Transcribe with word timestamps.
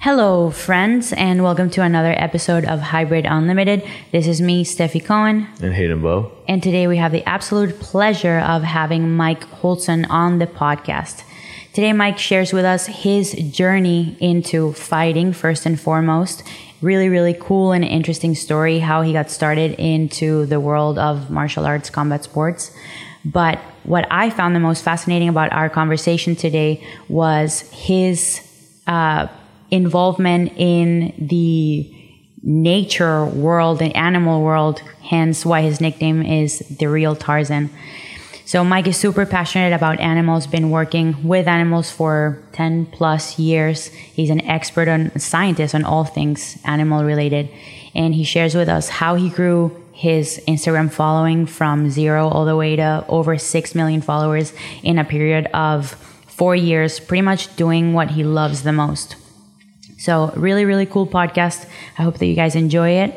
Hello, 0.00 0.50
friends, 0.50 1.12
and 1.12 1.42
welcome 1.42 1.70
to 1.70 1.82
another 1.82 2.14
episode 2.16 2.64
of 2.64 2.80
Hybrid 2.80 3.26
Unlimited. 3.26 3.84
This 4.12 4.28
is 4.28 4.40
me, 4.40 4.64
Steffi 4.64 5.04
Cohen, 5.04 5.48
and 5.60 5.74
Hayden 5.74 6.00
Bow. 6.00 6.30
and 6.46 6.62
today 6.62 6.86
we 6.86 6.96
have 6.98 7.10
the 7.10 7.24
absolute 7.28 7.80
pleasure 7.80 8.38
of 8.38 8.62
having 8.62 9.16
Mike 9.16 9.42
Holston 9.44 10.04
on 10.04 10.38
the 10.38 10.46
podcast. 10.46 11.24
Today, 11.72 11.92
Mike 11.92 12.18
shares 12.18 12.52
with 12.52 12.64
us 12.64 12.86
his 12.86 13.32
journey 13.32 14.16
into 14.20 14.72
fighting, 14.72 15.32
first 15.32 15.66
and 15.66 15.78
foremost. 15.78 16.42
Really, 16.80 17.08
really 17.08 17.34
cool 17.34 17.72
and 17.72 17.84
interesting 17.84 18.34
story 18.36 18.78
how 18.78 19.02
he 19.02 19.12
got 19.12 19.30
started 19.30 19.72
into 19.80 20.46
the 20.46 20.60
world 20.60 20.98
of 20.98 21.28
martial 21.28 21.66
arts 21.66 21.90
combat 21.90 22.22
sports. 22.24 22.70
But 23.24 23.58
what 23.82 24.06
I 24.10 24.30
found 24.30 24.54
the 24.54 24.60
most 24.60 24.82
fascinating 24.84 25.28
about 25.28 25.52
our 25.52 25.68
conversation 25.68 26.36
today 26.36 26.84
was 27.08 27.62
his 27.72 28.40
uh, 28.86 29.26
involvement 29.70 30.52
in 30.56 31.14
the 31.18 31.94
nature 32.42 33.26
world 33.26 33.82
and 33.82 33.94
animal 33.96 34.42
world, 34.42 34.80
hence 35.02 35.44
why 35.44 35.62
his 35.62 35.80
nickname 35.80 36.22
is 36.22 36.60
the 36.78 36.86
real 36.86 37.16
Tarzan. 37.16 37.70
So 38.48 38.64
Mike 38.64 38.86
is 38.86 38.96
super 38.96 39.26
passionate 39.26 39.74
about 39.74 40.00
animals, 40.00 40.46
been 40.46 40.70
working 40.70 41.22
with 41.22 41.46
animals 41.46 41.90
for 41.90 42.42
10 42.52 42.86
plus 42.86 43.38
years. 43.38 43.88
He's 43.88 44.30
an 44.30 44.40
expert 44.46 44.88
on 44.88 45.18
scientist 45.18 45.74
on 45.74 45.84
all 45.84 46.04
things 46.04 46.56
animal 46.64 47.04
related. 47.04 47.50
And 47.94 48.14
he 48.14 48.24
shares 48.24 48.54
with 48.54 48.70
us 48.70 48.88
how 48.88 49.16
he 49.16 49.28
grew 49.28 49.76
his 49.92 50.40
Instagram 50.48 50.90
following 50.90 51.44
from 51.44 51.90
zero 51.90 52.28
all 52.28 52.46
the 52.46 52.56
way 52.56 52.76
to 52.76 53.04
over 53.08 53.36
6 53.36 53.74
million 53.74 54.00
followers 54.00 54.54
in 54.82 54.98
a 54.98 55.04
period 55.04 55.46
of 55.52 55.90
four 56.26 56.56
years, 56.56 57.00
pretty 57.00 57.20
much 57.20 57.54
doing 57.56 57.92
what 57.92 58.12
he 58.12 58.24
loves 58.24 58.62
the 58.62 58.72
most. 58.72 59.16
So, 59.98 60.32
really, 60.36 60.64
really 60.64 60.86
cool 60.86 61.06
podcast. 61.06 61.68
I 61.98 62.02
hope 62.02 62.18
that 62.18 62.26
you 62.26 62.34
guys 62.34 62.54
enjoy 62.54 62.90
it. 62.90 63.14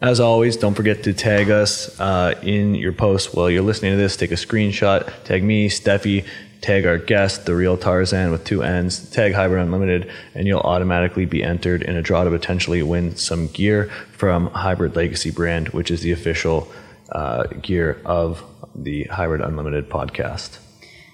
As 0.00 0.20
always, 0.20 0.56
don't 0.56 0.74
forget 0.74 1.02
to 1.02 1.12
tag 1.12 1.50
us 1.50 1.98
uh, 1.98 2.38
in 2.42 2.76
your 2.76 2.92
post 2.92 3.34
while 3.34 3.50
you're 3.50 3.62
listening 3.62 3.92
to 3.92 3.96
this. 3.96 4.16
Take 4.16 4.30
a 4.30 4.36
screenshot, 4.36 5.12
tag 5.24 5.42
me, 5.42 5.68
Steffi, 5.68 6.24
tag 6.60 6.86
our 6.86 6.98
guest, 6.98 7.46
the 7.46 7.56
real 7.56 7.76
Tarzan 7.76 8.30
with 8.30 8.44
two 8.44 8.62
N's, 8.62 9.10
tag 9.10 9.32
Hybrid 9.34 9.60
Unlimited, 9.60 10.08
and 10.34 10.46
you'll 10.46 10.60
automatically 10.60 11.24
be 11.24 11.42
entered 11.42 11.82
in 11.82 11.96
a 11.96 12.02
draw 12.02 12.22
to 12.22 12.30
potentially 12.30 12.80
win 12.80 13.16
some 13.16 13.48
gear 13.48 13.90
from 14.12 14.46
Hybrid 14.50 14.94
Legacy 14.94 15.32
brand, 15.32 15.70
which 15.70 15.90
is 15.90 16.02
the 16.02 16.12
official 16.12 16.70
uh, 17.10 17.48
gear 17.60 18.00
of 18.04 18.44
the 18.76 19.02
Hybrid 19.04 19.40
Unlimited 19.40 19.90
podcast. 19.90 20.58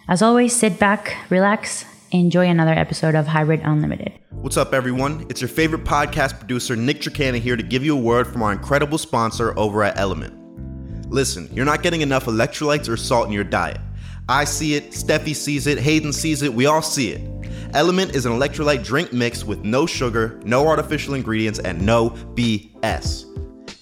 As 0.09 0.21
always, 0.21 0.55
sit 0.55 0.79
back, 0.79 1.17
relax, 1.31 1.87
enjoy 2.20 2.48
another 2.48 2.73
episode 2.73 3.15
of 3.15 3.27
Hybrid 3.27 3.61
Unlimited. 3.65 4.12
What's 4.31 4.57
up, 4.57 4.73
everyone? 4.73 5.27
It's 5.29 5.41
your 5.41 5.48
favorite 5.48 5.84
podcast 5.84 6.39
producer, 6.39 6.77
Nick 6.77 7.01
Tricana, 7.01 7.41
here 7.41 7.57
to 7.57 7.62
give 7.62 7.84
you 7.84 7.97
a 7.97 8.01
word 8.01 8.29
from 8.29 8.43
our 8.43 8.53
incredible 8.53 8.98
sponsor 8.98 9.59
over 9.59 9.83
at 9.83 9.98
Element. 9.98 10.33
Listen, 11.11 11.48
you're 11.53 11.65
not 11.65 11.83
getting 11.83 12.03
enough 12.03 12.27
electrolytes 12.27 12.89
or 12.89 12.97
salt 12.97 13.27
in 13.27 13.33
your 13.33 13.45
diet. 13.45 13.81
I 14.29 14.45
see 14.45 14.75
it, 14.75 14.91
Steffi 14.92 15.35
sees 15.35 15.67
it, 15.67 15.79
Hayden 15.79 16.12
sees 16.12 16.42
it, 16.42 16.55
we 16.55 16.67
all 16.67 16.83
see 16.83 17.11
it. 17.11 17.48
Element 17.75 18.15
is 18.15 18.27
an 18.27 18.33
electrolyte 18.33 18.85
drink 18.85 19.12
mix 19.12 19.45
with 19.45 19.65
no 19.65 19.85
sugar, 19.85 20.41
no 20.45 20.69
artificial 20.69 21.15
ingredients, 21.15 21.59
and 21.59 21.85
no 21.85 22.11
BS. 22.11 23.25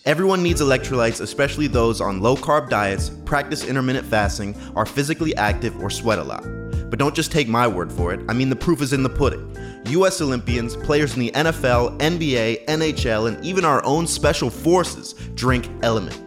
Everyone 0.06 0.42
needs 0.42 0.62
electrolytes, 0.62 1.20
especially 1.20 1.66
those 1.66 2.00
on 2.00 2.20
low 2.20 2.36
carb 2.36 2.70
diets, 2.70 3.10
practice 3.27 3.64
intermittent 3.64 4.06
fasting, 4.06 4.56
are 4.75 4.86
physically 4.86 5.36
active, 5.36 5.78
or 5.83 5.91
sweat 5.91 6.19
a 6.19 6.25
lot. 6.25 6.61
But 6.92 6.98
don't 6.98 7.14
just 7.14 7.32
take 7.32 7.48
my 7.48 7.66
word 7.66 7.90
for 7.90 8.12
it, 8.12 8.20
I 8.28 8.34
mean, 8.34 8.50
the 8.50 8.54
proof 8.54 8.82
is 8.82 8.92
in 8.92 9.02
the 9.02 9.08
pudding. 9.08 9.56
US 9.86 10.20
Olympians, 10.20 10.76
players 10.76 11.14
in 11.14 11.20
the 11.20 11.30
NFL, 11.30 11.98
NBA, 12.00 12.66
NHL, 12.66 13.28
and 13.28 13.42
even 13.42 13.64
our 13.64 13.82
own 13.86 14.06
special 14.06 14.50
forces 14.50 15.14
drink 15.34 15.70
Element. 15.82 16.20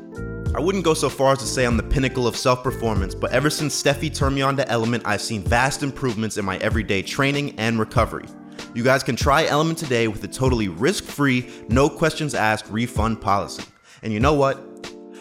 I 0.56 0.60
wouldn't 0.60 0.84
go 0.84 0.96
so 0.96 1.08
far 1.08 1.34
as 1.34 1.38
to 1.38 1.46
say 1.46 1.66
I'm 1.66 1.78
the 1.78 1.84
pinnacle 1.84 2.26
of 2.26 2.36
self 2.36 2.64
performance, 2.64 3.14
but 3.14 3.32
ever 3.32 3.52
since 3.52 3.80
Steffi 3.80 4.12
turned 4.12 4.34
me 4.34 4.42
on 4.42 4.58
to 4.58 4.68
Element, 4.68 5.04
I've 5.06 5.22
seen 5.22 5.44
vast 5.44 5.84
improvements 5.84 6.38
in 6.38 6.46
my 6.46 6.58
everyday 6.58 7.04
training 7.04 7.54
and 7.60 7.78
recovery. 7.78 8.26
You 8.74 8.84
guys 8.84 9.04
can 9.04 9.16
try 9.16 9.46
Element 9.46 9.78
today 9.78 10.08
with 10.08 10.24
a 10.24 10.28
totally 10.28 10.70
risk 10.70 11.04
free, 11.04 11.48
no 11.70 11.88
questions 11.88 12.34
asked 12.34 12.72
refund 12.72 13.22
policy. 13.22 13.66
And 14.02 14.12
you 14.12 14.20
know 14.20 14.34
what? 14.34 14.75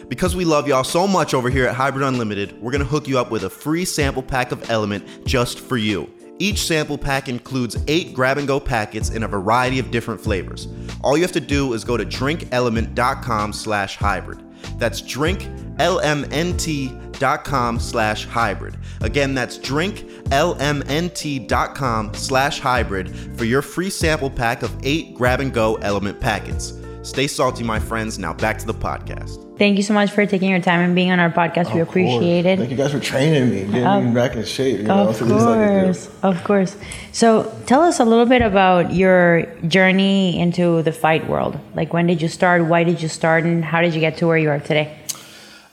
Because 0.07 0.35
we 0.35 0.45
love 0.45 0.67
y'all 0.67 0.83
so 0.83 1.07
much 1.07 1.33
over 1.33 1.49
here 1.49 1.67
at 1.67 1.75
Hybrid 1.75 2.05
Unlimited, 2.05 2.61
we're 2.61 2.71
gonna 2.71 2.85
hook 2.85 3.07
you 3.07 3.17
up 3.17 3.31
with 3.31 3.43
a 3.43 3.49
free 3.49 3.85
sample 3.85 4.23
pack 4.23 4.51
of 4.51 4.69
Element 4.69 5.25
just 5.25 5.59
for 5.59 5.77
you. 5.77 6.09
Each 6.37 6.65
sample 6.65 6.97
pack 6.97 7.29
includes 7.29 7.77
eight 7.87 8.13
grab 8.13 8.37
and 8.37 8.47
go 8.47 8.59
packets 8.59 9.09
in 9.09 9.23
a 9.23 9.27
variety 9.27 9.79
of 9.79 9.89
different 9.89 10.19
flavors. 10.19 10.67
All 11.01 11.15
you 11.15 11.23
have 11.23 11.31
to 11.31 11.39
do 11.39 11.73
is 11.73 11.83
go 11.83 11.97
to 11.97 12.05
drinklmnt.com 12.05 13.53
slash 13.53 13.95
hybrid. 13.95 14.43
That's 14.77 15.01
drinklmnt.com 15.01 17.79
slash 17.79 18.25
hybrid. 18.25 18.77
Again, 19.01 19.33
that's 19.33 19.57
drinklmnt.com 19.59 22.13
slash 22.13 22.59
hybrid 22.59 23.15
for 23.37 23.45
your 23.45 23.61
free 23.61 23.89
sample 23.89 24.29
pack 24.29 24.61
of 24.61 24.75
eight 24.83 25.15
grab 25.15 25.39
and 25.39 25.53
go 25.53 25.75
element 25.75 26.19
packets. 26.19 26.73
Stay 27.03 27.27
salty, 27.27 27.63
my 27.63 27.79
friends. 27.79 28.19
Now 28.19 28.33
back 28.33 28.57
to 28.57 28.65
the 28.65 28.73
podcast. 28.73 29.44
Thank 29.57 29.77
you 29.77 29.83
so 29.83 29.93
much 29.93 30.11
for 30.11 30.25
taking 30.25 30.49
your 30.49 30.59
time 30.59 30.81
and 30.81 30.93
being 30.95 31.11
on 31.11 31.19
our 31.19 31.29
podcast. 31.31 31.73
we 31.73 31.79
Of 31.79 31.87
appreciate 31.87 32.43
course. 32.43 32.53
it. 32.53 32.57
Thank 32.59 32.71
you 32.71 32.75
guys 32.77 32.91
for 32.91 32.99
training 32.99 33.49
me, 33.51 33.61
getting 33.71 34.07
me 34.09 34.13
back 34.13 34.35
in 34.35 34.43
shape. 34.43 34.79
You 34.79 34.83
know, 34.83 35.07
Of 35.09 35.15
so 35.15 35.23
this 35.25 35.41
like 35.43 35.57
a- 35.57 35.83
course, 35.83 36.09
of 36.23 36.43
course. 36.43 36.75
So 37.13 37.27
tell 37.65 37.81
us 37.81 38.01
a 38.01 38.03
little 38.05 38.25
bit 38.25 38.41
about 38.41 38.93
your 38.93 39.45
journey 39.67 40.37
into 40.37 40.81
the 40.83 40.91
fight 40.91 41.29
world. 41.29 41.57
Like 41.73 41.93
when 41.93 42.05
did 42.05 42.21
you 42.21 42.27
start? 42.27 42.65
Why 42.65 42.83
did 42.83 43.01
you 43.01 43.07
start? 43.07 43.45
And 43.45 43.63
how 43.63 43.79
did 43.81 43.93
you 43.93 44.01
get 44.01 44.17
to 44.17 44.27
where 44.27 44.37
you 44.37 44.49
are 44.49 44.59
today? 44.59 44.97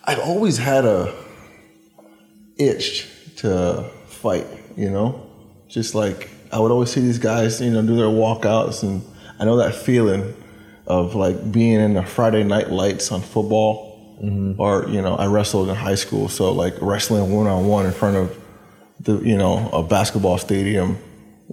I've 0.04 0.20
always 0.20 0.59
had 0.59 0.84
a 0.84 1.12
itch 2.59 3.09
to 3.38 3.91
fight. 4.06 4.47
You 4.76 4.91
know, 4.91 5.26
just 5.69 5.94
like 5.94 6.31
I 6.53 6.59
would 6.60 6.70
always 6.70 6.91
see 6.91 7.00
these 7.00 7.19
guys, 7.19 7.60
you 7.60 7.70
know, 7.70 7.82
do 7.82 7.97
their 7.97 8.06
walkouts, 8.06 8.82
and 8.84 9.03
I 9.41 9.44
know 9.44 9.56
that 9.56 9.75
feeling 9.75 10.34
of 10.87 11.15
like 11.15 11.53
being 11.53 11.81
in 11.81 11.94
the 11.94 12.03
Friday 12.03 12.43
night 12.43 12.70
lights 12.70 13.12
on 13.12 13.20
football, 13.20 14.16
mm-hmm. 14.22 14.60
or 14.60 14.88
you 14.88 15.00
know, 15.00 15.15
I 15.16 15.26
wrestled 15.26 15.69
in 15.69 15.76
high 15.76 15.94
school, 15.94 16.28
so 16.28 16.53
like 16.53 16.75
wrestling 16.81 17.32
one 17.32 17.47
on 17.47 17.66
one 17.66 17.87
in 17.87 17.93
front 17.93 18.16
of 18.16 18.38
the 19.00 19.19
you 19.19 19.37
know 19.37 19.69
a 19.72 19.82
basketball 19.82 20.38
stadium, 20.38 20.98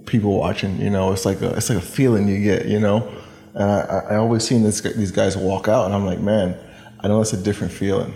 people 0.06 0.38
watching. 0.38 0.80
You 0.80 0.90
know, 0.90 1.12
it's 1.12 1.24
like 1.24 1.40
a 1.42 1.54
it's 1.56 1.68
like 1.68 1.78
a 1.78 1.82
feeling 1.82 2.28
you 2.28 2.42
get. 2.42 2.66
You 2.66 2.80
know, 2.80 3.12
and 3.54 3.70
I, 3.70 3.98
I 4.10 4.16
always 4.16 4.44
seen 4.44 4.62
this, 4.62 4.80
these 4.80 5.12
guys 5.12 5.36
walk 5.36 5.68
out, 5.68 5.86
and 5.86 5.94
I'm 5.94 6.06
like, 6.06 6.20
man, 6.20 6.56
I 7.00 7.08
know 7.08 7.20
it's 7.20 7.32
a 7.32 7.42
different 7.42 7.72
feeling 7.72 8.14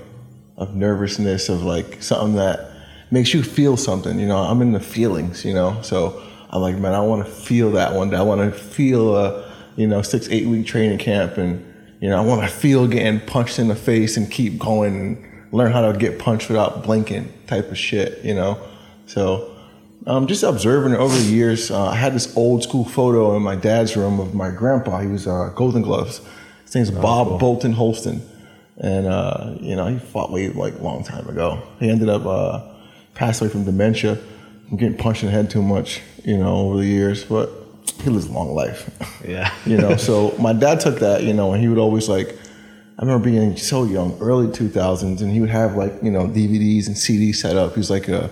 of 0.57 0.75
nervousness 0.75 1.49
of 1.49 1.63
like 1.63 2.01
something 2.03 2.37
that 2.37 2.71
makes 3.11 3.35
you 3.35 3.43
feel 3.43 3.77
something. 3.77 4.19
You 4.19 4.27
know, 4.27 4.39
I'm 4.39 4.63
in 4.63 4.73
the 4.73 4.81
feelings. 4.81 5.45
You 5.45 5.55
know, 5.55 5.81
so 5.83 6.23
I'm 6.51 6.61
like, 6.61 6.77
man, 6.77 6.95
I 6.95 7.01
want 7.01 7.25
to 7.25 7.31
feel 7.31 7.73
that 7.73 7.95
one 7.95 8.11
day. 8.11 8.17
I 8.17 8.23
want 8.23 8.41
to 8.41 8.59
feel 8.59 9.17
a 9.17 9.44
you 9.77 9.87
know 9.87 10.03
six 10.03 10.29
eight 10.29 10.47
week 10.47 10.67
training 10.67 10.99
camp 10.99 11.39
and. 11.39 11.71
You 12.01 12.11
know, 12.11 12.21
I 12.21 12.27
want 12.27 12.43
to 12.43 12.55
feel 12.55 12.87
getting 12.87 13.19
punched 13.21 13.59
in 13.59 13.69
the 13.69 13.75
face 13.75 14.19
and 14.19 14.31
keep 14.31 14.59
going 14.59 14.95
and 14.95 15.53
learn 15.55 15.73
how 15.73 15.91
to 15.91 15.97
get 15.97 16.19
punched 16.19 16.51
without 16.51 16.83
blinking 16.83 17.33
type 17.47 17.71
of 17.71 17.79
shit, 17.79 18.23
you 18.23 18.35
know? 18.35 18.61
So, 19.07 19.57
um, 20.07 20.27
just 20.27 20.43
observing 20.43 20.95
over 20.95 21.17
the 21.17 21.25
years, 21.25 21.71
uh, 21.71 21.87
I 21.87 21.95
had 21.95 22.13
this 22.13 22.37
old 22.37 22.63
school 22.63 22.85
photo 22.85 23.35
in 23.37 23.43
my 23.43 23.57
dad's 23.57 23.97
room 23.97 24.21
of 24.21 24.35
my 24.35 24.51
grandpa. 24.51 25.01
He 25.01 25.07
was 25.07 25.27
uh, 25.27 25.51
Golden 25.55 25.81
Gloves. 25.81 26.21
His 26.65 26.75
name's 26.75 26.91
Bob 26.91 27.41
Bolton 27.41 27.73
Holston. 27.73 28.21
And, 28.77 29.07
uh, 29.07 29.55
you 29.61 29.75
know, 29.75 29.87
he 29.87 29.99
fought 29.99 30.31
way 30.31 30.51
like 30.51 30.75
a 30.75 30.83
long 30.83 31.05
time 31.05 31.27
ago. 31.27 31.63
He 31.81 31.89
ended 31.89 32.11
up 32.11 32.27
uh, 32.27 32.61
passed 33.15 33.41
away 33.41 33.51
from 33.51 33.65
dementia, 33.65 34.19
from 34.69 34.77
getting 34.77 34.99
punched 34.99 35.23
in 35.23 35.29
the 35.29 35.33
head 35.33 35.49
too 35.49 35.63
much, 35.63 36.03
you 36.23 36.37
know, 36.37 36.55
over 36.57 36.77
the 36.77 36.87
years. 36.87 37.25
But 37.25 37.51
he 38.03 38.11
lives 38.11 38.27
a 38.27 38.33
long 38.33 38.55
life. 38.55 38.91
Yeah. 39.27 39.53
you 39.67 39.77
know 39.79 39.97
so 39.97 40.35
my 40.39 40.53
dad 40.53 40.81
took 40.81 40.99
that 41.01 41.23
you 41.23 41.33
know 41.33 41.53
and 41.53 41.63
he 41.63 41.69
would 41.69 41.79
always 41.79 42.09
like 42.09 42.29
i 42.99 43.03
remember 43.03 43.25
being 43.25 43.57
so 43.57 43.85
young 43.85 44.17
early 44.21 44.47
2000s 44.49 45.21
and 45.23 45.33
he 45.33 45.41
would 45.41 45.51
have 45.51 45.77
like 45.77 45.93
you 46.03 46.11
know 46.11 46.27
dvds 46.27 46.87
and 46.87 46.95
cds 46.97 47.37
set 47.37 47.57
up 47.57 47.73
he 47.73 47.81
was 47.81 47.91
like 47.91 48.09
a 48.09 48.31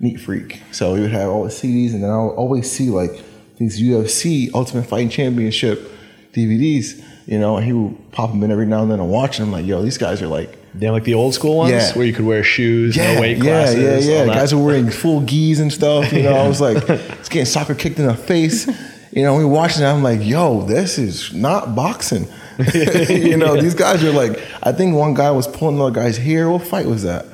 neat 0.00 0.20
freak 0.20 0.60
so 0.72 0.94
he 0.94 1.00
would 1.02 1.10
have 1.12 1.30
all 1.30 1.44
the 1.44 1.50
cds 1.50 1.92
and 1.94 2.02
then 2.02 2.10
I 2.10 2.18
would 2.22 2.34
always 2.34 2.70
see 2.70 2.90
like 2.90 3.22
these 3.56 3.80
ufc 3.80 4.52
ultimate 4.52 4.84
fighting 4.86 5.08
championship 5.08 5.90
dvds 6.34 7.02
you 7.26 7.38
know 7.38 7.56
and 7.56 7.64
he 7.64 7.72
would 7.72 8.12
pop 8.12 8.30
them 8.30 8.42
in 8.42 8.50
every 8.50 8.66
now 8.66 8.82
and 8.82 8.90
then 8.90 9.00
and 9.00 9.08
watch 9.08 9.38
them 9.38 9.50
like 9.50 9.64
yo 9.64 9.82
these 9.82 9.98
guys 9.98 10.20
are 10.20 10.26
like 10.28 10.58
have 10.82 10.92
like 10.92 11.04
the 11.04 11.14
old 11.14 11.32
school 11.34 11.56
ones 11.58 11.72
Yeah. 11.72 11.92
where 11.94 12.04
you 12.04 12.12
could 12.12 12.24
wear 12.26 12.42
shoes, 12.42 12.96
yeah, 12.96 13.14
no 13.14 13.20
weight 13.20 13.36
yeah, 13.38 13.42
classes. 13.44 14.06
yeah, 14.06 14.12
yeah. 14.16 14.24
that. 14.24 14.34
Guys 14.34 14.54
were 14.54 14.62
wearing 14.64 14.90
full 14.90 15.20
gis 15.20 15.60
and 15.60 15.72
stuff. 15.72 16.12
You 16.12 16.24
know, 16.24 16.34
I 16.34 16.48
was 16.48 16.60
like, 16.60 16.78
it's 16.90 17.28
getting 17.34 17.44
soccer 17.46 17.76
kicked 17.76 18.00
in 18.00 18.06
the 18.08 18.14
face. 18.16 18.68
You 19.14 19.22
know, 19.22 19.36
we 19.36 19.44
watching 19.44 19.84
it. 19.84 19.86
I'm 19.86 20.02
like, 20.02 20.24
yo, 20.24 20.62
this 20.62 20.98
is 20.98 21.32
not 21.32 21.76
boxing. 21.76 22.26
you 22.74 23.36
know, 23.36 23.54
these 23.60 23.74
guys 23.74 24.02
are 24.02 24.10
like, 24.10 24.40
I 24.60 24.72
think 24.72 24.96
one 24.96 25.14
guy 25.14 25.30
was 25.30 25.46
pulling 25.46 25.76
another 25.76 25.92
guy's 25.92 26.16
hair. 26.16 26.50
What 26.50 26.66
fight 26.66 26.86
was 26.86 27.04
that? 27.04 27.26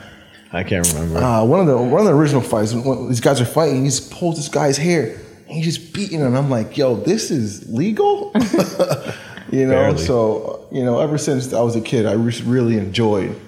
I 0.53 0.63
can't 0.63 0.87
remember. 0.93 1.21
Uh, 1.21 1.43
one 1.43 1.61
of 1.61 1.67
the 1.67 1.79
one 1.79 2.01
of 2.01 2.07
the 2.07 2.15
original 2.15 2.43
fights. 2.43 2.75
When 2.75 3.09
these 3.09 3.21
guys 3.21 3.41
are 3.41 3.47
fighting. 3.47 3.85
He 3.85 3.89
just 3.89 4.11
pulls 4.11 4.37
this 4.37 4.49
guy's 4.49 4.77
hair, 4.77 5.15
And 5.47 5.57
he's 5.57 5.65
just 5.65 5.95
beating, 5.95 6.21
and 6.21 6.37
I'm 6.37 6.51
like, 6.51 6.77
yo, 6.77 6.97
this 6.97 7.31
is 7.31 7.73
legal, 7.73 8.33
you 9.51 9.65
know. 9.67 9.73
Barely. 9.73 10.05
So 10.05 10.69
you 10.71 10.85
know, 10.85 11.01
ever 11.01 11.17
since 11.17 11.55
I 11.55 11.63
was 11.63 11.77
a 11.77 11.81
kid, 11.81 12.05
I 12.05 12.15
just 12.17 12.43
really 12.43 12.77
enjoyed 12.77 13.41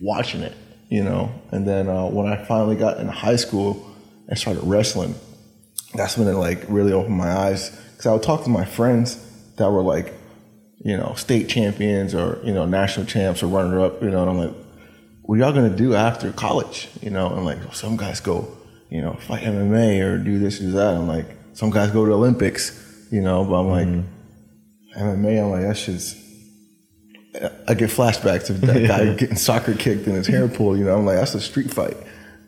watching 0.00 0.42
it, 0.42 0.54
you 0.88 1.02
know. 1.02 1.32
And 1.50 1.66
then 1.66 1.88
uh, 1.88 2.06
when 2.06 2.28
I 2.28 2.44
finally 2.44 2.76
got 2.76 2.98
in 2.98 3.08
high 3.08 3.36
school 3.36 3.84
and 4.28 4.38
started 4.38 4.62
wrestling, 4.62 5.16
that's 5.96 6.16
when 6.18 6.28
it 6.28 6.32
like 6.34 6.64
really 6.68 6.92
opened 6.92 7.16
my 7.16 7.30
eyes 7.30 7.70
because 7.92 8.06
I 8.06 8.12
would 8.12 8.22
talk 8.22 8.44
to 8.44 8.50
my 8.50 8.64
friends 8.64 9.16
that 9.56 9.70
were 9.70 9.82
like, 9.82 10.12
you 10.78 10.96
know, 10.96 11.14
state 11.16 11.48
champions 11.48 12.14
or 12.14 12.40
you 12.44 12.52
know 12.52 12.66
national 12.66 13.06
champs 13.06 13.42
or 13.42 13.46
runner 13.46 13.80
up, 13.80 14.02
you 14.02 14.10
know, 14.10 14.20
and 14.22 14.30
I'm 14.30 14.38
like, 14.38 14.54
what 15.22 15.38
y'all 15.38 15.52
gonna 15.52 15.74
do 15.74 15.94
after 15.94 16.30
college? 16.32 16.88
You 17.02 17.10
know, 17.10 17.28
and 17.28 17.38
I'm 17.40 17.44
like 17.44 17.58
some 17.74 17.96
guys 17.96 18.20
go, 18.20 18.48
you 18.90 19.00
know, 19.02 19.14
fight 19.14 19.42
MMA 19.44 20.02
or 20.04 20.18
do 20.18 20.38
this 20.38 20.60
or 20.60 20.70
that. 20.72 20.94
I'm 20.94 21.08
like, 21.08 21.26
some 21.54 21.70
guys 21.70 21.90
go 21.90 22.04
to 22.06 22.12
Olympics, 22.12 23.06
you 23.10 23.20
know, 23.22 23.44
but 23.44 23.54
I'm 23.60 23.68
like, 23.68 23.86
mm-hmm. 23.88 25.02
MMA, 25.24 25.42
I'm 25.44 25.50
like, 25.50 25.62
that's 25.62 25.84
just. 25.84 26.16
I 27.68 27.74
get 27.74 27.90
flashbacks 27.90 28.48
of 28.48 28.62
that 28.62 28.86
guy 28.88 29.12
getting 29.16 29.36
soccer 29.36 29.74
kicked 29.74 30.06
in 30.06 30.14
his 30.14 30.26
hair 30.26 30.48
pulled. 30.48 30.78
You 30.78 30.84
know, 30.86 30.96
I'm 30.96 31.04
like, 31.04 31.16
that's 31.18 31.34
a 31.34 31.40
street 31.40 31.70
fight. 31.70 31.96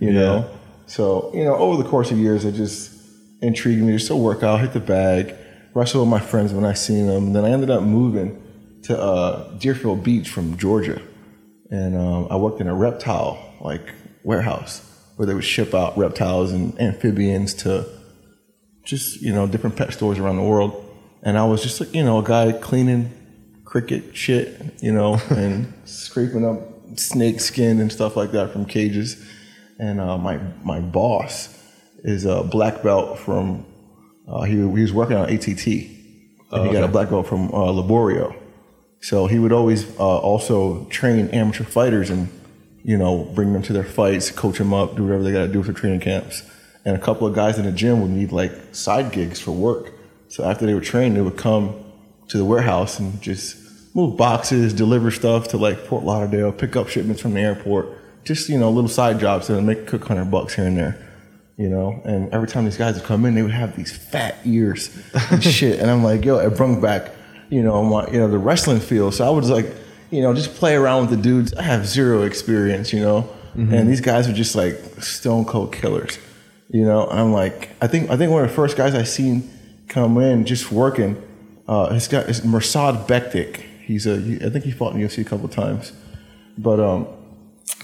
You 0.00 0.08
Yeah. 0.12 0.20
know, 0.20 0.50
so 0.86 1.30
you 1.34 1.44
know, 1.44 1.56
over 1.56 1.82
the 1.82 1.88
course 1.88 2.10
of 2.10 2.16
years, 2.18 2.46
I 2.46 2.50
just 2.52 2.90
intrigued 3.40 3.82
me. 3.82 3.92
Just 3.92 4.06
still 4.06 4.20
work 4.20 4.42
out, 4.42 4.60
hit 4.60 4.72
the 4.72 4.80
bag, 4.80 5.34
wrestle 5.74 6.00
with 6.00 6.10
my 6.10 6.20
friends 6.20 6.52
when 6.52 6.64
I 6.64 6.72
seen 6.72 7.06
them. 7.06 7.32
Then 7.32 7.44
I 7.44 7.50
ended 7.50 7.70
up 7.70 7.82
moving 7.82 8.42
to 8.84 8.98
uh, 8.98 9.52
Deerfield 9.58 10.02
Beach 10.02 10.28
from 10.28 10.56
Georgia, 10.56 11.00
and 11.70 11.96
um, 11.96 12.28
I 12.30 12.36
worked 12.36 12.60
in 12.60 12.68
a 12.68 12.74
reptile 12.74 13.56
like 13.60 13.92
warehouse 14.24 14.84
where 15.16 15.26
they 15.26 15.34
would 15.34 15.44
ship 15.44 15.74
out 15.74 15.98
reptiles 15.98 16.52
and 16.52 16.80
amphibians 16.80 17.52
to 17.52 17.84
just 18.84 19.20
you 19.20 19.32
know 19.32 19.46
different 19.46 19.76
pet 19.76 19.92
stores 19.92 20.18
around 20.18 20.36
the 20.36 20.42
world. 20.42 20.84
And 21.22 21.36
I 21.36 21.44
was 21.44 21.62
just 21.62 21.80
like 21.80 21.94
you 21.94 22.04
know 22.04 22.18
a 22.18 22.24
guy 22.24 22.52
cleaning 22.52 23.12
cricket 23.64 24.16
shit, 24.16 24.60
you 24.80 24.92
know, 24.92 25.20
and 25.30 25.72
scraping 25.84 26.44
up 26.44 26.98
snake 26.98 27.40
skin 27.40 27.80
and 27.80 27.92
stuff 27.92 28.16
like 28.16 28.32
that 28.32 28.52
from 28.52 28.64
cages. 28.64 29.24
And 29.78 30.00
uh, 30.00 30.18
my 30.18 30.38
my 30.62 30.80
boss 30.80 31.54
is 32.04 32.24
a 32.24 32.42
black 32.42 32.82
belt 32.82 33.18
from 33.18 33.64
uh, 34.26 34.42
he, 34.42 34.56
he 34.56 34.62
was 34.62 34.92
working 34.92 35.16
on 35.16 35.28
ATT, 35.30 35.66
and 35.66 36.66
he 36.66 36.72
got 36.72 36.84
a 36.84 36.88
black 36.88 37.10
belt 37.10 37.26
from 37.26 37.48
uh, 37.48 37.72
Liborio. 37.72 38.36
So 39.00 39.26
he 39.26 39.38
would 39.38 39.52
always 39.52 39.98
uh, 39.98 40.18
also 40.18 40.84
train 40.86 41.28
amateur 41.28 41.64
fighters 41.64 42.10
and 42.10 42.28
you 42.82 42.96
know 42.96 43.24
bring 43.34 43.52
them 43.52 43.62
to 43.62 43.72
their 43.72 43.84
fights, 43.84 44.30
coach 44.30 44.58
them 44.58 44.74
up, 44.74 44.96
do 44.96 45.04
whatever 45.04 45.22
they 45.22 45.32
got 45.32 45.46
to 45.46 45.52
do 45.52 45.62
for 45.62 45.72
training 45.72 46.00
camps. 46.00 46.42
And 46.84 46.96
a 46.96 46.98
couple 46.98 47.26
of 47.26 47.34
guys 47.34 47.58
in 47.58 47.64
the 47.64 47.72
gym 47.72 48.00
would 48.02 48.10
need 48.10 48.32
like 48.32 48.52
side 48.72 49.12
gigs 49.12 49.40
for 49.40 49.52
work. 49.52 49.92
So 50.28 50.44
after 50.44 50.66
they 50.66 50.74
were 50.74 50.80
trained, 50.80 51.16
they 51.16 51.20
would 51.20 51.36
come 51.36 51.74
to 52.28 52.38
the 52.38 52.44
warehouse 52.44 52.98
and 52.98 53.20
just 53.20 53.56
move 53.94 54.16
boxes, 54.16 54.72
deliver 54.72 55.10
stuff 55.10 55.48
to 55.48 55.56
like 55.56 55.78
Fort 55.78 56.04
Lauderdale, 56.04 56.52
pick 56.52 56.76
up 56.76 56.88
shipments 56.88 57.22
from 57.22 57.34
the 57.34 57.40
airport. 57.40 57.88
Just 58.24 58.48
you 58.48 58.58
know, 58.58 58.70
little 58.70 58.90
side 58.90 59.20
jobs 59.20 59.46
to 59.46 59.60
make 59.62 59.78
a 59.78 59.84
couple 59.84 60.08
hundred 60.08 60.30
bucks 60.30 60.54
here 60.54 60.66
and 60.66 60.76
there. 60.76 61.07
You 61.58 61.68
know, 61.68 62.00
and 62.04 62.32
every 62.32 62.46
time 62.46 62.64
these 62.64 62.76
guys 62.76 62.94
would 62.94 63.02
come 63.04 63.24
in, 63.24 63.34
they 63.34 63.42
would 63.42 63.50
have 63.50 63.74
these 63.76 63.90
fat 63.94 64.38
ears 64.44 64.96
and 65.30 65.42
shit. 65.56 65.80
And 65.80 65.90
I'm 65.90 66.04
like, 66.04 66.24
yo, 66.24 66.38
it 66.38 66.56
brought 66.56 66.80
back, 66.80 67.10
you 67.50 67.62
know, 67.64 67.82
my 67.82 68.06
you 68.12 68.18
know 68.20 68.28
the 68.28 68.38
wrestling 68.38 68.78
feel. 68.78 69.10
So 69.10 69.26
I 69.26 69.30
was 69.30 69.50
like, 69.50 69.66
you 70.10 70.22
know, 70.22 70.32
just 70.34 70.54
play 70.54 70.76
around 70.76 71.02
with 71.02 71.10
the 71.10 71.16
dudes. 71.22 71.52
I 71.54 71.62
have 71.62 71.84
zero 71.84 72.22
experience, 72.22 72.92
you 72.92 73.00
know, 73.00 73.28
and 73.54 73.88
these 73.88 74.00
guys 74.00 74.28
were 74.28 74.34
just 74.34 74.54
like 74.54 74.76
stone 75.02 75.44
cold 75.44 75.72
killers. 75.72 76.16
You 76.70 76.84
know, 76.84 77.08
I'm 77.08 77.32
like, 77.32 77.70
I 77.82 77.88
think 77.88 78.08
I 78.08 78.16
think 78.16 78.30
one 78.30 78.44
of 78.44 78.50
the 78.50 78.54
first 78.54 78.76
guys 78.76 78.94
I 78.94 79.02
seen 79.02 79.50
come 79.88 80.16
in 80.18 80.44
just 80.44 80.70
working. 80.70 81.20
Uh, 81.66 81.92
his 81.92 82.06
guy 82.06 82.20
is 82.20 82.42
Mirsad 82.42 83.08
Bektic. 83.08 83.56
He's 83.82 84.06
a 84.06 84.14
I 84.46 84.50
think 84.50 84.64
he 84.64 84.70
fought 84.70 84.94
in 84.94 85.00
UFC 85.00 85.22
a 85.22 85.24
couple 85.24 85.48
times, 85.48 85.92
but 86.56 86.78
um, 86.78 87.08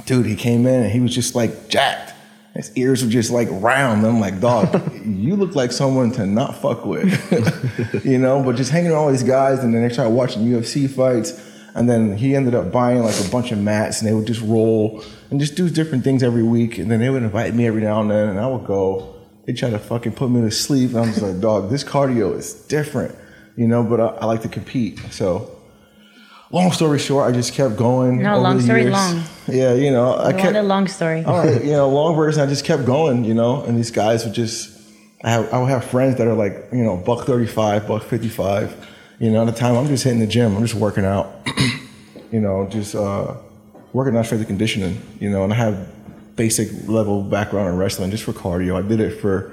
dude, 0.07 0.27
he 0.27 0.37
came 0.37 0.65
in 0.65 0.83
and 0.85 0.93
he 0.93 1.01
was 1.01 1.13
just 1.13 1.35
like 1.35 1.69
jacked. 1.69 2.14
His 2.55 2.71
ears 2.77 3.03
were 3.05 3.11
just 3.11 3.33
like 3.33 3.49
round. 3.51 4.07
I'm 4.07 4.21
like, 4.21 4.41
dog, 4.41 4.93
you 5.05 5.35
look 5.35 5.57
like 5.57 5.73
someone 5.73 6.13
to 6.13 6.25
not 6.25 6.57
fuck 6.63 6.85
with, 6.87 8.05
you 8.05 8.17
know. 8.19 8.43
But 8.45 8.55
just 8.55 8.71
hanging 8.71 8.93
around 8.93 9.01
all 9.01 9.11
these 9.11 9.25
guys, 9.25 9.59
and 9.65 9.75
then 9.75 9.83
they 9.83 9.93
started 9.93 10.11
watching 10.11 10.43
UFC 10.43 10.89
fights, 10.89 11.33
and 11.75 11.91
then 11.91 12.17
he 12.17 12.37
ended 12.37 12.55
up 12.55 12.71
buying 12.71 13.03
like 13.03 13.19
a 13.19 13.29
bunch 13.29 13.51
of 13.51 13.59
mats, 13.59 14.01
and 14.01 14.09
they 14.09 14.15
would 14.15 14.27
just 14.27 14.41
roll 14.41 15.03
and 15.31 15.41
just 15.41 15.57
do 15.57 15.69
different 15.69 16.05
things 16.05 16.23
every 16.23 16.45
week. 16.45 16.79
And 16.79 16.89
then 16.89 17.01
they 17.01 17.11
would 17.11 17.25
invite 17.25 17.55
me 17.55 17.67
every 17.67 17.83
now 17.83 18.01
and 18.01 18.11
then, 18.11 18.29
and 18.29 18.39
I 18.39 18.47
would 18.47 18.67
go. 18.67 19.11
They 19.47 19.53
try 19.53 19.69
to 19.71 19.79
fucking 19.79 20.13
put 20.13 20.31
me 20.31 20.41
to 20.41 20.51
sleep, 20.51 20.91
and 20.91 21.01
I'm 21.01 21.09
just 21.09 21.23
like, 21.23 21.41
dog, 21.41 21.71
this 21.71 21.83
cardio 21.83 22.37
is 22.37 22.55
different, 22.55 23.17
you 23.57 23.67
know. 23.67 23.83
But 23.83 24.01
I, 24.01 24.07
I 24.07 24.25
like 24.27 24.43
to 24.43 24.49
compete, 24.49 25.01
so. 25.11 25.51
Long 26.55 26.71
story 26.71 27.01
short, 27.01 27.29
I 27.29 27.33
just 27.33 27.53
kept 27.53 27.75
going. 27.75 28.23
No, 28.23 28.39
long 28.39 28.61
story 28.61 28.83
years. 28.83 28.93
long. 28.93 29.25
Yeah, 29.49 29.75
you 29.75 29.91
know, 29.91 30.17
I 30.17 30.33
kept 30.33 30.45
want 30.45 30.57
a 30.57 30.63
long 30.63 30.87
story. 30.87 31.25
all 31.25 31.39
right, 31.39 31.63
you 31.63 31.73
know, 31.73 31.89
long 31.89 32.15
version. 32.15 32.41
I 32.41 32.47
just 32.47 32.65
kept 32.65 32.87
going, 32.87 33.25
you 33.25 33.35
know, 33.35 33.65
and 33.65 33.77
these 33.77 33.91
guys 33.91 34.25
would 34.25 34.35
just. 34.35 34.71
I 35.25 35.31
have 35.31 35.53
I 35.53 35.59
would 35.59 35.69
have 35.69 35.85
friends 35.85 36.17
that 36.19 36.29
are 36.29 36.35
like 36.35 36.69
you 36.73 36.85
know 36.85 36.97
buck 36.97 37.27
thirty 37.27 37.47
five, 37.49 37.89
buck 37.89 38.05
fifty 38.05 38.29
five. 38.29 38.73
You 39.19 39.33
know, 39.33 39.43
at 39.43 39.53
the 39.53 39.59
time 39.59 39.77
I'm 39.77 39.89
just 39.89 40.05
hitting 40.05 40.21
the 40.21 40.29
gym. 40.29 40.55
I'm 40.57 40.63
just 40.63 40.77
working 40.77 41.05
out. 41.05 41.35
you 42.33 42.41
know, 42.41 42.69
just 42.71 42.95
uh, 42.95 43.35
working 43.93 44.17
out 44.17 44.25
strength 44.25 44.43
and 44.43 44.47
conditioning. 44.47 45.03
You 45.19 45.31
know, 45.31 45.43
and 45.43 45.53
I 45.53 45.57
have 45.57 46.37
basic 46.37 46.69
level 46.87 47.21
background 47.21 47.69
in 47.69 47.77
wrestling 47.77 48.13
just 48.13 48.23
for 48.23 48.33
cardio. 48.33 48.83
I 48.83 48.87
did 48.87 49.01
it 49.01 49.21
for 49.21 49.53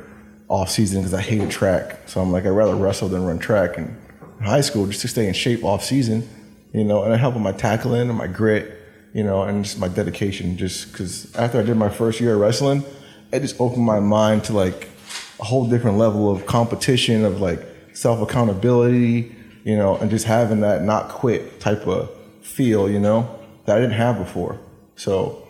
off 0.49 0.69
season 0.69 1.01
because 1.01 1.15
I 1.15 1.21
hated 1.21 1.49
track. 1.49 1.97
So 2.05 2.21
I'm 2.21 2.31
like 2.31 2.45
I'd 2.45 2.49
rather 2.49 2.75
wrestle 2.75 3.09
than 3.09 3.25
run 3.25 3.39
track. 3.39 3.77
And 3.79 3.97
in 4.39 4.45
high 4.45 4.61
school, 4.61 4.85
just 4.85 5.01
to 5.01 5.07
stay 5.07 5.27
in 5.27 5.33
shape 5.33 5.63
off 5.63 5.83
season. 5.83 6.29
You 6.73 6.83
know, 6.83 7.03
and 7.03 7.13
I 7.13 7.17
help 7.17 7.33
with 7.33 7.43
my 7.43 7.51
tackling 7.51 8.09
and 8.09 8.17
my 8.17 8.27
grit 8.27 8.81
you 9.13 9.23
know, 9.23 9.43
and 9.43 9.63
just 9.63 9.79
my 9.79 9.87
dedication. 9.87 10.57
Just 10.57 10.91
because 10.91 11.33
after 11.35 11.59
I 11.59 11.63
did 11.63 11.77
my 11.77 11.89
first 11.89 12.19
year 12.19 12.35
of 12.35 12.39
wrestling, 12.39 12.83
it 13.31 13.41
just 13.41 13.59
opened 13.59 13.85
my 13.85 13.99
mind 13.99 14.45
to 14.45 14.53
like 14.53 14.89
a 15.39 15.43
whole 15.43 15.69
different 15.69 15.97
level 15.97 16.31
of 16.31 16.45
competition, 16.45 17.25
of 17.25 17.41
like 17.41 17.65
self 17.93 18.21
accountability, 18.21 19.35
you 19.63 19.77
know, 19.77 19.97
and 19.97 20.09
just 20.09 20.25
having 20.25 20.61
that 20.61 20.83
not 20.83 21.09
quit 21.09 21.59
type 21.59 21.87
of 21.87 22.09
feel, 22.41 22.89
you 22.89 22.99
know, 22.99 23.39
that 23.65 23.77
I 23.77 23.79
didn't 23.79 23.95
have 23.95 24.17
before. 24.17 24.59
So, 24.95 25.47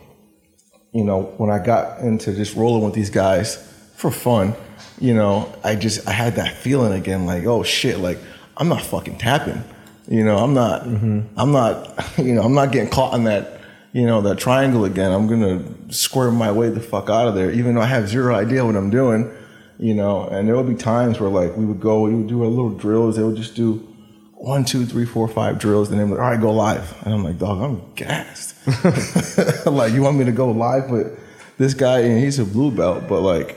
you 0.91 1.03
know, 1.03 1.23
when 1.38 1.50
I 1.50 1.63
got 1.63 2.00
into 2.00 2.33
just 2.33 2.56
rolling 2.56 2.83
with 2.83 2.94
these 2.94 3.09
guys 3.09 3.56
for 3.95 4.12
fun, 4.12 4.56
you 5.00 5.13
know, 5.13 5.53
I 5.63 5.75
just 5.75 6.07
I 6.07 6.12
had 6.12 6.35
that 6.35 6.57
feeling 6.57 6.94
again, 6.94 7.25
like, 7.25 7.45
oh 7.45 7.63
shit, 7.63 8.00
like 8.00 8.18
I'm 8.57 8.69
not 8.69 8.81
fucking 8.81 9.19
tapping. 9.19 9.63
You 10.11 10.25
know, 10.25 10.39
I'm 10.39 10.53
not 10.53 10.83
mm-hmm. 10.83 11.21
I'm 11.39 11.53
not 11.53 12.03
you 12.18 12.33
know, 12.33 12.41
I'm 12.41 12.53
not 12.53 12.73
getting 12.73 12.89
caught 12.89 13.13
in 13.13 13.23
that, 13.23 13.61
you 13.94 14.06
know, 14.06 14.19
that 14.21 14.39
triangle 14.39 14.83
again. 14.83 15.09
I'm 15.09 15.25
gonna 15.27 15.63
square 15.94 16.31
my 16.31 16.51
way 16.51 16.69
the 16.69 16.81
fuck 16.81 17.09
out 17.09 17.30
of 17.30 17.35
there, 17.35 17.49
even 17.49 17.75
though 17.75 17.81
I 17.81 17.85
have 17.85 18.09
zero 18.09 18.35
idea 18.35 18.65
what 18.65 18.75
I'm 18.75 18.89
doing, 18.89 19.31
you 19.80 19.94
know, 19.94 20.27
and 20.27 20.49
there 20.49 20.57
would 20.57 20.68
be 20.68 20.75
times 20.75 21.21
where 21.21 21.30
like 21.30 21.56
we 21.56 21.63
would 21.63 21.80
go, 21.80 22.01
we 22.01 22.13
would 22.13 22.27
do 22.27 22.44
our 22.44 22.49
little 22.49 22.71
drills, 22.71 23.15
they 23.15 23.23
would 23.23 23.37
just 23.37 23.56
do 23.56 23.87
one, 24.33 24.65
two, 24.65 24.85
three, 24.85 25.06
four, 25.06 25.30
five 25.30 25.59
drills, 25.59 25.91
and 25.91 25.99
then 25.99 26.09
like, 26.09 26.19
all 26.19 26.30
right, 26.30 26.41
go 26.41 26.51
live. 26.51 26.94
And 27.06 27.13
I'm 27.13 27.23
like, 27.23 27.37
dog, 27.37 27.61
I'm 27.61 27.94
gassed. 27.94 28.56
like, 29.65 29.94
you 29.94 30.01
want 30.01 30.18
me 30.18 30.25
to 30.25 30.31
go 30.33 30.51
live 30.51 30.89
with 30.89 31.18
this 31.57 31.73
guy, 31.73 31.99
and 31.99 32.19
he's 32.19 32.37
a 32.39 32.45
blue 32.45 32.71
belt, 32.71 33.03
but 33.07 33.21
like, 33.21 33.56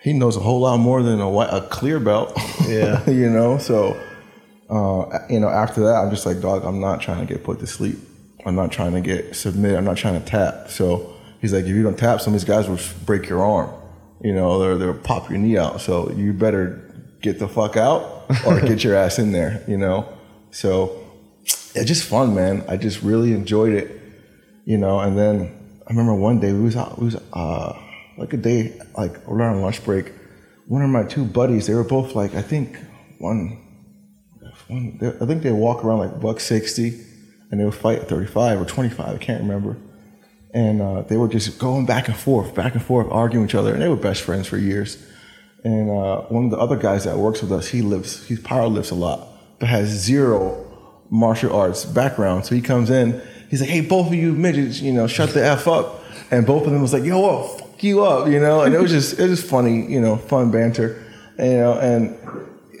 he 0.00 0.12
knows 0.12 0.36
a 0.36 0.40
whole 0.40 0.60
lot 0.60 0.78
more 0.78 1.02
than 1.02 1.20
a, 1.20 1.30
white, 1.30 1.50
a 1.50 1.60
clear 1.60 2.00
belt. 2.00 2.36
Yeah. 2.66 3.08
you 3.08 3.30
know, 3.30 3.56
so, 3.58 3.96
uh, 4.72 5.18
you 5.28 5.38
know, 5.38 5.50
after 5.50 5.82
that, 5.82 5.96
I'm 5.96 6.10
just 6.10 6.24
like, 6.24 6.40
dog, 6.40 6.64
I'm 6.64 6.80
not 6.80 7.02
trying 7.02 7.26
to 7.26 7.30
get 7.30 7.44
put 7.44 7.60
to 7.60 7.66
sleep. 7.66 7.98
I'm 8.46 8.54
not 8.54 8.72
trying 8.72 8.92
to 8.94 9.02
get 9.02 9.36
submit. 9.36 9.76
I'm 9.76 9.84
not 9.84 9.98
trying 9.98 10.18
to 10.18 10.26
tap. 10.26 10.70
So 10.70 11.14
he's 11.42 11.52
like, 11.52 11.64
if 11.64 11.68
you 11.68 11.82
don't 11.82 11.98
tap, 11.98 12.22
some 12.22 12.32
of 12.32 12.40
these 12.40 12.48
guys 12.48 12.68
will 12.68 12.78
break 13.04 13.28
your 13.28 13.44
arm. 13.44 13.70
You 14.22 14.32
know, 14.32 14.58
they're, 14.58 14.78
they'll 14.78 14.94
pop 14.94 15.28
your 15.28 15.38
knee 15.38 15.58
out. 15.58 15.82
So 15.82 16.10
you 16.12 16.32
better 16.32 16.90
get 17.20 17.38
the 17.38 17.48
fuck 17.48 17.76
out 17.76 18.24
or 18.46 18.60
get 18.60 18.82
your 18.82 18.96
ass 18.96 19.18
in 19.18 19.32
there, 19.32 19.62
you 19.68 19.76
know? 19.76 20.08
So 20.52 21.06
it's 21.74 21.86
just 21.86 22.04
fun, 22.04 22.34
man. 22.34 22.64
I 22.66 22.78
just 22.78 23.02
really 23.02 23.32
enjoyed 23.32 23.74
it, 23.74 24.00
you 24.64 24.78
know. 24.78 25.00
And 25.00 25.18
then 25.18 25.80
I 25.86 25.90
remember 25.90 26.14
one 26.14 26.40
day 26.40 26.52
we 26.54 26.62
was 26.62 26.76
out, 26.76 26.98
we 26.98 27.06
was 27.06 27.16
uh, 27.34 27.78
like 28.16 28.32
a 28.32 28.38
day, 28.38 28.80
like 28.96 29.16
around 29.28 29.60
lunch 29.60 29.84
break. 29.84 30.12
One 30.66 30.80
of 30.80 30.88
my 30.88 31.02
two 31.04 31.26
buddies, 31.26 31.66
they 31.66 31.74
were 31.74 31.84
both 31.84 32.14
like, 32.14 32.34
I 32.34 32.42
think 32.42 32.78
one, 33.18 33.58
they, 34.68 35.08
I 35.08 35.26
think 35.26 35.42
they 35.42 35.52
walk 35.52 35.84
around 35.84 35.98
like 36.00 36.20
buck 36.20 36.40
sixty, 36.40 37.04
and 37.50 37.60
they 37.60 37.64
would 37.64 37.74
fight 37.74 38.00
at 38.00 38.08
thirty 38.08 38.26
five 38.26 38.60
or 38.60 38.64
twenty 38.64 38.90
five. 38.90 39.14
I 39.14 39.18
can't 39.18 39.42
remember. 39.42 39.76
And 40.54 40.82
uh, 40.82 41.02
they 41.02 41.16
were 41.16 41.28
just 41.28 41.58
going 41.58 41.86
back 41.86 42.08
and 42.08 42.16
forth, 42.16 42.54
back 42.54 42.74
and 42.74 42.82
forth, 42.82 43.06
arguing 43.10 43.46
each 43.46 43.54
other, 43.54 43.72
and 43.72 43.80
they 43.80 43.88
were 43.88 43.96
best 43.96 44.20
friends 44.22 44.46
for 44.46 44.58
years. 44.58 45.02
And 45.64 45.88
uh, 45.90 46.22
one 46.22 46.46
of 46.46 46.50
the 46.50 46.58
other 46.58 46.76
guys 46.76 47.04
that 47.04 47.16
works 47.16 47.40
with 47.40 47.52
us, 47.52 47.68
he 47.68 47.80
lives, 47.80 48.26
he 48.26 48.36
power 48.36 48.66
lifts 48.66 48.90
a 48.90 48.94
lot, 48.94 49.28
but 49.58 49.68
has 49.68 49.88
zero 49.88 50.66
martial 51.08 51.54
arts 51.54 51.84
background. 51.84 52.44
So 52.44 52.54
he 52.54 52.60
comes 52.60 52.90
in, 52.90 53.22
he's 53.48 53.60
like, 53.60 53.70
"Hey, 53.70 53.80
both 53.80 54.08
of 54.08 54.14
you 54.14 54.32
midgets, 54.32 54.80
you 54.80 54.92
know, 54.92 55.06
shut 55.06 55.30
the 55.30 55.44
f 55.44 55.66
up." 55.68 56.02
And 56.30 56.46
both 56.46 56.66
of 56.66 56.72
them 56.72 56.82
was 56.82 56.92
like, 56.92 57.04
"Yo, 57.04 57.20
well, 57.20 57.44
fuck 57.48 57.82
you 57.82 58.04
up," 58.04 58.28
you 58.28 58.40
know. 58.40 58.62
And 58.62 58.74
it 58.74 58.80
was 58.80 58.90
just, 58.90 59.18
it 59.18 59.28
was 59.30 59.42
funny, 59.42 59.86
you 59.90 60.00
know, 60.00 60.16
fun 60.16 60.50
banter. 60.50 61.02
you 61.38 61.56
know, 61.56 61.78
and 61.78 62.18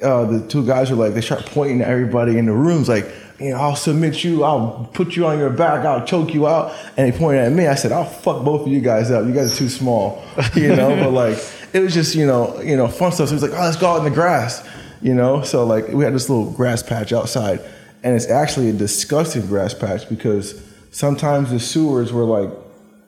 uh, 0.02 0.24
the 0.24 0.46
two 0.48 0.66
guys 0.66 0.90
were 0.90 0.96
like, 0.96 1.14
they 1.14 1.20
start 1.20 1.46
pointing 1.46 1.80
at 1.82 1.88
everybody 1.88 2.38
in 2.38 2.46
the 2.46 2.52
rooms, 2.52 2.88
like, 2.88 3.06
you 3.38 3.50
know, 3.50 3.56
I'll 3.56 3.76
submit 3.76 4.22
you, 4.22 4.44
I'll 4.44 4.88
put 4.92 5.16
you 5.16 5.26
on 5.26 5.38
your 5.38 5.50
back, 5.50 5.84
I'll 5.84 6.04
choke 6.06 6.32
you 6.34 6.46
out. 6.46 6.72
And 6.96 7.12
they 7.12 7.16
pointed 7.18 7.42
at 7.44 7.52
me. 7.52 7.66
I 7.66 7.74
said, 7.74 7.90
I'll 7.90 8.04
fuck 8.04 8.44
both 8.44 8.62
of 8.66 8.68
you 8.68 8.80
guys 8.80 9.10
up. 9.10 9.26
You 9.26 9.32
guys 9.32 9.52
are 9.52 9.56
too 9.56 9.68
small, 9.68 10.22
you 10.54 10.68
know. 10.76 10.90
but 10.96 11.10
like, 11.10 11.38
it 11.72 11.80
was 11.80 11.92
just, 11.94 12.14
you 12.14 12.26
know, 12.26 12.60
you 12.60 12.76
know, 12.76 12.86
fun 12.86 13.10
stuff. 13.12 13.28
So 13.28 13.32
it 13.34 13.40
was 13.40 13.42
like, 13.42 13.52
oh, 13.58 13.64
let's 13.64 13.76
go 13.76 13.88
out 13.88 13.98
in 13.98 14.04
the 14.04 14.10
grass, 14.10 14.66
you 15.00 15.14
know. 15.14 15.42
So 15.42 15.64
like, 15.66 15.88
we 15.88 16.04
had 16.04 16.14
this 16.14 16.28
little 16.28 16.52
grass 16.52 16.82
patch 16.82 17.12
outside, 17.12 17.60
and 18.04 18.14
it's 18.14 18.28
actually 18.28 18.68
a 18.68 18.72
disgusting 18.74 19.46
grass 19.46 19.74
patch 19.74 20.08
because 20.08 20.62
sometimes 20.92 21.50
the 21.50 21.58
sewers 21.58 22.12
were 22.12 22.24
like, 22.24 22.50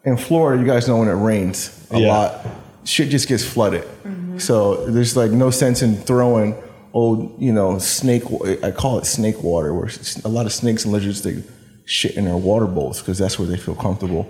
in 0.04 0.16
Florida, 0.16 0.60
you 0.60 0.66
guys 0.68 0.88
know 0.88 0.98
when 0.98 1.08
it 1.08 1.12
rains 1.12 1.86
a 1.92 1.98
Yeah. 1.98 2.08
lot, 2.08 2.46
shit 2.84 3.08
just 3.08 3.28
gets 3.28 3.44
flooded. 3.44 3.84
So 4.38 4.86
there's 4.86 5.16
like 5.16 5.30
no 5.30 5.50
sense 5.50 5.80
in 5.80 5.94
throwing 5.96 6.56
old, 6.94 7.38
you 7.42 7.52
know, 7.52 7.78
snake. 7.78 8.22
I 8.62 8.70
call 8.70 8.98
it 8.98 9.04
snake 9.04 9.42
water, 9.42 9.74
where 9.74 9.90
a 10.24 10.28
lot 10.28 10.46
of 10.46 10.52
snakes 10.52 10.84
and 10.84 10.92
lizards 10.92 11.22
they 11.22 11.42
shit 11.84 12.16
in 12.16 12.24
their 12.24 12.36
water 12.36 12.66
bowls 12.66 13.00
because 13.00 13.18
that's 13.18 13.38
where 13.38 13.46
they 13.46 13.58
feel 13.58 13.74
comfortable. 13.74 14.26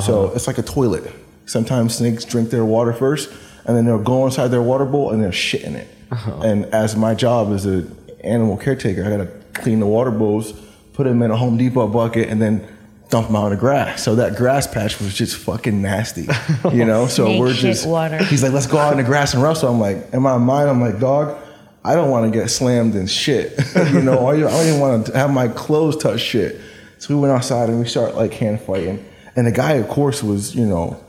So 0.00 0.24
uh-huh. 0.24 0.34
it's 0.34 0.48
like 0.48 0.58
a 0.58 0.62
toilet. 0.62 1.12
Sometimes 1.44 1.94
snakes 1.94 2.24
drink 2.24 2.50
their 2.50 2.64
water 2.64 2.92
first, 2.92 3.30
and 3.64 3.76
then 3.76 3.84
they'll 3.84 4.02
go 4.02 4.24
inside 4.24 4.48
their 4.48 4.62
water 4.62 4.84
bowl 4.84 5.12
and 5.12 5.22
they'll 5.22 5.30
shit 5.30 5.62
in 5.62 5.76
it. 5.76 5.88
Uh-huh. 6.10 6.40
And 6.42 6.64
as 6.66 6.96
my 6.96 7.14
job 7.14 7.52
as 7.52 7.66
an 7.66 7.96
animal 8.24 8.56
caretaker, 8.56 9.04
I 9.04 9.10
gotta 9.10 9.30
clean 9.54 9.78
the 9.78 9.86
water 9.86 10.10
bowls, 10.10 10.52
put 10.94 11.04
them 11.04 11.22
in 11.22 11.30
a 11.30 11.36
Home 11.36 11.56
Depot 11.56 11.86
bucket, 11.86 12.28
and 12.28 12.42
then 12.42 12.66
dump 13.08 13.28
them 13.28 13.36
out 13.36 13.46
in 13.46 13.50
the 13.50 13.56
grass. 13.56 14.02
So 14.02 14.16
that 14.16 14.34
grass 14.36 14.66
patch 14.66 15.00
was 15.00 15.14
just 15.14 15.36
fucking 15.36 15.80
nasty, 15.80 16.28
you 16.72 16.84
know. 16.84 17.06
So 17.16 17.26
Snake 17.26 17.40
we're 17.40 17.52
just 17.52 17.86
water. 17.86 18.22
He's 18.24 18.42
like, 18.42 18.52
let's 18.52 18.66
go 18.66 18.78
out 18.78 18.92
in 18.92 18.98
the 18.98 19.04
grass 19.04 19.34
and 19.34 19.42
wrestle. 19.42 19.70
I'm 19.70 19.80
like, 19.80 20.12
in 20.12 20.22
my 20.22 20.38
mind, 20.38 20.68
I'm 20.68 20.80
like, 20.80 20.98
dog, 20.98 21.38
I 21.86 21.94
don't 21.94 22.10
want 22.10 22.32
to 22.32 22.36
get 22.36 22.48
slammed 22.48 22.96
and 22.96 23.08
shit. 23.08 23.56
you 23.76 24.02
know, 24.02 24.26
I 24.26 24.40
don't 24.40 24.66
even 24.66 24.80
want 24.80 25.06
to 25.06 25.16
have 25.16 25.32
my 25.32 25.46
clothes 25.46 25.96
touch 25.96 26.20
shit. 26.20 26.60
So 26.98 27.14
we 27.14 27.20
went 27.20 27.32
outside 27.32 27.68
and 27.68 27.78
we 27.78 27.86
start 27.86 28.16
like 28.16 28.32
hand 28.34 28.60
fighting. 28.60 29.06
And 29.36 29.46
the 29.46 29.52
guy, 29.52 29.74
of 29.74 29.88
course, 29.88 30.20
was, 30.20 30.52
you 30.56 30.66
know, 30.66 31.00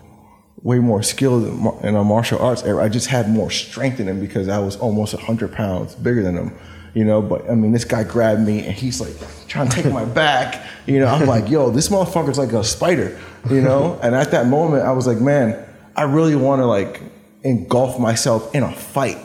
way 0.62 0.78
more 0.78 1.02
skilled 1.02 1.46
in 1.84 1.96
a 1.96 2.04
martial 2.04 2.38
arts. 2.38 2.64
era. 2.64 2.84
I 2.84 2.90
just 2.90 3.08
had 3.08 3.28
more 3.28 3.50
strength 3.50 4.00
in 4.00 4.08
him 4.08 4.20
because 4.20 4.50
I 4.50 4.60
was 4.60 4.76
almost 4.76 5.16
100 5.16 5.52
pounds 5.52 5.96
bigger 5.96 6.22
than 6.22 6.38
him. 6.38 6.54
You 6.94 7.06
know, 7.06 7.24
but 7.24 7.50
I 7.50 7.56
mean, 7.56 7.72
this 7.72 7.84
guy 7.84 8.04
grabbed 8.04 8.42
me 8.42 8.64
and 8.64 8.76
he's 8.76 9.02
like 9.02 9.16
trying 9.48 9.70
to 9.70 9.82
take 9.82 9.92
my 9.92 10.06
back. 10.06 10.64
You 10.86 11.00
know, 11.00 11.08
I'm 11.08 11.26
like, 11.26 11.50
yo, 11.50 11.72
this 11.72 11.90
motherfucker's 11.90 12.38
like 12.38 12.54
a 12.54 12.64
spider. 12.64 13.20
You 13.50 13.62
know, 13.62 14.00
and 14.04 14.14
at 14.14 14.30
that 14.30 14.46
moment, 14.46 14.84
I 14.84 14.92
was 14.92 15.08
like, 15.08 15.20
man, 15.20 15.58
I 15.96 16.04
really 16.04 16.36
want 16.36 16.60
to 16.60 16.68
like 16.68 17.02
engulf 17.44 18.00
myself 18.00 18.54
in 18.54 18.62
a 18.62 18.72
fight 18.72 19.18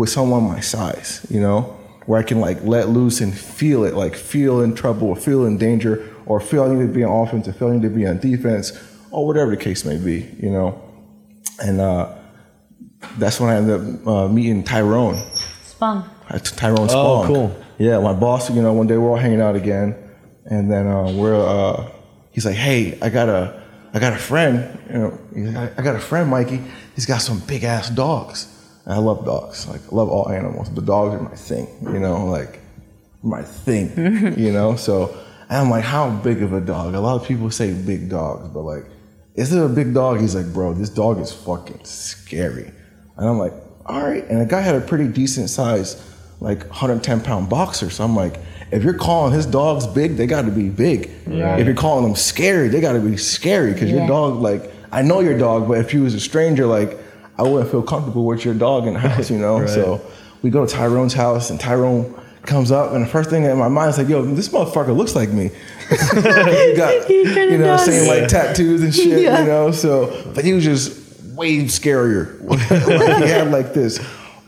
with 0.00 0.08
someone 0.08 0.42
my 0.44 0.60
size. 0.60 1.26
You 1.28 1.40
know, 1.40 1.60
where 2.06 2.18
I 2.18 2.22
can 2.22 2.40
like 2.40 2.64
let 2.64 2.88
loose 2.88 3.20
and 3.20 3.36
feel 3.36 3.84
it, 3.84 3.94
like 3.94 4.14
feel 4.16 4.62
in 4.62 4.74
trouble 4.74 5.08
or 5.08 5.16
feel 5.16 5.44
in 5.44 5.58
danger 5.58 6.08
or 6.24 6.40
feel 6.40 6.64
I 6.64 6.74
need 6.74 6.86
to 6.86 6.92
be 6.92 7.04
on 7.04 7.28
offense 7.28 7.46
or 7.46 7.52
feel 7.52 7.68
I 7.68 7.72
need 7.72 7.82
to 7.82 7.90
be 7.90 8.06
on 8.06 8.18
defense 8.18 8.72
or 9.10 9.26
whatever 9.26 9.50
the 9.50 9.58
case 9.58 9.84
may 9.84 9.98
be. 9.98 10.26
You 10.40 10.50
know, 10.50 10.82
and 11.62 11.82
uh, 11.82 12.16
that's 13.18 13.38
when 13.38 13.50
I 13.50 13.56
ended 13.56 13.74
up 13.78 14.06
uh, 14.06 14.28
meeting 14.28 14.64
Tyrone. 14.64 15.20
Spong. 15.64 16.08
Uh, 16.30 16.38
Tyrone 16.38 16.88
Oh, 16.90 17.24
cool. 17.26 17.64
Yeah, 17.78 17.98
my 17.98 18.14
boss. 18.14 18.50
You 18.50 18.62
know, 18.62 18.72
one 18.72 18.86
day 18.86 18.96
we're 18.96 19.10
all 19.10 19.16
hanging 19.16 19.42
out 19.42 19.54
again, 19.54 19.94
and 20.46 20.70
then 20.72 20.86
uh, 20.86 21.12
we're. 21.12 21.36
Uh, 21.36 21.90
he's 22.30 22.46
like, 22.46 22.56
"Hey, 22.56 22.98
I 23.02 23.10
got 23.10 23.28
a, 23.28 23.62
I 23.92 23.98
got 23.98 24.14
a 24.14 24.18
friend. 24.18 24.78
You 24.88 24.98
know, 24.98 25.18
he's 25.34 25.54
I 25.54 25.82
got 25.82 25.94
a 25.94 26.00
friend, 26.00 26.30
Mikey. 26.30 26.62
He's 26.94 27.04
got 27.04 27.18
some 27.18 27.40
big 27.40 27.64
ass 27.64 27.90
dogs. 27.90 28.56
And 28.84 28.94
I 28.94 28.98
love 28.98 29.24
dogs. 29.24 29.68
Like, 29.68 29.80
I 29.92 29.94
love 29.94 30.08
all 30.08 30.28
animals, 30.30 30.68
but 30.70 30.84
dogs 30.86 31.14
are 31.14 31.22
my 31.22 31.34
thing. 31.34 31.66
You 31.82 31.98
know, 32.00 32.26
like 32.26 32.60
my 33.22 33.42
thing. 33.42 33.92
you 34.38 34.52
know, 34.52 34.76
so 34.76 35.16
and 35.48 35.58
I'm 35.58 35.70
like, 35.70 35.84
how 35.84 36.10
big 36.10 36.42
of 36.42 36.52
a 36.52 36.60
dog? 36.60 36.94
A 36.94 37.00
lot 37.00 37.20
of 37.20 37.26
people 37.26 37.50
say 37.50 37.72
big 37.74 38.08
dogs, 38.08 38.48
but 38.48 38.60
like, 38.62 38.84
is 39.34 39.52
it 39.52 39.62
a 39.62 39.68
big 39.68 39.92
dog? 39.94 40.20
He's 40.20 40.34
like, 40.34 40.52
bro, 40.52 40.72
this 40.74 40.90
dog 40.90 41.18
is 41.20 41.32
fucking 41.32 41.84
scary. 41.84 42.70
And 43.16 43.28
I'm 43.28 43.38
like, 43.38 43.52
all 43.86 44.02
right. 44.02 44.24
And 44.24 44.40
the 44.40 44.46
guy 44.46 44.60
had 44.60 44.74
a 44.76 44.80
pretty 44.80 45.08
decent 45.08 45.50
size, 45.50 46.02
like 46.40 46.60
110 46.68 47.20
pound 47.22 47.48
boxer. 47.50 47.90
So 47.90 48.04
I'm 48.04 48.14
like, 48.16 48.36
if 48.70 48.84
you're 48.84 48.94
calling 48.94 49.32
his 49.32 49.46
dogs 49.46 49.86
big, 49.86 50.16
they 50.16 50.26
got 50.26 50.42
to 50.42 50.50
be 50.52 50.68
big. 50.68 51.10
Yeah. 51.28 51.56
If 51.56 51.66
you're 51.66 51.74
calling 51.74 52.04
them 52.04 52.14
scary, 52.14 52.68
they 52.68 52.80
got 52.80 52.92
to 52.92 53.00
be 53.00 53.16
scary 53.16 53.72
because 53.72 53.90
Yeah. 53.90 53.98
your 53.98 54.06
dog, 54.06 54.36
like, 54.40 54.70
I 54.92 55.02
know 55.02 55.20
your 55.20 55.36
dog, 55.36 55.66
but 55.68 55.78
if 55.78 55.92
you 55.92 56.02
was 56.02 56.14
a 56.14 56.20
stranger, 56.20 56.66
like, 56.66 56.96
I 57.40 57.42
wouldn't 57.42 57.70
feel 57.70 57.82
comfortable 57.82 58.26
with 58.26 58.44
your 58.44 58.52
dog 58.52 58.86
in 58.86 58.92
the 58.94 59.00
house, 59.00 59.30
you 59.30 59.38
know? 59.38 59.66
So 59.66 60.00
we 60.42 60.50
go 60.50 60.66
to 60.66 60.70
Tyrone's 60.72 61.14
house 61.14 61.48
and 61.48 61.58
Tyrone 61.58 62.14
comes 62.42 62.70
up 62.70 62.92
and 62.92 63.02
the 63.02 63.08
first 63.08 63.30
thing 63.30 63.44
in 63.44 63.56
my 63.56 63.68
mind 63.68 63.90
is 63.90 63.98
like, 63.98 64.08
yo, 64.08 64.22
this 64.22 64.50
motherfucker 64.50 64.94
looks 64.94 65.14
like 65.16 65.30
me. 65.30 65.50
he 65.88 65.96
got, 66.76 67.04
He 67.08 67.24
kinda 67.24 67.44
you 67.52 67.58
know, 67.58 67.64
does. 67.76 67.84
saying 67.86 68.08
like 68.08 68.28
tattoos 68.28 68.82
and 68.82 68.94
shit, 68.94 69.22
Yeah. 69.22 69.40
you 69.40 69.46
know? 69.46 69.70
So, 69.70 70.30
but 70.34 70.44
he 70.44 70.52
was 70.52 70.64
just 70.64 70.98
way 71.34 71.56
scarier. 71.64 72.38
like 72.46 72.60
he 73.22 73.28
had 73.30 73.50
like 73.50 73.72
this 73.72 73.98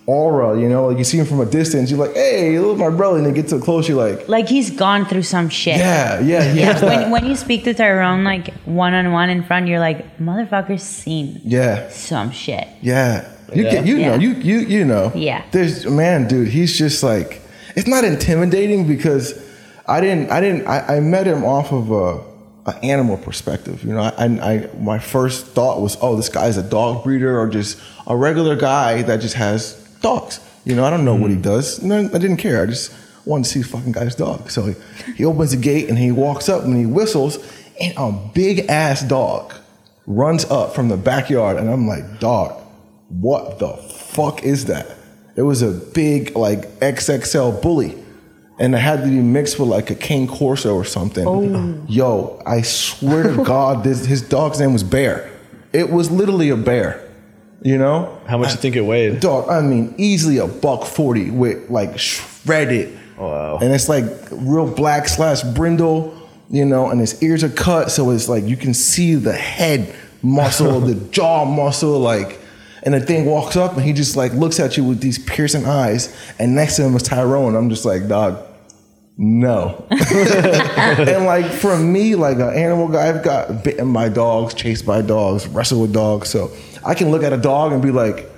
aura, 0.07 0.59
you 0.61 0.69
know, 0.69 0.87
like 0.89 0.99
you 0.99 1.05
see 1.05 1.19
him 1.19 1.27
from 1.27 1.41
a 1.41 1.47
distance, 1.47 1.91
you're 1.91 1.99
like, 2.05 2.15
hey, 2.15 2.59
look, 2.59 2.77
my 2.79 2.91
brother. 2.91 3.19
And 3.19 3.27
then 3.27 3.35
get 3.35 3.49
so 3.49 3.61
close, 3.61 3.89
you're 3.89 3.97
like, 3.97 4.29
Like 4.29 4.49
he's 4.49 4.71
gone 4.71 5.05
through 5.07 5.23
some 5.23 5.49
shit. 5.49 5.77
yeah, 5.77 6.19
yeah, 6.21 6.53
he 6.53 6.61
has 6.61 6.83
when, 6.83 7.01
that. 7.01 7.11
when 7.11 7.25
you 7.27 7.37
speak 7.37 7.65
to 7.65 7.75
Tyrone 7.75 8.25
like 8.25 8.53
one 8.65 8.95
on 8.95 9.13
one 9.13 9.31
in 9.31 9.43
front, 9.45 9.69
you're 9.69 9.81
like, 9.81 10.19
motherfucker's 10.19 10.83
seen 10.83 11.41
yeah. 11.45 11.89
some 11.91 12.31
shit. 12.31 12.67
Yeah. 12.81 13.29
You 13.55 13.65
Yeah. 13.65 13.71
get 13.71 13.87
you 13.87 13.99
know, 13.99 14.15
you 14.15 14.31
you 14.31 14.59
you 14.61 14.85
know. 14.85 15.13
Yeah. 15.15 15.45
There's 15.53 15.87
man, 15.87 16.27
dude, 16.27 16.49
he's 16.49 16.77
just 16.77 17.03
like 17.03 17.41
it's 17.77 17.87
not 17.87 18.03
intimidating 18.05 18.87
because 18.89 19.39
I 19.87 20.01
didn't 20.01 20.31
I 20.31 20.41
didn't 20.41 20.67
I, 20.67 20.97
I 20.97 21.01
met 21.01 21.27
him 21.27 21.45
off 21.45 21.71
of 21.73 21.91
a, 21.91 22.71
a 22.71 22.75
animal 22.83 23.19
perspective. 23.19 23.85
You 23.85 23.93
know, 23.95 24.01
I, 24.01 24.25
I 24.25 24.71
my 24.81 24.99
first 24.99 25.47
thought 25.49 25.81
was, 25.83 25.97
oh, 26.01 26.17
this 26.17 26.29
guy's 26.31 26.57
a 26.57 26.63
dog 26.63 27.05
breeder 27.05 27.39
or 27.39 27.47
just 27.49 27.79
a 28.07 28.17
regular 28.17 28.57
guy 28.57 29.03
that 29.03 29.21
just 29.21 29.35
has 29.35 29.82
dogs. 30.03 30.41
You 30.65 30.77
know, 30.77 30.85
I 30.85 30.91
don't 30.91 31.05
know 31.05 31.15
what 31.15 31.31
he 31.31 31.37
hmm. 31.37 31.43
does. 31.43 31.83
No, 31.83 31.99
I 31.99 32.19
didn't 32.19 32.37
care. 32.37 32.63
I 32.63 32.67
just 32.67 32.95
wanted 33.25 33.45
to 33.45 33.51
see 33.51 33.63
the 33.63 33.69
fucking 33.69 33.93
guy's 33.93 34.15
dog. 34.15 34.51
So 34.51 34.67
he, 34.67 34.75
he 35.17 35.25
opens 35.25 35.53
the 35.53 35.57
gate 35.57 35.89
and 35.89 35.99
he 35.99 36.13
walks 36.13 36.49
up 36.49 36.65
and 36.65 36.77
he 36.77 36.87
whistles, 36.87 37.39
and 37.81 37.95
a 37.97 38.13
big 38.35 38.67
ass 38.69 39.03
dog 39.03 39.55
runs 40.07 40.45
up 40.47 40.75
from 40.75 40.89
the 40.89 40.97
backyard, 40.97 41.57
and 41.57 41.71
I'm 41.71 41.87
like, 41.87 42.19
dog, 42.19 42.61
what 43.09 43.59
the 43.59 43.73
fuck 43.73 44.43
is 44.43 44.67
that? 44.67 44.97
It 45.37 45.43
was 45.43 45.63
a 45.63 45.71
big 45.71 46.37
like 46.37 46.67
XXL 46.81 47.63
bully, 47.63 47.97
and 48.59 48.75
it 48.75 48.79
had 48.79 49.01
to 49.01 49.09
be 49.09 49.21
mixed 49.21 49.59
with 49.59 49.69
like 49.69 49.91
a 49.91 49.95
Cane 49.95 50.27
Corso 50.27 50.75
or 50.75 50.85
something. 50.85 51.27
Oh. 51.27 51.85
Yo, 51.89 52.43
I 52.45 52.63
swear 52.63 53.23
to 53.35 53.45
God, 53.45 53.85
this 53.85 54.05
his 54.05 54.23
dog's 54.23 54.61
name 54.61 54.73
was 54.73 54.83
Bear. 54.83 55.31
It 55.73 55.91
was 55.91 56.11
literally 56.11 56.51
a 56.51 56.57
bear. 56.57 57.09
You 57.65 57.79
know 57.79 58.21
How 58.27 58.39
much 58.39 58.49
do 58.49 58.55
you 58.55 58.61
think 58.61 58.77
it 58.77 58.81
weighed? 58.83 59.21
dog. 59.21 59.49
I 59.49 59.61
mean, 59.61 59.95
easily 59.97 60.39
a 60.39 60.47
buck 60.47 60.85
forty 60.85 61.31
with 61.31 61.71
like 61.71 61.99
shredded. 61.99 62.99
Oh, 63.19 63.27
wow. 63.29 63.59
And 63.63 63.73
it's 63.73 63.89
like 63.89 64.05
real 64.33 64.67
black 64.67 65.07
slash 65.07 65.43
brindle, 65.43 66.13
you 66.51 66.65
know, 66.65 66.91
and 66.91 66.99
his 67.01 67.23
ears 67.23 67.45
are 67.45 67.49
cut, 67.49 67.91
so 67.91 68.11
it's 68.11 68.29
like 68.29 68.45
you 68.45 68.57
can 68.57 68.75
see 68.75 69.15
the 69.15 69.33
head 69.33 69.95
muscle, 70.23 70.81
the 70.81 70.95
jaw 71.11 71.45
muscle, 71.45 71.99
like. 71.99 72.41
And 72.85 72.95
the 72.95 73.01
thing 73.01 73.27
walks 73.27 73.55
up 73.55 73.75
and 73.75 73.83
he 73.85 73.93
just 73.93 74.17
like 74.17 74.33
looks 74.33 74.59
at 74.59 74.77
you 74.77 74.83
with 74.83 75.01
these 75.01 75.17
piercing 75.21 75.67
eyes, 75.67 76.13
and 76.41 76.57
next 76.57 76.75
to 76.77 76.83
him 76.83 76.97
is 76.97 77.05
Tyrone. 77.05 77.55
I'm 77.55 77.71
just 77.71 77.85
like, 77.85 78.09
dog, 78.09 78.45
no. 79.17 79.87
and 79.91 81.25
like 81.25 81.47
for 81.47 81.79
me, 81.79 82.17
like 82.17 82.39
an 82.39 82.53
animal 82.53 82.89
guy, 82.89 83.09
I've 83.09 83.23
got 83.23 83.63
bitten 83.63 83.93
by 83.93 84.09
dogs, 84.09 84.53
chased 84.55 84.85
by 84.85 85.01
dogs, 85.01 85.47
wrestled 85.47 85.81
with 85.83 85.93
dogs. 85.93 86.29
So 86.29 86.51
I 86.85 86.95
can 86.95 87.11
look 87.11 87.23
at 87.23 87.33
a 87.33 87.37
dog 87.37 87.73
and 87.73 87.81
be 87.83 87.91
like, 87.91 88.29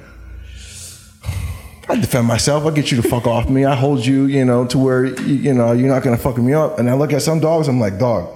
I 1.89 1.97
defend 1.97 2.27
myself. 2.27 2.65
I 2.65 2.71
get 2.71 2.91
you 2.91 3.01
to 3.03 3.09
fuck 3.09 3.27
off 3.27 3.49
me. 3.49 3.65
I 3.65 3.75
hold 3.75 4.05
you, 4.07 4.25
you 4.25 4.45
know, 4.45 4.67
to 4.67 4.79
where 4.79 5.05
you, 5.05 5.35
you 5.35 5.55
know 5.55 5.73
you're 5.73 5.89
not 5.89 6.03
gonna 6.03 6.17
fuck 6.17 6.39
me 6.39 6.55
up. 6.55 6.79
And 6.79 6.89
I 6.89 6.95
look 6.95 7.13
at 7.13 7.23
some 7.23 7.41
dogs, 7.41 7.69
I'm 7.69 7.79
like, 7.79 7.99
dog. 7.99 8.33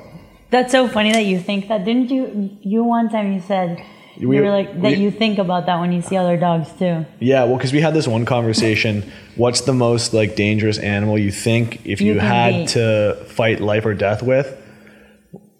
That's 0.50 0.70
so 0.72 0.86
funny 0.88 1.12
that 1.12 1.24
you 1.24 1.38
think 1.40 1.68
that. 1.68 1.84
Didn't 1.84 2.10
you? 2.10 2.50
You 2.62 2.84
one 2.84 3.08
time 3.10 3.32
you 3.32 3.40
said 3.40 3.82
you 4.16 4.28
We- 4.28 4.40
were 4.40 4.50
like 4.50 4.72
that. 4.82 4.92
we- 4.92 4.94
you 4.98 5.10
think 5.10 5.38
about 5.38 5.66
that 5.66 5.78
when 5.80 5.92
you 5.92 6.02
see 6.02 6.16
other 6.16 6.36
dogs 6.36 6.68
too. 6.78 7.06
Yeah, 7.20 7.44
well, 7.44 7.56
because 7.56 7.72
we 7.72 7.80
had 7.80 7.94
this 7.94 8.06
one 8.08 8.24
conversation. 8.26 9.10
What's 9.36 9.62
the 9.62 9.72
most 9.74 10.12
like 10.12 10.36
dangerous 10.36 10.78
animal 10.78 11.18
you 11.18 11.30
think 11.30 11.80
if 11.86 12.00
You 12.02 12.14
you, 12.14 12.18
had 12.20 12.54
beat. 12.54 12.68
to 12.70 13.16
fight 13.28 13.60
life 13.60 13.86
or 13.86 13.94
death 13.94 14.22
with, 14.22 14.54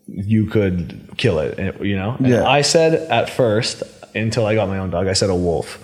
you 0.07 0.47
could 0.47 1.09
kill 1.17 1.39
it? 1.39 1.59
You 1.81 1.97
know. 1.97 2.17
And 2.19 2.29
Yeah. 2.29 2.45
I 2.49 2.61
said 2.63 2.95
at 3.11 3.31
first 3.31 3.83
until 4.19 4.47
I 4.47 4.55
got 4.55 4.69
my 4.69 4.79
own 4.79 4.91
dog, 4.91 5.07
I 5.07 5.13
said 5.15 5.31
a 5.31 5.35
wolf, 5.37 5.83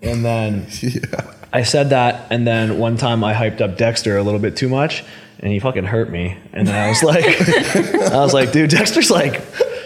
and 0.00 0.24
then 0.24 0.66
I 1.52 1.62
said 1.64 1.90
that, 1.90 2.26
and 2.30 2.46
then 2.46 2.78
one 2.78 2.96
time 2.96 3.22
I 3.24 3.34
hyped 3.34 3.60
up 3.60 3.76
Dexter 3.76 4.16
a 4.16 4.22
little 4.22 4.40
bit 4.40 4.56
too 4.56 4.68
much, 4.68 5.04
and 5.40 5.52
he 5.52 5.58
fucking 5.58 5.84
hurt 5.84 6.10
me. 6.10 6.36
And 6.52 6.66
then 6.66 6.74
I 6.74 6.88
was 6.88 7.02
like, 7.02 7.24
I 8.12 8.16
was 8.20 8.32
like, 8.32 8.52
dude, 8.52 8.70
Dexter's 8.70 9.10
like 9.10 9.42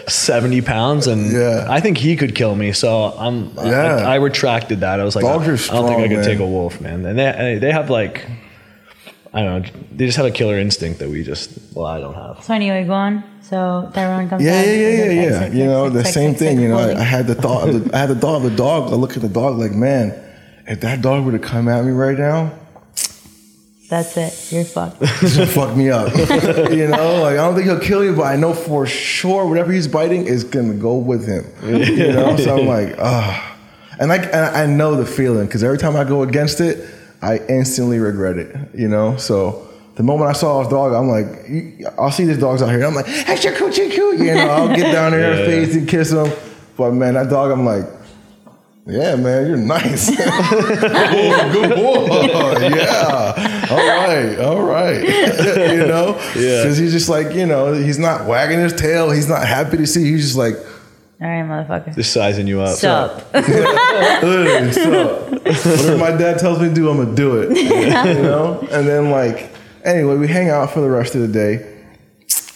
70 0.07 0.61
pounds, 0.61 1.07
and 1.07 1.31
Yeah. 1.31 1.65
I 1.69 1.81
think 1.81 1.97
he 1.97 2.15
could 2.15 2.35
kill 2.35 2.55
me. 2.55 2.71
So 2.71 3.05
I'm, 3.17 3.51
Yeah. 3.55 3.97
I, 4.07 4.13
I 4.13 4.15
retracted 4.15 4.79
that. 4.81 4.99
I 4.99 5.03
was 5.03 5.15
like, 5.15 5.25
Dogs 5.25 5.69
I, 5.69 5.73
I 5.73 5.75
don't 5.79 5.87
think 5.89 5.99
I 6.01 6.07
could 6.07 6.17
man. 6.17 6.25
take 6.25 6.39
a 6.39 6.45
wolf, 6.47 6.79
man. 6.79 7.05
And 7.05 7.17
they, 7.19 7.57
they 7.59 7.71
have 7.71 7.89
like, 7.89 8.25
I 9.33 9.43
don't 9.43 9.61
know, 9.63 9.69
they 9.91 10.05
just 10.05 10.17
have 10.17 10.25
a 10.25 10.31
killer 10.31 10.57
instinct 10.57 10.99
that 10.99 11.09
we 11.09 11.23
just, 11.23 11.51
well, 11.75 11.85
I 11.85 11.99
don't 11.99 12.13
have. 12.13 12.43
So 12.43 12.53
anyway, 12.53 12.85
go 12.85 12.93
on. 12.93 13.23
So 13.41 13.89
Tyrone 13.93 14.27
comes. 14.29 14.43
Yeah, 14.43 14.59
out, 14.59 14.65
yeah, 14.67 14.73
yeah, 14.73 14.89
yeah, 14.89 15.11
yeah. 15.11 15.21
"X, 15.21 15.35
X, 15.35 15.55
You 15.55 15.63
X, 15.63 15.67
know, 15.69 15.85
X, 15.85 15.93
the 15.93 15.99
X, 16.01 16.13
same 16.13 16.29
X, 16.31 16.39
thing. 16.39 16.57
X, 16.57 16.61
You 16.61 16.67
know, 16.69 16.77
I. 16.77 16.99
I 16.99 17.03
had 17.03 17.27
the 17.27 17.35
thought. 17.35 17.69
Of 17.69 17.85
the, 17.85 17.95
I 17.95 17.99
had 17.99 18.09
the 18.09 18.15
thought 18.15 18.35
of 18.37 18.43
the 18.43 18.55
dog. 18.55 18.91
I 18.91 18.95
look 18.95 19.15
at 19.15 19.21
the 19.21 19.29
dog 19.29 19.57
like, 19.57 19.71
man, 19.71 20.13
if 20.67 20.81
that 20.81 21.01
dog 21.01 21.25
were 21.25 21.31
to 21.31 21.39
come 21.39 21.67
at 21.69 21.85
me 21.85 21.91
right 21.91 22.17
now, 22.17 22.51
That's 23.89 24.17
it. 24.17 24.51
You're 24.51 24.65
fucked. 24.65 25.01
he's 25.21 25.37
gonna 25.37 25.47
fuck 25.47 25.75
me 25.77 25.89
up. 25.89 26.13
you 26.71 26.87
know, 26.87 27.21
like 27.21 27.33
I 27.33 27.35
don't 27.35 27.55
think 27.55 27.67
he'll 27.67 27.79
kill 27.79 28.03
you, 28.03 28.13
but 28.15 28.23
I 28.23 28.35
know 28.35 28.53
for 28.53 28.85
sure 28.85 29.47
whatever 29.47 29.71
he's 29.71 29.87
biting 29.87 30.25
is 30.27 30.43
gonna 30.43 30.73
go 30.73 30.97
with 30.97 31.25
him. 31.25 31.45
You 31.65 32.11
know, 32.11 32.35
so 32.35 32.57
I'm 32.57 32.65
like, 32.67 32.95
ah, 32.99 33.57
and 33.99 34.11
I 34.11 34.17
and 34.17 34.57
I 34.57 34.65
know 34.65 34.95
the 34.95 35.05
feeling 35.05 35.45
because 35.45 35.63
every 35.63 35.77
time 35.77 35.95
I 35.95 36.03
go 36.03 36.23
against 36.23 36.59
it, 36.59 36.85
I 37.21 37.37
instantly 37.49 37.99
regret 37.99 38.37
it. 38.37 38.55
You 38.73 38.87
know, 38.87 39.17
so. 39.17 39.63
The 39.95 40.03
moment 40.03 40.29
I 40.29 40.33
saw 40.33 40.59
his 40.59 40.67
dog, 40.67 40.93
I'm 40.93 41.07
like, 41.07 41.25
I'll 41.97 42.11
see 42.11 42.25
these 42.25 42.37
dogs 42.37 42.61
out 42.61 42.69
here. 42.69 42.85
I'm 42.85 42.93
like, 42.93 43.07
hey, 43.07 43.35
choo, 43.35 43.51
choo, 43.71 43.71
choo. 43.89 44.15
You 44.23 44.35
know, 44.35 44.47
I'll 44.47 44.75
get 44.75 44.91
down 44.91 45.11
in 45.15 45.19
their 45.19 45.39
Yeah. 45.39 45.45
face 45.65 45.75
and 45.75 45.89
kiss 45.89 46.11
them. 46.11 46.31
But 46.77 46.91
man, 46.91 47.15
that 47.15 47.31
dog, 47.31 47.49
I'm 47.49 47.65
like, 47.65 47.83
yeah, 48.85 49.15
man, 49.15 49.47
you're 49.47 49.57
nice. 49.57 50.11
oh, 50.19 51.49
good 51.51 51.75
boy. 51.75 52.67
Yeah. 52.77 53.67
All 53.71 53.77
right. 53.77 54.39
All 54.39 54.61
right. 54.61 55.01
you 55.01 55.87
know? 55.87 56.15
Yeah. 56.35 56.61
Because 56.61 56.77
he's 56.77 56.91
just 56.91 57.09
like, 57.09 57.33
you 57.33 57.47
know, 57.47 57.73
he's 57.73 57.97
not 57.97 58.27
wagging 58.27 58.59
his 58.59 58.73
tail. 58.73 59.09
He's 59.09 59.27
not 59.27 59.47
happy 59.47 59.77
to 59.77 59.87
see. 59.87 60.03
He's 60.11 60.21
just 60.25 60.37
like, 60.37 60.55
All 61.19 61.27
right, 61.27 61.43
motherfucker. 61.43 61.95
Just 61.95 62.13
sizing 62.13 62.45
you 62.47 62.61
up. 62.61 62.77
Sup? 62.77 63.33
literally, 63.33 64.71
so 64.73 65.25
whatever 65.29 65.97
my 65.97 66.11
dad 66.11 66.37
tells 66.39 66.59
me 66.59 66.69
to 66.69 66.73
do, 66.73 66.89
I'm 66.89 66.97
going 66.97 67.09
to 67.09 67.15
do 67.15 67.37
it. 67.41 67.57
You 68.17 68.21
know? 68.23 68.59
And 68.71 68.87
then, 68.87 69.09
like, 69.09 69.49
anyway, 69.83 70.15
we 70.17 70.27
hang 70.27 70.49
out 70.49 70.71
for 70.71 70.81
the 70.81 70.89
rest 70.89 71.15
of 71.15 71.21
the 71.21 71.27
day. 71.27 71.73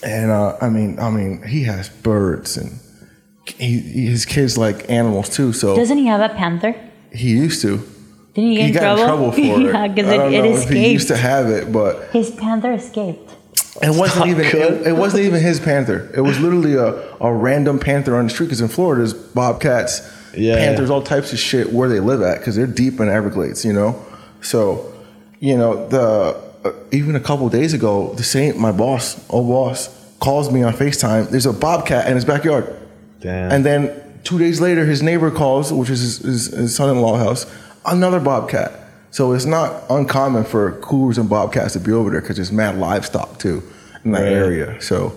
And, 0.04 0.32
uh, 0.32 0.58
I 0.62 0.70
mean, 0.70 1.00
I 1.00 1.10
mean, 1.10 1.42
he 1.44 1.64
has 1.64 1.90
birds 1.90 2.58
and 2.58 2.80
he, 3.58 3.80
he- 3.80 4.06
his 4.08 4.26
kids 4.26 4.58
like 4.58 4.90
animals 4.90 5.30
too. 5.30 5.54
So 5.54 5.76
Doesn't 5.76 5.98
he 5.98 6.06
have 6.08 6.22
a 6.22 6.34
panther? 6.34 6.76
he 7.12 7.30
used 7.32 7.62
to. 7.64 7.78
Didn't 8.34 8.52
he 8.52 8.56
get 8.56 8.62
he 8.62 8.68
in 8.70 8.74
got 8.74 8.82
trouble? 8.98 9.02
in 9.02 9.08
trouble 9.08 9.32
for 9.32 9.40
it. 9.70 9.74
yeah, 9.74 9.88
because 9.88 10.08
I 10.10 10.14
it, 10.14 10.18
don't 10.18 10.34
it 10.34 10.42
know 10.44 10.58
if 10.58 10.70
he 10.70 10.92
used 10.94 11.08
to 11.10 11.18
have 11.18 11.48
it, 11.50 11.72
but 11.72 12.10
His 12.12 12.32
panther 12.32 12.72
escaped. 12.74 13.36
It 13.82 13.98
wasn't 13.98 14.28
even 14.28 14.46
it, 14.46 14.88
it 14.88 14.94
wasn't 14.94 15.24
even 15.24 15.42
his 15.42 15.60
panther. 15.60 16.10
It 16.16 16.22
was 16.22 16.40
literally 16.40 16.76
a, 16.76 17.16
a 17.20 17.34
random 17.34 17.80
panther 17.80 18.16
on 18.18 18.26
the 18.26 18.30
street. 18.30 18.48
Because 18.48 18.62
in 18.62 18.68
Florida, 18.68 19.00
there's 19.02 19.14
bobcats, 19.14 20.02
Yeah. 20.36 20.56
panthers, 20.56 20.90
all 20.90 21.02
types 21.02 21.34
of 21.34 21.40
shit 21.40 21.72
where 21.74 21.90
they 21.90 22.00
live 22.00 22.22
at 22.22 22.40
because 22.40 22.56
they're 22.56 22.68
deep 22.68 23.00
in 23.00 23.10
Everglades, 23.10 23.64
you 23.66 23.74
know. 23.74 24.04
So, 24.42 24.92
you 25.40 25.58
know, 25.58 25.88
the 25.88 26.40
uh, 26.64 26.74
even 26.92 27.16
a 27.16 27.20
couple 27.20 27.48
days 27.50 27.74
ago, 27.74 28.14
the 28.16 28.24
same 28.24 28.60
my 28.60 28.72
boss, 28.72 29.20
old 29.30 29.48
boss, 29.48 29.90
calls 30.20 30.52
me 30.52 30.62
on 30.64 30.74
Facetime. 30.74 31.30
There's 31.30 31.46
a 31.48 31.54
bobcat 31.54 32.08
in 32.08 32.16
his 32.16 32.26
backyard. 32.26 32.76
Damn. 33.20 33.52
And 33.52 33.66
then 33.66 34.20
two 34.24 34.38
days 34.38 34.62
later, 34.62 34.86
his 34.86 35.02
neighbor 35.02 35.32
calls, 35.32 35.74
which 35.74 35.90
is 35.90 36.02
his, 36.02 36.18
his, 36.20 36.46
his 36.48 36.76
son-in-law 36.76 37.18
house, 37.18 37.46
another 37.86 38.20
bobcat. 38.20 38.72
So 39.12 39.34
it's 39.34 39.46
not 39.46 39.84
uncommon 39.90 40.46
for 40.46 40.72
cougars 40.80 41.18
and 41.18 41.30
bobcats 41.30 41.74
to 41.74 41.80
be 41.80 41.92
over 41.92 42.10
there 42.10 42.22
because 42.22 42.38
there's 42.38 42.52
mad 42.52 42.78
livestock 42.78 43.38
too 43.40 43.62
in 44.06 44.12
that 44.14 44.24
Right. 44.24 44.32
area. 44.32 44.82
So, 44.82 45.14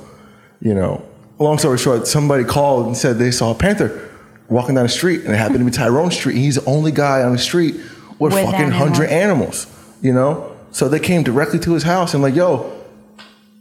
you 0.61 0.75
know, 0.75 1.03
long 1.39 1.59
story 1.59 1.79
short, 1.79 2.07
somebody 2.07 2.45
called 2.45 2.87
and 2.87 2.97
said 2.97 3.19
they 3.19 3.31
saw 3.31 3.53
a 3.53 3.55
panther 3.55 4.01
walking 4.49 4.75
down 4.75 4.85
the 4.85 4.89
street, 4.91 5.23
and 5.25 5.33
it 5.33 5.37
happened 5.37 5.61
to 5.61 5.65
be 5.65 5.71
Tyrone 5.71 6.11
Street. 6.11 6.37
He's 6.37 6.57
the 6.57 6.65
only 6.67 6.91
guy 6.93 7.23
on 7.23 7.33
the 7.33 7.39
street 7.39 7.77
with, 8.19 8.35
With 8.35 8.45
fucking 8.45 8.71
hundred 8.73 9.11
animals. 9.11 9.67
You 10.03 10.13
know, 10.13 10.53
so 10.71 10.89
they 10.89 10.99
came 11.01 11.23
directly 11.23 11.59
to 11.61 11.73
his 11.73 11.83
house 11.85 12.13
and 12.15 12.23
like, 12.23 12.35
yo, 12.35 12.71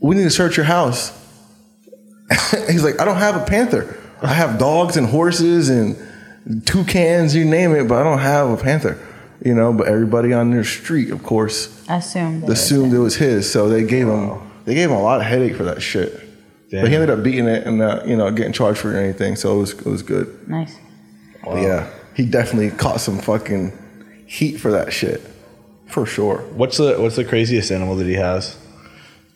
we 0.01 0.15
need 0.15 0.23
to 0.23 0.29
search 0.29 0.57
your 0.57 0.65
house. 0.65 1.13
He's 2.69 2.83
like, 2.83 2.99
I 2.99 3.05
don't 3.05 3.17
have 3.17 3.35
a 3.35 3.45
panther. 3.45 3.95
I 4.21 4.33
have 4.33 4.57
dogs 4.57 4.97
and 4.97 5.07
horses 5.07 5.69
and 5.69 5.95
toucans, 6.65 7.33
you 7.35 7.45
name 7.45 7.73
it, 7.75 7.87
but 7.87 7.99
I 7.99 8.03
don't 8.03 8.19
have 8.19 8.49
a 8.49 8.57
panther. 8.57 8.97
You 9.43 9.53
know, 9.53 9.73
but 9.73 9.87
everybody 9.87 10.31
on 10.33 10.51
their 10.51 10.63
street, 10.63 11.09
of 11.11 11.21
course, 11.21 11.67
Assumed. 11.89 12.43
that 12.43 12.45
it 12.45 12.49
was 12.49 12.59
assumed 12.63 12.93
it 12.93 12.99
was 12.99 13.15
his. 13.17 13.51
So 13.51 13.67
they 13.67 13.83
gave 13.83 14.07
him 14.07 14.39
they 14.65 14.73
gave 14.73 14.89
him 14.89 14.95
a 14.95 15.01
lot 15.01 15.19
of 15.19 15.25
headache 15.27 15.55
for 15.55 15.63
that 15.65 15.81
shit. 15.81 16.19
But 16.71 16.87
he 16.89 16.95
ended 16.95 17.11
up 17.11 17.21
beating 17.23 17.47
it 17.47 17.67
and 17.67 17.81
uh, 17.81 18.01
you 18.05 18.15
know 18.17 18.31
getting 18.31 18.53
charged 18.53 18.79
for 18.79 18.95
anything. 18.95 19.35
So 19.35 19.55
it 19.57 19.59
was 19.59 19.71
it 19.73 19.85
was 19.85 20.01
good. 20.01 20.47
Nice. 20.49 20.75
But 21.43 21.61
yeah, 21.61 21.89
he 22.15 22.25
definitely 22.25 22.71
caught 22.71 23.01
some 23.01 23.19
fucking 23.19 23.73
heat 24.25 24.57
for 24.57 24.71
that 24.71 24.93
shit, 24.93 25.21
for 25.87 26.05
sure. 26.05 26.37
What's 26.53 26.77
the 26.77 26.95
what's 27.01 27.17
the 27.17 27.25
craziest 27.25 27.69
animal 27.71 27.95
that 27.97 28.07
he 28.07 28.13
has? 28.13 28.57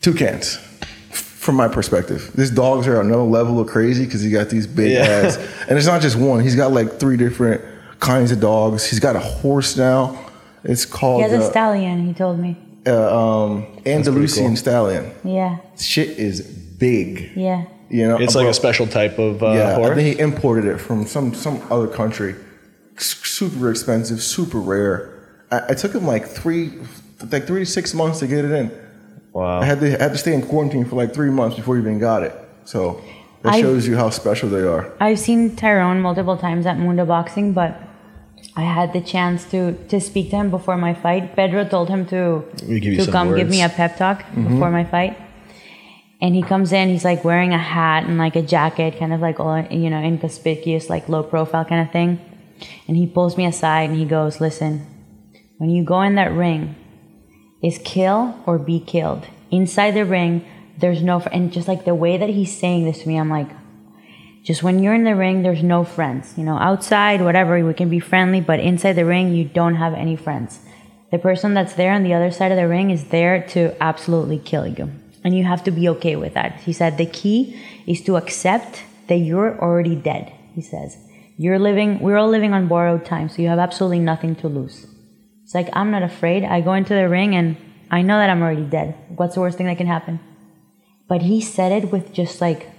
toucans 0.02 0.58
from 1.12 1.56
my 1.56 1.68
perspective 1.68 2.32
these 2.36 2.52
dogs 2.52 2.88
are 2.88 3.02
another 3.02 3.24
level 3.24 3.60
of 3.60 3.68
crazy 3.68 4.06
because 4.06 4.22
he 4.22 4.30
got 4.30 4.48
these 4.50 4.68
big 4.68 4.92
Yeah. 4.92 5.00
ass 5.06 5.38
and 5.68 5.76
it's 5.78 5.88
not 5.88 6.02
just 6.04 6.16
one 6.16 6.40
he's 6.42 6.56
got 6.56 6.72
like 6.72 7.00
three 7.00 7.18
different 7.18 7.62
kinds 8.00 8.32
of 8.32 8.40
dogs 8.40 8.86
he's 8.90 9.00
got 9.00 9.16
a 9.16 9.20
horse 9.20 9.76
now 9.78 10.18
it's 10.64 10.86
called. 10.86 11.22
He 11.22 11.28
called 11.30 11.32
has 11.40 11.44
a 11.46 11.48
uh, 11.48 11.52
stallion, 11.52 12.06
he 12.08 12.14
told 12.14 12.40
me. 12.40 12.58
uh, 12.86 13.18
um, 13.20 13.66
Andalusian 13.86 14.48
cool. 14.48 14.56
stallion 14.56 15.12
Yeah, 15.24 15.58
shit 15.80 16.10
is 16.10 16.42
big 16.42 17.32
yeah. 17.36 17.66
you 17.90 18.08
know 18.08 18.18
It's 18.20 18.36
like 18.36 18.44
bro, 18.44 18.50
a 18.52 18.54
special 18.54 18.88
type 18.88 19.18
of 19.20 19.42
uh, 19.44 19.52
yeah 19.54 19.70
I 19.72 19.74
horse. 19.76 19.96
think 19.96 20.16
he 20.18 20.22
imported 20.22 20.66
it 20.66 20.78
from 20.80 21.06
some 21.06 21.34
some 21.34 21.62
other 21.72 21.88
country 21.88 22.36
S- 22.98 23.16
super 23.24 23.70
expensive 23.72 24.22
super 24.22 24.60
rare 24.60 25.14
I, 25.52 25.62
I 25.70 25.74
took 25.74 25.94
him 25.94 26.06
like 26.06 26.26
three 26.26 26.74
like 27.32 27.48
three 27.48 27.62
to 27.62 27.66
six 27.66 27.94
months 27.94 28.20
to 28.20 28.28
get 28.28 28.46
it 28.46 28.52
in 28.52 28.72
wow. 29.34 29.60
I 29.62 29.66
had 29.66 29.80
to 29.80 29.88
I 30.00 30.04
had 30.04 30.12
to 30.12 30.18
stay 30.18 30.34
in 30.34 30.42
quarantine 30.46 30.86
for 30.86 30.96
like 30.96 31.14
three 31.14 31.30
months 31.32 31.56
before 31.56 31.76
he 31.76 31.82
even 31.82 32.00
got 32.00 32.24
it. 32.24 32.34
So 32.66 33.02
that 33.44 33.54
I- 33.56 33.62
shows 33.62 33.88
you 33.88 33.96
how 33.96 34.10
special 34.10 34.50
they 34.50 34.62
are. 34.64 34.92
I've 35.00 35.20
seen 35.20 35.56
Tyrone 35.56 36.02
multiple 36.02 36.38
times 36.38 36.66
at 36.66 36.78
Mundo 36.78 37.06
Boxing, 37.06 37.54
but 37.54 37.80
I 38.58 38.62
had 38.62 38.92
the 38.92 39.02
chance 39.02 39.46
to 39.52 39.60
to 39.90 40.02
speak 40.02 40.32
to 40.32 40.38
him 40.38 40.50
before 40.50 40.78
my 40.78 40.94
fight. 40.94 41.36
Pedro 41.36 41.64
told 41.64 41.90
him 41.90 42.06
to 42.08 42.44
to 43.06 43.12
come 43.12 43.36
give 43.36 43.50
me 43.50 43.62
a 43.62 43.70
pep 43.70 43.98
talk 43.98 44.26
before 44.50 44.72
my 44.72 44.84
fight. 44.84 45.16
And 46.20 46.34
he 46.34 46.42
comes 46.42 46.72
in, 46.74 46.90
he's 46.90 47.06
like 47.06 47.24
wearing 47.24 47.54
a 47.54 47.60
hat 47.60 48.06
and 48.06 48.18
like 48.18 48.36
a 48.36 48.42
jacket, 48.42 48.98
kind 48.98 49.14
of 49.14 49.22
like 49.22 49.40
all 49.40 49.62
you 49.70 49.92
know, 49.92 50.02
inconspicuous, 50.02 50.90
like 50.90 51.08
low 51.08 51.22
profile 51.22 51.66
kind 51.66 51.86
of 51.86 51.92
thing. 51.94 52.20
And 52.88 52.98
he 52.98 53.06
pulls 53.06 53.38
me 53.38 53.46
aside 53.46 53.92
and 53.92 54.00
he 54.00 54.06
goes, 54.06 54.42
"Listen, 54.42 54.74
when 55.60 55.70
you 55.70 55.84
go 55.84 56.02
in 56.02 56.16
that 56.16 56.32
ring, 56.34 56.76
is 57.62 57.80
kill 57.84 58.40
or 58.46 58.58
be 58.58 58.80
killed. 58.80 59.28
Inside 59.52 59.92
the 59.92 60.06
ring, 60.06 60.46
there's 60.78 61.02
no 61.02 61.20
and 61.32 61.52
just 61.54 61.68
like 61.68 61.86
the 61.86 61.96
way 61.96 62.18
that 62.18 62.30
he's 62.30 62.58
saying 62.58 62.86
this 62.86 63.04
to 63.04 63.08
me, 63.08 63.20
I'm 63.20 63.30
like, 63.30 63.50
just 64.48 64.64
when 64.64 64.82
you're 64.82 64.94
in 64.94 65.04
the 65.04 65.14
ring, 65.14 65.44
there's 65.44 65.62
no 65.62 65.84
friends. 65.84 66.34
You 66.38 66.46
know, 66.46 66.58
outside, 66.58 67.22
whatever, 67.22 67.62
we 67.66 67.74
can 67.74 67.90
be 67.90 68.00
friendly, 68.00 68.40
but 68.40 68.62
inside 68.62 68.94
the 68.94 69.04
ring, 69.04 69.34
you 69.34 69.44
don't 69.44 69.76
have 69.76 69.94
any 69.94 70.16
friends. 70.16 70.62
The 71.12 71.20
person 71.20 71.54
that's 71.54 71.74
there 71.74 71.92
on 71.92 72.04
the 72.04 72.14
other 72.14 72.32
side 72.32 72.54
of 72.54 72.58
the 72.58 72.68
ring 72.68 72.90
is 72.90 73.10
there 73.10 73.46
to 73.50 73.76
absolutely 73.84 74.40
kill 74.40 74.66
you. 74.66 74.90
And 75.26 75.38
you 75.38 75.44
have 75.44 75.66
to 75.66 75.72
be 75.72 75.90
okay 75.90 76.16
with 76.16 76.34
that. 76.36 76.62
He 76.62 76.72
said 76.72 76.98
the 76.98 77.06
key 77.06 77.62
is 77.86 78.02
to 78.06 78.16
accept 78.16 78.84
that 79.08 79.18
you're 79.18 79.60
already 79.60 79.96
dead. 79.96 80.32
He 80.56 80.62
says, 80.62 80.96
You're 81.36 81.60
living, 81.60 82.00
we're 82.00 82.16
all 82.16 82.30
living 82.30 82.54
on 82.54 82.70
borrowed 82.70 83.04
time, 83.04 83.28
so 83.28 83.42
you 83.42 83.50
have 83.50 83.60
absolutely 83.60 84.00
nothing 84.00 84.34
to 84.38 84.48
lose. 84.48 84.88
It's 85.44 85.56
like, 85.56 85.68
I'm 85.74 85.92
not 85.92 86.04
afraid. 86.04 86.46
I 86.46 86.62
go 86.62 86.72
into 86.72 86.94
the 86.94 87.10
ring 87.10 87.36
and 87.36 87.58
I 87.92 88.02
know 88.02 88.18
that 88.18 88.30
I'm 88.30 88.42
already 88.42 88.64
dead. 88.64 88.96
What's 89.10 89.36
the 89.36 89.42
worst 89.42 89.58
thing 89.58 89.68
that 89.68 89.78
can 89.78 89.88
happen? 89.88 90.22
But 91.10 91.24
he 91.24 91.42
said 91.42 91.74
it 91.74 91.92
with 91.92 92.14
just 92.14 92.40
like 92.40 92.70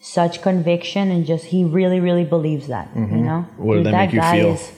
such 0.00 0.42
conviction 0.42 1.10
and 1.10 1.26
just, 1.26 1.46
he 1.46 1.64
really, 1.64 2.00
really 2.00 2.24
believes 2.24 2.68
that, 2.68 2.88
you 2.94 3.02
mm-hmm. 3.02 3.24
know? 3.24 3.42
What 3.56 3.74
did 3.74 3.84
Dude, 3.84 3.94
that 3.94 4.06
make 4.06 4.14
you 4.14 4.22
feel? 4.22 4.54
is 4.54 4.72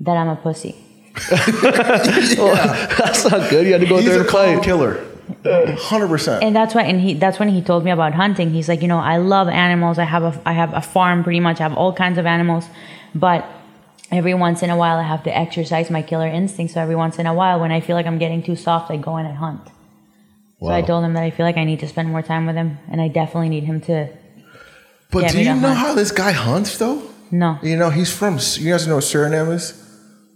that 0.00 0.16
I'm 0.16 0.28
a 0.28 0.36
pussy. 0.36 0.76
That's 1.30 3.30
not 3.30 3.50
good. 3.50 3.66
You 3.66 3.72
had 3.72 3.82
to 3.82 3.86
go 3.86 3.96
He's 3.96 4.06
there 4.06 4.18
a 4.18 4.20
and 4.20 4.28
calm 4.28 4.54
fight. 4.56 4.64
killer. 4.64 5.06
Hundred 5.44 6.08
percent. 6.08 6.42
and 6.42 6.56
that's 6.56 6.74
why 6.74 6.82
and 6.82 7.00
he 7.00 7.14
that's 7.14 7.38
when 7.38 7.48
he 7.48 7.62
told 7.62 7.84
me 7.84 7.92
about 7.92 8.14
hunting 8.14 8.50
he's 8.50 8.68
like 8.68 8.82
you 8.82 8.88
know 8.88 8.98
i 8.98 9.16
love 9.16 9.48
animals 9.48 9.96
i 9.96 10.04
have 10.04 10.24
a 10.24 10.42
i 10.44 10.52
have 10.52 10.74
a 10.74 10.80
farm 10.80 11.22
pretty 11.22 11.38
much 11.38 11.60
i 11.60 11.62
have 11.62 11.74
all 11.74 11.92
kinds 11.92 12.18
of 12.18 12.26
animals 12.26 12.66
but 13.14 13.46
every 14.10 14.34
once 14.34 14.60
in 14.60 14.70
a 14.70 14.76
while 14.76 14.98
i 14.98 15.04
have 15.04 15.22
to 15.22 15.34
exercise 15.34 15.88
my 15.88 16.02
killer 16.02 16.26
instinct 16.26 16.74
so 16.74 16.80
every 16.80 16.96
once 16.96 17.16
in 17.16 17.26
a 17.26 17.32
while 17.32 17.60
when 17.60 17.70
i 17.70 17.80
feel 17.80 17.94
like 17.94 18.06
i'm 18.06 18.18
getting 18.18 18.42
too 18.42 18.56
soft 18.56 18.90
i 18.90 18.96
go 18.96 19.16
in 19.18 19.24
and 19.24 19.36
hunt 19.36 19.62
wow. 20.58 20.70
so 20.70 20.74
i 20.74 20.82
told 20.82 21.04
him 21.04 21.14
that 21.14 21.22
i 21.22 21.30
feel 21.30 21.46
like 21.46 21.56
i 21.56 21.64
need 21.64 21.78
to 21.78 21.86
spend 21.86 22.08
more 22.08 22.22
time 22.22 22.44
with 22.44 22.56
him 22.56 22.76
and 22.90 23.00
i 23.00 23.06
definitely 23.06 23.48
need 23.48 23.62
him 23.62 23.80
to 23.80 24.08
But 25.10 25.22
Get 25.22 25.32
do 25.32 25.38
you 25.40 25.54
know 25.54 25.68
hunt. 25.68 25.78
how 25.78 25.94
this 25.94 26.12
guy 26.12 26.32
hunts 26.32 26.78
though? 26.78 27.02
no 27.32 27.58
You 27.62 27.76
know 27.76 27.90
he's 27.90 28.12
from. 28.12 28.38
You 28.58 28.72
guys 28.72 28.86
know 28.86 28.96
what 28.96 29.04
Suriname 29.04 29.52
is? 29.52 29.74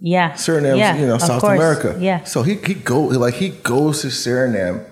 yeah 0.01 0.33
Suriname, 0.33 0.77
yeah, 0.77 0.95
you 0.97 1.07
know, 1.07 1.17
South 1.17 1.41
course. 1.41 1.55
America. 1.57 1.97
yeah 1.99 2.23
So 2.25 2.43
he 2.43 2.55
he 2.55 2.73
go 2.73 2.99
like 3.25 3.35
he 3.35 3.49
goes 3.49 4.01
to 4.01 4.07
Suriname, 4.07 4.85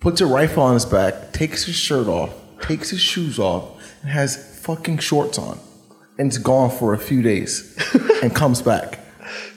puts 0.00 0.20
a 0.20 0.26
rifle 0.26 0.62
on 0.64 0.74
his 0.74 0.84
back, 0.84 1.32
takes 1.32 1.64
his 1.64 1.76
shirt 1.76 2.06
off, 2.08 2.30
takes 2.60 2.90
his 2.90 3.00
shoes 3.00 3.38
off, 3.38 3.64
and 4.02 4.10
has 4.10 4.60
fucking 4.64 4.98
shorts 4.98 5.38
on, 5.38 5.58
and 6.18 6.30
is 6.30 6.38
gone 6.38 6.70
for 6.70 6.94
a 6.94 6.98
few 6.98 7.22
days, 7.22 7.76
and 8.22 8.34
comes 8.34 8.60
back 8.62 8.98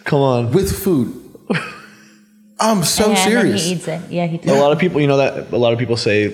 Come 0.05 0.19
on. 0.21 0.51
with 0.51 0.71
food. 0.83 1.09
I'm 2.59 2.83
so 2.83 3.05
and 3.09 3.17
then 3.17 3.29
serious. 3.29 3.63
he 3.65 3.71
eats 3.73 3.87
it. 3.87 4.01
Yeah, 4.09 4.25
he. 4.25 4.39
A 4.49 4.53
lot 4.53 4.71
of 4.71 4.79
people, 4.79 4.99
you 5.01 5.07
know 5.07 5.17
that 5.17 5.51
a 5.51 5.57
lot 5.57 5.73
of 5.73 5.79
people 5.79 5.97
say 5.97 6.33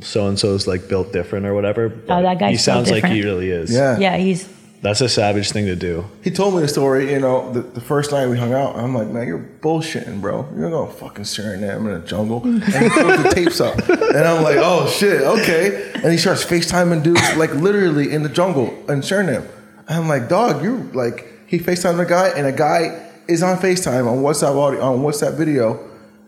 so 0.00 0.28
and 0.28 0.38
so's 0.38 0.66
like 0.66 0.88
built 0.88 1.12
different 1.12 1.46
or 1.46 1.54
whatever. 1.54 1.86
Oh, 1.86 2.00
but 2.06 2.18
Oh, 2.18 2.22
that 2.22 2.38
guy's 2.38 2.50
He 2.52 2.56
sounds 2.58 2.90
like 2.90 3.04
he 3.04 3.14
different. 3.16 3.24
really 3.24 3.50
is. 3.50 3.72
Yeah. 3.72 3.98
Yeah, 3.98 4.16
he's. 4.16 4.48
That's 4.82 5.00
a 5.00 5.08
savage 5.08 5.50
thing 5.52 5.64
to 5.66 5.74
do. 5.74 6.04
He 6.22 6.30
told 6.30 6.54
me 6.54 6.60
the 6.60 6.68
story, 6.68 7.10
you 7.10 7.18
know, 7.18 7.50
the, 7.50 7.62
the 7.62 7.80
first 7.80 8.12
night 8.12 8.26
we 8.28 8.36
hung 8.38 8.52
out. 8.52 8.76
I'm 8.76 8.94
like, 8.94 9.08
man, 9.08 9.26
you're 9.26 9.38
bullshitting, 9.60 10.20
bro. 10.20 10.46
You're 10.54 10.70
gonna 10.70 10.92
fucking 10.92 11.24
Suriname 11.24 11.78
in 11.78 12.00
the 12.00 12.06
jungle. 12.06 12.42
And 12.44 12.62
he 12.62 12.88
put 12.90 13.22
the 13.22 13.30
tapes 13.34 13.60
up. 13.60 13.76
And 13.88 14.18
I'm 14.18 14.42
like, 14.44 14.58
oh 14.58 14.86
shit, 14.88 15.22
okay. 15.22 15.92
And 15.94 16.12
he 16.12 16.18
starts 16.18 16.44
FaceTiming 16.44 17.02
dudes 17.02 17.36
like 17.36 17.54
literally 17.54 18.12
in 18.12 18.22
the 18.22 18.28
jungle 18.28 18.68
in 18.88 19.00
Suriname. 19.00 19.48
And 19.88 19.98
I'm 19.98 20.08
like, 20.08 20.28
dog, 20.28 20.62
you 20.62 20.88
like 20.92 21.26
he 21.46 21.58
FaceTimed 21.58 21.98
a 21.98 22.06
guy 22.08 22.28
and 22.36 22.46
a 22.46 22.52
guy 22.52 23.10
is 23.26 23.42
on 23.42 23.56
FaceTime 23.56 24.06
on 24.06 24.18
WhatsApp 24.18 24.54
audio 24.56 24.82
on 24.82 24.98
WhatsApp 25.00 25.36
video 25.36 25.80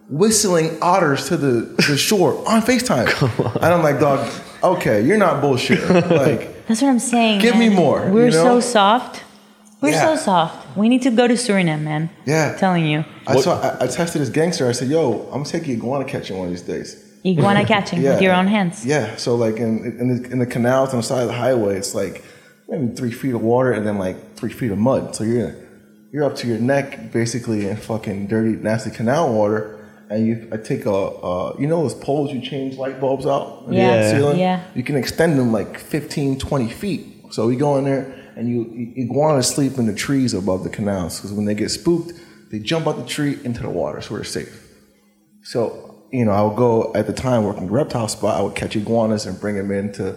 whistling 0.08 0.78
otters 0.82 1.28
to 1.28 1.36
the, 1.36 1.60
the 1.88 1.96
shore 1.96 2.34
on 2.48 2.62
FaceTime. 2.62 3.08
And 3.62 3.64
I'm 3.74 3.82
like, 3.82 4.00
dog, 4.00 4.28
okay, 4.62 5.04
you're 5.04 5.18
not 5.18 5.42
bullshitting. 5.42 6.10
Like 6.10 6.66
That's 6.68 6.82
what 6.82 6.88
I'm 6.88 6.98
saying. 6.98 7.40
Give 7.40 7.56
me 7.56 7.68
more, 7.68 8.10
We're 8.10 8.26
you 8.26 8.30
know? 8.32 8.60
so 8.60 8.60
soft. 8.60 9.24
We're 9.80 9.90
Yeah. 9.90 10.16
so 10.16 10.22
soft. 10.22 10.76
We 10.76 10.88
need 10.88 11.02
to 11.02 11.10
go 11.10 11.28
to 11.28 11.34
Suriname, 11.34 11.82
man. 11.82 12.10
Yeah. 12.26 12.52
I'm 12.52 12.58
telling 12.58 12.84
you, 12.86 13.04
I 13.26 13.40
saw 13.40 13.60
I, 13.60 13.84
I 13.84 13.86
tested 13.86 14.20
this 14.22 14.28
gangster. 14.28 14.68
I 14.68 14.72
said, 14.72 14.88
"Yo, 14.88 15.22
I'm 15.26 15.42
gonna 15.42 15.44
take 15.44 15.66
you 15.68 15.74
iguana 15.76 16.04
catching 16.04 16.36
one 16.36 16.48
of 16.48 16.52
these 16.52 16.62
days." 16.62 17.04
iguana 17.24 17.64
catching 17.74 18.02
with 18.02 18.20
your 18.20 18.32
own 18.34 18.46
hands. 18.48 18.84
Yeah. 18.84 19.16
So 19.16 19.36
like 19.36 19.56
in 19.56 19.84
in 20.00 20.22
the, 20.22 20.30
in 20.32 20.38
the 20.40 20.46
canals 20.46 20.90
on 20.90 20.96
the 20.96 21.02
side 21.02 21.22
of 21.22 21.28
the 21.28 21.34
highway, 21.34 21.76
it's 21.76 21.94
like 21.94 22.24
maybe 22.68 22.92
three 22.94 23.12
feet 23.12 23.34
of 23.34 23.42
water 23.42 23.70
and 23.72 23.86
then 23.86 23.98
like 23.98 24.34
three 24.36 24.52
feet 24.52 24.72
of 24.72 24.78
mud. 24.78 25.14
So 25.14 25.22
you're 25.24 25.54
you're 26.12 26.24
up 26.24 26.34
to 26.36 26.48
your 26.48 26.58
neck 26.58 27.12
basically 27.12 27.68
in 27.68 27.76
fucking 27.76 28.26
dirty, 28.26 28.56
nasty 28.56 28.90
canal 28.90 29.32
water. 29.32 29.77
And 30.10 30.26
you, 30.26 30.48
I 30.52 30.56
take 30.56 30.86
a, 30.86 30.92
uh, 30.94 31.56
you 31.58 31.66
know 31.66 31.82
those 31.82 31.94
poles 31.94 32.32
you 32.32 32.40
change 32.40 32.76
light 32.76 32.98
bulbs 33.00 33.26
out 33.26 33.64
in 33.66 33.72
the 33.74 33.76
Yeah. 33.78 34.10
ceiling? 34.10 34.38
Yeah. 34.38 34.62
You 34.74 34.82
can 34.82 34.96
extend 34.96 35.38
them 35.38 35.52
like 35.52 35.78
15, 35.78 36.38
20 36.38 36.68
feet. 36.70 37.06
So 37.30 37.46
we 37.46 37.56
go 37.56 37.76
in 37.76 37.84
there 37.84 38.14
and 38.36 38.48
you 38.48 38.92
iguanas 38.96 39.48
sleep 39.48 39.76
in 39.78 39.86
the 39.86 39.94
trees 39.94 40.32
above 40.32 40.64
the 40.64 40.70
canals 40.70 41.16
because 41.18 41.32
when 41.32 41.44
they 41.44 41.54
get 41.54 41.70
spooked, 41.70 42.12
they 42.50 42.58
jump 42.58 42.86
out 42.86 42.96
the 42.96 43.04
tree 43.04 43.38
into 43.44 43.60
the 43.62 43.68
water, 43.68 44.00
so 44.00 44.14
we're 44.14 44.24
safe. 44.24 44.64
So, 45.42 46.06
you 46.10 46.24
know, 46.24 46.32
I 46.32 46.40
would 46.42 46.56
go 46.56 46.92
at 46.94 47.06
the 47.06 47.12
time 47.12 47.44
working 47.44 47.70
reptile 47.70 48.08
spot, 48.08 48.38
I 48.38 48.42
would 48.42 48.54
catch 48.54 48.74
iguanas 48.76 49.26
and 49.26 49.38
bring 49.38 49.56
them 49.56 49.70
in 49.70 49.92
to 49.94 50.16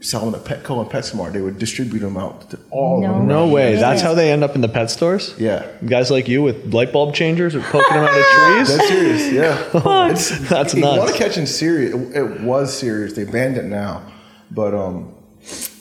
sell 0.00 0.28
them 0.28 0.34
at 0.34 0.44
Petco 0.44 0.80
and 0.80 0.90
PetSmart. 0.90 1.32
They 1.32 1.40
would 1.40 1.58
distribute 1.58 2.00
them 2.00 2.16
out 2.16 2.50
to 2.50 2.58
all 2.70 3.00
No 3.00 3.08
of 3.10 3.16
them. 3.18 3.28
No 3.28 3.46
way. 3.48 3.76
That's 3.76 4.02
how 4.02 4.14
they 4.14 4.32
end 4.32 4.42
up 4.42 4.54
in 4.54 4.60
the 4.60 4.68
pet 4.68 4.90
stores? 4.90 5.34
Yeah. 5.38 5.66
Guys 5.84 6.10
like 6.10 6.26
you 6.28 6.42
with 6.42 6.74
light 6.74 6.92
bulb 6.92 7.14
changers 7.14 7.54
or 7.54 7.60
poking 7.60 7.94
them 7.94 8.04
out 8.04 8.18
of 8.18 8.24
trees? 8.66 8.76
That's 8.76 8.88
serious, 8.88 9.32
yeah. 9.32 9.70
it's, 10.10 10.48
That's 10.48 10.74
iguana 10.74 11.04
nuts. 11.06 11.16
catching 11.16 11.46
serious. 11.46 11.94
It, 11.94 12.16
it 12.16 12.40
was 12.40 12.76
serious. 12.76 13.12
They 13.12 13.24
banned 13.24 13.56
it 13.58 13.64
now, 13.64 14.02
but 14.50 14.74
um, 14.74 15.14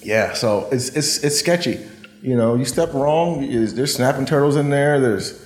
yeah. 0.04 0.34
So 0.34 0.70
it's 0.72 0.90
it's 0.90 1.24
it's 1.24 1.40
sketchy. 1.40 1.80
You 2.22 2.36
know, 2.36 2.56
you 2.56 2.66
step 2.66 2.94
wrong. 2.94 3.42
There's 3.50 3.94
snapping 3.96 4.26
turtles 4.26 4.56
in 4.56 4.70
there? 4.70 5.00
There's 5.00 5.40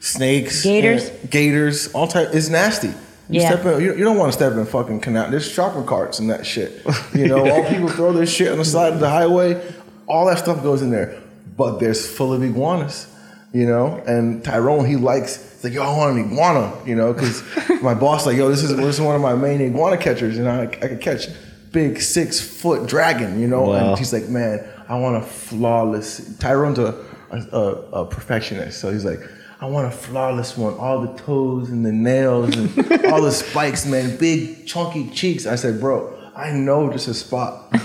snakes, 0.00 0.62
Gators? 0.64 1.10
gators, 1.28 1.92
all 1.92 2.06
type. 2.08 2.30
It's 2.32 2.48
nasty. 2.48 2.92
You 3.30 3.40
Yeah. 3.40 3.50
step 3.60 3.66
in. 3.66 3.80
You, 3.82 3.94
you 3.94 4.04
don't 4.04 4.16
want 4.18 4.32
to 4.32 4.36
step 4.36 4.52
in 4.54 4.64
fucking 4.66 5.00
canal. 5.00 5.30
There's 5.30 5.48
shopping 5.50 5.84
carts 5.86 6.18
and 6.18 6.28
that 6.30 6.44
shit. 6.46 6.82
You 7.14 7.28
know, 7.28 7.48
all 7.48 7.64
people 7.68 7.88
throw 7.88 8.12
their 8.12 8.26
shit 8.26 8.50
on 8.52 8.58
the 8.58 8.64
side 8.64 8.92
of 8.92 9.00
the 9.00 9.08
highway. 9.08 9.60
All 10.06 10.26
that 10.26 10.38
stuff 10.38 10.62
goes 10.62 10.82
in 10.82 10.90
there, 10.90 11.20
but 11.56 11.78
there's 11.78 12.06
full 12.10 12.32
of 12.32 12.42
iguanas. 12.42 13.06
You 13.52 13.66
know, 13.66 14.00
and 14.06 14.44
Tyrone 14.44 14.84
he 14.84 14.94
likes. 14.96 15.36
He's 15.54 15.64
like, 15.64 15.72
yo, 15.72 15.82
I 15.82 15.96
want 15.96 16.16
an 16.18 16.24
iguana. 16.32 16.72
You 16.86 16.94
know, 16.94 17.12
because 17.12 17.42
my 17.82 17.94
boss 17.94 18.24
like, 18.26 18.36
yo, 18.36 18.48
this 18.48 18.62
is 18.62 18.76
this 18.76 18.94
is 18.96 19.00
one 19.00 19.14
of 19.16 19.20
my 19.22 19.34
main 19.34 19.60
iguana 19.60 19.96
catchers, 19.96 20.38
and 20.38 20.48
I 20.48 20.62
I 20.62 20.66
could 20.66 21.00
catch 21.00 21.26
big 21.72 22.00
six 22.00 22.40
foot 22.40 22.86
dragon. 22.88 23.40
You 23.40 23.48
know, 23.48 23.62
Wow. 23.62 23.72
and 23.90 23.98
he's 23.98 24.12
like, 24.12 24.28
man, 24.28 24.64
I 24.88 24.98
want 24.98 25.16
a 25.16 25.22
flawless. 25.26 26.36
Tyrone's 26.38 26.78
a, 26.78 26.94
a, 27.32 27.58
a 28.00 28.06
perfectionist, 28.06 28.80
so 28.80 28.90
he's 28.92 29.04
like. 29.04 29.20
I 29.62 29.66
want 29.66 29.86
a 29.86 29.90
flawless 29.90 30.56
one, 30.56 30.72
all 30.78 31.02
the 31.02 31.12
toes 31.18 31.68
and 31.68 31.84
the 31.84 31.92
nails 31.92 32.56
and 32.56 33.04
all 33.12 33.20
the 33.20 33.30
spikes, 33.30 33.84
man, 33.84 34.16
big 34.16 34.66
chunky 34.66 35.10
cheeks. 35.10 35.44
I 35.46 35.56
said, 35.56 35.80
bro, 35.80 36.16
I 36.34 36.50
know 36.52 36.88
this 36.88 37.06
is 37.08 37.20
spot, 37.20 37.68
and 37.72 37.82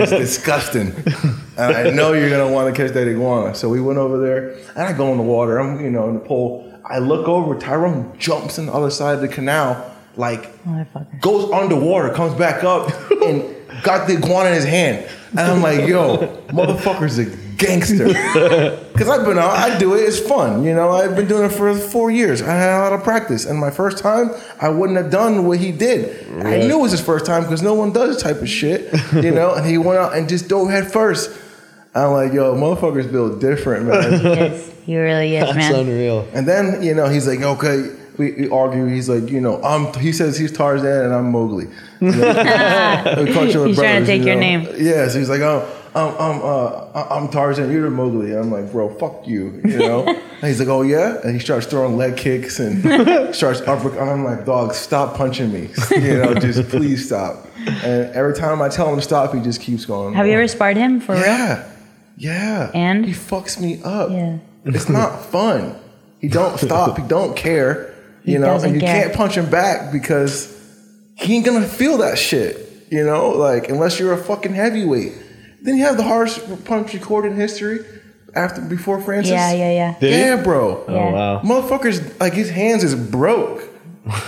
it's 0.00 0.10
disgusting, 0.26 0.92
and 1.56 1.76
I 1.76 1.90
know 1.90 2.12
you're 2.12 2.30
gonna 2.30 2.52
want 2.52 2.72
to 2.72 2.82
catch 2.82 2.92
that 2.94 3.08
iguana. 3.08 3.56
So 3.56 3.68
we 3.68 3.80
went 3.80 3.98
over 3.98 4.16
there, 4.18 4.50
and 4.76 4.78
I 4.78 4.92
go 4.92 5.10
in 5.10 5.16
the 5.16 5.24
water. 5.24 5.58
I'm, 5.58 5.80
you 5.84 5.90
know, 5.90 6.08
in 6.08 6.14
the 6.14 6.20
pool. 6.20 6.72
I 6.84 7.00
look 7.00 7.26
over. 7.26 7.58
Tyrone 7.58 8.16
jumps 8.16 8.60
on 8.60 8.66
the 8.66 8.72
other 8.72 8.90
side 8.90 9.16
of 9.16 9.20
the 9.20 9.28
canal, 9.28 9.92
like 10.16 10.52
goes 11.20 11.50
underwater, 11.50 12.14
comes 12.14 12.34
back 12.34 12.62
up, 12.62 12.92
and 13.10 13.56
got 13.82 14.06
the 14.06 14.18
iguana 14.18 14.50
in 14.50 14.54
his 14.54 14.64
hand. 14.64 15.10
And 15.30 15.40
I'm 15.40 15.62
like, 15.62 15.88
yo, 15.88 16.18
motherfucker's 16.48 17.18
a 17.18 17.47
gangster. 17.58 18.08
Because 18.98 19.16
I've 19.16 19.24
been 19.24 19.38
out, 19.38 19.52
I 19.52 19.78
do 19.78 19.94
it, 19.94 20.00
it's 20.00 20.18
fun. 20.18 20.64
You 20.64 20.74
know, 20.74 20.90
I've 20.90 21.14
been 21.14 21.28
doing 21.28 21.44
it 21.44 21.52
for 21.52 21.72
four 21.78 22.10
years. 22.10 22.42
I 22.42 22.52
had 22.52 22.80
a 22.80 22.82
lot 22.82 22.92
of 22.92 23.04
practice. 23.04 23.46
And 23.46 23.56
my 23.56 23.70
first 23.70 23.98
time, 23.98 24.32
I 24.60 24.70
wouldn't 24.70 24.98
have 24.98 25.08
done 25.08 25.46
what 25.46 25.58
he 25.60 25.70
did. 25.70 26.26
I 26.44 26.56
knew 26.66 26.80
it 26.80 26.82
was 26.82 26.90
his 26.90 27.00
first 27.00 27.24
time 27.24 27.44
because 27.44 27.62
no 27.62 27.74
one 27.74 27.92
does 27.92 28.14
this 28.16 28.22
type 28.24 28.42
of 28.42 28.48
shit, 28.48 28.92
you 29.12 29.30
know? 29.30 29.54
And 29.54 29.64
he 29.64 29.78
went 29.78 30.00
out 30.00 30.16
and 30.16 30.28
just 30.28 30.48
dove 30.48 30.68
head 30.70 30.90
first. 30.90 31.30
I'm 31.94 32.10
like, 32.10 32.32
yo, 32.32 32.56
motherfucker's 32.56 33.06
build 33.06 33.40
different, 33.40 33.86
man. 33.86 34.20
He 34.20 34.26
is. 34.28 34.72
He 34.84 34.96
really 34.96 35.36
is, 35.36 35.44
That's 35.44 35.56
man. 35.56 35.74
unreal. 35.74 36.26
And 36.34 36.48
then, 36.48 36.82
you 36.82 36.94
know, 36.94 37.08
he's 37.08 37.28
like, 37.28 37.40
okay, 37.40 37.94
we, 38.18 38.32
we 38.32 38.48
argue. 38.50 38.86
He's 38.86 39.08
like, 39.08 39.30
you 39.30 39.40
know, 39.40 39.62
I'm, 39.62 39.92
he 40.00 40.12
says 40.12 40.36
he's 40.36 40.50
Tarzan 40.50 41.04
and 41.04 41.14
I'm 41.14 41.30
Mowgli. 41.30 41.66
You 42.00 42.10
know? 42.10 43.14
We 43.24 43.32
call 43.32 43.44
He's 43.44 43.76
trying 43.78 44.00
to 44.00 44.06
take 44.06 44.22
you 44.22 44.26
your 44.26 44.34
know? 44.34 44.40
name. 44.40 44.68
Yeah, 44.76 45.08
so 45.08 45.18
he's 45.18 45.28
like, 45.28 45.40
oh, 45.40 45.68
I'm, 45.94 46.14
I'm, 46.18 46.40
uh, 46.42 47.06
I'm 47.10 47.28
Tarzan, 47.28 47.72
you're 47.72 47.82
the 47.82 47.90
Mowgli. 47.90 48.32
I'm 48.36 48.50
like, 48.50 48.70
bro, 48.70 48.88
fuck 48.94 49.26
you, 49.26 49.60
you 49.64 49.78
know? 49.78 50.06
and 50.06 50.42
he's 50.42 50.58
like, 50.60 50.68
oh, 50.68 50.82
yeah? 50.82 51.18
And 51.24 51.34
he 51.34 51.40
starts 51.40 51.66
throwing 51.66 51.96
leg 51.96 52.16
kicks 52.16 52.60
and 52.60 52.82
starts 53.34 53.60
uppercut. 53.62 54.00
I'm 54.00 54.24
like, 54.24 54.44
dog, 54.44 54.74
stop 54.74 55.16
punching 55.16 55.52
me. 55.52 55.70
You 55.90 56.18
know, 56.18 56.34
just 56.34 56.68
please 56.68 57.06
stop. 57.06 57.46
And 57.66 58.10
every 58.14 58.34
time 58.34 58.62
I 58.62 58.68
tell 58.68 58.88
him 58.88 58.96
to 58.96 59.02
stop, 59.02 59.34
he 59.34 59.40
just 59.40 59.60
keeps 59.60 59.84
going. 59.84 60.14
Have 60.14 60.26
you 60.26 60.32
ever 60.34 60.46
sparred 60.46 60.76
him 60.76 61.00
for 61.00 61.14
real? 61.14 61.22
Yeah. 61.22 61.68
Yeah. 62.16 62.70
And? 62.74 63.04
He 63.04 63.12
fucks 63.12 63.60
me 63.60 63.80
up. 63.82 64.10
Yeah. 64.10 64.38
It's 64.64 64.88
not 64.88 65.24
fun. 65.24 65.74
He 66.20 66.28
don't 66.28 66.58
stop. 66.58 66.98
He 66.98 67.06
don't 67.06 67.36
care. 67.36 67.94
He 68.24 68.32
You 68.32 68.38
know, 68.38 68.56
and 68.60 68.74
you 68.74 68.80
care. 68.80 69.02
can't 69.04 69.14
punch 69.14 69.36
him 69.36 69.48
back 69.50 69.92
because 69.92 70.54
he 71.16 71.36
ain't 71.36 71.46
gonna 71.46 71.66
feel 71.66 71.98
that 71.98 72.18
shit. 72.18 72.68
You 72.90 73.04
know, 73.04 73.30
like 73.30 73.68
unless 73.68 73.98
you're 73.98 74.12
a 74.12 74.22
fucking 74.22 74.54
heavyweight. 74.54 75.12
Then 75.62 75.76
you 75.76 75.84
have 75.84 75.96
the 75.96 76.02
hardest 76.04 76.64
punch 76.64 76.92
recorded 76.94 77.32
in 77.32 77.36
history 77.38 77.80
after 78.34 78.60
before 78.60 79.00
Francis. 79.00 79.32
Yeah, 79.32 79.52
yeah, 79.52 79.70
yeah. 79.72 79.98
Did 79.98 80.12
he? 80.12 80.18
Yeah, 80.20 80.42
bro. 80.42 80.84
Oh, 80.86 80.94
Yeah. 80.94 81.12
wow. 81.12 81.42
Motherfuckers 81.42 82.18
like 82.20 82.32
his 82.34 82.50
hands 82.50 82.84
is 82.84 82.94
broke. 82.94 83.62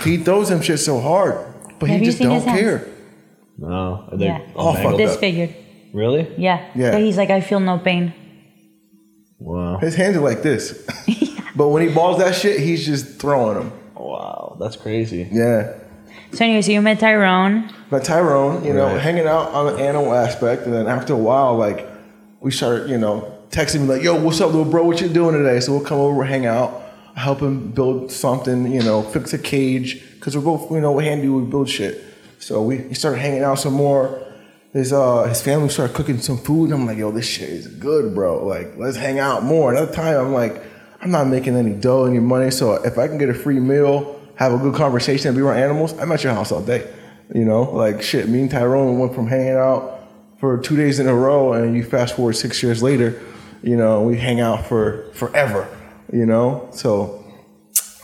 he 0.03 0.17
throws 0.17 0.49
them 0.49 0.61
shit 0.61 0.79
so 0.79 0.99
hard, 0.99 1.37
but 1.79 1.89
Have 1.89 1.99
he 1.99 2.05
just 2.05 2.19
don't 2.19 2.43
care. 2.43 2.87
No. 3.57 4.07
Are 4.11 4.17
they 4.17 4.25
Yeah. 4.25 4.41
all 4.55 4.69
Oh, 4.69 4.73
fuck 4.73 4.83
mangled? 4.83 4.99
that. 5.01 5.05
Disfigured. 5.07 5.55
Really? 5.93 6.27
Yeah. 6.37 6.61
Yeah. 6.75 6.91
But 6.91 7.01
he's 7.01 7.17
like, 7.17 7.29
I 7.29 7.41
feel 7.41 7.59
no 7.59 7.77
pain. 7.79 8.13
Wow. 9.39 9.77
His 9.77 9.95
hands 9.95 10.15
are 10.17 10.21
like 10.21 10.41
this. 10.43 10.85
but 11.55 11.69
when 11.69 11.87
he 11.87 11.93
balls 11.93 12.19
that 12.19 12.35
shit, 12.35 12.59
he's 12.59 12.85
just 12.85 13.19
throwing 13.19 13.57
them. 13.57 13.71
Wow. 13.95 14.57
That's 14.59 14.75
crazy. 14.75 15.27
Yeah. 15.31 15.73
So 16.33 16.45
anyway, 16.45 16.61
so 16.61 16.71
you 16.71 16.81
met 16.81 16.99
Tyrone. 16.99 17.69
Met 17.91 18.03
Tyrone, 18.05 18.63
you 18.63 18.73
know, 18.73 18.87
Right. 18.87 19.01
hanging 19.01 19.27
out 19.27 19.51
on 19.53 19.65
the 19.73 19.81
animal 19.83 20.13
aspect, 20.13 20.65
and 20.65 20.73
then 20.73 20.87
after 20.87 21.13
a 21.13 21.17
while, 21.17 21.57
like 21.57 21.85
we 22.39 22.51
started, 22.51 22.89
you 22.89 22.97
know, 22.97 23.25
texting 23.51 23.81
me 23.81 23.87
like, 23.87 24.01
"Yo, 24.03 24.15
what's 24.15 24.39
up, 24.39 24.47
little 24.47 24.63
bro? 24.65 24.83
What 24.85 25.01
you 25.01 25.09
doing 25.09 25.35
today?" 25.35 25.59
So 25.59 25.73
we'll 25.73 25.81
come 25.81 25.99
over, 25.99 26.23
hang 26.23 26.45
out, 26.45 26.81
help 27.15 27.41
him 27.41 27.71
build 27.75 28.11
something, 28.11 28.71
you 28.71 28.81
know, 28.81 29.01
fix 29.01 29.33
a 29.33 29.37
cage, 29.37 30.01
because 30.15 30.35
we're 30.37 30.43
both, 30.43 30.71
you 30.71 30.79
know, 30.79 30.97
handy. 30.99 31.27
We 31.27 31.41
build 31.43 31.67
shit. 31.69 32.01
So 32.39 32.61
we 32.61 32.77
he 32.77 32.93
started 32.93 33.19
hanging 33.19 33.43
out 33.43 33.59
some 33.59 33.73
more. 33.73 34.19
His 34.73 34.93
uh 34.93 35.23
his 35.23 35.41
family 35.41 35.67
started 35.67 35.93
cooking 35.93 36.19
some 36.21 36.37
food. 36.37 36.65
And 36.71 36.75
I'm 36.75 36.85
like, 36.87 36.97
"Yo, 36.97 37.11
this 37.11 37.25
shit 37.25 37.49
is 37.49 37.67
good, 37.67 38.15
bro. 38.15 38.45
Like, 38.45 38.75
let's 38.77 38.95
hang 38.95 39.19
out 39.19 39.43
more." 39.43 39.71
Another 39.73 39.91
time, 39.91 40.15
I'm 40.17 40.33
like, 40.33 40.63
I'm 41.01 41.11
not 41.11 41.27
making 41.27 41.57
any 41.57 41.73
dough, 41.73 42.05
any 42.05 42.19
money, 42.19 42.51
so 42.51 42.75
if 42.75 42.97
I 42.97 43.07
can 43.09 43.17
get 43.17 43.27
a 43.27 43.33
free 43.33 43.59
meal, 43.59 44.15
have 44.43 44.53
a 44.53 44.57
good 44.57 44.75
conversation, 44.75 45.29
and 45.29 45.37
be 45.37 45.41
around 45.41 45.59
animals, 45.59 45.97
I'm 45.97 46.11
at 46.11 46.23
your 46.23 46.33
house 46.33 46.51
all 46.51 46.61
day. 46.61 46.89
You 47.33 47.45
know, 47.45 47.63
like 47.63 48.01
shit. 48.01 48.27
Me 48.27 48.41
and 48.41 48.51
Tyrone 48.51 48.99
went 48.99 49.15
from 49.15 49.27
hanging 49.27 49.53
out 49.53 49.99
for 50.39 50.57
two 50.57 50.75
days 50.75 50.99
in 50.99 51.07
a 51.07 51.15
row, 51.15 51.53
and 51.53 51.75
you 51.75 51.83
fast 51.83 52.15
forward 52.15 52.33
six 52.33 52.61
years 52.61 52.83
later, 52.83 53.21
you 53.63 53.77
know, 53.77 54.01
we 54.01 54.17
hang 54.17 54.39
out 54.39 54.65
for 54.65 55.11
forever. 55.13 55.67
You 56.11 56.25
know, 56.25 56.67
so 56.71 57.23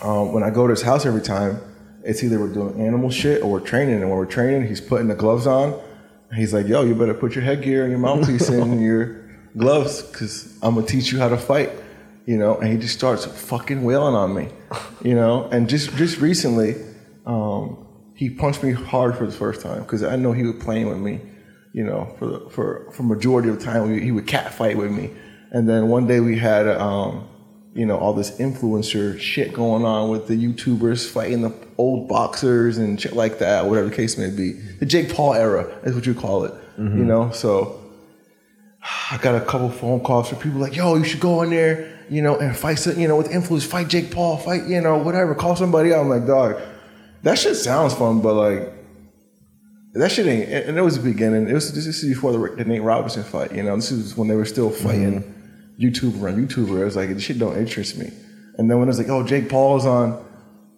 um, 0.01 0.31
when 0.31 0.43
I 0.43 0.49
go 0.49 0.65
to 0.65 0.71
his 0.71 0.81
house 0.81 1.05
every 1.05 1.21
time, 1.21 1.59
it's 2.03 2.23
either 2.23 2.39
we're 2.39 2.53
doing 2.53 2.79
animal 2.79 3.09
shit 3.09 3.41
or 3.41 3.51
we're 3.51 3.59
training, 3.59 3.95
and 3.95 4.09
when 4.09 4.17
we're 4.17 4.25
training, 4.25 4.67
he's 4.67 4.79
putting 4.79 5.07
the 5.07 5.15
gloves 5.15 5.45
on, 5.45 5.77
He's 6.35 6.53
like, 6.53 6.67
yo, 6.67 6.83
you 6.83 6.93
better 6.93 7.13
put 7.13 7.35
your 7.35 7.43
headgear 7.43 7.83
and 7.83 7.91
your 7.91 7.99
mouthpiece 7.99 8.49
and 8.49 8.81
your 8.83 9.21
gloves 9.55 10.01
because 10.01 10.57
I'm 10.61 10.75
gonna 10.75 10.85
teach 10.85 11.11
you 11.11 11.19
how 11.19 11.29
to 11.29 11.37
fight. 11.37 11.71
You 12.27 12.37
know, 12.37 12.57
and 12.57 12.71
he 12.71 12.77
just 12.77 12.93
starts 12.93 13.25
fucking 13.25 13.83
wailing 13.83 14.13
on 14.13 14.35
me. 14.35 14.49
You 15.01 15.15
know, 15.15 15.45
and 15.45 15.67
just 15.69 15.95
just 15.95 16.19
recently, 16.19 16.75
um, 17.25 17.87
he 18.15 18.29
punched 18.29 18.61
me 18.61 18.73
hard 18.73 19.17
for 19.17 19.25
the 19.25 19.31
first 19.31 19.61
time 19.61 19.81
because 19.83 20.03
I 20.03 20.17
know 20.17 20.33
he 20.33 20.43
was 20.43 20.61
playing 20.61 20.89
with 20.89 20.97
me. 20.99 21.21
You 21.73 21.85
know, 21.85 22.15
for 22.19 22.27
the, 22.27 22.49
for 22.49 22.91
for 22.91 23.03
majority 23.03 23.47
of 23.49 23.59
the 23.59 23.65
time 23.65 23.89
we, 23.89 24.01
he 24.01 24.11
would 24.11 24.27
cat 24.27 24.53
fight 24.53 24.77
with 24.77 24.91
me, 24.91 25.09
and 25.51 25.69
then 25.69 25.87
one 25.87 26.05
day 26.05 26.19
we 26.19 26.37
had 26.37 26.67
um, 26.67 27.29
you 27.73 27.85
know 27.85 27.97
all 27.97 28.13
this 28.13 28.31
influencer 28.39 29.17
shit 29.19 29.53
going 29.53 29.85
on 29.85 30.09
with 30.09 30.27
the 30.27 30.35
YouTubers 30.35 31.09
fighting 31.09 31.43
the 31.43 31.53
old 31.77 32.09
boxers 32.09 32.77
and 32.77 32.99
shit 32.99 33.13
like 33.13 33.39
that, 33.39 33.67
whatever 33.67 33.87
the 33.87 33.95
case 33.95 34.17
may 34.17 34.29
be. 34.31 34.51
The 34.51 34.85
Jake 34.85 35.13
Paul 35.13 35.33
era 35.33 35.63
is 35.83 35.95
what 35.95 36.05
you 36.05 36.13
call 36.13 36.43
it. 36.43 36.53
You 36.97 37.05
know, 37.05 37.31
so 37.31 37.79
I 39.11 39.17
got 39.21 39.35
a 39.35 39.45
couple 39.45 39.69
phone 39.69 40.01
calls 40.01 40.29
from 40.29 40.39
people 40.39 40.59
like, 40.59 40.75
"Yo, 40.75 40.95
you 40.95 41.03
should 41.03 41.19
go 41.21 41.41
in 41.43 41.51
there, 41.51 41.96
you 42.09 42.21
know, 42.21 42.37
and 42.37 42.55
fight, 42.55 42.75
some- 42.75 42.99
you 42.99 43.07
know, 43.07 43.15
with 43.15 43.31
influence, 43.31 43.65
fight 43.65 43.87
Jake 43.87 44.11
Paul, 44.11 44.37
fight, 44.37 44.67
you 44.67 44.81
know, 44.81 44.97
whatever, 44.97 45.35
call 45.35 45.55
somebody 45.55 45.93
out." 45.93 46.01
I'm 46.01 46.09
like, 46.09 46.25
"Dog, 46.25 46.59
that 47.23 47.37
shit 47.37 47.55
sounds 47.55 47.93
fun, 47.93 48.21
but 48.21 48.33
like, 48.33 48.73
that 49.93 50.11
shit 50.11 50.27
ain't." 50.27 50.49
And 50.49 50.69
and 50.69 50.77
it 50.77 50.81
was 50.81 50.97
the 50.97 51.03
beginning. 51.03 51.47
It 51.47 51.53
was 51.53 51.73
this 51.73 51.85
is 51.85 52.07
before 52.07 52.31
the, 52.31 52.55
the 52.55 52.65
Nate 52.65 52.81
Robinson 52.81 53.23
fight. 53.23 53.53
You 53.53 53.63
know, 53.63 53.75
this 53.75 53.91
is 53.91 54.15
when 54.15 54.27
they 54.27 54.35
were 54.35 54.45
still 54.45 54.69
mm-hmm. 54.69 54.85
fighting 54.85 55.75
YouTuber 55.79 56.33
on 56.33 56.47
YouTuber. 56.47 56.81
It 56.81 56.85
was 56.85 56.95
like, 56.95 57.09
this 57.09 57.23
shit 57.23 57.39
don't 57.39 57.57
interest 57.57 57.97
me. 57.97 58.11
And 58.57 58.69
then 58.69 58.79
when 58.79 58.87
it 58.87 58.91
was 58.91 58.99
like, 58.99 59.09
"Oh, 59.09 59.25
Jake 59.25 59.49
Paul's 59.49 59.85
on." 59.85 60.25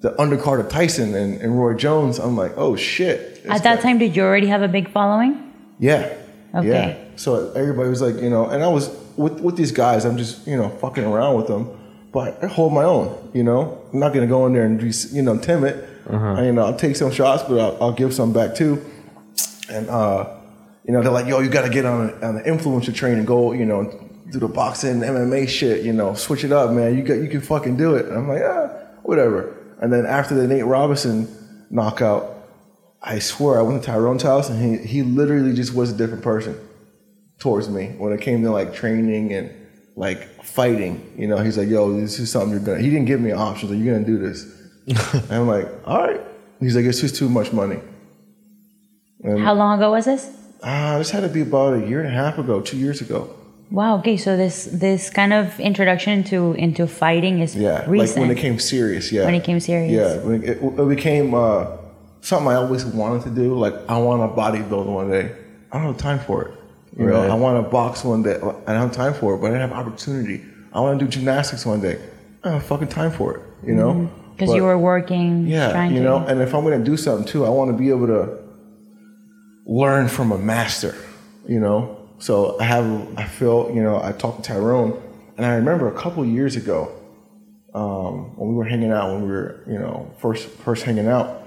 The 0.01 0.13
undercard 0.13 0.61
of 0.61 0.69
Tyson 0.69 1.13
and, 1.13 1.41
and 1.41 1.59
Roy 1.59 1.73
Jones, 1.73 2.19
I'm 2.19 2.37
like, 2.37 2.53
oh 2.55 2.77
shit. 2.77 3.41
At 3.49 3.63
that 3.63 3.75
guy- 3.79 3.81
time, 3.81 3.97
did 3.97 4.15
you 4.15 4.23
already 4.23 4.47
have 4.47 4.61
a 4.61 4.69
big 4.69 4.89
following? 4.93 5.51
yeah. 5.77 6.15
Okay. 6.53 6.67
Yeah. 6.67 6.97
So 7.15 7.51
everybody 7.53 7.89
was 7.89 8.01
like, 8.01 8.15
you 8.15 8.29
know, 8.29 8.47
and 8.47 8.63
I 8.63 8.67
was 8.67 8.89
with 9.17 9.39
with 9.41 9.55
these 9.55 9.71
guys. 9.71 10.05
I'm 10.05 10.17
just 10.17 10.47
you 10.47 10.57
know 10.57 10.69
fucking 10.69 11.03
around 11.03 11.35
with 11.35 11.47
them, 11.47 11.69
but 12.11 12.43
I 12.43 12.47
hold 12.47 12.73
my 12.73 12.83
own. 12.83 13.31
You 13.33 13.43
know, 13.43 13.81
I'm 13.93 13.99
not 13.99 14.13
gonna 14.13 14.27
go 14.27 14.45
in 14.45 14.53
there 14.53 14.65
and 14.65 14.79
be 14.79 14.91
you 15.11 15.21
know 15.21 15.37
timid. 15.37 15.87
I, 16.09 16.45
you 16.45 16.53
know, 16.53 16.65
I'll 16.65 16.75
take 16.75 16.95
some 16.95 17.11
shots, 17.11 17.43
but 17.43 17.59
I'll, 17.59 17.77
I'll 17.83 17.91
give 17.91 18.13
some 18.13 18.33
back 18.33 18.55
too. 18.55 18.83
And 19.69 19.87
uh, 19.89 20.37
you 20.85 20.93
know, 20.93 21.03
they're 21.03 21.11
like, 21.11 21.27
yo, 21.27 21.39
you 21.39 21.49
got 21.49 21.63
to 21.63 21.69
get 21.69 21.85
on 21.85 22.11
on 22.23 22.35
the 22.35 22.41
influencer 22.41 22.93
train 22.93 23.19
and 23.19 23.27
go, 23.27 23.51
you 23.51 23.65
know, 23.65 23.83
do 24.31 24.39
the 24.39 24.47
boxing, 24.47 25.01
MMA 25.01 25.47
shit. 25.47 25.85
You 25.85 25.93
know, 25.93 26.15
switch 26.15 26.43
it 26.43 26.51
up, 26.51 26.71
man. 26.71 26.97
You 26.97 27.03
got 27.03 27.15
you 27.15 27.29
can 27.29 27.41
fucking 27.41 27.77
do 27.77 27.95
it. 27.95 28.07
And 28.07 28.17
I'm 28.17 28.27
like, 28.27 28.41
ah, 28.43 28.69
whatever. 29.03 29.55
And 29.81 29.93
then 29.93 30.05
after 30.05 30.33
the 30.33 30.47
Nate 30.47 30.65
Robinson 30.65 31.27
knockout, 31.69 32.38
I 33.01 33.19
swear 33.19 33.59
I 33.59 33.61
went 33.61 33.81
to 33.81 33.85
Tyrone's 33.85 34.23
house 34.23 34.49
and 34.49 34.59
he, 34.79 34.85
he 34.85 35.03
literally 35.03 35.53
just 35.53 35.73
was 35.73 35.91
a 35.91 35.97
different 35.97 36.23
person 36.23 36.57
towards 37.39 37.69
me 37.69 37.87
when 37.97 38.11
it 38.11 38.21
came 38.21 38.43
to 38.43 38.51
like 38.51 38.73
training 38.73 39.33
and 39.33 39.51
like 39.95 40.43
fighting. 40.43 41.13
You 41.17 41.27
know, 41.27 41.37
he's 41.37 41.57
like, 41.57 41.69
yo, 41.69 41.93
this 41.99 42.19
is 42.19 42.31
something 42.31 42.51
you're 42.51 42.59
gonna 42.59 42.79
he 42.79 42.89
didn't 42.89 43.05
give 43.05 43.21
me 43.21 43.31
options, 43.31 43.71
like 43.71 43.79
you're 43.81 43.93
gonna 43.93 44.05
do 44.05 44.17
this. 44.17 44.43
and 45.13 45.31
I'm 45.31 45.47
like, 45.47 45.67
all 45.85 46.01
right. 46.07 46.21
He's 46.59 46.75
like, 46.75 46.85
it's 46.85 46.99
just 46.99 47.15
too 47.15 47.29
much 47.29 47.53
money. 47.53 47.79
And 49.23 49.39
How 49.41 49.53
long 49.53 49.77
ago 49.79 49.91
was 49.91 50.05
this? 50.05 50.29
ah, 50.61 50.97
this 50.97 51.09
had 51.09 51.21
to 51.21 51.29
be 51.29 51.41
about 51.41 51.73
a 51.81 51.87
year 51.87 51.99
and 52.01 52.07
a 52.09 52.11
half 52.11 52.37
ago, 52.37 52.59
two 52.61 52.77
years 52.77 52.99
ago. 52.99 53.29
Wow. 53.71 53.99
Okay. 53.99 54.17
So 54.17 54.35
this 54.35 54.65
this 54.65 55.09
kind 55.09 55.31
of 55.31 55.57
introduction 55.59 56.23
to 56.25 56.53
into 56.53 56.85
fighting 56.87 57.39
is 57.39 57.55
Yeah, 57.55 57.85
recent. 57.89 58.17
like 58.21 58.27
when 58.27 58.37
it 58.37 58.41
came 58.41 58.59
serious. 58.59 59.11
Yeah, 59.11 59.23
When 59.25 59.35
it 59.35 59.43
came 59.45 59.59
serious. 59.61 59.91
Yeah, 59.93 60.17
when 60.27 60.43
it, 60.43 60.57
it 60.61 60.89
became 60.89 61.33
uh, 61.33 61.67
something 62.21 62.47
I 62.47 62.55
always 62.55 62.85
wanted 62.85 63.23
to 63.23 63.29
do. 63.29 63.55
Like 63.57 63.73
I 63.87 63.97
want 63.97 64.21
to 64.21 64.39
bodybuild 64.39 64.85
one 64.85 65.09
day. 65.09 65.35
I 65.71 65.77
don't 65.77 65.87
have 65.87 65.97
time 65.97 66.19
for 66.19 66.43
it. 66.45 66.53
You 66.97 67.05
Right. 67.07 67.27
know, 67.27 67.31
I 67.31 67.35
want 67.35 67.63
to 67.63 67.69
box 67.69 68.03
one 68.03 68.23
day. 68.23 68.35
I 68.35 68.73
don't 68.73 68.81
have 68.87 68.91
time 68.91 69.13
for 69.13 69.35
it, 69.35 69.37
but 69.41 69.47
I 69.47 69.49
didn't 69.51 69.69
have 69.69 69.77
opportunity. 69.77 70.41
I 70.73 70.79
want 70.81 70.99
to 70.99 71.05
do 71.05 71.09
gymnastics 71.11 71.65
one 71.65 71.81
day. 71.81 71.97
I 72.43 72.49
don't 72.49 72.53
have 72.59 72.63
fucking 72.63 72.87
time 72.87 73.11
for 73.11 73.35
it. 73.37 73.41
You 73.65 73.75
know, 73.75 74.09
because 74.35 74.49
But- 74.49 74.55
you 74.55 74.63
were 74.63 74.77
working. 74.77 75.45
yeah, 75.47 75.87
you 75.87 75.97
to, 75.97 76.03
know, 76.03 76.17
and 76.27 76.41
if 76.41 76.53
I'm 76.55 76.63
gonna 76.63 76.79
do 76.83 76.95
something 76.97 77.25
too, 77.25 77.45
I 77.45 77.49
want 77.49 77.71
to 77.71 77.77
be 77.77 77.89
able 77.89 78.07
to 78.07 78.29
learn 79.65 80.07
from 80.07 80.31
a 80.31 80.37
master, 80.37 80.95
you 81.47 81.59
know. 81.59 81.97
So 82.19 82.57
I 82.59 82.63
have, 82.63 82.85
I 83.17 83.23
feel, 83.23 83.71
you 83.73 83.81
know, 83.83 84.01
I 84.01 84.11
talked 84.11 84.43
to 84.43 84.53
Tyrone, 84.53 84.99
and 85.37 85.45
I 85.45 85.55
remember 85.55 85.87
a 85.87 85.91
couple 85.93 86.25
years 86.25 86.55
ago 86.55 86.91
um, 87.73 88.35
when 88.35 88.49
we 88.49 88.55
were 88.55 88.63
hanging 88.65 88.91
out, 88.91 89.11
when 89.13 89.21
we 89.23 89.27
were, 89.29 89.59
you 89.67 89.77
know, 89.77 90.09
first 90.17 90.47
first 90.49 90.83
hanging 90.83 91.07
out, 91.07 91.38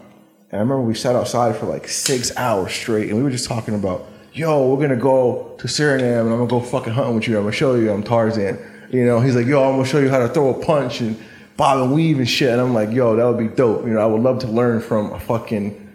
and 0.53 0.59
I 0.59 0.63
remember 0.63 0.83
we 0.83 0.95
sat 0.95 1.17
outside 1.17 1.57
for 1.57 1.67
like 1.67 1.89
six 1.89 2.37
hours 2.37 2.73
straight, 2.73 3.09
and 3.09 3.17
we 3.17 3.25
were 3.25 3.31
just 3.31 3.49
talking 3.49 3.75
about, 3.75 4.07
yo, 4.35 4.69
we're 4.69 4.81
gonna 4.81 5.01
go 5.01 5.55
to 5.59 5.67
Suriname, 5.67 6.21
and 6.21 6.31
I'm 6.31 6.39
gonna 6.39 6.47
go 6.47 6.61
fucking 6.61 6.93
hunting 6.93 7.15
with 7.15 7.27
you. 7.27 7.39
I'm 7.39 7.45
gonna 7.45 7.53
show 7.53 7.75
you 7.75 7.91
I'm 7.91 8.03
Tarzan. 8.03 8.59
You 8.91 9.07
know, 9.07 9.21
he's 9.21 9.35
like, 9.35 9.47
yo, 9.47 9.65
I'm 9.65 9.77
gonna 9.77 9.89
show 9.89 9.99
you 9.99 10.11
how 10.11 10.19
to 10.19 10.29
throw 10.29 10.51
a 10.51 10.65
punch 10.65 11.01
and 11.01 11.19
bob 11.57 11.83
and 11.83 11.95
weave 11.95 12.19
and 12.19 12.29
shit. 12.29 12.51
And 12.51 12.61
I'm 12.61 12.75
like, 12.75 12.91
yo, 12.91 13.17
that 13.17 13.25
would 13.25 13.39
be 13.39 13.49
dope. 13.49 13.85
You 13.85 13.95
know, 13.95 14.01
I 14.01 14.07
would 14.07 14.21
love 14.21 14.41
to 14.41 14.47
learn 14.47 14.81
from 14.83 15.13
a 15.13 15.19
fucking 15.19 15.93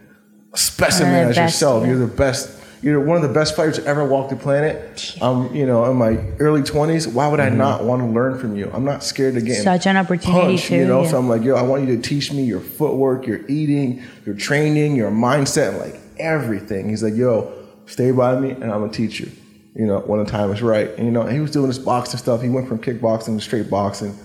specimen 0.55 1.13
One 1.13 1.27
of 1.27 1.35
the 1.35 1.41
as 1.41 1.53
yourself. 1.53 1.85
You're 1.85 1.99
the 1.99 2.07
best. 2.07 2.56
You're 2.81 2.99
one 2.99 3.17
of 3.17 3.23
the 3.23 3.33
best 3.33 3.55
fighters 3.55 3.77
to 3.79 3.85
ever 3.85 4.05
walk 4.05 4.29
the 4.29 4.35
planet. 4.35 5.17
Um, 5.19 5.53
you 5.55 5.65
know, 5.65 5.89
in 5.89 5.97
my 5.97 6.17
early 6.39 6.61
20s, 6.61 7.11
why 7.11 7.27
would 7.27 7.39
I 7.39 7.49
not 7.49 7.83
want 7.83 8.01
to 8.03 8.07
learn 8.07 8.37
from 8.37 8.55
you? 8.55 8.69
I'm 8.73 8.85
not 8.85 9.03
scared 9.03 9.33
to 9.33 9.41
get 9.41 9.63
Such 9.63 9.87
an 9.87 9.97
opportunity 9.97 10.57
punched, 10.57 10.69
You 10.69 10.85
know, 10.85 11.01
yeah. 11.03 11.09
so 11.09 11.17
I'm 11.17 11.27
like, 11.27 11.41
yo, 11.41 11.55
I 11.55 11.63
want 11.63 11.87
you 11.87 11.95
to 11.95 12.01
teach 12.01 12.31
me 12.31 12.43
your 12.43 12.59
footwork, 12.59 13.25
your 13.25 13.41
eating, 13.47 14.03
your 14.25 14.35
training, 14.35 14.95
your 14.95 15.09
mindset, 15.09 15.79
like 15.79 15.99
everything. 16.19 16.89
He's 16.89 17.01
like, 17.01 17.15
yo, 17.15 17.51
stay 17.87 18.11
by 18.11 18.39
me, 18.39 18.51
and 18.51 18.65
I'm 18.65 18.81
gonna 18.81 18.91
teach 18.91 19.19
you. 19.19 19.31
You 19.75 19.85
know, 19.85 19.99
when 19.99 20.23
the 20.23 20.29
time 20.29 20.51
is 20.51 20.61
right. 20.61 20.89
And, 20.97 21.05
you 21.05 21.11
know, 21.11 21.25
he 21.27 21.39
was 21.39 21.51
doing 21.51 21.67
this 21.67 21.77
boxing 21.77 22.17
stuff. 22.19 22.41
He 22.41 22.49
went 22.49 22.67
from 22.67 22.79
kickboxing 22.79 23.37
to 23.37 23.41
straight 23.41 23.69
boxing, 23.69 24.17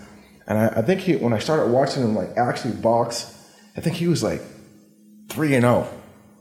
and 0.46 0.58
I, 0.58 0.66
I 0.78 0.82
think 0.82 1.00
he, 1.00 1.16
when 1.16 1.32
I 1.32 1.38
started 1.38 1.70
watching 1.72 2.02
him 2.02 2.14
like 2.14 2.36
actually 2.36 2.74
box, 2.74 3.34
I 3.76 3.80
think 3.80 3.96
he 3.96 4.08
was 4.08 4.22
like 4.22 4.42
three 5.30 5.54
and 5.54 5.62
zero. 5.62 5.88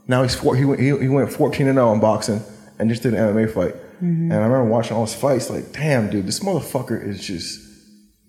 Now 0.06 0.22
he's 0.22 0.34
four. 0.34 0.56
He 0.56 0.64
went, 0.64 0.80
he, 0.80 0.86
he 0.86 1.08
went 1.08 1.32
fourteen 1.32 1.68
and 1.68 1.76
zero 1.76 1.92
in 1.92 2.00
boxing, 2.00 2.42
and 2.78 2.90
just 2.90 3.02
did 3.02 3.14
an 3.14 3.34
MMA 3.34 3.52
fight. 3.52 3.74
Mm-hmm. 4.02 4.32
And 4.32 4.34
I 4.34 4.44
remember 4.44 4.64
watching 4.64 4.96
all 4.96 5.06
his 5.06 5.14
fights. 5.14 5.48
Like, 5.48 5.72
damn, 5.72 6.10
dude, 6.10 6.26
this 6.26 6.40
motherfucker 6.40 7.06
is 7.06 7.24
just 7.24 7.60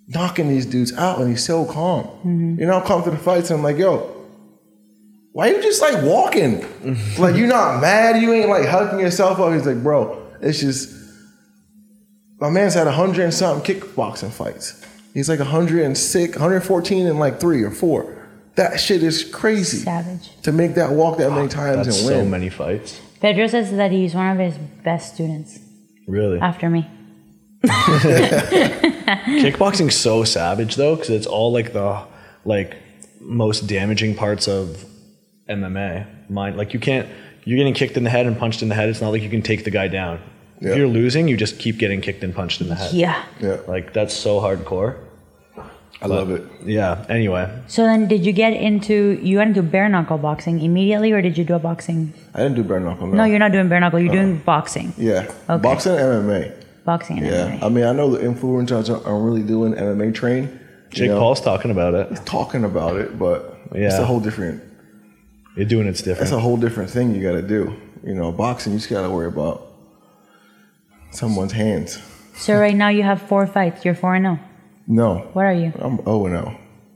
knocking 0.08 0.50
these 0.50 0.66
dudes 0.66 0.94
out, 0.94 1.20
and 1.20 1.30
he's 1.30 1.44
so 1.44 1.66
calm. 1.66 2.06
Mm-hmm. 2.06 2.60
You 2.60 2.68
know, 2.68 2.80
I 2.80 2.82
come 2.86 3.04
to 3.04 3.12
the 3.12 3.18
fights, 3.18 3.50
and 3.50 3.58
I'm 3.58 3.64
like, 3.64 3.78
yo, 3.78 4.14
why 5.32 5.48
you 5.48 5.62
just 5.62 5.82
like 5.82 6.04
walking? 6.04 6.66
like 7.18 7.36
you're 7.36 7.48
not 7.48 7.82
mad? 7.82 8.22
You 8.22 8.34
ain't 8.34 8.50
like 8.50 8.68
hugging 8.68 9.00
yourself 9.00 9.40
up. 9.40 9.54
He's 9.54 9.66
like, 9.66 9.82
bro, 9.82 10.32
it's 10.42 10.60
just 10.60 10.94
my 12.40 12.50
man's 12.50 12.76
had 12.76 12.88
a 12.88 12.92
hundred 12.92 13.24
and 13.24 13.34
something 13.34 13.76
kickboxing 13.76 14.32
fights. 14.32 14.86
He's 15.14 15.30
like 15.30 15.40
106, 15.40 16.36
114 16.36 17.08
and 17.08 17.20
like 17.20 17.40
three 17.40 17.64
or 17.64 17.72
four. 17.72 18.23
That 18.56 18.80
shit 18.80 19.02
is 19.04 19.24
crazy. 19.24 19.78
Savage. 19.78 20.30
To 20.44 20.52
make 20.52 20.76
that 20.76 20.92
walk 20.92 21.18
that 21.18 21.32
many 21.32 21.48
times 21.48 21.86
That's 21.88 22.00
and 22.02 22.08
win. 22.08 22.26
so 22.26 22.30
many 22.30 22.50
fights. 22.50 23.00
Pedro 23.20 23.48
says 23.48 23.72
that 23.72 23.92
he's 23.92 24.14
one 24.14 24.28
of 24.32 24.38
his 24.38 24.58
best 24.84 25.16
students 25.16 25.58
Really. 26.08 26.40
after 26.40 26.70
me. 26.70 26.88
Kickboxing's 28.84 29.96
so 29.96 30.24
savage 30.24 30.76
though, 30.76 30.96
because 30.96 31.10
it's 31.10 31.26
all 31.28 31.52
like 31.52 31.74
the 31.74 32.04
like 32.46 32.76
most 33.22 33.68
damaging 33.68 34.16
parts 34.16 34.48
of 34.48 34.86
MMA. 35.50 36.30
Mind 36.30 36.58
like 36.58 36.74
you 36.74 36.80
can't 36.80 37.08
you're 37.46 37.58
getting 37.58 37.74
kicked 37.74 37.98
in 37.98 38.04
the 38.04 38.10
head 38.10 38.26
and 38.26 38.38
punched 38.38 38.62
in 38.62 38.70
the 38.70 38.76
head. 38.76 38.90
It's 38.90 39.02
not 39.02 39.10
like 39.10 39.22
you 39.22 39.30
can 39.30 39.42
take 39.42 39.64
the 39.64 39.72
guy 39.72 39.88
down. 39.88 40.20
Yeah. 40.62 40.72
If 40.72 40.78
you're 40.78 40.88
losing, 40.88 41.28
you 41.28 41.36
just 41.38 41.60
keep 41.60 41.78
getting 41.78 42.00
kicked 42.02 42.24
and 42.24 42.34
punched 42.34 42.62
in 42.62 42.70
the 42.70 42.76
head. 42.76 42.94
Yeah. 42.94 43.22
Yeah, 43.42 43.58
Like 43.68 43.92
that's 43.94 44.14
so 44.14 44.40
hardcore. 44.40 44.98
I 46.02 46.08
love 46.08 46.32
it. 46.32 46.44
Yeah. 46.66 47.06
Anyway, 47.08 47.50
So 47.68 47.84
then, 47.84 48.08
did 48.10 48.26
you 48.26 48.34
get 48.34 48.52
into 48.54 49.18
you 49.22 49.38
went 49.38 49.50
into 49.56 49.64
bare 49.64 49.88
knuckle 49.88 50.18
boxing 50.18 50.60
immediately, 50.62 51.12
or 51.14 51.22
did 51.22 51.38
you 51.38 51.46
do 51.46 51.54
a 51.56 51.60
boxing? 51.60 52.14
I 52.34 52.40
didn't 52.40 52.56
do 52.56 52.64
bare 52.64 52.80
knuckle. 52.82 53.08
No, 53.08 53.24
you're 53.24 53.40
not 53.40 53.52
doing 53.54 53.70
bare 53.70 53.80
knuckle. 53.80 54.00
You're 54.00 54.12
doing 54.14 54.38
boxing, 54.40 54.94
Yeah, 54.98 55.32
Okay. 55.50 55.62
boxing 55.62 55.94
and 55.94 56.28
MMA. 56.28 56.52
boxing 56.84 57.18
and 57.20 57.28
Yeah, 57.28 57.52
MMA. 57.52 57.64
I 57.64 57.70
mean, 57.70 57.86
I 57.86 57.94
know 57.94 58.12
the 58.12 58.20
influencers 58.20 58.90
are, 58.90 59.06
are 59.08 59.18
really 59.18 59.44
doing 59.44 59.74
MMA 59.76 60.12
train. 60.14 60.44
you 60.44 60.60
Jake 60.98 61.10
know, 61.10 61.20
Paul's 61.20 61.40
talking 61.42 61.72
about 61.72 61.94
it. 61.94 62.10
He's 62.10 62.20
talking 62.22 62.66
about 62.66 62.98
it, 62.98 63.18
but 63.18 63.58
yeah. 63.74 63.86
it's 63.88 63.96
a 63.96 64.06
whole 64.06 64.20
different. 64.20 64.62
You're 65.56 65.66
doing 65.68 65.88
it's 65.88 66.02
different. 66.02 66.24
It's 66.24 66.32
a 66.32 66.40
whole 66.40 66.58
different 66.58 66.90
thing 66.90 67.16
you 67.16 67.22
got 67.24 67.34
to 67.34 67.42
do. 67.48 67.76
You 68.04 68.14
know, 68.16 68.32
boxing, 68.34 68.74
you 68.74 68.80
just 68.80 68.90
got 68.90 69.04
to 69.04 69.10
worry 69.10 69.28
about 69.28 69.68
someone's 71.12 71.54
hands. 71.54 72.00
So 72.36 72.58
right 72.60 72.76
now 72.76 72.90
you 72.90 73.04
have 73.04 73.22
four 73.22 73.48
fights. 73.48 73.86
You're 73.86 73.96
four 73.96 74.16
and 74.16 74.26
zero. 74.26 74.40
No, 74.88 75.20
What 75.34 75.46
are 75.46 75.54
you? 75.54 75.72
I'm 75.80 76.00
O 76.06 76.26
and 76.26 76.36
O. 76.38 76.56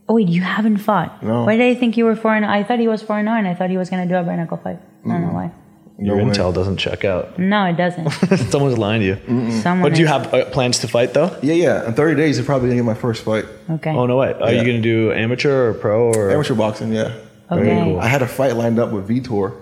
Oh 0.09 0.13
wait, 0.15 0.27
you 0.29 0.41
haven't 0.41 0.77
fought. 0.77 1.21
No. 1.23 1.43
Why 1.45 1.57
did 1.57 1.65
I 1.65 1.75
think 1.79 1.97
you 1.97 2.05
were 2.05 2.15
four 2.15 2.33
and? 2.35 2.45
I 2.45 2.63
thought 2.63 2.79
he 2.79 2.87
was 2.87 3.01
four 3.01 3.17
and 3.19 3.27
zero, 3.27 3.37
and 3.37 3.47
I 3.47 3.53
thought 3.53 3.69
he 3.69 3.77
was 3.77 3.89
gonna 3.89 4.05
do 4.07 4.15
a 4.15 4.23
bare 4.23 4.37
knuckle 4.37 4.57
fight. 4.57 4.79
I 5.05 5.09
don't 5.09 5.21
know 5.27 5.33
why. 5.33 5.51
Your 5.99 6.15
No 6.17 6.25
way. 6.25 6.29
intel 6.31 6.53
doesn't 6.53 6.77
check 6.77 7.03
out. 7.05 7.39
No, 7.39 7.65
it 7.65 7.75
doesn't. 7.75 8.09
Someone's 8.51 8.77
lying 8.77 9.01
to 9.01 9.07
you. 9.07 9.51
Someone. 9.61 9.81
But 9.89 9.95
do 9.95 9.99
you 10.01 10.05
is- 10.05 10.11
have 10.11 10.33
uh, 10.33 10.45
plans 10.45 10.79
to 10.79 10.87
fight 10.87 11.13
though? 11.13 11.35
Yeah, 11.41 11.55
yeah. 11.55 11.87
In 11.87 11.93
30 11.93 12.15
days, 12.15 12.37
you're 12.37 12.45
probably 12.45 12.69
gonna 12.69 12.79
get 12.81 12.85
my 12.85 12.93
first 12.93 13.23
fight. 13.25 13.45
Okay. 13.69 13.89
Oh 13.91 14.05
no 14.05 14.17
way. 14.17 14.33
Are 14.33 14.51
Yeah. 14.53 14.61
you 14.61 14.67
gonna 14.67 14.81
do 14.81 15.11
amateur 15.11 15.69
or 15.71 15.73
pro 15.73 16.07
or 16.13 16.29
Amateur 16.31 16.55
boxing, 16.55 16.93
yeah. 16.93 17.13
Okay. 17.51 17.83
cool. 17.83 17.99
I 17.99 18.07
had 18.07 18.21
a 18.21 18.27
fight 18.27 18.55
lined 18.55 18.77
up 18.79 18.91
with 18.91 19.07
Vitor 19.09 19.53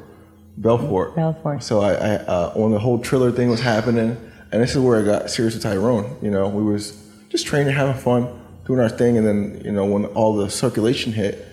Belfort. 0.58 1.16
Belfort. 1.16 1.64
So 1.64 1.82
I, 1.82 1.94
I 1.94 2.16
uh, 2.18 2.54
when 2.54 2.72
the 2.72 2.80
whole 2.80 3.00
Triller 3.00 3.32
thing 3.32 3.50
was 3.50 3.62
happening, 3.62 4.18
and 4.52 4.62
this 4.62 4.72
is 4.72 4.80
where 4.80 5.00
I 5.00 5.04
got 5.04 5.30
serious 5.30 5.54
with 5.54 5.64
Tyrone. 5.64 6.18
You 6.22 6.32
know, 6.32 6.48
we 6.50 6.64
was 6.64 6.92
just 7.36 7.48
training, 7.48 7.74
having 7.74 8.02
fun, 8.02 8.28
doing 8.66 8.80
our 8.80 8.90
thing, 8.90 9.18
and 9.18 9.26
then 9.28 9.62
you 9.64 9.72
know 9.72 9.86
when 9.86 10.06
all 10.08 10.36
the 10.36 10.50
circulation 10.50 11.12
hit, 11.14 11.46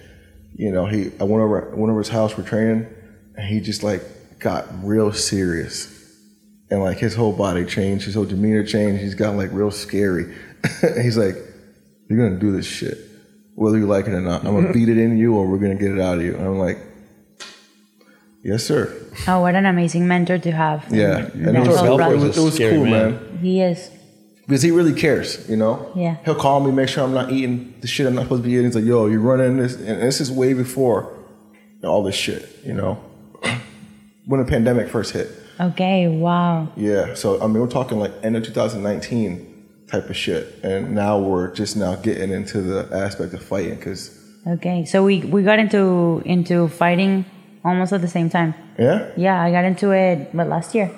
you 0.55 0.71
know, 0.71 0.87
he 0.87 1.11
I 1.21 1.25
went 1.25 1.42
over 1.42 1.73
went 1.77 1.90
over 1.90 1.99
his 1.99 2.09
house, 2.09 2.37
we're 2.37 2.45
training, 2.45 2.87
and 3.37 3.47
he 3.47 3.61
just 3.61 3.83
like 3.83 4.03
got 4.38 4.66
real 4.85 5.12
serious, 5.12 5.88
and 6.71 6.81
like 6.83 6.99
his 6.99 7.14
whole 7.14 7.33
body 7.33 7.64
changed, 7.64 8.05
his 8.05 8.14
whole 8.14 8.25
demeanor 8.25 8.64
changed. 8.64 9.03
He's 9.03 9.14
gotten 9.14 9.37
like 9.37 9.51
real 9.53 9.71
scary. 9.71 10.35
He's 11.03 11.18
like, 11.18 11.35
"You're 12.09 12.18
gonna 12.29 12.40
do 12.40 12.53
this 12.53 12.66
shit, 12.66 12.99
whether 13.55 13.79
you 13.79 13.87
like 13.87 14.07
it 14.07 14.12
or 14.14 14.21
not. 14.21 14.45
I'm 14.45 14.55
gonna 14.55 14.73
beat 14.73 14.88
it 14.88 14.99
in 14.99 15.18
you, 15.18 15.35
or 15.35 15.47
we're 15.47 15.59
gonna 15.59 15.75
get 15.75 15.90
it 15.90 16.01
out 16.01 16.18
of 16.18 16.25
you." 16.25 16.37
And 16.37 16.47
I'm 16.47 16.59
like, 16.59 16.79
"Yes, 18.45 18.64
sir." 18.64 18.95
Oh, 19.27 19.40
what 19.40 19.55
an 19.57 19.66
amazing 19.66 20.07
mentor 20.07 20.38
to 20.38 20.53
have. 20.53 20.87
Yeah, 20.90 21.16
And 21.16 21.35
and 21.35 21.57
it 21.59 21.64
that 21.64 21.66
was, 21.66 21.83
it 21.83 22.27
was, 22.27 22.38
it 22.38 22.40
was 22.40 22.55
Scary 22.55 22.77
cool, 22.77 22.85
man. 22.85 23.11
man. 23.14 23.38
He 23.42 23.61
is. 23.61 23.90
Because 24.46 24.62
he 24.62 24.70
really 24.72 24.92
cares, 24.92 25.48
you 25.48 25.57
know. 25.57 25.90
Yeah. 25.94 26.16
He'll 26.24 26.35
call 26.35 26.61
me, 26.61 26.72
make 26.72 26.88
sure 26.88 27.05
I'm 27.05 27.14
not 27.14 27.31
eating 27.31 27.74
the 27.81 27.87
shit 27.87 28.07
I'm 28.07 28.14
not 28.14 28.22
supposed 28.24 28.42
to 28.42 28.48
be 28.48 28.55
eating. 28.55 28.66
He's 28.66 28.74
like, 28.74 28.85
"Yo, 28.85 29.07
you're 29.07 29.20
running 29.20 29.57
this," 29.59 29.76
and 29.76 30.02
this 30.02 30.20
is 30.20 30.31
way 30.33 30.52
before 30.52 31.12
all 31.85 32.02
this 32.02 32.14
shit, 32.16 32.48
you 32.64 32.72
know. 32.74 32.98
When 34.26 34.38
the 34.40 34.46
pandemic 34.46 34.88
first 34.88 35.12
hit, 35.12 35.28
Okay, 35.61 36.07
wow. 36.09 36.68
yeah. 36.76 37.14
So 37.14 37.42
I 37.42 37.46
mean, 37.48 37.61
we're 37.61 37.66
talking 37.68 37.98
like 37.98 38.12
end 38.22 38.37
of 38.37 38.44
2019 38.44 39.85
type 39.88 40.09
of 40.09 40.16
shit, 40.16 40.61
and 40.62 40.94
now 40.94 41.18
we're 41.18 41.52
just 41.52 41.76
now 41.76 41.94
getting 41.96 42.31
into 42.31 42.61
the 42.62 42.88
aspect 42.92 43.35
of 43.35 43.42
fighting 43.42 43.76
because, 43.76 44.16
Okay, 44.46 44.85
so 44.85 45.05
we 45.05 45.20
we 45.20 45.42
got 45.42 45.59
into 45.59 46.22
into 46.24 46.68
fighting 46.68 47.24
almost 47.64 47.92
at 47.92 48.00
the 48.00 48.09
same 48.09 48.31
time. 48.31 48.55
yeah, 48.78 49.11
Yeah, 49.16 49.40
I 49.42 49.50
got 49.50 49.64
into 49.64 49.90
it, 49.92 50.31
but 50.35 50.48
last 50.48 50.74
year, 50.74 50.90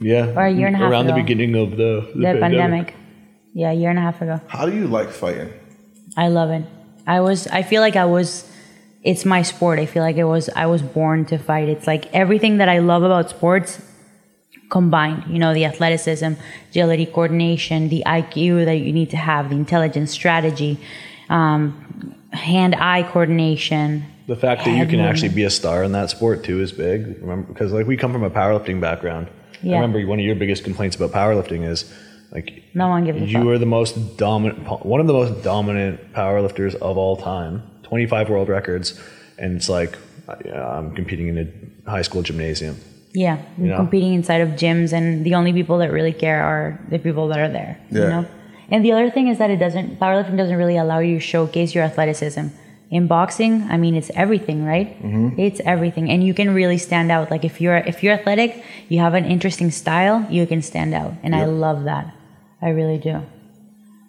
Yeah. 0.00 0.32
Or 0.34 0.46
a 0.46 0.50
year 0.50 0.66
and 0.66 0.76
a 0.76 0.78
half 0.78 0.90
Around 0.90 1.06
ago. 1.06 1.14
the 1.14 1.22
beginning 1.22 1.54
of 1.54 1.76
the, 1.76 2.10
the, 2.14 2.38
pandemic. 2.40 2.94
Yeah, 3.52 3.70
a 3.70 3.74
year 3.74 3.90
and 3.90 3.98
a 3.98 4.02
half 4.02 4.22
ago. 4.22 4.40
how 4.48 4.66
do 4.66 4.74
you 4.74 4.86
like 4.86 5.10
fighting? 5.10 5.52
I 6.16 6.28
love 6.28 6.50
it. 6.50 6.64
I 7.06 7.20
was. 7.20 7.46
I 7.48 7.62
feel 7.62 7.80
like 7.82 7.96
I 7.96 8.04
was. 8.04 8.48
It's 9.02 9.24
my 9.24 9.42
sport. 9.42 9.78
I 9.78 9.86
feel 9.86 10.02
like 10.02 10.16
it 10.16 10.24
was. 10.24 10.48
I 10.50 10.66
was 10.66 10.82
born 10.82 11.24
to 11.26 11.38
fight. 11.38 11.68
It's 11.68 11.86
like 11.86 12.12
everything 12.14 12.58
that 12.58 12.68
I 12.68 12.78
love 12.78 13.02
about 13.02 13.30
sports 13.30 13.80
combined. 14.70 15.24
You 15.28 15.38
know, 15.38 15.52
the 15.52 15.64
athleticism, 15.64 16.32
agility, 16.70 17.06
coordination, 17.06 17.88
the 17.88 18.02
IQ 18.06 18.64
that 18.64 18.76
you 18.76 18.92
need 18.92 19.10
to 19.10 19.16
have, 19.16 19.50
the 19.50 19.56
intelligence, 19.56 20.10
strategy, 20.10 20.78
um, 21.28 22.14
hand-eye 22.32 23.02
coordination. 23.10 24.04
The 24.26 24.36
fact 24.36 24.64
that 24.64 24.76
you 24.76 24.86
can 24.86 25.00
actually 25.00 25.30
be 25.30 25.42
a 25.42 25.50
star 25.50 25.82
in 25.82 25.92
that 25.92 26.10
sport 26.10 26.44
too 26.44 26.60
is 26.60 26.70
big. 26.70 27.20
Remember, 27.20 27.52
because 27.52 27.72
like 27.72 27.86
we 27.86 27.96
come 27.96 28.12
from 28.12 28.22
a 28.22 28.30
powerlifting 28.30 28.80
background. 28.80 29.28
Yeah. 29.62 29.76
I 29.76 29.80
remember 29.80 30.04
one 30.06 30.18
of 30.18 30.24
your 30.24 30.34
biggest 30.36 30.64
complaints 30.64 30.96
about 30.96 31.10
powerlifting 31.12 31.68
is 31.68 31.90
like 32.32 32.62
No 32.74 32.88
one 32.88 33.04
gives 33.04 33.20
a 33.20 33.26
you 33.26 33.38
fuck. 33.38 33.46
are 33.46 33.58
the 33.58 33.66
most 33.66 34.16
dominant, 34.16 34.58
one 34.86 35.00
of 35.00 35.06
the 35.06 35.12
most 35.12 35.42
dominant 35.42 36.12
powerlifters 36.12 36.74
of 36.76 36.96
all 36.96 37.16
time. 37.16 37.62
Twenty 37.82 38.06
five 38.06 38.30
world 38.30 38.48
records, 38.48 38.98
and 39.38 39.56
it's 39.56 39.68
like 39.68 39.98
I'm 40.54 40.94
competing 40.94 41.26
in 41.28 41.72
a 41.86 41.90
high 41.90 42.02
school 42.02 42.22
gymnasium. 42.22 42.76
Yeah, 43.12 43.42
know? 43.58 43.76
competing 43.76 44.14
inside 44.14 44.40
of 44.42 44.50
gyms, 44.50 44.92
and 44.92 45.24
the 45.26 45.34
only 45.34 45.52
people 45.52 45.78
that 45.78 45.90
really 45.90 46.12
care 46.12 46.40
are 46.44 46.78
the 46.88 46.98
people 47.00 47.26
that 47.28 47.40
are 47.40 47.48
there. 47.48 47.76
You 47.90 48.02
Yeah. 48.02 48.08
know, 48.08 48.26
and 48.70 48.84
the 48.84 48.92
other 48.92 49.10
thing 49.10 49.26
is 49.26 49.38
that 49.38 49.50
it 49.50 49.56
doesn't 49.56 49.98
powerlifting 49.98 50.36
doesn't 50.36 50.56
really 50.56 50.76
allow 50.76 51.00
you 51.00 51.14
to 51.16 51.20
showcase 51.20 51.74
your 51.74 51.82
athleticism. 51.82 52.46
In 52.90 53.06
boxing, 53.06 53.62
I 53.70 53.76
mean, 53.76 53.94
it's 53.94 54.10
everything, 54.16 54.64
right? 54.64 54.96
It's 55.38 55.60
everything, 55.64 56.10
and 56.10 56.24
you 56.24 56.34
can 56.34 56.52
really 56.52 56.76
stand 56.78 57.12
out. 57.12 57.30
Like 57.30 57.44
if 57.44 57.60
you're 57.60 57.76
if 57.76 58.02
you're 58.02 58.14
athletic, 58.14 58.64
you 58.88 58.98
have 58.98 59.14
an 59.14 59.24
interesting 59.24 59.70
style, 59.70 60.26
you 60.28 60.44
can 60.46 60.60
stand 60.60 60.92
out, 60.92 61.14
and 61.22 61.34
I 61.36 61.44
love 61.44 61.84
that. 61.84 62.12
I 62.60 62.70
really 62.70 62.98
do. 62.98 63.22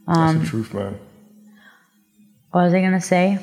That's 0.08 0.18
Um, 0.18 0.40
the 0.40 0.46
truth, 0.48 0.74
man. 0.74 0.98
What 2.52 2.64
was 2.64 2.74
I 2.74 2.82
gonna 2.82 3.00
say? 3.02 3.38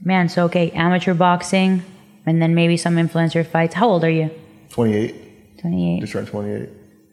Man, 0.00 0.28
so 0.28 0.44
okay, 0.44 0.70
amateur 0.70 1.12
boxing, 1.12 1.82
and 2.24 2.40
then 2.40 2.54
maybe 2.54 2.76
some 2.76 2.94
influencer 2.96 3.44
fights. 3.44 3.74
How 3.74 3.88
old 3.88 4.04
are 4.04 4.10
you? 4.10 4.30
28, 4.70 5.58
Twenty 5.58 5.96
eight. 5.96 6.00
just 6.02 6.12
turned 6.12 6.28
28. 6.28 6.68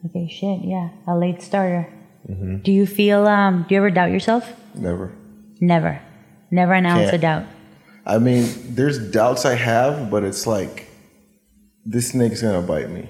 Okay, 0.05 0.27
shit, 0.29 0.59
yeah, 0.63 0.89
a 1.07 1.17
late 1.17 1.41
starter. 1.41 1.89
Do 2.61 2.71
you 2.71 2.85
feel? 2.85 3.25
Um, 3.27 3.65
do 3.67 3.73
you 3.73 3.81
ever 3.81 3.89
doubt 3.89 4.11
yourself? 4.11 4.53
Never. 4.75 5.11
Never, 5.59 5.99
never 6.51 6.73
an 6.73 6.85
ounce 6.85 7.11
of 7.11 7.21
doubt. 7.21 7.45
I 8.05 8.19
mean, 8.19 8.47
there's 8.75 8.99
doubts 9.11 9.45
I 9.45 9.55
have, 9.55 10.11
but 10.11 10.23
it's 10.23 10.45
like 10.45 10.87
this 11.85 12.09
snake's 12.09 12.41
gonna 12.41 12.61
bite 12.61 12.89
me, 12.89 13.09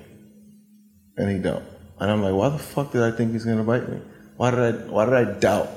and 1.17 1.29
he 1.29 1.37
don't. 1.37 1.65
And 1.99 2.11
I'm 2.11 2.21
like, 2.21 2.33
why 2.33 2.49
the 2.49 2.59
fuck 2.59 2.91
did 2.91 3.03
I 3.03 3.11
think 3.11 3.33
he's 3.33 3.45
gonna 3.45 3.63
bite 3.63 3.89
me? 3.89 3.99
Why 4.37 4.51
did 4.51 4.59
I? 4.59 4.71
Why 4.87 5.05
did 5.05 5.13
I 5.13 5.39
doubt 5.39 5.69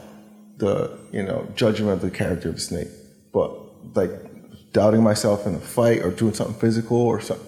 the 0.59 0.99
you 1.13 1.23
know 1.23 1.49
judgment 1.55 1.93
of 1.93 2.01
the 2.01 2.11
character 2.11 2.49
of 2.49 2.57
the 2.57 2.61
snake? 2.61 2.89
But 3.33 3.51
like 3.97 4.11
doubting 4.73 5.03
myself 5.03 5.47
in 5.47 5.55
a 5.55 5.61
fight 5.61 6.03
or 6.03 6.11
doing 6.11 6.35
something 6.35 6.59
physical 6.61 6.99
or 6.99 7.21
something, 7.21 7.47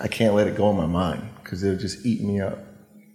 I 0.00 0.08
can't 0.08 0.34
let 0.34 0.48
it 0.48 0.56
go 0.56 0.70
in 0.70 0.76
my 0.76 0.86
mind 0.86 1.28
because 1.42 1.62
it'll 1.62 1.78
just 1.78 2.04
eat 2.04 2.22
me 2.22 2.40
up. 2.40 2.58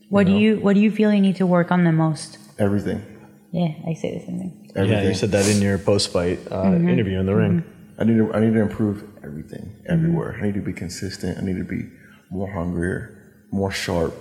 What 0.10 0.25
do 0.25 0.34
you 0.38 0.58
What 0.60 0.73
do 0.73 0.79
you 0.79 0.91
feel 0.91 1.13
you 1.13 1.21
need 1.21 1.36
to 1.36 1.45
work 1.45 1.69
on 1.69 1.84
the 1.84 1.91
most? 1.91 2.38
Everything. 2.58 3.18
Yeah, 3.51 3.73
I 3.88 3.93
say 3.93 4.13
the 4.17 4.25
same 4.25 4.38
thing. 4.39 4.71
Everything. 4.75 5.03
Yeah, 5.03 5.09
you 5.09 5.15
said 5.15 5.31
that 5.31 5.47
in 5.47 5.62
your 5.62 5.77
post 5.79 6.12
fight 6.12 6.39
uh, 6.51 6.63
Mm-hmm. 6.65 6.89
interview 6.89 7.19
in 7.19 7.25
the 7.25 7.35
ring. 7.35 7.63
I 7.97 8.03
need 8.05 8.17
to 8.17 8.33
I 8.33 8.39
need 8.39 8.53
to 8.53 8.62
improve 8.62 9.03
everything 9.23 9.75
everywhere. 9.88 10.38
I 10.39 10.45
need 10.45 10.53
to 10.55 10.62
be 10.62 10.73
consistent. 10.73 11.38
I 11.38 11.41
need 11.41 11.57
to 11.57 11.63
be 11.65 11.89
more 12.31 12.49
hungrier, 12.51 13.45
more 13.51 13.71
sharp, 13.71 14.13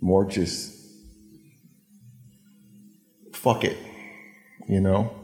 more 0.00 0.24
just 0.26 0.76
fuck 3.32 3.64
it, 3.64 3.76
you 4.68 4.80
know. 4.80 5.14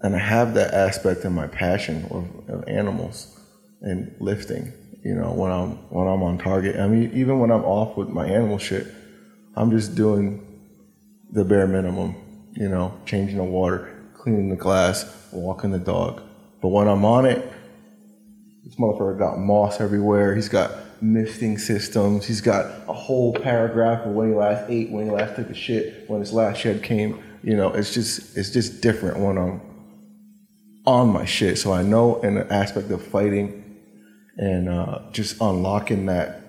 And 0.00 0.16
I 0.16 0.18
have 0.18 0.54
that 0.54 0.74
aspect 0.74 1.24
in 1.24 1.32
my 1.32 1.46
passion 1.46 2.04
of, 2.10 2.24
of 2.48 2.68
animals 2.68 3.38
and 3.80 4.14
lifting. 4.20 4.72
You 5.04 5.14
know, 5.14 5.32
when 5.32 5.50
I'm 5.50 5.70
when 5.90 6.06
I'm 6.08 6.22
on 6.22 6.38
target. 6.38 6.76
I 6.76 6.86
mean, 6.88 7.10
even 7.14 7.38
when 7.40 7.50
I'm 7.50 7.64
off 7.64 7.96
with 7.96 8.08
my 8.08 8.26
animal 8.26 8.58
shit, 8.58 8.86
I'm 9.56 9.70
just 9.70 9.94
doing 9.94 10.44
the 11.32 11.44
bare 11.44 11.66
minimum, 11.66 12.14
you 12.52 12.68
know, 12.68 12.98
changing 13.06 13.36
the 13.36 13.44
water, 13.44 13.94
cleaning 14.14 14.48
the 14.48 14.56
glass, 14.56 15.04
walking 15.32 15.70
the 15.70 15.78
dog. 15.78 16.22
But 16.60 16.68
when 16.68 16.88
I'm 16.88 17.04
on 17.04 17.26
it, 17.26 17.52
this 18.64 18.76
motherfucker 18.76 19.18
got 19.18 19.38
moss 19.38 19.80
everywhere. 19.80 20.34
He's 20.34 20.48
got 20.48 20.70
misting 21.02 21.58
systems. 21.58 22.24
He's 22.24 22.40
got 22.40 22.66
a 22.88 22.92
whole 22.92 23.34
paragraph 23.34 24.06
of 24.06 24.12
when 24.12 24.28
he 24.28 24.34
last 24.34 24.70
ate, 24.70 24.90
when 24.90 25.06
he 25.06 25.10
last 25.10 25.36
took 25.36 25.50
a 25.50 25.54
shit, 25.54 26.08
when 26.08 26.20
his 26.20 26.32
last 26.32 26.60
shed 26.60 26.82
came. 26.82 27.22
You 27.42 27.56
know, 27.56 27.72
it's 27.72 27.92
just 27.92 28.36
it's 28.36 28.50
just 28.50 28.80
different 28.80 29.18
when 29.18 29.36
I'm 29.36 29.60
on 30.86 31.08
my 31.08 31.24
shit. 31.24 31.58
So 31.58 31.72
I 31.72 31.82
know 31.82 32.20
in 32.20 32.36
the 32.36 32.52
aspect 32.52 32.90
of 32.90 33.04
fighting 33.04 33.80
and 34.36 34.68
uh, 34.68 35.00
just 35.10 35.40
unlocking 35.40 36.06
that 36.06 36.40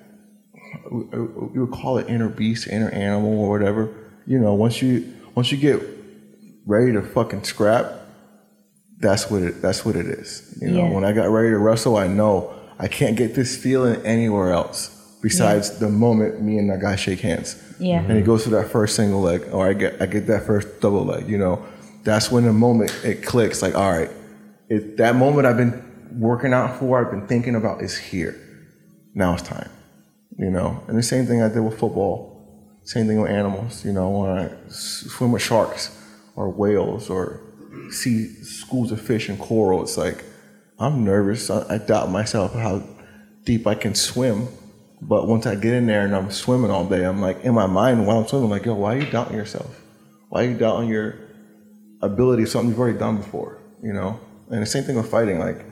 we 0.92 1.60
would 1.60 1.72
call 1.72 1.98
it 1.98 2.08
inner 2.08 2.30
beast, 2.30 2.68
inner 2.68 2.90
animal, 2.90 3.40
or 3.40 3.50
whatever. 3.50 3.90
You 4.26 4.40
know, 4.40 4.54
once 4.54 4.82
you 4.82 5.14
once 5.36 5.52
you 5.52 5.58
get 5.58 5.82
ready 6.66 6.92
to 6.94 7.02
fucking 7.02 7.44
scrap, 7.44 7.92
that's 9.00 9.30
what 9.30 9.42
it 9.44 9.62
that's 9.62 9.86
what 9.86 9.96
it 9.96 10.06
is. 10.06 10.58
You 10.62 10.70
know, 10.72 10.86
Yeah. 10.86 10.92
when 10.94 11.04
I 11.04 11.12
got 11.12 11.30
ready 11.30 11.50
to 11.50 11.58
wrestle, 11.58 11.98
I 11.98 12.08
know 12.08 12.54
I 12.80 12.88
can't 12.88 13.16
get 13.18 13.36
this 13.36 13.56
feeling 13.58 14.02
anywhere 14.06 14.52
else 14.52 14.90
besides 15.22 15.80
the 15.80 15.90
moment 15.90 16.42
me 16.42 16.58
and 16.58 16.70
that 16.70 16.82
guy 16.82 16.96
shake 16.96 17.20
hands. 17.22 17.56
Yeah. 17.80 18.02
And 18.02 18.12
he 18.18 18.22
goes 18.22 18.44
to 18.44 18.50
that 18.52 18.70
first 18.70 18.96
single 18.96 19.22
leg, 19.22 19.44
or 19.52 19.68
I 19.68 19.74
get 19.74 20.02
I 20.02 20.06
get 20.06 20.28
that 20.28 20.46
first 20.46 20.80
double 20.82 21.06
leg. 21.06 21.28
You 21.28 21.38
know, 21.38 21.64
that's 22.04 22.32
when 22.32 22.46
the 22.46 22.54
moment 22.54 22.94
it 23.04 23.24
clicks. 23.26 23.62
Like, 23.62 23.76
all 23.76 23.92
right, 23.92 24.10
it, 24.70 24.98
that 24.98 25.16
moment 25.16 25.48
I've 25.48 25.58
been 25.58 25.82
working 26.20 26.54
out 26.54 26.80
for, 26.80 27.04
I've 27.04 27.12
been 27.12 27.28
thinking 27.28 27.56
about 27.56 27.82
is 27.82 27.98
here. 27.98 28.36
Now 29.16 29.34
it's 29.34 29.44
time. 29.44 29.70
You 30.38 30.50
know, 30.50 30.82
and 30.88 30.98
the 30.98 31.04
same 31.04 31.26
thing 31.26 31.42
I 31.42 31.48
did 31.50 31.60
with 31.62 31.78
football. 31.78 32.33
Same 32.84 33.08
thing 33.08 33.22
with 33.22 33.32
animals. 33.32 33.86
You 33.86 33.94
know, 33.94 34.08
uh, 34.16 34.22
when 34.22 34.32
I 34.32 34.52
swim 34.70 35.32
with 35.32 35.42
sharks 35.42 35.98
or 36.36 36.50
whales 36.50 37.10
or 37.10 37.42
see 37.90 38.28
schools 38.44 38.92
of 38.92 39.02
fish 39.02 39.30
and 39.30 39.40
coral, 39.40 39.82
it's 39.84 39.98
like 39.98 40.24
I'm 40.80 41.04
nervous. 41.04 41.50
I, 41.50 41.78
doubt 41.78 42.10
myself 42.10 42.54
how 42.54 42.84
deep 43.46 43.68
I 43.68 43.76
can 43.76 43.96
swim. 43.96 44.48
But 45.02 45.28
once 45.28 45.46
I 45.46 45.56
get 45.56 45.74
in 45.74 45.86
there 45.86 46.06
and 46.06 46.16
I'm 46.16 46.32
swimming 46.32 46.72
all 46.72 46.86
day, 46.86 47.04
I'm 47.04 47.22
like 47.22 47.44
in 47.44 47.54
my 47.54 47.68
mind 47.68 48.08
while 48.08 48.20
I'm 48.20 48.28
swimming, 48.28 48.50
like, 48.50 48.66
yo, 48.66 48.74
why 48.74 48.96
are 48.96 49.00
you 49.00 49.10
doubting 49.10 49.36
yourself? 49.36 49.82
Why 50.30 50.46
are 50.46 50.50
you 50.50 50.58
doubting 50.58 50.90
your 50.90 51.16
ability 52.02 52.44
of 52.44 52.50
something 52.50 52.70
you've 52.70 52.80
already 52.80 52.98
done 52.98 53.18
before? 53.18 53.60
You 53.82 53.94
know? 53.94 54.20
And 54.50 54.62
the 54.62 54.66
same 54.66 54.84
thing 54.84 54.96
with 54.96 55.10
fighting. 55.10 55.40
Like, 55.40 55.66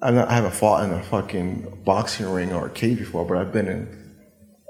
I'm 0.00 0.14
not, 0.14 0.28
I 0.28 0.34
haven't 0.34 0.54
fought 0.54 0.84
in 0.84 0.92
a 0.92 1.02
fucking 1.02 1.82
boxing 1.84 2.30
ring 2.30 2.52
or 2.52 2.66
a 2.66 2.70
cage 2.70 2.98
before, 2.98 3.24
but 3.24 3.36
I've 3.36 3.52
been 3.52 3.68
in. 3.68 3.97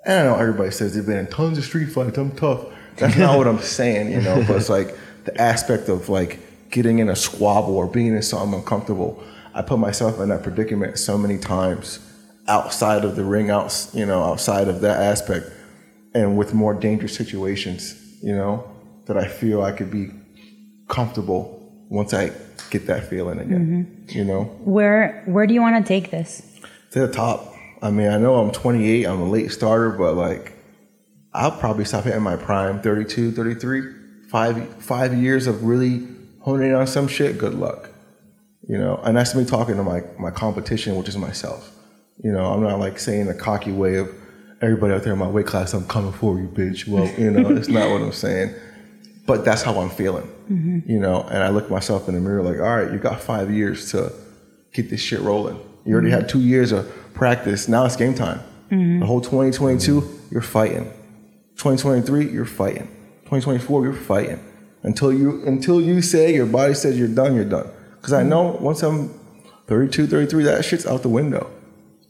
And 0.09 0.21
I 0.21 0.25
know 0.25 0.37
everybody 0.37 0.71
says 0.71 0.95
they've 0.95 1.05
been 1.05 1.19
in 1.19 1.27
tons 1.27 1.59
of 1.59 1.65
street 1.65 1.93
fights. 1.93 2.17
I'm 2.17 2.33
tough. 2.33 2.65
That's 2.97 3.17
not 3.17 3.37
what 3.37 3.47
I'm 3.47 3.59
saying, 3.61 4.11
you 4.11 4.23
know. 4.23 4.43
But 4.47 4.57
it's 4.57 4.71
like 4.71 4.97
the 5.25 5.39
aspect 5.41 5.91
of 5.91 6.09
like 6.09 6.41
getting 6.71 6.99
in 6.99 7.11
a 7.11 7.15
squabble 7.15 7.77
or 7.77 7.87
being 7.87 8.17
in 8.17 8.23
something 8.23 8.59
uncomfortable. 8.59 9.23
I 9.55 9.61
put 9.61 9.79
myself 9.79 10.19
in 10.19 10.31
that 10.31 10.43
predicament 10.43 10.99
so 10.99 11.19
many 11.19 11.37
times 11.39 11.99
outside 12.49 13.05
of 13.05 13.17
the 13.17 13.25
ring, 13.25 13.51
out 13.51 13.89
you 13.93 14.07
know, 14.07 14.25
outside 14.25 14.67
of 14.69 14.81
that 14.81 14.99
aspect, 14.99 15.47
and 16.15 16.39
with 16.39 16.55
more 16.55 16.73
dangerous 16.73 17.15
situations, 17.15 17.95
you 18.23 18.35
know, 18.35 18.67
that 19.05 19.19
I 19.19 19.29
feel 19.29 19.63
I 19.63 19.73
could 19.73 19.91
be 19.91 20.09
comfortable 20.89 21.55
once 21.91 22.15
I 22.15 22.33
get 22.71 22.87
that 22.87 23.11
feeling 23.11 23.39
again. 23.41 24.05
Mm-hmm. 24.09 24.19
You 24.19 24.25
know, 24.25 24.45
Where 24.65 25.23
where 25.27 25.47
do 25.47 25.53
you 25.53 25.61
want 25.61 25.85
to 25.85 25.87
take 25.87 26.11
this? 26.11 26.43
to 26.93 27.01
the 27.01 27.13
top. 27.13 27.55
I 27.83 27.91
mean, 27.91 28.09
I 28.09 28.19
know 28.19 28.37
I'm 28.37 28.51
28, 28.51 29.05
I'm 29.07 29.21
a 29.21 29.29
late 29.29 29.53
starter, 29.53 29.91
but 29.91 30.15
like, 30.15 30.55
I'll 31.33 31.53
probably 31.53 31.85
stop 31.85 32.05
hitting 32.05 32.23
my 32.23 32.37
prime 32.37 32.81
32, 32.81 33.33
33. 33.33 33.95
Five 34.29 34.83
five 34.83 35.15
years 35.15 35.47
of 35.47 35.65
really 35.65 36.07
honing 36.41 36.69
in 36.69 36.75
on 36.75 36.87
some 36.87 37.09
shit. 37.09 37.39
Good 37.39 37.55
luck. 37.55 37.89
You 38.69 38.77
know, 38.77 39.01
and 39.03 39.17
that's 39.17 39.35
me 39.35 39.47
talking 39.47 39.77
to 39.77 39.83
my 39.83 40.03
my 40.19 40.31
competition, 40.31 40.97
which 40.97 41.09
is 41.09 41.17
myself. 41.17 41.75
You 42.23 42.33
know, 42.33 42.45
I'm 42.45 42.63
not 42.63 42.79
like 42.79 42.99
saying 42.99 43.29
a 43.29 43.35
cocky 43.35 43.73
way 43.73 43.95
of 43.95 44.15
everybody 44.61 44.93
out 44.93 45.03
there 45.03 45.15
in 45.15 45.19
my 45.19 45.29
weight 45.29 45.47
class. 45.47 45.73
I'm 45.73 45.87
coming 45.87 46.13
for 46.13 46.39
you, 46.39 46.47
bitch. 46.47 46.87
Well, 46.87 47.07
you 47.19 47.31
know, 47.31 47.57
it's 47.57 47.69
not 47.69 47.91
what 47.91 48.03
I'm 48.03 48.13
saying. 48.13 48.55
But 49.27 49.45
that's 49.45 49.63
how 49.63 49.79
I'm 49.81 49.91
feeling. 49.91 50.27
Mm-hmm. 50.51 50.91
You 50.91 50.99
know, 50.99 51.23
and 51.23 51.43
I 51.43 51.49
look 51.49 51.71
myself 51.71 52.09
in 52.09 52.15
the 52.15 52.21
mirror 52.21 52.43
like, 52.43 52.59
all 52.59 52.77
right, 52.77 52.91
you 52.93 52.99
got 52.99 53.21
five 53.21 53.51
years 53.51 53.91
to 53.93 54.13
get 54.73 54.91
this 54.91 55.01
shit 55.01 55.21
rolling. 55.21 55.59
You 55.85 55.95
already 55.95 56.11
mm-hmm. 56.11 56.21
had 56.21 56.29
two 56.29 56.41
years 56.41 56.73
of 56.73 56.91
practice. 57.19 57.69
Now 57.69 57.85
it's 57.85 57.97
game 57.97 58.15
time. 58.15 58.41
Mm-hmm. 58.71 59.01
The 59.01 59.07
whole 59.07 59.21
2022, 59.21 60.21
you're 60.31 60.41
fighting. 60.41 60.85
2023, 61.57 62.31
you're 62.31 62.45
fighting. 62.45 62.87
2024, 63.25 63.85
you're 63.85 63.93
fighting. 63.93 64.45
Until 64.85 65.13
you 65.13 65.43
until 65.45 65.81
you 65.81 66.01
say 66.01 66.33
your 66.33 66.47
body 66.47 66.73
says 66.73 66.97
you're 66.99 67.09
done, 67.09 67.35
you're 67.35 67.45
done. 67.45 67.69
Because 67.97 68.13
I 68.13 68.21
mm-hmm. 68.21 68.31
know 68.31 68.43
once 68.61 68.83
I'm 68.83 69.09
32, 69.67 70.07
33, 70.07 70.45
that 70.45 70.65
shit's 70.65 70.87
out 70.87 71.03
the 71.03 71.09
window. 71.09 71.51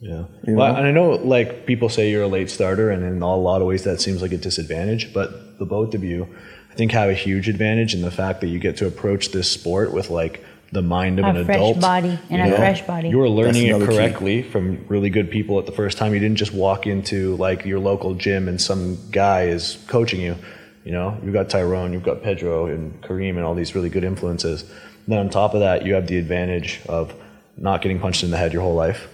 Yeah. 0.00 0.24
You 0.46 0.54
Well, 0.54 0.76
and 0.76 0.86
I 0.86 0.92
know 0.92 1.12
like 1.12 1.66
people 1.66 1.88
say 1.88 2.10
you're 2.10 2.24
a 2.24 2.28
late 2.28 2.50
starter, 2.50 2.90
and 2.90 3.02
in 3.02 3.22
a 3.22 3.36
lot 3.36 3.62
of 3.62 3.66
ways 3.66 3.84
that 3.84 4.00
seems 4.00 4.20
like 4.20 4.32
a 4.32 4.36
disadvantage. 4.36 5.12
But 5.14 5.58
the 5.58 5.64
both 5.64 5.94
of 5.94 6.04
you, 6.04 6.28
I 6.70 6.74
think, 6.74 6.92
have 6.92 7.08
a 7.08 7.14
huge 7.14 7.48
advantage 7.48 7.94
in 7.94 8.02
the 8.02 8.10
fact 8.10 8.42
that 8.42 8.48
you 8.48 8.58
get 8.58 8.76
to 8.76 8.86
approach 8.86 9.30
this 9.30 9.50
sport 9.50 9.92
with 9.92 10.10
like 10.10 10.44
the 10.72 10.82
mind 10.82 11.18
of 11.18 11.24
A 11.24 11.28
an 11.28 11.44
fresh 11.44 11.56
adult. 11.56 11.80
body 11.80 12.18
and 12.30 12.38
you 12.40 12.46
a 12.46 12.50
know? 12.50 12.56
fresh 12.56 12.82
body. 12.82 13.08
You 13.08 13.18
were 13.18 13.28
learning 13.28 13.66
it 13.66 13.70
another 13.70 13.86
key. 13.86 13.96
correctly 13.96 14.42
from 14.42 14.84
really 14.88 15.10
good 15.10 15.30
people 15.30 15.58
at 15.58 15.66
the 15.66 15.72
first 15.72 15.96
time. 15.98 16.12
You 16.12 16.20
didn't 16.20 16.36
just 16.36 16.52
walk 16.52 16.86
into 16.86 17.36
like 17.36 17.64
your 17.64 17.78
local 17.78 18.14
gym 18.14 18.48
and 18.48 18.60
some 18.60 18.98
guy 19.10 19.44
is 19.44 19.78
coaching 19.86 20.20
you. 20.20 20.36
You 20.84 20.92
know, 20.92 21.18
you've 21.22 21.34
got 21.34 21.50
Tyrone, 21.50 21.92
you've 21.92 22.02
got 22.02 22.22
Pedro 22.22 22.66
and 22.66 23.00
Kareem 23.02 23.30
and 23.30 23.44
all 23.44 23.54
these 23.54 23.74
really 23.74 23.88
good 23.88 24.04
influences. 24.04 24.64
then 25.06 25.18
on 25.18 25.30
top 25.30 25.54
of 25.54 25.60
that, 25.60 25.84
you 25.84 25.94
have 25.94 26.06
the 26.06 26.18
advantage 26.18 26.80
of 26.88 27.14
not 27.56 27.82
getting 27.82 27.98
punched 27.98 28.22
in 28.22 28.30
the 28.30 28.36
head 28.36 28.52
your 28.52 28.62
whole 28.62 28.74
life. 28.74 29.08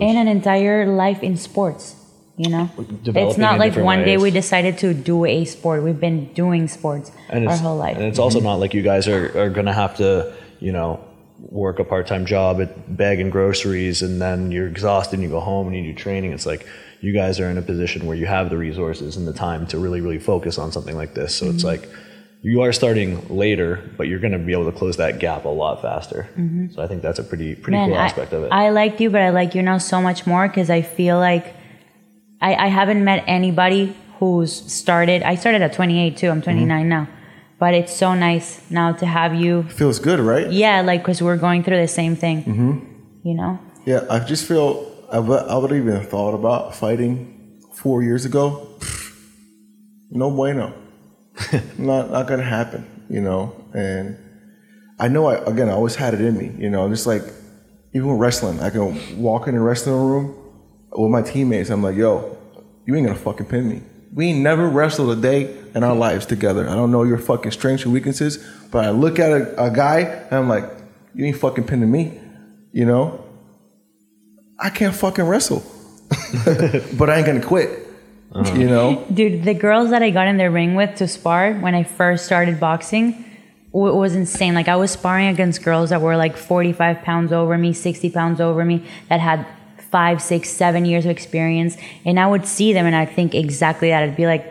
and 0.00 0.16
an 0.18 0.28
entire 0.28 0.86
life 0.86 1.22
in 1.22 1.36
sports. 1.36 1.96
You 2.36 2.48
know, 2.48 2.70
it's 3.04 3.36
not 3.36 3.58
like 3.58 3.72
different 3.72 3.86
one 3.86 4.04
day 4.04 4.16
we 4.16 4.30
decided 4.30 4.78
to 4.78 4.94
do 4.94 5.26
a 5.26 5.44
sport. 5.44 5.82
We've 5.82 6.00
been 6.00 6.32
doing 6.32 6.66
sports 6.66 7.12
and 7.28 7.46
our 7.46 7.56
whole 7.56 7.76
life. 7.76 7.96
And 7.96 8.06
it's 8.06 8.18
also 8.18 8.38
mm-hmm. 8.38 8.46
not 8.46 8.54
like 8.54 8.72
you 8.72 8.82
guys 8.82 9.06
are, 9.06 9.38
are 9.38 9.50
going 9.50 9.66
to 9.66 9.72
have 9.72 9.98
to, 9.98 10.32
you 10.62 10.72
know, 10.72 10.88
work 11.38 11.78
a 11.78 11.84
part 11.84 12.06
time 12.06 12.24
job 12.24 12.60
at 12.60 12.96
bagging 12.96 13.30
groceries 13.30 14.00
and 14.02 14.20
then 14.24 14.52
you're 14.52 14.68
exhausted 14.68 15.14
and 15.18 15.22
you 15.24 15.28
go 15.28 15.40
home 15.40 15.66
and 15.66 15.74
you 15.76 15.82
do 15.92 15.94
training. 15.98 16.30
It's 16.32 16.46
like 16.46 16.66
you 17.00 17.12
guys 17.12 17.40
are 17.40 17.48
in 17.50 17.58
a 17.58 17.62
position 17.62 18.06
where 18.06 18.16
you 18.16 18.26
have 18.26 18.48
the 18.48 18.56
resources 18.56 19.16
and 19.16 19.26
the 19.26 19.32
time 19.32 19.66
to 19.68 19.78
really, 19.78 20.00
really 20.00 20.20
focus 20.20 20.58
on 20.58 20.70
something 20.70 20.96
like 21.02 21.14
this. 21.14 21.34
So 21.34 21.46
Mm-hmm. 21.46 21.54
it's 21.56 21.64
like 21.64 21.88
you 22.42 22.60
are 22.62 22.72
starting 22.72 23.10
later, 23.28 23.68
but 23.96 24.04
you're 24.08 24.18
going 24.20 24.32
to 24.32 24.38
be 24.38 24.52
able 24.52 24.66
to 24.70 24.76
close 24.80 24.96
that 24.98 25.18
gap 25.18 25.44
a 25.44 25.48
lot 25.48 25.82
faster. 25.82 26.28
So 26.74 26.82
I 26.82 26.86
think 26.88 27.02
that's 27.02 27.18
a 27.18 27.24
pretty, 27.24 27.54
pretty 27.56 27.76
Mm-hmm. 27.78 27.90
Man, 27.90 27.96
cool 27.96 27.98
I, 27.98 28.04
aspect 28.06 28.32
of 28.32 28.42
it. 28.44 28.52
I 28.52 28.70
liked 28.70 29.00
you, 29.00 29.10
but 29.10 29.20
I 29.22 29.30
like 29.30 29.54
you 29.56 29.62
now 29.62 29.78
so 29.78 30.00
much 30.00 30.26
more 30.26 30.46
because 30.48 30.70
I 30.70 30.82
feel 30.82 31.18
like 31.18 31.54
I, 32.40 32.54
I 32.54 32.68
haven't 32.68 33.02
met 33.04 33.24
anybody 33.26 33.96
who's 34.18 34.52
started. 34.72 35.22
I 35.22 35.34
started 35.36 35.62
at 35.62 35.72
28 35.72 36.16
too. 36.16 36.30
I'm 36.30 36.42
29 36.42 36.68
Mm-hmm. 36.68 36.88
now, 36.88 37.08
but 37.62 37.74
it's 37.74 37.94
so 37.94 38.12
nice 38.12 38.60
now 38.70 38.90
to 38.90 39.06
have 39.06 39.36
you. 39.36 39.62
Feels 39.62 40.00
good, 40.00 40.18
right? 40.18 40.50
Yeah, 40.50 40.80
like 40.80 41.02
because 41.02 41.22
we're 41.22 41.36
going 41.36 41.62
through 41.62 41.80
the 41.80 41.86
same 41.86 42.16
thing. 42.16 42.42
Mm-hmm. 42.42 42.72
You 43.22 43.34
know, 43.34 43.60
Yeah, 43.86 44.00
I 44.10 44.18
just 44.18 44.48
feel 44.48 44.66
I 45.12 45.20
would, 45.20 45.44
I 45.46 45.56
would 45.58 45.70
even 45.70 46.04
thought 46.04 46.34
about 46.34 46.74
fighting 46.74 47.62
four 47.72 48.02
years 48.02 48.24
ago. 48.24 48.66
No 50.10 50.28
bueno. 50.32 50.74
not 51.78 52.10
not 52.10 52.26
gonna 52.26 52.42
happen, 52.58 52.82
you 53.08 53.20
know. 53.20 53.54
And 53.72 54.18
I 54.98 55.06
know 55.06 55.26
I 55.26 55.36
again 55.52 55.68
I 55.68 55.74
always 55.74 55.94
had 55.94 56.14
it 56.14 56.20
in 56.20 56.36
me, 56.36 56.50
you 56.58 56.68
know. 56.68 56.88
Just 56.88 57.06
like 57.06 57.22
even 57.94 58.08
with 58.08 58.18
wrestling, 58.18 58.58
I 58.58 58.70
can 58.70 59.22
walk 59.22 59.46
in 59.46 59.54
the 59.54 59.60
wrestling 59.60 60.02
room 60.10 60.34
with 60.90 61.12
my 61.12 61.22
teammates. 61.22 61.70
I'm 61.70 61.80
like, 61.80 61.94
yo, 61.94 62.36
you 62.86 62.96
ain't 62.96 63.06
gonna 63.06 63.16
fucking 63.16 63.46
pin 63.46 63.68
me. 63.68 63.82
We 64.12 64.32
never 64.34 64.68
wrestled 64.68 65.16
a 65.16 65.20
day 65.20 65.56
in 65.74 65.82
our 65.82 65.94
lives 65.94 66.26
together. 66.26 66.68
I 66.68 66.74
don't 66.74 66.90
know 66.90 67.02
your 67.02 67.18
fucking 67.18 67.52
strengths 67.52 67.84
and 67.84 67.92
weaknesses, 67.92 68.46
but 68.70 68.84
I 68.84 68.90
look 68.90 69.18
at 69.18 69.30
a, 69.30 69.64
a 69.64 69.70
guy 69.70 70.00
and 70.00 70.32
I'm 70.32 70.48
like, 70.48 70.64
you 71.14 71.24
ain't 71.24 71.38
fucking 71.38 71.64
pinning 71.64 71.90
me, 71.90 72.20
you 72.72 72.84
know. 72.84 73.24
I 74.58 74.70
can't 74.70 74.94
fucking 74.94 75.24
wrestle, 75.24 75.64
but 76.98 77.10
I 77.10 77.16
ain't 77.16 77.26
gonna 77.26 77.42
quit. 77.42 77.88
Uh-huh. 78.34 78.54
You 78.54 78.66
know, 78.66 79.06
dude, 79.12 79.44
the 79.44 79.54
girls 79.54 79.90
that 79.90 80.02
I 80.02 80.10
got 80.10 80.26
in 80.26 80.36
the 80.36 80.50
ring 80.50 80.74
with 80.74 80.94
to 80.96 81.08
spar 81.08 81.52
when 81.54 81.74
I 81.74 81.82
first 81.82 82.24
started 82.24 82.58
boxing 82.58 83.24
w- 83.72 83.94
was 83.94 84.14
insane. 84.14 84.54
Like 84.54 84.68
I 84.68 84.76
was 84.76 84.90
sparring 84.90 85.26
against 85.28 85.62
girls 85.62 85.90
that 85.90 86.00
were 86.00 86.16
like 86.16 86.36
45 86.36 87.02
pounds 87.02 87.32
over 87.32 87.58
me, 87.58 87.72
60 87.72 88.10
pounds 88.10 88.40
over 88.40 88.64
me, 88.64 88.86
that 89.08 89.20
had 89.20 89.46
five, 89.92 90.20
six, 90.20 90.48
seven 90.48 90.84
years 90.84 91.04
of 91.04 91.10
experience, 91.12 91.76
and 92.04 92.18
I 92.18 92.26
would 92.26 92.46
see 92.46 92.72
them 92.72 92.86
and 92.86 92.96
I'd 92.96 93.10
think 93.12 93.34
exactly 93.34 93.90
that. 93.90 94.02
I'd 94.02 94.16
be 94.16 94.26
like, 94.26 94.44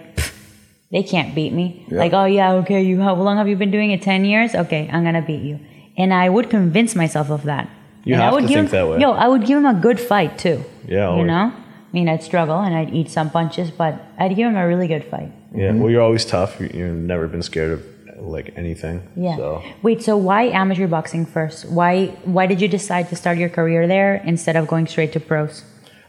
they 0.91 1.03
can't 1.03 1.33
beat 1.35 1.51
me. 1.51 1.85
Yeah. 1.89 1.97
Like, 1.99 2.13
oh 2.13 2.25
yeah, 2.25 2.53
okay, 2.61 2.81
you 2.81 3.01
how 3.01 3.15
long 3.15 3.37
have 3.37 3.47
you 3.47 3.55
been 3.55 3.71
doing 3.71 3.91
it? 3.91 4.01
10 4.01 4.23
years? 4.23 4.55
Okay, 4.55 4.89
I'm 4.91 5.03
gonna 5.03 5.21
beat 5.21 5.41
you. 5.41 5.59
And 5.97 6.13
I 6.13 6.29
would 6.29 6.49
convince 6.49 6.95
myself 6.95 7.29
of 7.29 7.43
that. 7.43 7.69
You 8.03 8.13
and 8.15 8.23
have 8.23 8.31
I 8.31 8.35
would 8.35 8.41
to 8.43 8.47
give 8.47 8.55
think 8.55 8.67
him, 8.69 8.71
that 8.71 8.87
way. 8.89 8.99
Yo, 8.99 9.11
I 9.11 9.27
would 9.27 9.45
give 9.45 9.57
him 9.57 9.65
a 9.65 9.73
good 9.73 9.99
fight 9.99 10.37
too. 10.37 10.63
Yeah, 10.87 11.15
You 11.17 11.23
know? 11.25 11.53
I 11.53 11.93
mean, 11.93 12.07
I'd 12.07 12.23
struggle 12.23 12.57
and 12.59 12.73
I'd 12.73 12.93
eat 12.93 13.09
some 13.09 13.29
punches, 13.29 13.69
but 13.69 13.93
I'd 14.17 14.35
give 14.35 14.47
him 14.47 14.55
a 14.55 14.65
really 14.67 14.87
good 14.87 15.03
fight. 15.03 15.31
yeah. 15.53 15.69
Mm-hmm. 15.69 15.79
Well, 15.81 15.89
you're 15.91 16.01
always 16.01 16.23
tough. 16.25 16.59
You've 16.61 16.95
never 16.95 17.27
been 17.27 17.41
scared 17.43 17.71
of 17.73 17.90
like 18.29 18.53
anything. 18.55 19.01
Yeah. 19.15 19.35
So. 19.37 19.63
Wait, 19.81 20.01
so 20.03 20.17
why 20.17 20.43
amateur 20.49 20.87
boxing 20.87 21.25
first? 21.25 21.65
Why 21.69 22.07
why 22.23 22.45
did 22.45 22.61
you 22.61 22.67
decide 22.67 23.09
to 23.09 23.15
start 23.15 23.37
your 23.37 23.49
career 23.49 23.87
there 23.87 24.15
instead 24.25 24.55
of 24.55 24.67
going 24.67 24.87
straight 24.87 25.13
to 25.13 25.19
pros? 25.19 25.63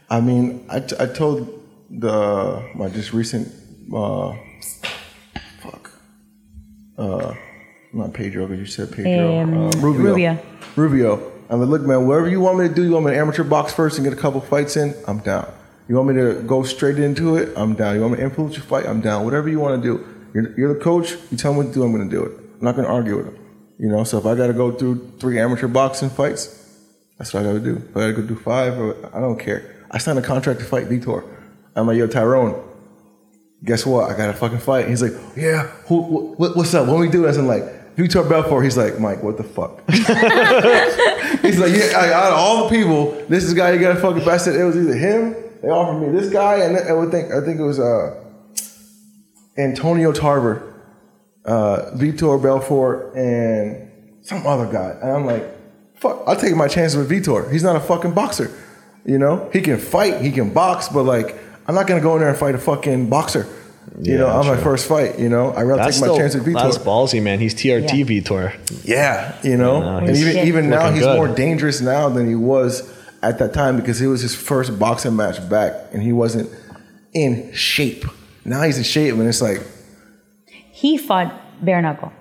I 0.09 0.21
mean, 0.21 0.65
I, 0.69 0.79
t- 0.79 0.95
I 0.99 1.07
told 1.07 1.49
the 1.89 2.63
my 2.75 2.89
just 2.89 3.13
recent 3.13 3.47
uh, 3.93 4.33
fuck, 5.59 5.91
uh, 6.97 7.33
not 7.93 8.13
Pedro 8.13 8.47
because 8.47 8.59
you 8.59 8.65
said 8.65 8.91
Pedro, 8.91 9.39
Um, 9.41 9.67
uh, 9.67 9.71
Rubio. 9.77 10.03
Rubio. 10.03 10.39
Rubio. 10.75 11.31
I'm 11.49 11.59
like, 11.59 11.69
look, 11.69 11.81
man, 11.83 12.07
whatever 12.07 12.29
you 12.29 12.39
want 12.39 12.57
me 12.59 12.67
to 12.67 12.73
do, 12.73 12.83
you 12.83 12.91
want 12.91 13.05
me 13.05 13.11
to 13.11 13.17
amateur 13.17 13.43
box 13.43 13.73
first 13.73 13.97
and 13.97 14.05
get 14.05 14.13
a 14.13 14.19
couple 14.21 14.39
fights 14.41 14.77
in, 14.77 14.95
I'm 15.07 15.19
down. 15.19 15.51
You 15.87 15.95
want 15.95 16.07
me 16.09 16.15
to 16.15 16.41
go 16.43 16.63
straight 16.63 16.97
into 16.97 17.35
it, 17.35 17.49
I'm 17.57 17.73
down. 17.75 17.95
You 17.95 18.01
want 18.01 18.13
me 18.13 18.17
to 18.19 18.23
influence 18.23 18.55
your 18.55 18.63
fight, 18.65 18.85
I'm 18.87 19.01
down. 19.01 19.25
Whatever 19.25 19.49
you 19.49 19.59
want 19.59 19.81
to 19.83 19.87
do, 19.97 20.03
you're, 20.33 20.57
you're 20.57 20.73
the 20.73 20.79
coach. 20.79 21.15
You 21.31 21.37
tell 21.37 21.51
me 21.53 21.59
what 21.59 21.67
to 21.67 21.73
do, 21.73 21.83
I'm 21.83 21.91
going 21.91 22.09
to 22.09 22.15
do 22.15 22.23
it. 22.23 22.31
I'm 22.59 22.65
not 22.65 22.75
going 22.75 22.87
to 22.87 22.93
argue 22.93 23.17
with 23.17 23.27
him. 23.27 23.37
You 23.79 23.89
know, 23.89 24.03
so 24.03 24.17
if 24.17 24.25
I 24.25 24.35
got 24.35 24.47
to 24.47 24.53
go 24.53 24.71
through 24.71 25.13
three 25.19 25.39
amateur 25.39 25.67
boxing 25.67 26.09
fights, 26.09 26.59
that's 27.17 27.33
what 27.33 27.41
I 27.41 27.43
got 27.43 27.53
to 27.53 27.59
do. 27.59 27.75
If 27.77 27.97
I 27.97 27.99
got 27.99 28.07
to 28.07 28.13
go 28.13 28.21
do 28.23 28.35
five, 28.35 28.73
I 29.13 29.19
don't 29.19 29.39
care. 29.39 29.85
I 29.91 29.97
signed 29.97 30.19
a 30.19 30.21
contract 30.21 30.59
to 30.59 30.65
fight 30.65 30.87
Vitor. 30.89 31.23
I'm 31.75 31.87
like, 31.87 31.97
yo, 31.97 32.07
Tyrone, 32.07 32.63
guess 33.63 33.85
what? 33.85 34.11
I 34.11 34.17
got 34.17 34.27
to 34.27 34.33
fucking 34.33 34.59
fight. 34.59 34.87
He's 34.87 35.01
like, 35.01 35.13
yeah, 35.35 35.67
who, 35.87 36.35
wh- 36.35 36.55
what's 36.55 36.73
up? 36.73 36.87
What 36.87 36.99
we 36.99 37.09
do? 37.09 37.27
I'm 37.27 37.47
like, 37.47 37.95
Vitor 37.95 38.27
Belfort. 38.27 38.63
He's 38.63 38.77
like, 38.77 38.99
Mike, 38.99 39.21
what 39.23 39.37
the 39.37 39.43
fuck? 39.43 39.81
He's 39.89 41.59
like, 41.59 41.73
yeah, 41.73 41.97
like, 41.97 42.11
out 42.11 42.31
of 42.31 42.37
all 42.39 42.63
the 42.63 42.69
people, 42.75 43.11
this 43.27 43.43
is 43.43 43.51
the 43.53 43.55
guy 43.55 43.71
you 43.71 43.79
got 43.79 43.93
to 43.93 43.99
fucking. 43.99 44.39
Said 44.39 44.55
it 44.55 44.63
was 44.63 44.75
either 44.77 44.95
him. 44.95 45.35
They 45.61 45.69
offered 45.69 45.99
me 45.99 46.17
this 46.17 46.31
guy, 46.31 46.59
and 46.59 46.77
I 46.77 46.93
would 46.93 47.11
think 47.11 47.31
I 47.31 47.41
think 47.41 47.59
it 47.59 47.63
was 47.63 47.79
uh, 47.79 48.22
Antonio 49.57 50.11
Tarver, 50.11 50.73
uh, 51.45 51.91
Vitor 51.95 52.41
Belfort, 52.41 53.15
and 53.15 53.89
some 54.21 54.45
other 54.47 54.71
guy. 54.71 54.95
And 55.01 55.11
I'm 55.11 55.25
like, 55.25 55.43
fuck, 55.95 56.23
I'll 56.25 56.35
take 56.35 56.55
my 56.55 56.67
chances 56.67 56.97
with 56.97 57.09
Vitor. 57.09 57.51
He's 57.51 57.63
not 57.63 57.75
a 57.75 57.79
fucking 57.79 58.13
boxer. 58.13 58.51
You 59.05 59.17
know, 59.17 59.49
he 59.51 59.61
can 59.61 59.77
fight, 59.77 60.21
he 60.21 60.31
can 60.31 60.53
box, 60.53 60.87
but 60.89 61.03
like, 61.03 61.37
I'm 61.67 61.75
not 61.75 61.87
gonna 61.87 62.01
go 62.01 62.13
in 62.15 62.21
there 62.21 62.29
and 62.29 62.37
fight 62.37 62.55
a 62.55 62.57
fucking 62.59 63.09
boxer. 63.09 63.45
You 64.01 64.17
know, 64.17 64.27
Yeah, 64.27 64.33
on 64.33 64.47
my 64.47 64.55
first 64.57 64.87
fight. 64.87 65.19
You 65.19 65.27
know, 65.29 65.51
I'd 65.53 65.63
rather 65.63 65.83
That's 65.83 65.97
take 65.97 66.01
my 66.01 66.07
still, 66.07 66.17
chance 66.17 66.35
with 66.35 66.45
Vitor. 66.45 66.53
that's 66.63 66.77
ballsy, 66.77 67.21
man. 67.21 67.39
He's 67.39 67.53
TRT 67.53 67.99
Yeah. 67.99 68.05
Vitor. 68.05 68.53
Yeah, 68.85 69.35
you 69.43 69.57
know, 69.57 69.81
Yeah, 69.81 69.97
and 70.07 70.17
even 70.17 70.47
even 70.47 70.69
now 70.69 70.89
he's 70.91 71.03
good. 71.03 71.17
more 71.17 71.27
dangerous 71.27 71.81
now 71.81 72.07
than 72.09 72.27
he 72.27 72.35
was 72.35 72.89
at 73.21 73.39
that 73.39 73.53
time 73.53 73.75
because 73.75 74.01
it 74.01 74.07
was 74.07 74.21
his 74.21 74.33
first 74.33 74.79
boxing 74.79 75.15
match 75.17 75.47
back, 75.49 75.73
and 75.91 76.01
he 76.01 76.11
wasn't 76.13 76.49
in 77.13 77.51
shape. 77.53 78.05
Now 78.45 78.61
he's 78.63 78.77
in 78.77 78.83
shape, 78.83 79.13
and 79.13 79.27
it's 79.27 79.41
like 79.41 79.61
He 80.71 80.97
fought 80.97 81.31
bare 81.63 81.81
knuckle. 81.81 82.11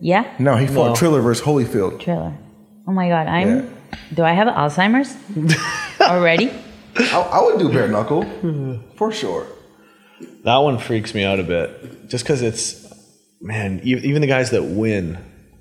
Yeah? 0.00 0.24
no, 0.38 0.56
he 0.56 0.66
fought 0.66 0.88
No. 0.90 0.94
Triller 0.96 1.20
versus 1.20 1.44
Holyfield. 1.44 2.00
Triller. 2.00 2.36
Oh 2.86 2.92
my 2.92 3.08
god, 3.08 3.26
I'm 3.26 3.74
do 4.12 4.22
I 4.24 4.32
have 4.32 4.48
Alzheimer's? 4.48 5.14
Already? 6.00 6.50
I, 6.96 7.20
I 7.20 7.42
would 7.42 7.58
do 7.58 7.68
bare 7.70 7.88
knuckle 7.88 8.24
for 8.96 9.12
sure. 9.12 9.46
That 10.44 10.58
one 10.58 10.78
freaks 10.78 11.14
me 11.14 11.24
out 11.24 11.40
a 11.40 11.42
bit, 11.42 12.08
just 12.08 12.24
because 12.24 12.42
it's, 12.42 12.92
man. 13.40 13.80
Even 13.84 14.20
the 14.20 14.26
guys 14.26 14.50
that 14.50 14.62
win 14.62 15.18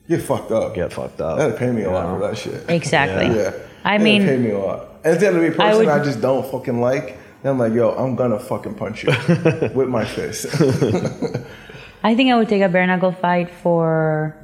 Get 0.10 0.22
fucked 0.22 0.52
up. 0.52 0.76
get 0.76 0.92
fucked 0.92 1.22
up. 1.22 1.38
That'd 1.38 1.58
pay 1.58 1.72
me 1.72 1.84
a 1.84 1.92
lot 1.92 2.08
know? 2.10 2.20
for 2.20 2.28
that 2.28 2.38
shit. 2.38 2.70
Exactly. 2.70 3.28
Yeah. 3.36 3.54
I 3.86 3.98
That'd 3.98 4.04
mean- 4.04 4.24
pay 4.24 4.38
me 4.38 4.52
a 4.52 4.60
lot. 4.60 4.88
And 5.06 5.14
if 5.14 5.20
they 5.20 5.26
had 5.28 5.34
to 5.34 5.40
be 5.40 5.48
a 5.48 5.52
person 5.52 5.78
would- 5.80 5.88
I, 5.90 6.04
just 6.04 6.22
don't 6.22 6.46
fucking 6.50 6.80
like, 6.82 7.18
then 7.44 7.52
I'm 7.52 7.60
like, 7.60 7.74
yo, 7.74 7.92
I'm 7.92 8.16
gonna 8.16 8.40
fucking 8.40 8.76
punch 8.76 9.04
you 9.04 9.10
with 9.76 9.90
my 9.90 10.06
fist. 10.06 10.48
I 12.04 12.16
think 12.16 12.32
I 12.32 12.36
would 12.38 12.50
take 12.50 12.62
a 12.62 12.70
bare 12.70 12.86
knuckle 12.88 13.12
fight 13.12 13.50
for 13.50 14.36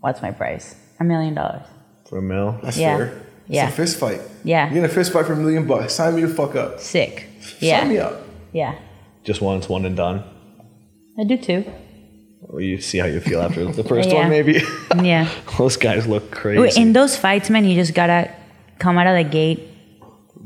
what's 0.00 0.22
my 0.22 0.30
price? 0.30 0.74
A 1.00 1.04
million 1.04 1.34
dollars. 1.34 1.66
For 2.08 2.18
a 2.18 2.22
mill. 2.22 2.58
That's 2.62 2.76
Yeah. 2.78 2.96
fair. 2.96 3.22
Yeah. 3.48 3.66
It's 3.68 3.74
a 3.74 3.76
fist 3.76 3.98
fight. 3.98 4.20
Yeah. 4.44 4.68
You're 4.68 4.78
in 4.78 4.84
a 4.84 4.88
fist 4.88 5.12
fight 5.12 5.26
for 5.26 5.34
a 5.34 5.36
million 5.36 5.66
bucks. 5.66 5.94
Sign 5.94 6.16
me 6.16 6.22
the 6.22 6.28
fuck 6.34 6.56
up. 6.56 6.80
Sick. 6.80 7.26
Sign 7.60 7.88
me 7.88 7.96
Yeah. 7.96 8.06
up. 8.06 8.22
Yeah. 8.52 8.74
Just 9.24 9.40
once, 9.40 9.68
one 9.68 9.84
and 9.84 9.96
done. 9.96 10.24
I 11.18 11.24
do 11.24 11.36
too. 11.36 11.64
Or 12.48 12.60
you 12.60 12.80
see 12.80 12.98
how 12.98 13.06
you 13.06 13.20
feel 13.20 13.40
after 13.40 13.64
the 13.64 13.84
first 13.92 14.08
Yeah. 14.08 14.20
one, 14.20 14.30
maybe. 14.30 14.62
Yeah. 15.02 15.28
Those 15.58 15.76
guys 15.76 16.06
look 16.06 16.30
crazy. 16.30 16.80
In 16.80 16.92
those 16.92 17.16
fights, 17.16 17.48
man, 17.50 17.64
you 17.64 17.74
just 17.74 17.94
gotta 17.94 18.30
come 18.78 18.98
out 18.98 19.06
of 19.06 19.14
the 19.16 19.28
gate 19.30 19.60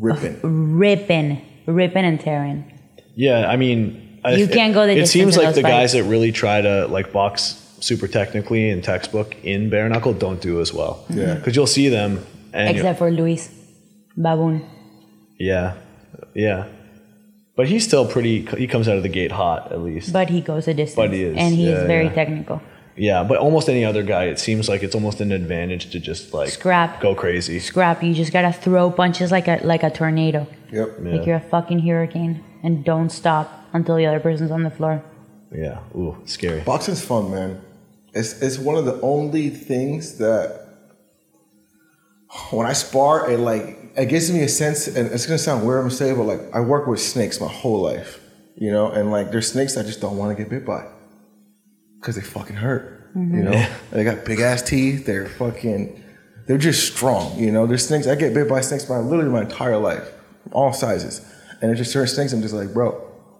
Ripping. 0.00 0.40
ripping, 0.78 1.42
ripping 1.66 2.04
and 2.04 2.18
tearing. 2.20 2.64
Yeah, 3.14 3.48
I 3.48 3.56
mean, 3.56 4.20
I- 4.24 4.34
You 4.34 4.48
can't 4.48 4.72
go 4.74 4.86
the 4.86 4.96
It 4.98 5.06
seems 5.08 5.36
like 5.36 5.46
those 5.48 5.54
the 5.56 5.62
guys 5.62 5.92
that 5.92 6.04
really 6.04 6.32
try 6.32 6.60
to 6.60 6.86
like 6.88 7.12
box 7.12 7.56
super 7.80 8.06
technically 8.08 8.68
in 8.68 8.82
textbook 8.82 9.36
in 9.42 9.70
bare 9.70 9.88
knuckle 9.88 10.12
don't 10.12 10.40
do 10.40 10.60
as 10.60 10.72
well. 10.72 11.04
Yeah. 11.08 11.34
because 11.34 11.54
you'll 11.56 11.66
see 11.66 11.88
them 11.88 12.24
and 12.52 12.76
Except 12.76 12.98
for 12.98 13.10
Luis 13.10 13.50
Baboon. 14.16 14.62
yeah, 15.38 15.74
yeah, 16.34 16.66
but 17.56 17.68
he's 17.68 17.84
still 17.84 18.06
pretty. 18.06 18.42
He 18.58 18.66
comes 18.66 18.88
out 18.88 18.96
of 18.96 19.02
the 19.02 19.08
gate 19.08 19.32
hot 19.32 19.70
at 19.72 19.80
least. 19.80 20.12
But 20.12 20.28
he 20.30 20.40
goes 20.40 20.66
a 20.68 20.74
distance. 20.74 20.96
But 20.96 21.12
he 21.12 21.22
is, 21.22 21.36
And 21.38 21.54
he's 21.54 21.68
yeah, 21.68 21.86
very 21.86 22.06
yeah. 22.06 22.12
technical. 22.14 22.60
Yeah, 22.96 23.22
but 23.22 23.38
almost 23.38 23.68
any 23.68 23.84
other 23.84 24.02
guy, 24.02 24.24
it 24.24 24.38
seems 24.38 24.68
like 24.68 24.82
it's 24.82 24.94
almost 24.94 25.20
an 25.20 25.32
advantage 25.32 25.90
to 25.90 26.00
just 26.00 26.34
like 26.34 26.50
Scrap. 26.50 27.00
go 27.00 27.14
crazy. 27.14 27.58
Scrap, 27.58 28.02
you 28.02 28.14
just 28.14 28.32
gotta 28.32 28.52
throw 28.52 28.90
punches 28.90 29.30
like 29.30 29.48
a 29.48 29.60
like 29.62 29.82
a 29.82 29.90
tornado. 29.90 30.46
Yep. 30.72 30.96
Like 31.00 31.26
you're 31.26 31.36
a 31.36 31.40
fucking 31.40 31.80
hurricane. 31.80 32.44
And 32.62 32.84
don't 32.84 33.08
stop 33.08 33.68
until 33.72 33.96
the 33.96 34.04
other 34.04 34.20
person's 34.20 34.50
on 34.50 34.64
the 34.64 34.70
floor. 34.70 35.02
Yeah, 35.50 35.80
ooh, 35.96 36.16
scary. 36.26 36.60
Boxing's 36.60 37.02
fun, 37.02 37.30
man. 37.30 37.62
It's 38.12 38.42
it's 38.42 38.58
one 38.58 38.76
of 38.76 38.84
the 38.84 39.00
only 39.00 39.48
things 39.50 40.18
that 40.18 40.66
when 42.50 42.66
I 42.66 42.74
spar, 42.74 43.30
it 43.30 43.38
like 43.38 43.92
it 43.96 44.06
gives 44.08 44.30
me 44.30 44.42
a 44.42 44.48
sense, 44.48 44.86
and 44.88 45.10
it's 45.10 45.26
gonna 45.26 45.38
sound 45.38 45.66
weird 45.66 45.78
I'm 45.78 45.84
gonna 45.84 45.94
say, 45.94 46.12
but 46.12 46.24
like 46.24 46.40
I 46.52 46.60
work 46.60 46.86
with 46.86 47.00
snakes 47.00 47.40
my 47.40 47.48
whole 47.48 47.80
life, 47.80 48.20
you 48.56 48.70
know, 48.70 48.90
and 48.90 49.10
like 49.10 49.30
there's 49.30 49.50
snakes 49.50 49.76
I 49.76 49.82
just 49.82 50.00
don't 50.00 50.16
want 50.18 50.36
to 50.36 50.42
get 50.42 50.50
bit 50.50 50.66
by 50.66 50.86
because 52.00 52.16
they 52.16 52.22
fucking 52.22 52.56
hurt, 52.56 53.10
you 53.14 53.42
know. 53.42 53.66
they 53.90 54.04
got 54.04 54.24
big 54.24 54.40
ass 54.40 54.62
teeth. 54.62 55.04
They're 55.06 55.26
fucking, 55.28 56.02
they're 56.46 56.58
just 56.58 56.92
strong, 56.94 57.38
you 57.38 57.50
know. 57.52 57.66
There's 57.66 57.86
snakes 57.86 58.06
I 58.06 58.14
get 58.14 58.32
bit 58.34 58.48
by 58.48 58.60
snakes 58.62 58.88
my 58.88 58.98
literally 58.98 59.30
my 59.30 59.42
entire 59.42 59.76
life, 59.76 60.10
all 60.52 60.72
sizes, 60.72 61.20
and 61.60 61.68
there's 61.68 61.78
just 61.78 61.92
certain 61.92 62.08
snakes 62.08 62.32
I'm 62.32 62.40
just 62.42 62.54
like, 62.54 62.72
bro, 62.72 62.92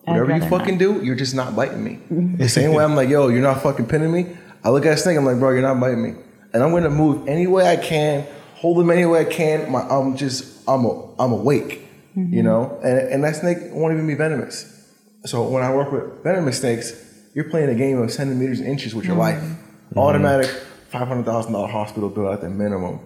whatever 0.04 0.34
you 0.36 0.48
fucking 0.48 0.78
do, 0.78 1.02
you're 1.04 1.16
just 1.16 1.34
not 1.34 1.56
biting 1.56 1.82
me. 1.82 1.98
the 2.36 2.48
same 2.48 2.72
way 2.74 2.84
I'm 2.84 2.94
like, 2.96 3.08
yo, 3.08 3.28
you're 3.28 3.42
not 3.42 3.62
fucking 3.62 3.86
pinning 3.86 4.12
me. 4.12 4.36
I 4.62 4.68
look 4.70 4.84
at 4.84 4.92
a 4.92 4.96
snake, 4.96 5.16
I'm 5.16 5.24
like, 5.24 5.38
bro, 5.38 5.50
you're 5.52 5.62
not 5.62 5.80
biting 5.80 6.02
me, 6.02 6.14
and 6.52 6.62
I'm 6.62 6.70
gonna 6.72 6.90
move 6.90 7.26
any 7.28 7.46
way 7.46 7.66
I 7.66 7.76
can, 7.76 8.26
hold 8.54 8.76
them 8.78 8.90
any 8.90 9.06
way 9.06 9.20
I 9.20 9.24
can. 9.24 9.70
My, 9.72 9.80
I'm 9.88 10.16
just, 10.16 10.68
I'm, 10.68 10.84
a, 10.84 11.14
I'm 11.18 11.32
awake, 11.32 11.86
you 12.14 12.42
know, 12.42 12.78
and 12.84 12.98
and 12.98 13.24
that 13.24 13.36
snake 13.36 13.58
won't 13.72 13.94
even 13.94 14.06
be 14.06 14.14
venomous. 14.14 14.76
So 15.24 15.48
when 15.48 15.62
I 15.62 15.74
work 15.74 15.90
with 15.92 16.22
venomous 16.22 16.58
snakes, 16.61 16.92
you're 17.34 17.48
playing 17.48 17.68
a 17.70 17.74
game 17.74 17.98
of 17.98 18.10
centimeters 18.12 18.60
and 18.60 18.68
inches 18.68 18.94
with 18.94 19.04
your 19.04 19.16
mm-hmm. 19.16 19.20
life. 19.20 19.42
Mm-hmm. 19.42 19.98
Automatic 19.98 20.50
five 20.90 21.08
hundred 21.08 21.24
thousand 21.24 21.52
dollar 21.52 21.68
hospital 21.68 22.08
bill 22.08 22.32
at 22.32 22.40
the 22.40 22.50
minimum. 22.50 23.00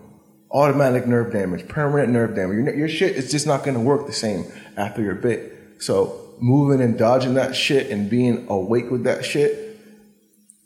Automatic 0.50 1.06
nerve 1.06 1.32
damage, 1.32 1.66
permanent 1.66 2.12
nerve 2.12 2.34
damage. 2.34 2.56
Your, 2.56 2.74
your 2.74 2.88
shit 2.88 3.16
is 3.16 3.30
just 3.30 3.46
not 3.46 3.64
going 3.64 3.74
to 3.74 3.80
work 3.80 4.06
the 4.06 4.12
same 4.12 4.44
after 4.76 5.02
you're 5.02 5.14
bit. 5.14 5.52
So 5.78 6.34
moving 6.40 6.80
and 6.80 6.96
dodging 6.98 7.34
that 7.34 7.56
shit 7.56 7.90
and 7.90 8.08
being 8.08 8.46
awake 8.48 8.90
with 8.90 9.04
that 9.04 9.24
shit, 9.24 9.80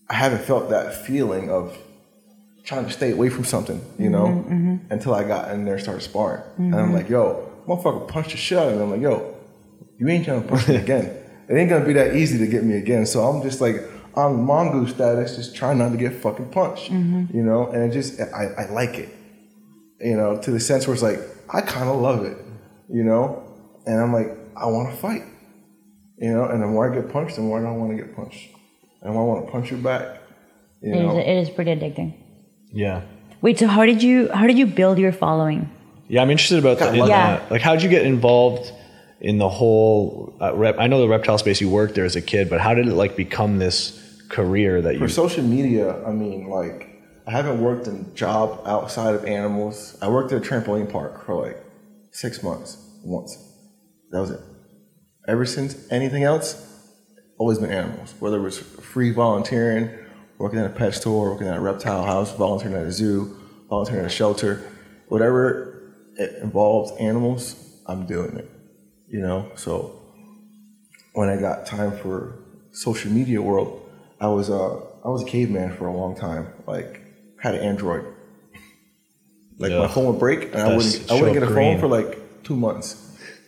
I 0.09 0.15
haven't 0.15 0.43
felt 0.43 0.71
that 0.71 1.07
feeling 1.07 1.51
of 1.51 1.77
trying 2.65 2.85
to 2.85 2.93
stay 2.93 3.13
away 3.13 3.31
from 3.31 3.45
something, 3.45 3.81
you 3.99 4.11
know, 4.11 4.27
mm-hmm, 4.27 4.77
until 4.91 5.15
I 5.15 5.25
got 5.25 5.51
in 5.53 5.65
there 5.65 5.75
and 5.75 5.83
started 5.83 6.03
sparring. 6.03 6.43
And 6.59 6.75
I'm 6.75 6.93
like, 6.93 7.09
yo, 7.09 7.51
motherfucker 7.67 8.07
punched 8.09 8.33
the 8.33 8.37
shit 8.37 8.59
out 8.59 8.69
of 8.69 8.77
me. 8.77 8.83
I'm 8.83 8.91
like, 8.91 9.01
yo, 9.01 9.35
you 9.99 10.07
ain't 10.09 10.27
trying 10.27 10.43
to 10.43 10.49
punch 10.49 10.69
me 10.69 10.77
again. 10.85 11.17
It 11.49 11.55
ain't 11.55 11.71
gonna 11.71 11.85
be 11.85 11.95
that 11.95 12.15
easy 12.15 12.39
to 12.39 12.47
get 12.47 12.65
me 12.65 12.77
again. 12.77 13.07
So 13.07 13.23
I'm 13.25 13.43
just 13.43 13.61
like 13.61 13.77
on 14.15 14.43
mongoose 14.45 14.91
status, 14.91 15.37
just 15.37 15.55
trying 15.55 15.79
not 15.79 15.93
to 15.93 15.97
get 15.97 16.15
fucking 16.15 16.51
punched, 16.51 16.91
mm-hmm. 16.91 17.35
you 17.37 17.43
know. 17.43 17.69
And 17.69 17.91
it 17.91 17.95
just, 17.95 18.21
I, 18.21 18.47
I 18.59 18.71
like 18.71 18.99
it, 18.99 19.09
you 20.01 20.17
know, 20.17 20.39
to 20.43 20.51
the 20.51 20.61
sense 20.61 20.87
where 20.87 20.95
it's 20.95 21.03
like 21.03 21.21
I 21.53 21.61
kind 21.61 21.89
of 21.89 21.97
love 22.01 22.25
it, 22.25 22.37
you 22.89 23.05
know. 23.05 23.45
And 23.87 24.01
I'm 24.01 24.13
like, 24.13 24.29
I 24.57 24.67
want 24.67 24.91
to 24.91 24.97
fight, 24.97 25.23
you 26.19 26.33
know. 26.33 26.45
And 26.45 26.63
the 26.63 26.67
more 26.67 26.91
I 26.91 26.95
get 26.95 27.11
punched, 27.11 27.37
the 27.37 27.43
more 27.43 27.59
I 27.59 27.63
don't 27.63 27.79
want 27.79 27.97
to 27.97 28.05
get 28.05 28.15
punched, 28.15 28.51
and 29.03 29.15
the 29.15 29.19
I 29.19 29.23
want 29.23 29.47
to 29.47 29.53
punch 29.53 29.71
you 29.71 29.79
back, 29.79 30.21
you 30.83 30.93
It 30.93 30.97
is, 30.97 31.03
know. 31.03 31.19
it 31.19 31.37
is 31.39 31.51
pretty 31.51 31.71
addicting. 31.71 32.15
Yeah. 32.73 33.03
Wait, 33.41 33.59
so 33.59 33.69
how 33.69 33.87
did 33.87 34.03
you 34.03 34.29
how 34.33 34.47
did 34.47 34.59
you 34.59 34.67
build 34.67 34.99
your 34.99 35.13
following? 35.13 35.71
Yeah, 36.09 36.23
I'm 36.23 36.31
interested 36.31 36.59
about 36.59 36.79
that. 36.79 36.95
Yeah. 36.95 37.07
that. 37.07 37.51
Like, 37.51 37.61
how 37.61 37.75
did 37.75 37.83
you 37.83 37.89
get 37.89 38.05
involved 38.05 38.73
in 39.21 39.39
the 39.39 39.49
whole 39.49 40.37
uh, 40.41 40.55
rep? 40.55 40.77
I 40.79 40.87
know 40.87 41.01
the 41.01 41.09
reptile 41.09 41.39
space 41.39 41.61
you 41.61 41.69
worked 41.69 41.95
there 41.95 42.05
as 42.05 42.17
a 42.17 42.23
kid, 42.23 42.49
but 42.49 42.61
how 42.61 42.75
did 42.75 42.87
it 42.87 42.95
like 42.95 43.17
become 43.17 43.59
this 43.59 44.23
career 44.29 44.81
that 44.83 44.95
you? 44.95 45.01
For 45.01 45.09
social 45.09 45.45
media, 45.45 46.05
I 46.05 46.13
mean, 46.13 46.49
like, 46.49 46.89
I 47.27 47.31
haven't 47.33 47.61
worked 47.61 47.87
a 47.89 48.05
job 48.15 48.63
outside 48.65 49.15
of 49.15 49.25
animals. 49.25 49.99
I 50.01 50.09
worked 50.09 50.33
at 50.33 50.45
a 50.45 50.49
trampoline 50.49 50.91
park 50.91 51.27
for 51.27 51.35
like 51.47 51.63
six 52.13 52.43
months 52.43 52.77
once. 53.05 53.37
That 54.11 54.21
was 54.21 54.31
it. 54.31 54.41
Ever 55.27 55.45
since 55.45 55.91
anything 55.91 56.25
else, 56.25 56.65
always 57.37 57.59
been 57.59 57.71
animals. 57.71 58.15
Whether 58.19 58.39
it 58.39 58.43
was 58.43 58.59
free 58.59 59.13
volunteering, 59.13 59.91
working 60.39 60.59
at 60.59 60.67
a 60.67 60.75
pet 60.75 60.95
store, 60.95 61.31
working 61.33 61.49
at 61.49 61.57
a 61.57 61.61
reptile 61.61 62.05
house, 62.05 62.35
volunteering 62.35 62.77
at 62.77 62.87
a 62.87 62.93
zoo, 62.93 63.37
volunteering 63.69 64.05
at 64.05 64.07
a 64.07 64.15
shelter, 64.15 64.63
whatever 65.09 65.95
it 66.17 66.43
involves 66.43 66.93
animals, 66.99 67.57
I'm 67.87 68.07
doing 68.07 68.37
it. 68.37 68.51
You 69.11 69.21
know, 69.21 69.51
so 69.57 70.01
when 71.15 71.29
I 71.29 71.37
got 71.41 71.67
time 71.67 71.97
for 71.97 72.39
social 72.73 73.11
media 73.11 73.41
world, 73.41 73.89
I 74.21 74.29
was 74.29 74.51
uh 74.51 74.77
I 75.05 75.09
was 75.09 75.23
a 75.23 75.27
caveman 75.27 75.77
for 75.77 75.87
a 75.87 75.93
long 75.97 76.15
time. 76.17 76.49
Like 76.67 77.01
had 77.41 77.55
an 77.55 77.61
Android. 77.63 78.05
Like 79.59 79.71
Yeah. 79.71 79.79
my 79.81 79.89
phone 79.89 80.07
would 80.07 80.19
break 80.19 80.53
and 80.53 80.63
I 80.63 80.77
wouldn't 80.77 81.11
I 81.11 81.15
wouldn't 81.15 81.33
get 81.35 81.43
a 81.43 81.47
green. 81.47 81.79
phone 81.79 81.81
for 81.81 81.89
like 81.89 82.43
two 82.45 82.57
months 82.57 82.95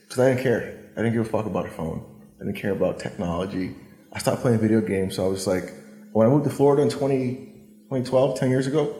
because 0.04 0.18
I 0.18 0.28
didn't 0.30 0.42
care. 0.42 0.78
I 0.96 1.02
didn't 1.02 1.12
give 1.12 1.26
a 1.26 1.28
fuck 1.28 1.46
about 1.46 1.66
a 1.66 1.70
phone. 1.70 2.04
I 2.40 2.44
didn't 2.44 2.56
care 2.60 2.72
about 2.72 2.98
technology. 2.98 3.74
I 4.12 4.18
stopped 4.18 4.42
playing 4.42 4.58
video 4.58 4.80
games. 4.80 5.16
So 5.16 5.24
I 5.24 5.28
was 5.28 5.46
like, 5.46 5.72
when 6.12 6.26
I 6.26 6.30
moved 6.30 6.44
to 6.44 6.50
Florida 6.50 6.82
in 6.82 6.88
20, 6.88 7.34
2012, 7.90 8.38
10 8.40 8.50
years 8.50 8.66
ago, 8.66 8.94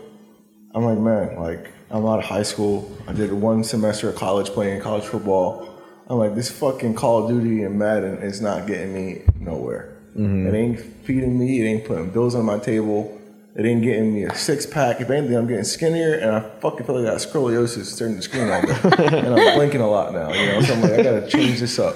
I'm 0.75 0.85
like, 0.85 0.99
man, 0.99 1.41
like 1.41 1.73
I'm 1.91 2.07
out 2.07 2.21
of 2.21 2.27
high 2.27 2.45
school. 2.45 2.91
I 3.09 3.13
did 3.13 3.33
one 3.33 3.65
semester 3.65 4.09
of 4.09 4.15
college 4.17 4.51
playing 4.51 4.81
college 4.83 5.05
football. 5.05 5.70
I'm 6.11 6.19
like, 6.19 6.35
this 6.35 6.51
fucking 6.51 6.97
Call 6.97 7.23
of 7.23 7.29
Duty 7.31 7.63
and 7.63 7.79
Madden 7.79 8.19
is 8.19 8.41
not 8.41 8.67
getting 8.67 8.93
me 8.93 9.23
nowhere. 9.39 9.97
Mm-hmm. 10.17 10.49
It 10.49 10.55
ain't 10.59 10.81
feeding 11.07 11.39
me. 11.39 11.61
It 11.61 11.67
ain't 11.67 11.85
putting 11.85 12.11
bills 12.11 12.35
on 12.35 12.45
my 12.45 12.59
table. 12.59 13.17
It 13.55 13.65
ain't 13.65 13.85
getting 13.85 14.13
me 14.13 14.25
a 14.25 14.35
six 14.35 14.67
pack. 14.67 15.01
If 15.01 15.09
anything, 15.09 15.37
I'm 15.37 15.47
getting 15.47 15.63
skinnier, 15.63 16.15
and 16.15 16.33
I 16.33 16.41
fucking 16.41 16.85
feel 16.85 17.01
like 17.01 17.07
I 17.07 17.13
got 17.13 17.21
scoliosis 17.21 17.85
staring 17.85 18.15
at 18.15 18.17
the 18.17 18.23
screen 18.23 18.51
all 18.51 18.61
day, 18.61 19.19
and 19.19 19.35
I'm 19.35 19.55
blinking 19.55 19.81
a 19.81 19.89
lot 19.89 20.13
now. 20.13 20.33
You 20.33 20.47
know, 20.47 20.61
so 20.63 20.75
I'm 20.75 20.81
like, 20.81 20.93
I 20.95 21.03
gotta 21.05 21.29
change 21.29 21.61
this 21.61 21.79
up. 21.79 21.95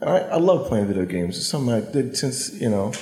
And 0.00 0.08
I, 0.08 0.18
I 0.18 0.36
love 0.36 0.68
playing 0.68 0.86
video 0.86 1.04
games. 1.04 1.36
It's 1.36 1.48
something 1.48 1.74
I 1.74 1.80
did 1.80 2.16
since 2.16 2.60
you 2.60 2.70
know, 2.70 2.92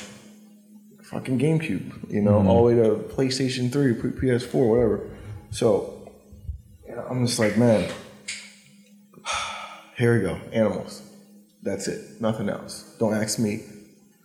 fucking 1.03 1.39
GameCube. 1.39 2.11
You 2.11 2.23
know, 2.23 2.39
mm-hmm. 2.39 2.49
all 2.49 2.67
the 2.67 2.75
way 2.75 2.83
to 2.83 2.97
PlayStation 3.15 3.71
Three, 3.71 3.93
PS4, 3.93 4.55
whatever. 4.55 5.07
So 5.51 6.11
you 6.89 6.97
know, 6.97 7.07
I'm 7.11 7.27
just 7.27 7.39
like, 7.39 7.59
man, 7.59 7.91
here 9.97 10.15
we 10.15 10.21
go, 10.21 10.39
animals. 10.53 11.03
That's 11.63 11.89
it, 11.89 12.21
nothing 12.21 12.49
else. 12.49 12.95
Don't 12.99 13.15
ask 13.15 13.39
me 13.39 13.63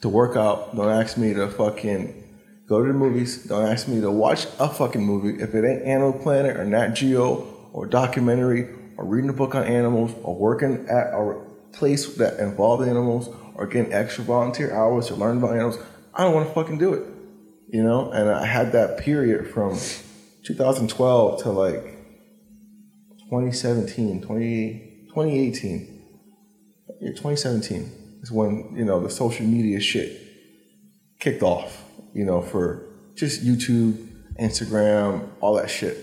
to 0.02 0.10
work 0.10 0.36
out. 0.36 0.76
Don't 0.76 0.90
ask 0.90 1.18
me 1.18 1.34
to 1.34 1.48
fucking 1.48 2.22
go 2.68 2.82
to 2.82 2.88
the 2.92 2.98
movies. 2.98 3.46
Don't 3.46 3.66
ask 3.66 3.88
me 3.88 4.02
to 4.02 4.12
watch 4.12 4.46
a 4.60 4.68
fucking 4.68 5.04
movie 5.04 5.42
if 5.42 5.56
it 5.56 5.66
ain't 5.66 5.84
Animal 5.84 6.14
Planet 6.14 6.58
or 6.58 6.66
Nat 6.66 6.90
Geo 6.90 7.48
or 7.74 7.86
documentary 7.86 8.68
or 8.98 9.06
reading 9.06 9.30
a 9.30 9.34
book 9.34 9.56
on 9.56 9.64
animals 9.64 10.12
or 10.24 10.36
working 10.36 10.88
at 10.90 11.14
a 11.14 11.42
place 11.72 12.16
that 12.16 12.40
involves 12.40 12.86
animals 12.86 13.30
or 13.56 13.66
getting 13.66 13.94
extra 13.94 14.24
volunteer 14.24 14.76
hours 14.76 15.08
to 15.08 15.16
learn 15.16 15.38
about 15.38 15.54
animals. 15.54 15.80
I 16.14 16.24
don't 16.24 16.34
want 16.34 16.48
to 16.50 16.54
fucking 16.54 16.78
do 16.78 16.94
it, 16.94 17.08
you 17.70 17.82
know. 17.82 18.12
And 18.12 18.30
I 18.30 18.46
had 18.46 18.74
that 18.74 19.00
period 19.00 19.50
from 19.50 19.80
2012 20.44 21.44
to 21.44 21.50
like 21.52 21.84
2017, 23.30 24.22
20, 24.22 24.91
2018, 25.14 26.04
yeah, 27.02 27.10
2017 27.10 28.20
is 28.22 28.32
when 28.32 28.74
you 28.74 28.86
know 28.86 29.02
the 29.02 29.10
social 29.10 29.46
media 29.46 29.82
shit 29.82 30.18
kicked 31.20 31.44
off. 31.44 31.84
You 32.14 32.24
know, 32.24 32.42
for 32.42 32.86
just 33.16 33.46
YouTube, 33.46 34.08
Instagram, 34.40 35.28
all 35.42 35.56
that 35.56 35.70
shit. 35.70 35.98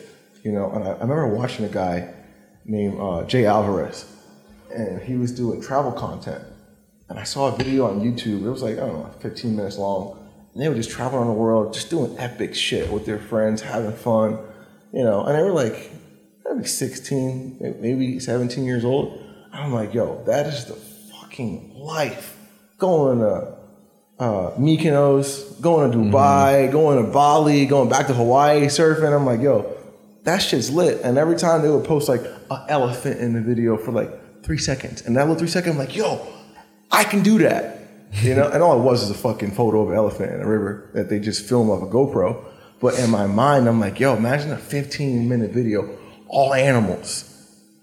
You 0.44 0.52
know, 0.52 0.70
and 0.72 0.84
I, 0.84 0.88
I 0.88 1.00
remember 1.00 1.28
watching 1.28 1.64
a 1.64 1.70
guy 1.70 2.12
named 2.66 3.00
uh, 3.00 3.24
Jay 3.24 3.46
Alvarez, 3.46 4.04
and 4.74 5.00
he 5.00 5.16
was 5.16 5.32
doing 5.32 5.62
travel 5.62 5.92
content. 5.92 6.44
And 7.08 7.18
I 7.18 7.24
saw 7.24 7.54
a 7.54 7.56
video 7.56 7.86
on 7.86 8.00
YouTube. 8.00 8.44
It 8.44 8.50
was 8.50 8.62
like 8.62 8.74
I 8.74 8.80
don't 8.80 8.92
know, 8.92 9.14
15 9.20 9.56
minutes 9.56 9.78
long, 9.78 10.18
and 10.52 10.62
they 10.62 10.68
were 10.68 10.74
just 10.74 10.90
traveling 10.90 11.22
around 11.22 11.28
the 11.28 11.40
world, 11.40 11.72
just 11.72 11.88
doing 11.88 12.14
epic 12.18 12.54
shit 12.54 12.90
with 12.92 13.06
their 13.06 13.18
friends, 13.18 13.62
having 13.62 13.92
fun. 13.92 14.38
You 14.92 15.04
know, 15.04 15.24
and 15.24 15.34
they 15.34 15.42
were 15.42 15.52
like 15.52 15.92
maybe 16.54 16.66
16, 16.66 17.76
maybe 17.80 18.20
17 18.20 18.64
years 18.64 18.84
old. 18.84 19.22
I'm 19.52 19.72
like, 19.72 19.94
yo, 19.94 20.22
that 20.24 20.46
is 20.46 20.66
the 20.66 20.74
fucking 20.74 21.74
life. 21.74 22.36
Going 22.78 23.18
to 23.18 23.58
uh, 24.18 24.50
Mykonos, 24.56 25.60
going 25.60 25.90
to 25.90 25.98
Dubai, 25.98 26.70
going 26.70 27.04
to 27.04 27.10
Bali, 27.10 27.66
going 27.66 27.88
back 27.88 28.06
to 28.08 28.14
Hawaii, 28.14 28.66
surfing. 28.66 29.14
I'm 29.14 29.26
like, 29.26 29.40
yo, 29.40 29.74
that 30.24 30.38
shit's 30.38 30.70
lit. 30.70 31.00
And 31.02 31.18
every 31.18 31.36
time 31.36 31.62
they 31.62 31.70
would 31.70 31.84
post 31.84 32.08
like 32.08 32.22
an 32.50 32.64
elephant 32.68 33.20
in 33.20 33.32
the 33.32 33.40
video 33.40 33.76
for 33.76 33.92
like 33.92 34.42
three 34.42 34.58
seconds, 34.58 35.02
and 35.02 35.16
that 35.16 35.22
little 35.22 35.36
three 35.36 35.48
seconds, 35.48 35.72
I'm 35.72 35.78
like, 35.78 35.96
yo, 35.96 36.26
I 36.90 37.04
can 37.04 37.22
do 37.22 37.38
that. 37.38 37.76
You 38.22 38.34
know, 38.34 38.48
and 38.48 38.62
all 38.62 38.78
it 38.80 38.82
was 38.82 39.02
is 39.02 39.10
a 39.10 39.14
fucking 39.14 39.50
photo 39.50 39.82
of 39.82 39.90
an 39.90 39.94
elephant 39.96 40.32
in 40.32 40.40
a 40.40 40.46
river 40.46 40.90
that 40.94 41.10
they 41.10 41.20
just 41.20 41.46
film 41.46 41.68
off 41.68 41.82
a 41.82 41.86
GoPro. 41.86 42.42
But 42.80 42.98
in 42.98 43.10
my 43.10 43.26
mind, 43.26 43.68
I'm 43.68 43.80
like, 43.80 44.00
yo, 44.00 44.16
imagine 44.16 44.50
a 44.52 44.56
15 44.56 45.28
minute 45.28 45.50
video, 45.50 45.98
all 46.28 46.54
animals. 46.54 47.24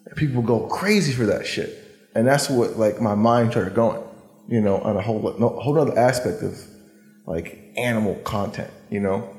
And 0.05 0.15
people 0.15 0.41
go 0.41 0.67
crazy 0.67 1.13
for 1.13 1.25
that 1.25 1.45
shit. 1.45 1.81
And 2.15 2.25
that's 2.25 2.49
what 2.49 2.77
like 2.77 3.01
my 3.01 3.15
mind 3.15 3.51
started 3.51 3.73
going, 3.73 4.01
you 4.47 4.61
know, 4.61 4.77
on 4.77 4.95
a 4.95 5.01
whole 5.01 5.35
no, 5.37 5.49
whole 5.49 5.77
other 5.79 5.97
aspect 5.97 6.41
of 6.43 6.57
like 7.25 7.73
animal 7.75 8.15
content, 8.23 8.71
you 8.89 8.99
know. 8.99 9.35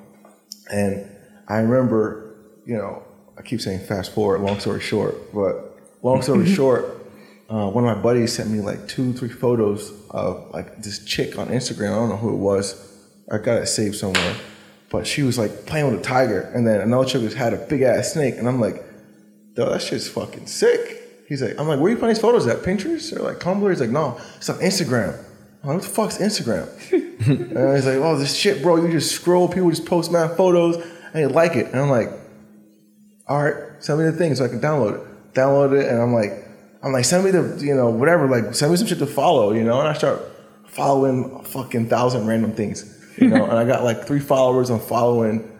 And 0.70 1.08
I 1.48 1.58
remember, 1.58 2.34
you 2.66 2.76
know, 2.76 3.02
I 3.38 3.42
keep 3.42 3.60
saying 3.60 3.80
fast 3.86 4.12
forward, 4.12 4.40
long 4.40 4.60
story 4.60 4.80
short, 4.80 5.32
but 5.32 5.78
long 6.02 6.22
story 6.22 6.46
short, 6.54 6.96
uh, 7.48 7.70
one 7.70 7.86
of 7.86 7.96
my 7.96 8.02
buddies 8.02 8.32
sent 8.32 8.50
me 8.50 8.60
like 8.60 8.88
two, 8.88 9.12
three 9.12 9.28
photos 9.28 9.92
of 10.10 10.50
like 10.52 10.82
this 10.82 11.04
chick 11.04 11.38
on 11.38 11.48
Instagram. 11.48 11.92
I 11.92 11.96
don't 11.96 12.08
know 12.08 12.16
who 12.16 12.34
it 12.34 12.38
was. 12.38 12.82
I 13.30 13.38
got 13.38 13.58
it 13.62 13.66
saved 13.66 13.96
somewhere. 13.96 14.36
But 14.90 15.06
she 15.06 15.22
was 15.22 15.38
like 15.38 15.66
playing 15.66 15.90
with 15.90 16.00
a 16.00 16.02
tiger, 16.02 16.40
and 16.54 16.66
then 16.66 16.80
another 16.80 17.08
chick 17.08 17.22
just 17.22 17.36
had 17.36 17.52
a 17.52 17.56
big 17.56 17.82
ass 17.82 18.12
snake, 18.12 18.36
and 18.36 18.48
I'm 18.48 18.60
like, 18.60 18.82
"Yo, 19.56 19.68
that 19.70 19.82
shit's 19.82 20.08
fucking 20.08 20.46
sick." 20.46 21.24
He's 21.28 21.42
like, 21.42 21.58
"I'm 21.58 21.66
like, 21.66 21.80
where 21.80 21.90
you 21.90 21.96
find 21.96 22.10
these 22.10 22.20
photos 22.20 22.46
at? 22.46 22.58
Pinterest 22.58 23.14
or 23.16 23.22
like 23.22 23.38
Tumblr?" 23.38 23.68
He's 23.70 23.80
like, 23.80 23.90
"No, 23.90 24.18
it's 24.36 24.48
on 24.48 24.58
Instagram." 24.58 25.18
I'm 25.62 25.68
like, 25.68 25.76
"What 25.76 25.82
the 25.82 25.88
fuck's 25.88 26.18
Instagram?" 26.18 26.68
and 26.92 27.76
he's 27.76 27.86
like, 27.86 27.96
"Oh, 27.96 28.16
this 28.16 28.34
shit, 28.36 28.62
bro. 28.62 28.76
You 28.76 28.90
just 28.90 29.12
scroll, 29.12 29.48
people 29.48 29.70
just 29.70 29.86
post 29.86 30.12
mad 30.12 30.36
photos, 30.36 30.76
and 30.76 31.14
they 31.14 31.26
like 31.26 31.56
it." 31.56 31.66
And 31.66 31.80
I'm 31.80 31.90
like, 31.90 32.10
"All 33.26 33.42
right, 33.42 33.54
send 33.80 33.98
me 33.98 34.04
the 34.04 34.12
thing 34.12 34.34
so 34.34 34.44
I 34.44 34.48
can 34.48 34.60
download 34.60 34.94
it." 34.94 35.34
Download 35.34 35.78
it, 35.78 35.86
and 35.88 36.00
I'm 36.00 36.14
like, 36.14 36.46
I'm 36.86 36.92
like, 36.92 37.04
send 37.04 37.24
me 37.24 37.32
the, 37.32 37.58
you 37.64 37.74
know, 37.74 37.90
whatever, 37.90 38.28
like, 38.28 38.54
send 38.54 38.70
me 38.70 38.76
some 38.76 38.86
shit 38.86 39.00
to 39.00 39.06
follow, 39.06 39.52
you 39.52 39.64
know? 39.64 39.80
And 39.80 39.88
I 39.88 39.92
start 39.94 40.22
following 40.68 41.38
a 41.40 41.42
fucking 41.42 41.88
thousand 41.88 42.26
random 42.28 42.52
things, 42.52 42.84
you 43.18 43.28
know? 43.28 43.44
and 43.50 43.58
I 43.58 43.64
got 43.64 43.82
like 43.82 44.06
three 44.06 44.20
followers, 44.20 44.70
I'm 44.70 44.78
following 44.78 45.50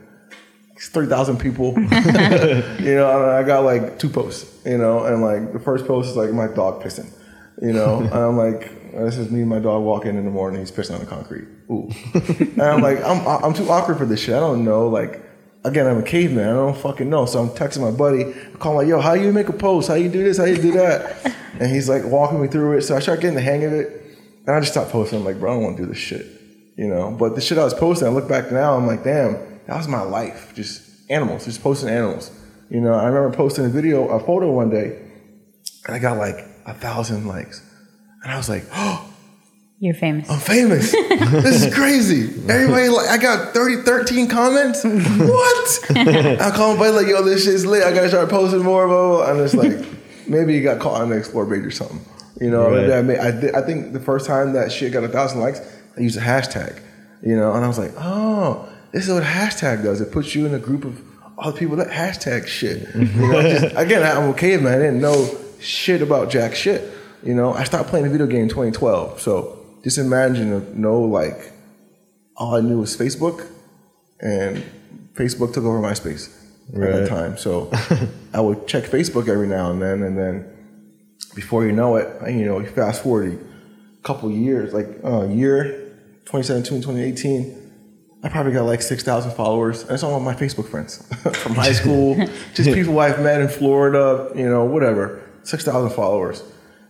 3,000 0.79 1.39
people, 1.39 1.75
you 1.75 2.95
know? 2.95 3.31
I 3.31 3.43
got 3.43 3.65
like 3.65 3.99
two 3.99 4.09
posts, 4.09 4.65
you 4.67 4.79
know? 4.79 5.05
And 5.05 5.23
like, 5.23 5.53
the 5.53 5.59
first 5.61 5.87
post 5.87 6.11
is 6.11 6.17
like 6.17 6.33
my 6.33 6.49
dog 6.49 6.83
pissing, 6.83 7.11
you 7.61 7.73
know? 7.73 7.99
and 8.01 8.13
I'm 8.13 8.37
like, 8.37 8.93
this 8.93 9.19
is 9.19 9.31
me 9.31 9.41
and 9.41 9.49
my 9.49 9.59
dog 9.59 9.83
walking 9.83 10.17
in 10.17 10.25
the 10.25 10.31
morning, 10.31 10.61
he's 10.61 10.71
pissing 10.71 10.95
on 10.95 11.01
the 11.01 11.07
concrete. 11.07 11.49
Ooh. 11.71 11.91
and 12.15 12.63
I'm 12.63 12.83
like, 12.83 13.03
I'm, 13.03 13.27
I'm 13.27 13.55
too 13.55 13.69
awkward 13.71 13.99
for 13.99 14.07
this 14.07 14.21
shit. 14.21 14.35
I 14.35 14.41
don't 14.41 14.65
know, 14.65 14.89
like, 14.89 15.23
again, 15.67 15.87
I'm 15.87 15.99
a 15.99 16.03
caveman. 16.03 16.49
I 16.49 16.53
don't 16.53 16.77
fucking 16.77 17.11
know. 17.11 17.27
So 17.27 17.41
I'm 17.41 17.51
texting 17.51 17.81
my 17.81 17.91
buddy, 17.91 18.25
I 18.25 18.57
call 18.59 18.73
him 18.73 18.79
like, 18.79 18.89
yo, 18.89 19.01
how 19.01 19.15
you 19.15 19.33
make 19.33 19.49
a 19.49 19.53
post? 19.53 19.89
How 19.89 19.95
you 19.95 20.09
do 20.09 20.23
this? 20.23 20.39
How 20.39 20.45
you 20.45 20.57
do 20.57 20.73
that? 20.73 21.35
and 21.61 21.71
he's 21.71 21.89
like 21.89 22.05
walking 22.05 22.41
me 22.41 22.49
through 22.49 22.79
it. 22.79 22.83
So 22.83 22.97
I 22.97 23.01
start 23.01 23.21
getting 23.21 23.37
the 23.37 23.43
hang 23.43 23.65
of 23.65 23.73
it. 23.73 24.03
And 24.47 24.55
I 24.55 24.61
just 24.61 24.73
stopped 24.73 24.93
posting. 24.93 25.19
I'm 25.19 25.25
like, 25.25 25.41
bro, 25.41 25.53
I 25.53 25.55
don't 25.55 25.65
want 25.65 25.77
to 25.77 25.83
do 25.83 25.89
this 25.89 25.99
shit. 25.99 26.27
You 26.77 26.87
know? 26.87 27.11
But 27.11 27.35
the 27.35 27.41
shit 27.41 27.59
I 27.59 27.65
was 27.65 27.75
posting, 27.75 28.07
I 28.07 28.11
look 28.11 28.29
back 28.29 28.53
now, 28.53 28.77
I'm 28.77 28.87
like, 28.87 29.03
damn, 29.03 29.56
that 29.67 29.77
was 29.77 29.89
my 29.89 30.03
life. 30.03 30.53
Just 30.55 30.83
animals, 31.11 31.45
just 31.45 31.63
posting 31.63 31.89
animals. 31.89 32.31
You 32.71 32.81
know, 32.81 32.95
I 32.95 33.07
remember 33.07 33.37
posting 33.37 33.65
a 33.65 33.69
video, 33.69 34.09
a 34.09 34.19
photo 34.21 34.51
one 34.51 34.71
day, 34.71 34.99
and 35.87 35.95
I 35.95 35.99
got 35.99 36.19
like 36.19 36.37
a 36.67 36.75
thousand 36.75 37.27
likes. 37.27 37.63
And 38.23 38.33
I 38.33 38.37
was 38.37 38.49
like, 38.49 38.65
oh, 38.73 39.13
You're 39.79 39.93
famous. 39.95 40.31
I'm 40.31 40.41
famous. 40.41 40.91
this 40.93 41.63
is 41.67 41.75
crazy. 41.75 42.25
Everybody, 42.51 42.89
like, 42.89 43.09
I 43.11 43.19
got 43.19 43.53
30, 43.53 43.83
13 43.83 44.27
comments. 44.27 44.83
What? 44.83 45.91
I 46.41 46.51
call 46.55 46.73
my 46.75 46.79
buddy 46.79 46.97
like, 46.97 47.07
yo, 47.09 47.23
this 47.23 47.45
shit's 47.45 47.67
lit. 47.67 47.83
I 47.85 47.93
gotta 47.93 48.09
start 48.09 48.31
posting 48.31 48.63
more, 48.63 48.87
blah, 48.89 48.97
blah, 49.09 49.17
blah. 49.27 49.31
And 49.33 49.41
it's 49.43 49.53
like, 49.55 49.87
maybe 50.29 50.55
you 50.55 50.63
got 50.63 50.81
caught 50.81 51.03
on 51.03 51.11
the 51.11 51.19
explore 51.19 51.45
page 51.47 51.63
or 51.65 51.71
something. 51.71 52.01
You 52.41 52.51
know, 52.51 52.71
Right. 52.71 52.81
maybe 52.81 52.93
I, 52.95 53.03
made, 53.03 53.19
I, 53.19 53.31
did, 53.33 53.55
I 53.55 53.61
think 53.61 53.93
the 53.93 54.01
first 54.01 54.27
time 54.27 54.55
that 54.55 54.73
shit 54.73 54.95
got 54.95 55.05
a 55.05 55.09
thousand 55.09 55.41
likes, 55.41 55.61
I 55.97 56.01
used 56.01 56.17
a 56.17 56.23
hashtag. 56.23 56.81
You 57.23 57.37
know, 57.37 57.53
and 57.53 57.63
I 57.63 57.69
was 57.69 57.79
like, 57.79 57.93
oh, 57.99 58.67
this 58.97 59.07
is 59.09 59.13
what 59.15 59.23
hashtag 59.25 59.83
does. 59.83 60.01
It 60.01 60.11
puts 60.11 60.35
you 60.35 60.47
in 60.47 60.55
a 60.55 60.59
group 60.59 60.85
of 60.85 61.01
other 61.39 61.59
people 61.59 61.77
that 61.77 61.89
hashtag 61.89 62.47
shit. 62.47 62.89
You 62.95 63.05
know, 63.05 63.43
just, 63.43 63.77
again, 63.77 64.03
I'm 64.03 64.31
a 64.31 64.35
caveman. 64.35 64.73
I 64.73 64.79
didn't 64.79 65.01
know 65.03 65.37
shit 65.61 66.01
about 66.03 66.31
jack 66.31 66.55
shit. 66.55 66.93
You 67.23 67.35
know, 67.35 67.53
I 67.53 67.65
stopped 67.65 67.89
playing 67.91 68.07
the 68.07 68.11
video 68.11 68.27
game 68.27 68.43
in 68.45 68.49
2012. 68.49 69.21
So 69.21 69.59
just 69.85 69.99
imagine, 69.99 70.53
uh, 70.53 70.61
no, 70.75 71.01
like, 71.03 71.53
all 72.37 72.55
I 72.55 72.61
knew 72.61 72.79
was 72.81 72.97
Facebook, 72.97 73.47
and 74.21 74.63
Facebook 75.15 75.53
took 75.53 75.65
over 75.65 75.79
MySpace 75.79 76.29
at 76.73 76.79
Right. 76.81 76.93
that 76.93 77.09
time. 77.09 77.37
So 77.37 77.71
I 78.33 78.41
would 78.41 78.67
check 78.67 78.85
Facebook 78.85 79.29
every 79.29 79.47
now 79.47 79.71
and 79.73 79.81
then, 79.83 80.03
and 80.03 80.17
then 80.19 80.47
before 81.35 81.67
you 81.67 81.73
know 81.73 81.97
it, 81.97 82.09
you 82.31 82.45
know, 82.47 82.61
you 82.61 82.67
fast 82.67 83.03
forward 83.03 83.39
a 84.01 84.03
couple 84.03 84.31
years, 84.31 84.73
like 84.73 84.89
uh, 85.05 85.23
a 85.23 85.29
year, 85.29 85.65
2017, 86.27 86.81
2018. 86.83 87.66
I 88.23 88.29
probably 88.29 88.53
got 88.53 88.65
like 88.65 88.83
6,000 88.83 89.33
followers. 89.33 89.83
And 89.83 89.93
it's 89.93 90.03
all 90.03 90.19
my 90.21 90.35
Facebook 90.35 90.69
friends 90.69 91.07
from 91.43 91.55
high 91.55 91.73
school, 91.73 92.17
just 92.55 92.73
people 92.73 92.99
I've 93.07 93.23
met 93.23 93.41
in 93.41 93.49
Florida, 93.49 94.33
you 94.35 94.49
know, 94.49 94.65
whatever. 94.65 95.23
6,000 95.43 95.91
followers. 95.91 96.43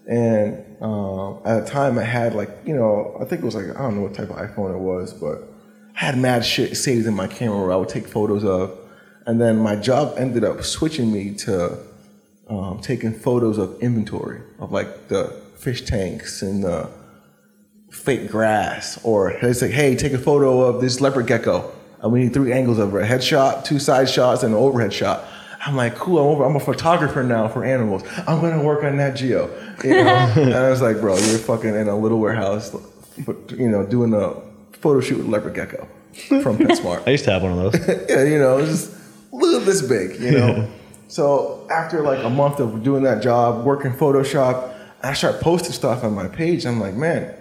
And 0.06 0.64
um, 0.80 1.40
at 1.44 1.64
the 1.64 1.70
time, 1.70 1.98
I 1.98 2.04
had 2.04 2.34
like, 2.34 2.50
you 2.64 2.74
know, 2.74 3.16
I 3.20 3.24
think 3.24 3.42
it 3.42 3.44
was 3.44 3.54
like, 3.54 3.76
I 3.76 3.82
don't 3.82 3.96
know 3.96 4.02
what 4.02 4.14
type 4.14 4.30
of 4.30 4.36
iPhone 4.36 4.74
it 4.74 4.78
was, 4.78 5.12
but 5.12 5.42
I 5.96 6.04
had 6.04 6.16
mad 6.16 6.44
shit 6.44 6.76
saved 6.76 7.06
in 7.06 7.14
my 7.14 7.26
camera 7.26 7.60
where 7.60 7.72
I 7.72 7.76
would 7.76 7.88
take 7.88 8.06
photos 8.06 8.44
of. 8.44 8.78
And 9.26 9.40
then 9.40 9.58
my 9.58 9.74
job 9.74 10.14
ended 10.16 10.44
up 10.44 10.62
switching 10.62 11.12
me 11.12 11.34
to 11.34 11.78
um, 12.48 12.80
taking 12.80 13.12
photos 13.12 13.58
of 13.58 13.80
inventory 13.80 14.40
of 14.60 14.70
like 14.70 15.08
the 15.08 15.24
fish 15.56 15.84
tanks 15.84 16.42
and 16.42 16.62
the 16.62 16.88
fake 17.96 18.30
grass, 18.30 19.00
or 19.02 19.30
it's 19.30 19.62
like, 19.62 19.70
hey, 19.70 19.96
take 19.96 20.12
a 20.12 20.18
photo 20.18 20.60
of 20.60 20.80
this 20.80 21.00
leopard 21.00 21.26
gecko. 21.26 21.72
And 22.00 22.12
we 22.12 22.20
need 22.20 22.34
three 22.34 22.52
angles 22.52 22.78
of 22.78 22.94
it: 22.94 23.02
a 23.02 23.06
headshot, 23.06 23.64
two 23.64 23.78
side 23.78 24.08
shots, 24.08 24.42
and 24.42 24.54
an 24.54 24.60
overhead 24.60 24.92
shot. 24.92 25.24
I'm 25.64 25.74
like, 25.74 25.96
cool. 25.96 26.18
I'm 26.18 26.26
over. 26.26 26.44
I'm 26.44 26.54
a 26.54 26.60
photographer 26.60 27.24
now 27.24 27.48
for 27.48 27.64
animals. 27.64 28.04
I'm 28.28 28.40
gonna 28.40 28.62
work 28.62 28.84
on 28.84 28.98
Nat 28.98 29.12
Geo. 29.12 29.46
You 29.82 29.90
know? 29.90 30.32
and 30.36 30.54
I 30.54 30.70
was 30.70 30.80
like, 30.80 31.00
bro, 31.00 31.16
you're 31.16 31.38
fucking 31.38 31.74
in 31.74 31.88
a 31.88 31.98
little 31.98 32.20
warehouse, 32.20 32.74
you 33.16 33.68
know, 33.68 33.84
doing 33.84 34.14
a 34.14 34.34
photo 34.76 35.00
shoot 35.00 35.18
with 35.18 35.26
leopard 35.26 35.54
gecko 35.54 35.88
from 36.42 36.58
PetSmart 36.58 37.06
I 37.06 37.10
used 37.10 37.24
to 37.24 37.32
have 37.32 37.42
one 37.42 37.58
of 37.58 37.72
those. 37.72 37.88
yeah, 38.08 38.22
you 38.22 38.38
know, 38.38 38.64
just 38.64 38.94
a 39.32 39.36
little 39.36 39.60
this 39.60 39.82
big, 39.82 40.20
you 40.20 40.32
know. 40.32 40.70
so 41.08 41.66
after 41.70 42.02
like 42.02 42.22
a 42.24 42.30
month 42.30 42.60
of 42.60 42.82
doing 42.82 43.02
that 43.02 43.22
job, 43.22 43.64
working 43.64 43.92
Photoshop, 43.92 44.74
I 45.02 45.14
start 45.14 45.40
posting 45.40 45.72
stuff 45.72 46.04
on 46.04 46.14
my 46.14 46.28
page. 46.28 46.66
I'm 46.66 46.80
like, 46.80 46.94
man, 46.94 47.34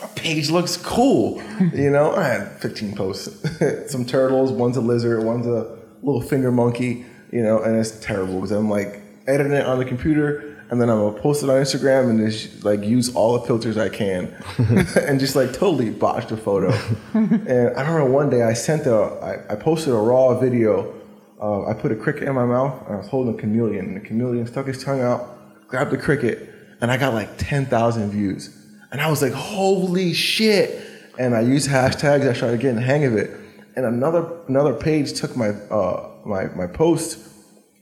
my 0.00 0.08
page 0.08 0.50
looks 0.50 0.76
cool. 0.76 1.42
You 1.74 1.90
know, 1.90 2.14
I 2.14 2.24
had 2.24 2.60
15 2.60 2.94
posts, 2.94 3.90
some 3.92 4.04
turtles, 4.04 4.52
one's 4.52 4.76
a 4.76 4.80
lizard, 4.80 5.24
one's 5.24 5.46
a 5.46 5.76
little 6.02 6.20
finger 6.20 6.52
monkey. 6.52 7.04
You 7.30 7.42
know, 7.42 7.62
and 7.62 7.76
it's 7.76 7.98
terrible 8.00 8.36
because 8.36 8.52
I'm 8.52 8.70
like 8.70 9.02
editing 9.26 9.52
it 9.52 9.66
on 9.66 9.78
the 9.78 9.84
computer. 9.84 10.54
And 10.70 10.80
then 10.80 10.90
I'm 10.90 10.98
gonna 10.98 11.18
post 11.18 11.42
it 11.42 11.48
on 11.48 11.56
Instagram 11.56 12.10
and 12.10 12.30
just 12.30 12.62
like 12.62 12.82
use 12.82 13.14
all 13.14 13.38
the 13.38 13.46
filters 13.46 13.78
I 13.78 13.88
can, 13.88 14.34
and 14.58 15.18
just 15.18 15.34
like 15.34 15.52
totally 15.54 15.88
botch 15.88 16.28
the 16.28 16.36
photo. 16.36 16.70
and 17.14 17.70
I 17.74 17.80
remember 17.80 18.04
one 18.04 18.28
day 18.28 18.42
I 18.42 18.52
sent 18.52 18.86
a, 18.86 18.94
I, 18.94 19.52
I 19.54 19.56
posted 19.56 19.94
a 19.94 19.96
raw 19.96 20.38
video. 20.38 20.94
Uh, 21.40 21.66
I 21.66 21.72
put 21.72 21.90
a 21.90 21.96
cricket 21.96 22.24
in 22.24 22.34
my 22.34 22.44
mouth 22.44 22.84
and 22.86 22.96
I 22.96 22.98
was 22.98 23.08
holding 23.08 23.34
a 23.34 23.38
chameleon, 23.38 23.86
and 23.86 23.96
the 23.96 24.00
chameleon 24.00 24.46
stuck 24.46 24.66
his 24.66 24.82
tongue 24.82 25.00
out, 25.00 25.68
grabbed 25.68 25.90
the 25.90 25.96
cricket, 25.96 26.52
and 26.82 26.90
I 26.90 26.98
got 26.98 27.14
like 27.14 27.38
10,000 27.38 28.10
views. 28.10 28.57
And 28.90 29.00
I 29.00 29.10
was 29.10 29.22
like, 29.22 29.32
holy 29.32 30.14
shit! 30.14 30.84
And 31.18 31.34
I 31.34 31.40
used 31.40 31.68
hashtags. 31.68 32.28
I 32.28 32.32
started 32.32 32.60
getting 32.60 32.76
the 32.76 32.82
hang 32.82 33.04
of 33.04 33.16
it. 33.16 33.30
And 33.76 33.84
another 33.84 34.40
another 34.48 34.74
page 34.74 35.12
took 35.14 35.36
my 35.36 35.48
uh, 35.50 36.10
my 36.24 36.46
my 36.54 36.66
post 36.66 37.18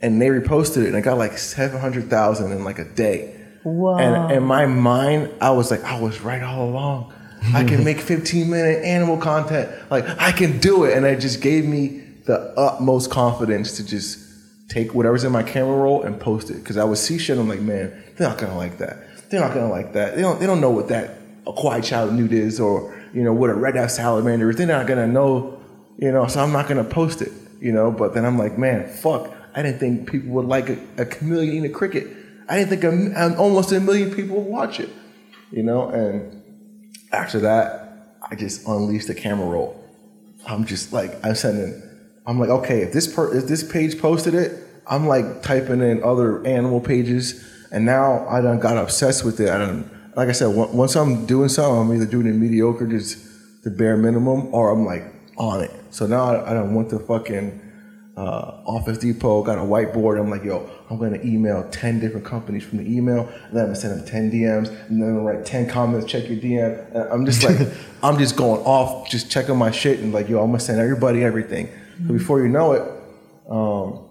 and 0.01 0.21
they 0.21 0.29
reposted 0.29 0.83
it, 0.83 0.89
and 0.89 0.97
I 0.97 1.01
got 1.01 1.19
like 1.19 1.39
seven 1.39 1.81
hundred 1.81 2.11
thousand 2.11 2.53
in 2.53 2.65
like 2.65 2.79
a 2.79 2.85
day. 2.85 3.35
Whoa. 3.63 3.97
And 3.97 4.33
in 4.33 4.43
my 4.45 4.67
mind, 4.67 5.33
I 5.41 5.51
was 5.51 5.71
like, 5.71 5.83
I 5.83 6.01
was 6.01 6.21
right 6.21 6.43
all 6.43 6.69
along. 6.69 7.13
I 7.53 7.65
can 7.65 7.85
make 7.85 8.01
15 8.13 8.49
minute 8.49 8.85
animal 8.85 9.19
content. 9.19 9.71
Like 9.91 10.05
I 10.21 10.33
can 10.33 10.59
do 10.59 10.85
it. 10.85 10.97
And 10.97 11.05
it 11.05 11.21
just 11.21 11.41
gave 11.41 11.65
me 11.65 12.03
the 12.27 12.55
utmost 12.57 13.11
confidence 13.11 13.77
to 13.77 13.87
just 13.87 14.21
take 14.69 14.95
whatever's 14.95 15.25
in 15.25 15.33
my 15.33 15.43
camera 15.43 15.77
roll 15.77 16.03
and 16.03 16.19
post 16.21 16.51
it. 16.51 16.65
Cause 16.65 16.77
I 16.77 16.85
would 16.85 16.99
see 16.99 17.19
shit. 17.19 17.39
I'm 17.39 17.49
like, 17.49 17.61
man, 17.61 17.91
they're 18.17 18.29
not 18.29 18.39
gonna 18.39 18.57
like 18.57 18.79
that. 18.79 19.06
They're 19.31 19.41
not 19.41 19.55
gonna 19.55 19.71
like 19.71 19.93
that. 19.95 20.17
They 20.17 20.23
don't. 20.23 20.39
They 20.41 20.47
don't 20.47 20.61
know 20.61 20.71
what 20.71 20.89
that 20.89 21.19
a 21.47 21.53
Kweichow 21.53 22.13
newt 22.13 22.33
is, 22.33 22.61
or 22.61 22.95
you 23.13 23.23
know 23.23 23.33
what 23.33 23.51
a 23.51 23.55
red 23.55 23.77
ass 23.77 23.97
salamander 23.97 24.51
is. 24.51 24.57
They're 24.57 24.67
not 24.67 24.87
gonna 24.87 25.07
know. 25.07 25.61
You 25.99 26.13
know. 26.13 26.27
So 26.27 26.43
I'm 26.43 26.53
not 26.53 26.69
gonna 26.69 26.85
post 26.85 27.23
it. 27.23 27.33
You 27.61 27.73
know. 27.73 27.91
But 27.91 28.15
then 28.15 28.25
I'm 28.25 28.39
like, 28.39 28.59
man, 28.59 28.89
fuck. 28.89 29.33
I 29.55 29.63
didn't 29.63 29.79
think 29.79 30.11
people 30.11 30.31
would 30.31 30.47
like 30.47 30.69
a, 30.69 30.79
a 30.99 31.07
chameleon 31.07 31.55
eating 31.55 31.71
a 31.71 31.75
cricket. 31.75 32.09
I 32.49 32.59
didn't 32.59 32.81
think 32.81 32.85
a, 32.85 33.37
almost 33.37 33.73
a 33.73 33.81
million 33.81 34.15
people 34.15 34.37
would 34.37 34.51
watch 34.51 34.81
it. 34.81 34.91
You 35.51 35.63
know. 35.63 35.89
And 35.89 36.93
after 37.13 37.41
that, 37.41 38.19
I 38.31 38.35
just 38.35 38.67
unleashed 38.67 39.09
the 39.09 39.15
camera 39.15 39.47
roll. 39.47 39.83
I'm 40.47 40.65
just 40.65 40.93
like 40.93 41.25
I'm 41.25 41.35
sending. 41.35 41.83
I'm 42.27 42.39
like, 42.39 42.51
okay, 42.51 42.83
if 42.83 42.93
this 42.93 43.13
per, 43.13 43.37
if 43.37 43.47
this 43.47 43.63
page 43.63 44.01
posted 44.01 44.35
it, 44.35 44.67
I'm 44.87 45.07
like 45.07 45.43
typing 45.43 45.81
in 45.81 46.03
other 46.03 46.45
animal 46.47 46.81
pages, 46.81 47.45
and 47.73 47.85
now 47.85 48.27
I 48.29 48.41
done 48.41 48.59
got 48.59 48.77
obsessed 48.77 49.25
with 49.25 49.41
it. 49.41 49.51
I 49.51 49.59
don't 49.59 49.91
like 50.17 50.29
I 50.31 50.33
said, 50.33 50.47
on- 50.47 50.75
once 50.77 50.97
I'm 50.97 51.27
doing 51.27 51.49
something, 51.49 51.79
I'm 51.79 51.93
either 51.95 52.11
doing 52.11 52.27
it 52.27 52.33
mediocre, 52.33 52.87
just 52.87 53.19
the 53.65 53.71
bare 53.71 53.97
minimum, 53.97 54.53
or 54.55 54.71
I'm 54.71 54.85
like 54.87 55.05
on 55.37 55.63
it. 55.63 55.71
So 55.91 56.07
now 56.07 56.25
I, 56.25 56.51
I 56.51 56.55
don't 56.55 56.75
want 56.75 56.89
to 56.91 56.99
fucking 56.99 57.63
uh, 58.17 58.63
Office 58.67 58.97
Depot, 58.97 59.43
got 59.43 59.59
a 59.59 59.61
whiteboard. 59.61 60.19
I'm 60.19 60.31
like, 60.31 60.43
yo, 60.43 60.69
I'm 60.89 60.99
gonna 60.99 61.21
email 61.23 61.69
10 61.71 62.01
different 62.01 62.25
companies 62.25 62.65
from 62.65 62.79
the 62.79 62.91
email, 62.91 63.29
and 63.29 63.53
then 63.57 63.61
I'm 63.65 63.67
gonna 63.67 63.77
send 63.77 64.01
them 64.01 64.07
10 64.07 64.31
DMs, 64.31 64.69
and 64.89 65.03
then 65.03 65.11
I'm 65.11 65.17
gonna 65.17 65.37
write 65.37 65.45
10 65.45 65.69
comments, 65.69 66.07
check 66.11 66.27
your 66.29 66.39
DM. 66.39 66.95
And 66.95 67.13
I'm 67.13 67.27
just 67.27 67.45
like, 67.45 67.59
I'm 68.03 68.17
just 68.17 68.37
going 68.37 68.63
off, 68.63 69.11
just 69.11 69.31
checking 69.31 69.57
my 69.59 69.71
shit, 69.71 70.01
and 70.01 70.15
like, 70.15 70.31
yo, 70.31 70.41
I'm 70.41 70.47
gonna 70.49 70.61
send 70.61 70.81
everybody 70.81 71.23
everything. 71.25 71.69
So 72.07 72.13
before 72.15 72.41
you 72.41 72.49
know 72.49 72.73
it, 72.73 72.83
um, 73.51 74.06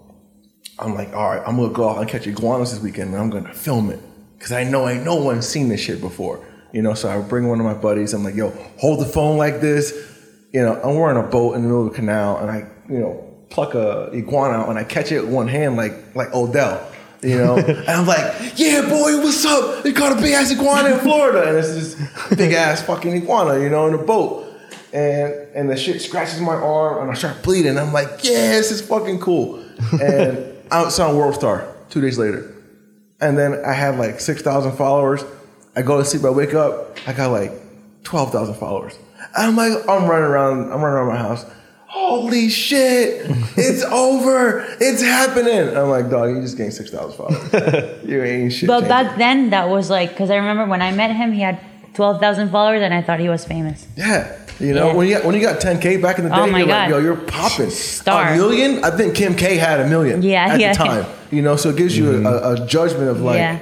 I'm 0.77 0.93
like, 0.93 1.13
all 1.13 1.29
right, 1.29 1.41
I'm 1.45 1.57
gonna 1.57 1.73
go 1.73 1.89
out 1.89 1.99
and 1.99 2.09
catch 2.09 2.27
iguanas 2.27 2.71
this 2.71 2.81
weekend, 2.81 3.13
and 3.13 3.21
I'm 3.21 3.29
gonna 3.29 3.53
film 3.53 3.89
it 3.89 3.99
because 4.37 4.51
I 4.51 4.63
know 4.63 4.87
ain't 4.89 5.03
no 5.03 5.15
one 5.15 5.41
seen 5.41 5.69
this 5.69 5.81
shit 5.81 6.01
before. 6.01 6.45
You 6.73 6.81
know, 6.81 6.93
so 6.93 7.09
I 7.09 7.21
bring 7.21 7.47
one 7.47 7.59
of 7.59 7.65
my 7.65 7.73
buddies. 7.73 8.13
I'm 8.13 8.23
like, 8.23 8.35
yo, 8.35 8.49
hold 8.77 8.99
the 8.99 9.05
phone 9.05 9.37
like 9.37 9.61
this. 9.61 9.93
You 10.51 10.61
know, 10.61 10.81
I'm 10.81 10.95
wearing 10.95 11.17
a 11.17 11.27
boat 11.27 11.53
in 11.55 11.61
the 11.61 11.67
middle 11.69 11.87
of 11.87 11.93
the 11.93 11.95
canal, 11.95 12.37
and 12.37 12.51
I, 12.51 12.67
you 12.89 12.99
know, 12.99 13.33
pluck 13.49 13.73
a 13.75 14.09
iguana 14.13 14.55
out 14.57 14.69
and 14.69 14.77
I 14.77 14.83
catch 14.83 15.11
it 15.11 15.21
with 15.21 15.33
one 15.33 15.47
hand, 15.47 15.77
like 15.77 15.93
like 16.15 16.33
Odell. 16.33 16.85
You 17.21 17.37
know, 17.37 17.57
and 17.57 17.89
I'm 17.89 18.05
like, 18.05 18.59
yeah, 18.59 18.81
boy, 18.81 19.17
what's 19.17 19.45
up? 19.45 19.85
You 19.85 19.93
caught 19.93 20.11
a 20.17 20.21
big 20.21 20.33
ass 20.33 20.51
iguana 20.51 20.95
in 20.95 20.99
Florida, 20.99 21.47
and 21.47 21.57
it's 21.57 21.73
this 21.73 22.35
big 22.35 22.51
ass 22.51 22.81
fucking 22.81 23.13
iguana, 23.13 23.59
you 23.59 23.69
know, 23.69 23.87
in 23.87 23.93
a 23.93 24.03
boat. 24.03 24.43
And 24.91 25.33
and 25.55 25.69
the 25.69 25.77
shit 25.77 26.01
scratches 26.01 26.41
my 26.41 26.55
arm, 26.55 27.03
and 27.03 27.11
I 27.11 27.13
start 27.13 27.41
bleeding. 27.41 27.77
I'm 27.77 27.93
like, 27.93 28.09
yeah, 28.23 28.51
this 28.51 28.71
is 28.71 28.81
fucking 28.81 29.21
cool. 29.21 29.63
And 30.01 30.54
I 30.71 30.89
saw 30.89 31.15
World 31.15 31.35
Star 31.35 31.67
two 31.89 32.01
days 32.01 32.17
later. 32.17 32.51
And 33.21 33.37
then 33.37 33.63
I 33.65 33.73
had 33.73 33.97
like 33.97 34.19
6,000 34.19 34.73
followers. 34.73 35.23
I 35.75 35.81
go 35.81 35.97
to 35.97 36.05
sleep, 36.05 36.23
I 36.23 36.29
wake 36.29 36.53
up, 36.53 36.97
I 37.07 37.13
got 37.13 37.31
like 37.31 37.51
12,000 38.03 38.55
followers. 38.55 38.97
I'm 39.35 39.55
like, 39.55 39.73
I'm 39.89 40.05
running 40.07 40.25
around, 40.25 40.71
I'm 40.71 40.81
running 40.81 40.85
around 40.85 41.07
my 41.07 41.17
house. 41.17 41.45
Holy 41.87 42.49
shit, 42.49 43.25
it's 43.57 43.83
over, 43.83 44.65
it's 44.79 45.01
happening. 45.01 45.75
I'm 45.75 45.89
like, 45.89 46.09
dog, 46.09 46.29
you 46.29 46.41
just 46.41 46.57
gained 46.57 46.73
6,000 46.73 47.17
followers. 47.17 48.03
you 48.05 48.23
ain't 48.23 48.53
shit. 48.53 48.67
But 48.67 48.81
changing." 48.81 48.89
back 48.89 49.17
then, 49.17 49.49
that 49.51 49.69
was 49.69 49.89
like, 49.89 50.11
because 50.11 50.29
I 50.29 50.35
remember 50.35 50.65
when 50.65 50.81
I 50.81 50.91
met 50.91 51.11
him, 51.11 51.31
he 51.31 51.41
had 51.41 51.59
12,000 51.93 52.51
followers 52.51 52.81
and 52.81 52.93
I 52.93 53.01
thought 53.01 53.19
he 53.19 53.29
was 53.29 53.45
famous. 53.45 53.87
Yeah. 53.95 54.44
You 54.59 54.73
know, 54.73 54.87
Yeah. 54.87 54.93
when 54.95 55.07
you 55.07 55.15
got 55.15 55.25
when 55.25 55.35
you 55.35 55.41
got 55.41 55.59
10K 55.59 56.01
back 56.01 56.17
in 56.17 56.25
the 56.25 56.31
oh 56.31 56.45
day, 56.45 56.51
Oh 56.53 56.57
you're 56.57 56.67
like, 56.67 56.89
yo, 56.89 56.97
you're 56.99 57.15
popping. 57.15 57.69
Star. 57.69 58.29
A 58.33 58.35
million? 58.37 58.83
I 58.83 58.89
think 58.91 59.13
Kim 59.15 59.35
K 59.35 59.57
had 59.57 59.79
a 59.81 59.87
million 59.87 60.21
Yeah, 60.21 60.53
at 60.53 60.59
yeah. 60.59 60.71
the 60.71 60.77
time. 60.77 61.05
You 61.31 61.41
know, 61.41 61.55
so 61.57 61.69
it 61.69 61.75
gives 61.75 61.97
you 61.97 62.25
a, 62.25 62.53
a 62.53 62.65
judgment 62.65 63.09
of 63.09 63.19
like 63.21 63.37
Yeah. 63.37 63.59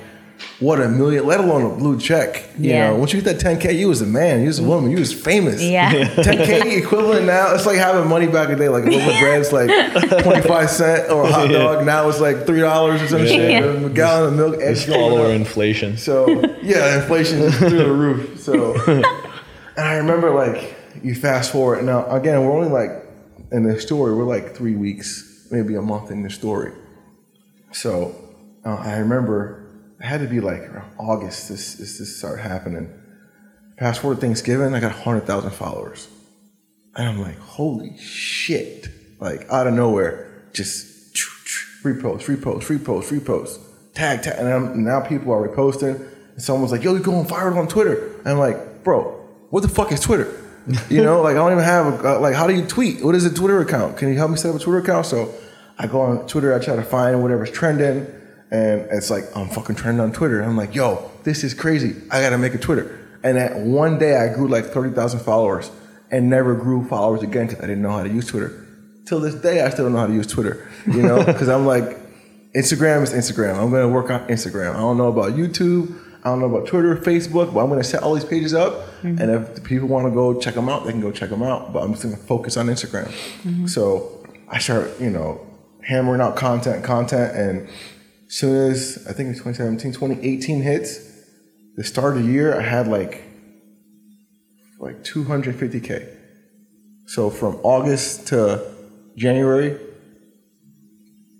what 0.59 0.79
a 0.79 0.87
million, 0.89 1.25
let 1.25 1.39
alone 1.39 1.63
a 1.65 1.75
blue 1.75 1.97
check. 1.99 2.43
You 2.59 2.69
Yeah. 2.69 2.89
know, 2.89 2.95
once 2.97 3.11
you 3.11 3.19
get 3.21 3.39
that 3.39 3.43
10K, 3.59 3.73
you 3.75 3.87
was 3.87 4.01
a 4.03 4.05
man, 4.05 4.41
you 4.41 4.47
was 4.47 4.59
a 4.59 4.63
woman, 4.63 4.91
you 4.91 4.97
was 4.99 5.11
famous. 5.11 5.63
Yeah. 5.63 5.91
10K 6.15 6.77
equivalent 6.77 7.25
now, 7.25 7.55
it's 7.55 7.65
like 7.65 7.77
having 7.77 8.07
money 8.07 8.27
back 8.27 8.49
in 8.49 8.57
the 8.59 8.63
day, 8.65 8.69
like 8.69 8.85
a 8.85 8.89
loaf 8.91 9.07
of 9.07 9.19
bread's 9.19 9.51
like 9.51 9.69
25 10.23 10.69
cent 10.69 11.09
or 11.11 11.23
a 11.23 11.31
hot 11.31 11.49
dog. 11.49 11.85
Now 11.87 12.07
it's 12.07 12.19
like 12.19 12.45
$3 12.45 13.03
or 13.03 13.07
some 13.07 13.25
shit. 13.25 13.49
Yeah. 13.51 13.63
A 13.63 13.89
gallon 13.89 14.33
of 14.33 14.39
milk. 14.39 14.55
It's 14.59 14.81
extra 14.81 14.93
all 14.95 15.09
going 15.09 15.23
over 15.23 15.33
inflation. 15.33 15.97
So 15.97 16.27
yeah, 16.61 17.01
inflation 17.01 17.39
is 17.39 17.57
through 17.57 17.69
the 17.71 17.91
roof. 17.91 18.39
So 18.39 18.75
and 18.87 19.03
I 19.87 19.95
remember 19.95 20.29
like 20.29 20.75
you 21.03 21.15
fast 21.15 21.51
forward 21.51 21.83
now 21.83 22.09
again, 22.09 22.43
we're 22.43 22.51
only 22.51 22.69
like 22.69 23.05
in 23.51 23.63
the 23.63 23.79
story, 23.79 24.15
we're 24.15 24.23
like 24.23 24.55
three 24.55 24.75
weeks, 24.75 25.47
maybe 25.51 25.75
a 25.75 25.81
month 25.81 26.09
in 26.11 26.23
the 26.23 26.29
story. 26.29 26.71
So 27.71 28.15
uh, 28.65 28.75
I 28.75 28.97
remember 28.97 29.69
it 29.99 30.05
had 30.05 30.21
to 30.21 30.27
be 30.27 30.39
like 30.39 30.63
August 30.97 31.49
this 31.49 31.75
this, 31.75 31.99
this 31.99 32.17
started 32.17 32.41
happening. 32.41 32.91
Fast 33.77 34.01
forward 34.01 34.19
Thanksgiving, 34.21 34.73
I 34.73 34.79
got 34.79 34.91
hundred 34.91 35.25
thousand 35.27 35.51
followers. 35.51 36.07
And 36.95 37.07
I'm 37.07 37.19
like, 37.21 37.39
holy 37.39 37.97
shit. 37.97 38.87
Like 39.19 39.49
out 39.49 39.67
of 39.67 39.73
nowhere, 39.73 40.49
just 40.53 41.15
repost, 41.83 42.25
repost, 42.25 42.63
repost, 42.63 43.19
repost, 43.19 43.59
tag, 43.93 44.21
tag. 44.21 44.35
And 44.37 44.47
I'm, 44.47 44.83
now 44.83 45.01
people 45.01 45.31
are 45.33 45.47
reposting. 45.47 45.95
And 46.33 46.41
someone's 46.41 46.71
like, 46.71 46.83
yo, 46.83 46.93
you're 46.93 47.01
going 47.01 47.25
viral 47.25 47.57
on 47.57 47.67
Twitter. 47.67 48.15
And 48.19 48.29
I'm 48.29 48.39
like, 48.39 48.83
bro, 48.83 49.11
what 49.49 49.61
the 49.61 49.69
fuck 49.69 49.91
is 49.91 49.99
Twitter? 49.99 50.42
You 50.89 51.03
know, 51.03 51.21
like 51.21 51.31
I 51.31 51.39
don't 51.39 51.51
even 51.51 51.63
have, 51.63 52.05
a, 52.05 52.15
uh, 52.15 52.19
like, 52.19 52.35
how 52.35 52.47
do 52.47 52.55
you 52.55 52.65
tweet? 52.65 53.03
What 53.03 53.15
is 53.15 53.25
a 53.25 53.33
Twitter 53.33 53.59
account? 53.61 53.97
Can 53.97 54.09
you 54.09 54.17
help 54.17 54.31
me 54.31 54.37
set 54.37 54.49
up 54.49 54.55
a 54.55 54.63
Twitter 54.63 54.79
account? 54.79 55.05
So 55.05 55.33
I 55.77 55.87
go 55.87 56.01
on 56.01 56.27
Twitter, 56.27 56.53
I 56.53 56.63
try 56.63 56.75
to 56.75 56.83
find 56.83 57.21
whatever's 57.21 57.51
trending. 57.51 58.07
And 58.51 58.87
it's 58.91 59.09
like, 59.09 59.25
I'm 59.35 59.49
fucking 59.49 59.75
trending 59.75 59.99
on 59.99 60.13
Twitter. 60.13 60.41
I'm 60.41 60.55
like, 60.55 60.75
yo, 60.75 61.09
this 61.23 61.43
is 61.43 61.53
crazy. 61.53 61.95
I 62.11 62.21
gotta 62.21 62.37
make 62.37 62.53
a 62.53 62.59
Twitter. 62.59 62.99
And 63.23 63.37
that 63.37 63.55
one 63.55 63.97
day 63.97 64.15
I 64.15 64.33
grew 64.33 64.47
like 64.47 64.65
30,000 64.65 65.21
followers 65.21 65.71
and 66.11 66.29
never 66.29 66.53
grew 66.53 66.87
followers 66.87 67.23
again 67.23 67.47
because 67.47 67.63
I 67.63 67.67
didn't 67.67 67.81
know 67.81 67.91
how 67.91 68.03
to 68.03 68.09
use 68.09 68.27
Twitter. 68.27 68.59
Till 69.05 69.19
this 69.19 69.35
day, 69.35 69.61
I 69.61 69.69
still 69.69 69.85
don't 69.85 69.93
know 69.93 69.99
how 69.99 70.07
to 70.07 70.13
use 70.13 70.27
Twitter, 70.27 70.67
you 70.85 71.01
know, 71.01 71.17
because 71.25 71.49
I'm 71.49 71.65
like, 71.65 71.97
Instagram 72.53 73.01
is 73.01 73.11
Instagram. 73.11 73.55
I'm 73.55 73.71
gonna 73.71 73.89
work 73.89 74.11
on 74.11 74.27
Instagram. 74.27 74.75
I 74.75 74.79
don't 74.79 74.97
know 74.97 75.07
about 75.07 75.33
YouTube. 75.33 75.99
I 76.23 76.29
don't 76.29 76.39
know 76.39 76.45
about 76.45 76.67
Twitter, 76.67 76.95
Facebook, 76.95 77.53
but 77.53 77.61
I'm 77.61 77.69
gonna 77.69 77.83
set 77.83 78.01
all 78.01 78.13
these 78.13 78.23
pages 78.23 78.53
up. 78.53 78.73
Mm-hmm. 79.01 79.21
And 79.21 79.31
if 79.31 79.55
the 79.55 79.61
people 79.61 79.89
want 79.89 80.07
to 80.07 80.11
go 80.11 80.39
check 80.39 80.55
them 80.55 80.69
out, 80.69 80.85
they 80.85 80.91
can 80.91 81.01
go 81.01 81.11
check 81.11 81.29
them 81.29 81.43
out. 81.43 81.73
But 81.73 81.83
I'm 81.83 81.91
just 81.91 82.03
gonna 82.03 82.15
focus 82.15 82.55
on 82.55 82.67
Instagram. 82.67 83.07
Mm-hmm. 83.43 83.67
So 83.67 84.25
I 84.47 84.59
start, 84.59 84.99
you 85.01 85.09
know, 85.09 85.45
hammering 85.83 86.21
out 86.21 86.37
content, 86.37 86.83
content, 86.83 87.35
and 87.35 87.67
as 88.27 88.35
soon 88.35 88.71
as 88.71 89.05
I 89.07 89.13
think 89.13 89.29
it's 89.29 89.39
2017, 89.39 89.91
2018 89.91 90.61
hits, 90.61 90.99
the 91.75 91.83
start 91.83 92.15
of 92.15 92.23
the 92.23 92.31
year, 92.31 92.57
I 92.57 92.63
had 92.63 92.87
like 92.87 93.23
like 94.79 95.03
250k. 95.03 96.09
So 97.07 97.29
from 97.29 97.55
August 97.63 98.27
to 98.27 98.73
January, 99.17 99.79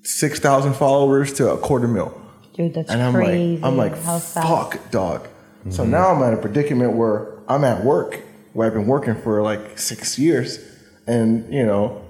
six 0.04 0.40
thousand 0.40 0.74
followers 0.74 1.34
to 1.34 1.52
a 1.52 1.58
quarter 1.58 1.88
mil, 1.88 2.20
Dude, 2.54 2.74
that's 2.74 2.92
and 2.92 3.02
I'm 3.02 3.14
crazy. 3.14 3.58
like, 3.58 3.66
I'm 3.66 3.78
like, 3.78 3.94
How 4.04 4.20
fast. 4.20 4.48
fuck, 4.48 4.92
dog. 4.92 5.28
So 5.70 5.82
mm-hmm. 5.82 5.92
now 5.92 6.14
I'm 6.14 6.22
at 6.22 6.34
a 6.34 6.38
predicament 6.38 6.94
where 6.94 7.40
I'm 7.48 7.64
at 7.64 7.84
work, 7.84 8.22
where 8.54 8.68
I've 8.68 8.74
been 8.74 8.86
working 8.86 9.16
for 9.16 9.42
like 9.42 9.80
six 9.80 10.20
years, 10.20 10.60
and 11.08 11.52
you 11.54 11.66
know, 11.66 12.06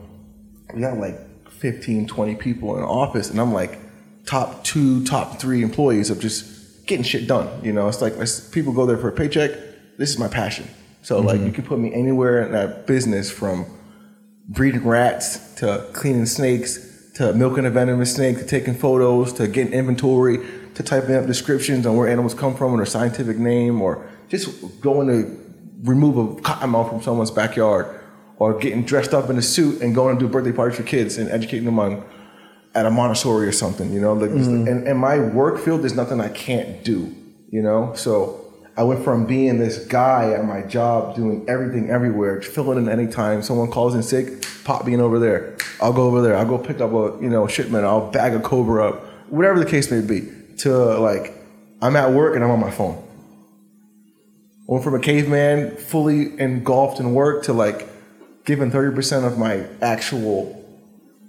we 0.74 0.82
got 0.82 0.98
like 0.98 1.50
15, 1.50 2.08
20 2.08 2.36
people 2.36 2.76
in 2.76 2.82
the 2.82 2.88
office, 2.88 3.30
and 3.30 3.40
I'm 3.40 3.54
like 3.54 3.80
top 4.26 4.64
two, 4.64 5.06
top 5.06 5.40
three 5.40 5.62
employees 5.62 6.10
of 6.10 6.20
just 6.20 6.86
getting 6.88 7.04
shit 7.04 7.28
done. 7.28 7.64
You 7.64 7.72
know, 7.74 7.88
it's 7.88 8.02
like 8.02 8.14
it's- 8.14 8.50
people 8.50 8.74
go 8.74 8.86
there 8.86 8.98
for 8.98 9.10
a 9.10 9.14
paycheck. 9.14 9.52
This 9.98 10.10
is 10.10 10.20
my 10.20 10.28
passion. 10.28 10.68
So 11.04 11.20
like, 11.20 11.38
mm-hmm. 11.38 11.48
you 11.48 11.52
can 11.54 11.64
put 11.64 11.80
me 11.80 11.94
anywhere 11.94 12.44
in 12.44 12.52
that 12.54 12.88
business 12.88 13.32
from 13.32 13.66
breeding 14.48 14.86
rats 14.86 15.56
to 15.56 15.88
cleaning 15.94 16.26
snakes 16.26 16.93
to 17.14 17.34
milking 17.34 17.66
a 17.66 17.70
venomous 17.70 18.16
snake 18.16 18.38
to 18.38 18.46
taking 18.46 18.74
photos 18.74 19.34
to 19.34 19.48
getting 19.48 19.74
inventory 19.74 20.40
to 20.76 20.84
typing 20.84 21.16
up 21.16 21.26
descriptions 21.26 21.86
on 21.86 21.96
where 21.96 22.08
animals 22.08 22.34
come 22.34 22.56
from 22.56 22.72
and 22.72 22.80
their 22.80 22.86
scientific 22.86 23.38
name 23.38 23.82
or 23.82 24.08
just 24.30 24.82
going 24.82 25.08
to 25.08 25.44
remove 25.84 26.18
a 26.18 26.42
cottonmouth 26.42 26.90
from 26.90 27.02
someone's 27.02 27.32
backyard 27.32 28.00
or 28.38 28.58
getting 28.58 28.84
dressed 28.84 29.14
up 29.14 29.30
in 29.30 29.38
a 29.38 29.42
suit 29.42 29.82
and 29.82 29.94
going 29.94 30.18
to 30.18 30.20
do 30.20 30.32
birthday 30.32 30.52
parties 30.52 30.78
for 30.78 30.84
kids 30.84 31.18
and 31.18 31.30
educating 31.30 31.66
them 31.66 31.80
on 31.80 32.04
at 32.76 32.86
a 32.86 32.92
Montessori 32.92 33.48
or 33.48 33.52
something, 33.52 33.94
you 33.94 34.02
know. 34.02 34.14
Like, 34.14 34.32
and, 34.32 34.68
mm-hmm. 34.68 34.88
and 34.88 34.98
my 34.98 35.20
work 35.20 35.60
field, 35.60 35.82
there's 35.82 35.96
nothing 35.96 36.20
I 36.20 36.30
can't 36.30 36.84
do, 36.84 37.16
you 37.52 37.62
know. 37.62 37.94
So 37.94 38.43
I 38.76 38.84
went 38.84 39.04
from 39.04 39.26
being 39.28 39.60
this 39.60 39.86
guy 39.86 40.32
at 40.32 40.46
my 40.46 40.64
job, 40.64 41.16
doing 41.16 41.46
everything 41.48 41.90
everywhere, 41.92 42.42
filling 42.42 42.80
in 42.80 42.90
anytime 42.90 43.44
someone 43.44 43.70
calls 43.70 43.94
in 43.94 44.02
sick, 44.02 44.46
pop 44.64 44.86
being 44.86 45.00
over 45.00 45.20
there. 45.20 45.56
I'll 45.80 45.94
go 45.94 46.04
over 46.08 46.22
there. 46.22 46.36
I'll 46.36 46.48
go 46.48 46.58
pick 46.58 46.82
up 46.82 46.92
a 46.92 47.22
you 47.22 47.30
know 47.30 47.48
shipment. 47.48 47.86
I'll 47.86 48.10
bag 48.10 48.34
a 48.34 48.40
Cobra 48.40 48.90
up, 48.90 49.06
whatever 49.30 49.60
the 49.60 49.70
case 49.70 49.92
may 49.92 50.02
be. 50.02 50.30
To 50.60 50.98
like, 51.00 51.34
I'm 51.82 51.96
at 51.96 52.12
work 52.14 52.36
and 52.36 52.44
I'm 52.44 52.52
on 52.52 52.60
my 52.60 52.72
phone. 52.72 53.04
Went 54.66 54.84
from 54.84 54.96
a 54.96 55.00
caveman 55.00 55.76
fully 55.76 56.40
engulfed 56.40 57.00
in 57.00 57.14
work 57.14 57.44
to 57.46 57.54
like 57.54 57.88
giving 58.46 58.72
30% 58.72 59.26
of 59.26 59.38
my 59.38 59.66
actual 59.82 60.60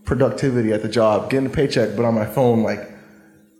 productivity 0.04 0.72
at 0.72 0.82
the 0.82 0.88
job, 0.88 1.30
getting 1.30 1.46
a 1.46 1.50
paycheck, 1.50 1.96
but 1.96 2.04
on 2.04 2.14
my 2.14 2.26
phone, 2.26 2.62
like 2.62 2.90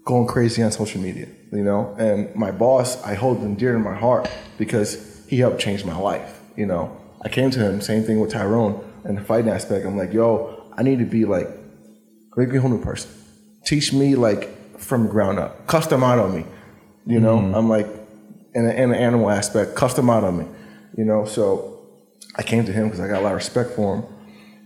going 0.05 0.27
crazy 0.27 0.63
on 0.63 0.71
social 0.71 1.01
media, 1.01 1.27
you 1.55 1.63
know? 1.63 1.95
And 1.99 2.35
my 2.35 2.51
boss, 2.51 3.03
I 3.05 3.15
hold 3.15 3.39
him 3.39 3.55
dear 3.55 3.73
to 3.73 3.79
my 3.79 3.95
heart 3.95 4.29
because 4.59 5.25
he 5.29 5.39
helped 5.39 5.61
change 5.61 5.85
my 5.85 5.97
life, 5.97 6.41
you 6.57 6.67
know? 6.67 6.97
I 7.23 7.29
came 7.29 7.51
to 7.51 7.59
him, 7.59 7.81
same 7.81 8.03
thing 8.03 8.21
with 8.21 8.33
Tyrone 8.33 8.85
and 9.05 9.17
the 9.17 9.23
fighting 9.23 9.51
aspect. 9.51 9.87
I'm 9.87 9.97
like, 9.97 10.13
yo, 10.13 10.71
I 10.77 10.83
need 10.83 10.99
to 10.99 11.07
be 11.07 11.25
like, 11.25 11.49
make 12.37 12.51
me 12.51 12.59
a 12.59 12.61
whole 12.61 12.71
new 12.71 12.83
person. 12.83 13.11
Teach 13.65 13.93
me 13.93 14.15
like 14.17 14.79
from 14.79 15.09
ground 15.09 15.39
up, 15.39 15.67
custom 15.67 16.05
out 16.05 16.19
on 16.19 16.35
me, 16.35 16.45
you 17.07 17.21
know? 17.21 17.39
Mm-hmm. 17.39 17.55
I'm 17.55 17.69
like, 17.69 17.87
in, 18.55 18.67
a, 18.67 18.71
in 18.71 18.93
an 18.93 18.95
animal 18.95 19.31
aspect, 19.31 19.75
custom 19.75 20.11
out 20.11 20.25
on 20.25 20.39
me, 20.39 20.47
you 20.99 21.05
know? 21.05 21.25
So 21.25 21.71
I 22.37 22.43
came 22.43 22.65
to 22.67 22.73
him 22.73 22.89
because 22.89 23.01
I 23.01 23.09
got 23.09 23.21
a 23.21 23.23
lot 23.23 23.31
of 23.31 23.37
respect 23.37 23.71
for 23.71 23.97
him. 23.97 24.05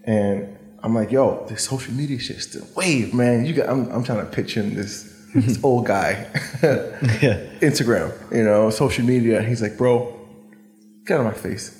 And 0.04 0.58
I'm 0.82 0.94
like, 0.94 1.10
yo, 1.10 1.44
this 1.48 1.64
social 1.64 1.92
media 1.92 2.18
shit's 2.18 2.44
still 2.44 2.66
wave, 2.74 3.12
man. 3.12 3.44
You 3.44 3.52
got, 3.52 3.68
I'm, 3.68 3.90
I'm 3.90 4.04
trying 4.04 4.24
to 4.24 4.30
pitch 4.30 4.54
him 4.54 4.74
this, 4.74 5.07
this 5.34 5.62
old 5.62 5.86
guy, 5.86 6.26
Instagram, 7.60 8.12
you 8.32 8.44
know, 8.44 8.70
social 8.70 9.04
media. 9.04 9.42
He's 9.42 9.62
like, 9.62 9.76
bro, 9.76 10.18
get 11.06 11.20
out 11.20 11.26
of 11.26 11.32
my 11.32 11.38
face. 11.38 11.74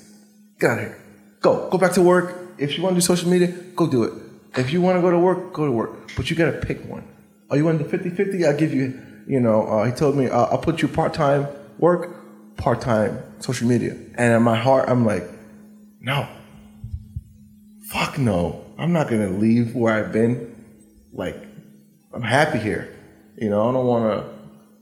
Get 0.59 0.71
out 0.71 0.77
of 0.79 0.83
here. 0.85 0.97
Go. 1.41 1.69
Go 1.69 1.77
back 1.77 1.93
to 1.93 2.01
work. 2.01 2.35
If 2.57 2.77
you 2.77 2.83
want 2.83 2.95
to 2.95 2.97
do 2.97 3.05
social 3.05 3.29
media, 3.29 3.47
go 3.75 3.87
do 3.87 4.03
it. 4.03 4.13
If 4.57 4.71
you 4.73 4.81
want 4.81 4.97
to 4.97 5.01
go 5.01 5.11
to 5.11 5.19
work, 5.19 5.53
go 5.53 5.65
to 5.65 5.71
work. 5.71 6.11
But 6.15 6.29
you 6.29 6.35
got 6.35 6.51
to 6.51 6.57
pick 6.59 6.83
one. 6.85 7.07
Oh, 7.49 7.55
you 7.55 7.65
want 7.65 7.79
the 7.79 7.85
50 7.85 8.09
50? 8.09 8.45
I'll 8.45 8.57
give 8.57 8.73
you, 8.73 8.99
you 9.27 9.39
know, 9.39 9.65
uh, 9.67 9.85
he 9.85 9.91
told 9.91 10.15
me, 10.15 10.27
uh, 10.27 10.45
I'll 10.45 10.57
put 10.57 10.81
you 10.81 10.87
part 10.87 11.13
time 11.13 11.47
work, 11.77 12.57
part 12.57 12.81
time 12.81 13.23
social 13.39 13.67
media. 13.67 13.91
And 14.15 14.33
in 14.33 14.43
my 14.43 14.57
heart, 14.57 14.89
I'm 14.89 15.05
like, 15.05 15.23
no. 16.01 16.27
Fuck 17.87 18.17
no. 18.17 18.65
I'm 18.77 18.93
not 18.93 19.09
going 19.09 19.21
to 19.21 19.37
leave 19.37 19.75
where 19.75 19.93
I've 19.93 20.11
been. 20.11 20.55
Like, 21.11 21.41
I'm 22.13 22.21
happy 22.21 22.59
here. 22.59 22.95
You 23.39 23.49
know, 23.49 23.69
I 23.69 23.71
don't 23.71 23.85
want 23.85 24.21
to 24.21 24.29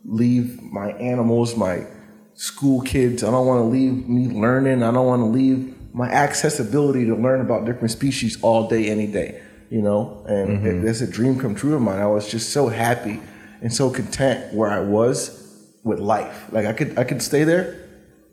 leave 0.04 0.62
my 0.64 0.92
animals, 0.94 1.56
my 1.56 1.86
school 2.34 2.82
kids. 2.82 3.24
I 3.24 3.30
don't 3.30 3.46
want 3.46 3.60
to 3.60 3.66
leave 3.66 4.10
me 4.10 4.28
learning. 4.28 4.82
I 4.82 4.92
don't 4.92 5.06
want 5.06 5.22
to 5.22 5.28
leave 5.28 5.76
my 5.94 6.10
accessibility 6.10 7.06
to 7.06 7.16
learn 7.16 7.42
about 7.42 7.66
different 7.66 7.92
species 7.92 8.42
all 8.42 8.68
day, 8.68 8.90
any 8.90 9.06
day. 9.06 9.42
You 9.70 9.82
know, 9.82 10.24
and 10.28 10.66
it, 10.66 10.74
mm-hmm. 10.74 10.86
that's 10.86 11.02
a 11.02 11.12
dream 11.12 11.38
come 11.40 11.54
true 11.54 11.76
of 11.76 11.82
mine. 11.82 12.00
I 12.00 12.08
was 12.08 12.32
just 12.32 12.52
so 12.52 12.70
happy 12.70 13.20
and 13.62 13.72
so 13.72 13.90
content 13.90 14.54
where 14.54 14.70
I 14.70 14.80
was 14.80 15.72
with 15.84 16.00
life. 16.00 16.48
Like 16.52 16.66
I 16.66 16.74
could, 16.74 16.98
I 16.98 17.04
could 17.04 17.22
stay 17.22 17.44
there 17.44 17.74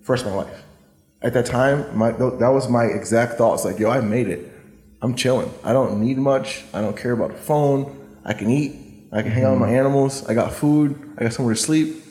for 0.03 0.17
the 0.17 0.23
rest 0.23 0.27
of 0.27 0.33
my 0.33 0.39
life. 0.45 0.65
At 1.23 1.35
that 1.35 1.47
time, 1.47 1.97
my 1.97 2.13
that 2.13 2.51
was 2.51 2.69
my 2.69 2.85
exact 2.85 3.35
thoughts. 3.35 3.65
Like, 3.65 3.79
yo, 3.79 3.91
I 3.91 4.01
made 4.01 4.29
it. 4.29 4.51
I'm 5.03 5.15
chilling. 5.17 5.53
I 5.65 5.73
don't 5.73 6.01
need 6.01 6.19
much. 6.19 6.65
I 6.73 6.81
don't 6.81 6.97
care 6.97 7.13
about 7.13 7.33
the 7.33 7.39
phone. 7.39 8.19
I 8.25 8.33
can 8.33 8.49
eat. 8.49 8.84
I 9.15 9.23
can 9.23 9.31
hang 9.31 9.45
out 9.45 9.53
with 9.53 9.61
my 9.61 9.71
animals. 9.71 10.27
I 10.27 10.35
got 10.35 10.53
food. 10.53 11.15
I 11.17 11.23
got 11.23 11.33
somewhere 11.33 11.55
to 11.55 11.61
sleep. 11.61 12.03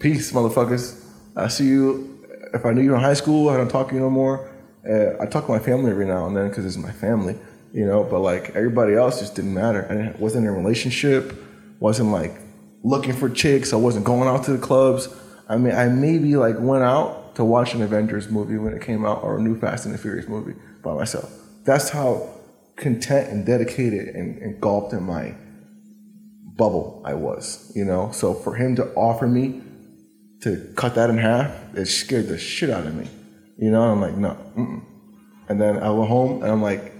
Peace, 0.00 0.32
motherfuckers. 0.32 1.00
I 1.36 1.46
see 1.46 1.66
you. 1.66 2.26
If 2.52 2.66
I 2.66 2.72
knew 2.72 2.82
you 2.82 2.92
in 2.92 3.00
high 3.00 3.14
school, 3.14 3.48
I 3.48 3.56
don't 3.56 3.68
talk 3.68 3.90
to 3.90 3.94
you 3.94 4.00
no 4.00 4.10
more. 4.10 4.50
Uh, 4.84 5.22
I 5.22 5.26
talk 5.26 5.46
to 5.46 5.52
my 5.52 5.60
family 5.60 5.92
every 5.92 6.04
now 6.04 6.26
and 6.26 6.36
then 6.36 6.48
because 6.48 6.66
it's 6.66 6.76
my 6.76 6.90
family, 6.90 7.38
you 7.72 7.86
know. 7.86 8.02
But 8.02 8.20
like 8.20 8.56
everybody 8.56 8.94
else, 8.94 9.20
just 9.20 9.36
didn't 9.36 9.54
matter. 9.54 9.86
I 9.88 9.94
didn't, 9.94 10.18
wasn't 10.18 10.46
in 10.46 10.52
a 10.52 10.56
relationship. 10.56 11.32
Wasn't 11.78 12.10
like 12.10 12.34
looking 12.82 13.12
for 13.12 13.30
chicks. 13.30 13.72
I 13.72 13.76
wasn't 13.76 14.04
going 14.04 14.28
out 14.28 14.42
to 14.46 14.52
the 14.52 14.58
clubs. 14.58 15.08
I 15.48 15.58
mean, 15.58 15.74
I 15.74 15.86
maybe 15.90 16.34
like 16.34 16.56
went 16.58 16.82
out 16.82 17.36
to 17.36 17.44
watch 17.44 17.72
an 17.74 17.82
Avengers 17.82 18.28
movie 18.28 18.58
when 18.58 18.72
it 18.72 18.82
came 18.82 19.06
out 19.06 19.22
or 19.22 19.38
a 19.38 19.40
new 19.40 19.56
Fast 19.56 19.86
and 19.86 19.94
the 19.94 19.98
Furious 19.98 20.26
movie 20.26 20.54
by 20.82 20.92
myself. 20.92 21.32
That's 21.62 21.88
how 21.88 22.28
content 22.82 23.30
and 23.30 23.46
dedicated 23.46 24.14
and 24.14 24.38
engulfed 24.42 24.92
in 24.92 25.04
my 25.04 25.34
bubble 26.56 27.02
I 27.04 27.14
was, 27.14 27.72
you 27.74 27.84
know. 27.84 28.10
So 28.12 28.34
for 28.34 28.54
him 28.54 28.76
to 28.76 28.92
offer 28.94 29.26
me 29.26 29.62
to 30.42 30.72
cut 30.76 30.94
that 30.96 31.08
in 31.08 31.18
half, 31.18 31.50
it 31.74 31.86
scared 31.86 32.28
the 32.28 32.36
shit 32.36 32.68
out 32.68 32.86
of 32.86 32.94
me. 32.94 33.08
You 33.56 33.70
know, 33.70 33.82
I'm 33.82 34.00
like, 34.00 34.16
no. 34.16 34.36
Mm-mm. 34.56 34.82
And 35.48 35.60
then 35.60 35.78
I 35.78 35.90
went 35.90 36.08
home 36.08 36.42
and 36.42 36.50
I'm 36.50 36.62
like, 36.62 36.92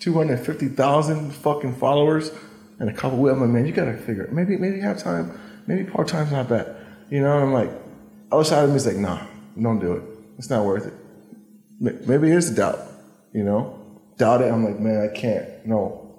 250,000 0.00 1.30
fucking 1.32 1.76
followers 1.76 2.32
and 2.80 2.90
a 2.90 2.92
couple 2.92 3.24
of 3.24 3.32
I'm 3.32 3.40
like, 3.40 3.50
man, 3.50 3.66
you 3.66 3.72
gotta 3.72 3.96
figure 3.96 4.24
it. 4.24 4.32
Maybe, 4.32 4.56
maybe 4.56 4.80
half 4.80 4.98
time, 4.98 5.38
maybe 5.66 5.88
part 5.88 6.08
time's 6.08 6.32
not 6.32 6.48
bad. 6.48 6.74
You 7.10 7.20
know, 7.20 7.34
and 7.34 7.44
I'm 7.44 7.52
like, 7.52 7.70
other 8.32 8.44
side 8.44 8.64
of 8.64 8.70
me 8.70 8.76
is 8.76 8.86
like, 8.86 8.96
nah, 8.96 9.24
don't 9.60 9.78
do 9.78 9.92
it. 9.92 10.02
It's 10.38 10.50
not 10.50 10.64
worth 10.64 10.86
it. 10.86 10.94
Maybe 11.78 12.30
it 12.30 12.36
is 12.36 12.50
a 12.50 12.54
doubt, 12.54 12.80
you 13.32 13.44
know? 13.44 13.78
Doubt 14.22 14.40
it. 14.40 14.52
I'm 14.52 14.64
like, 14.64 14.78
man, 14.78 15.02
I 15.02 15.12
can't. 15.12 15.66
No. 15.66 16.14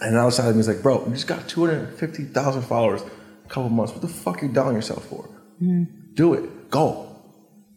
And 0.00 0.16
outside 0.16 0.48
of 0.48 0.56
me 0.56 0.60
is 0.62 0.66
like, 0.66 0.82
bro, 0.82 1.04
you 1.06 1.12
just 1.12 1.28
got 1.28 1.48
250,000 1.48 2.62
followers 2.62 3.02
a 3.02 3.48
couple 3.48 3.68
months. 3.68 3.92
What 3.92 4.02
the 4.02 4.08
fuck 4.08 4.42
are 4.42 4.46
you 4.46 4.52
doubting 4.52 4.74
yourself 4.74 5.04
for? 5.04 5.22
Mm-hmm. 5.62 6.14
Do 6.14 6.34
it. 6.34 6.70
Go. 6.70 7.16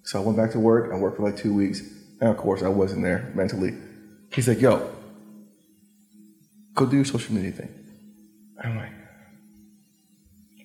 So 0.06 0.20
I 0.20 0.26
went 0.26 0.40
back 0.40 0.54
to 0.54 0.60
work. 0.60 0.92
I 0.92 0.98
worked 0.98 1.18
for 1.18 1.24
like 1.24 1.38
two 1.38 1.54
weeks. 1.54 1.82
And 2.20 2.32
of 2.32 2.38
course, 2.38 2.64
I 2.64 2.68
wasn't 2.68 3.04
there 3.04 3.32
mentally. 3.36 3.76
He's 4.34 4.48
like, 4.48 4.60
yo, 4.60 4.90
go 6.74 6.88
do 6.88 6.96
your 6.96 7.06
social 7.06 7.36
media 7.36 7.52
thing. 7.52 7.70
I'm 8.64 8.76
like, 8.76 8.92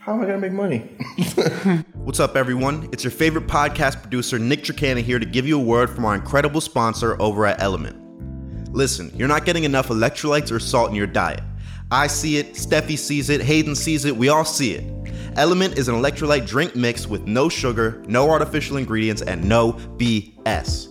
how 0.01 0.15
am 0.15 0.23
I 0.23 0.25
gonna 0.25 0.39
make 0.39 0.53
money? 0.53 0.79
What's 1.93 2.21
up, 2.21 2.37
everyone? 2.37 2.89
It's 2.91 3.05
your 3.05 3.11
favorite 3.11 3.49
podcast 3.49 4.01
producer, 4.01 4.39
Nick 4.39 4.65
Tricana, 4.65 5.03
here 5.03 5.19
to 5.19 5.27
give 5.27 5.47
you 5.47 5.61
a 5.61 5.63
word 5.63 5.91
from 5.91 6.07
our 6.07 6.15
incredible 6.15 6.63
sponsor 6.63 7.21
over 7.21 7.45
at 7.45 7.61
Element. 7.61 8.02
Listen, 8.73 9.13
you're 9.15 9.29
not 9.29 9.45
getting 9.45 9.65
enough 9.65 9.89
electrolytes 9.89 10.51
or 10.51 10.59
salt 10.59 10.89
in 10.91 10.97
your 10.97 11.07
diet. 11.07 11.43
I 11.91 12.07
see 12.07 12.39
it, 12.39 12.55
Steffi 12.55 12.97
sees 12.97 13.29
it, 13.29 13.43
Hayden 13.43 13.75
sees 13.75 14.07
it, 14.07 14.17
we 14.17 14.31
all 14.31 14.47
see 14.47 14.73
it. 14.73 15.03
Element 15.37 15.79
is 15.79 15.89
an 15.89 15.95
electrolyte 15.95 16.47
drink 16.47 16.75
mix 16.75 17.07
with 17.07 17.27
no 17.27 17.51
sugar, 17.51 18.03
no 18.07 18.31
artificial 18.31 18.79
ingredients, 18.79 19.21
and 19.21 19.47
no 19.47 19.75
BS. 19.99 20.89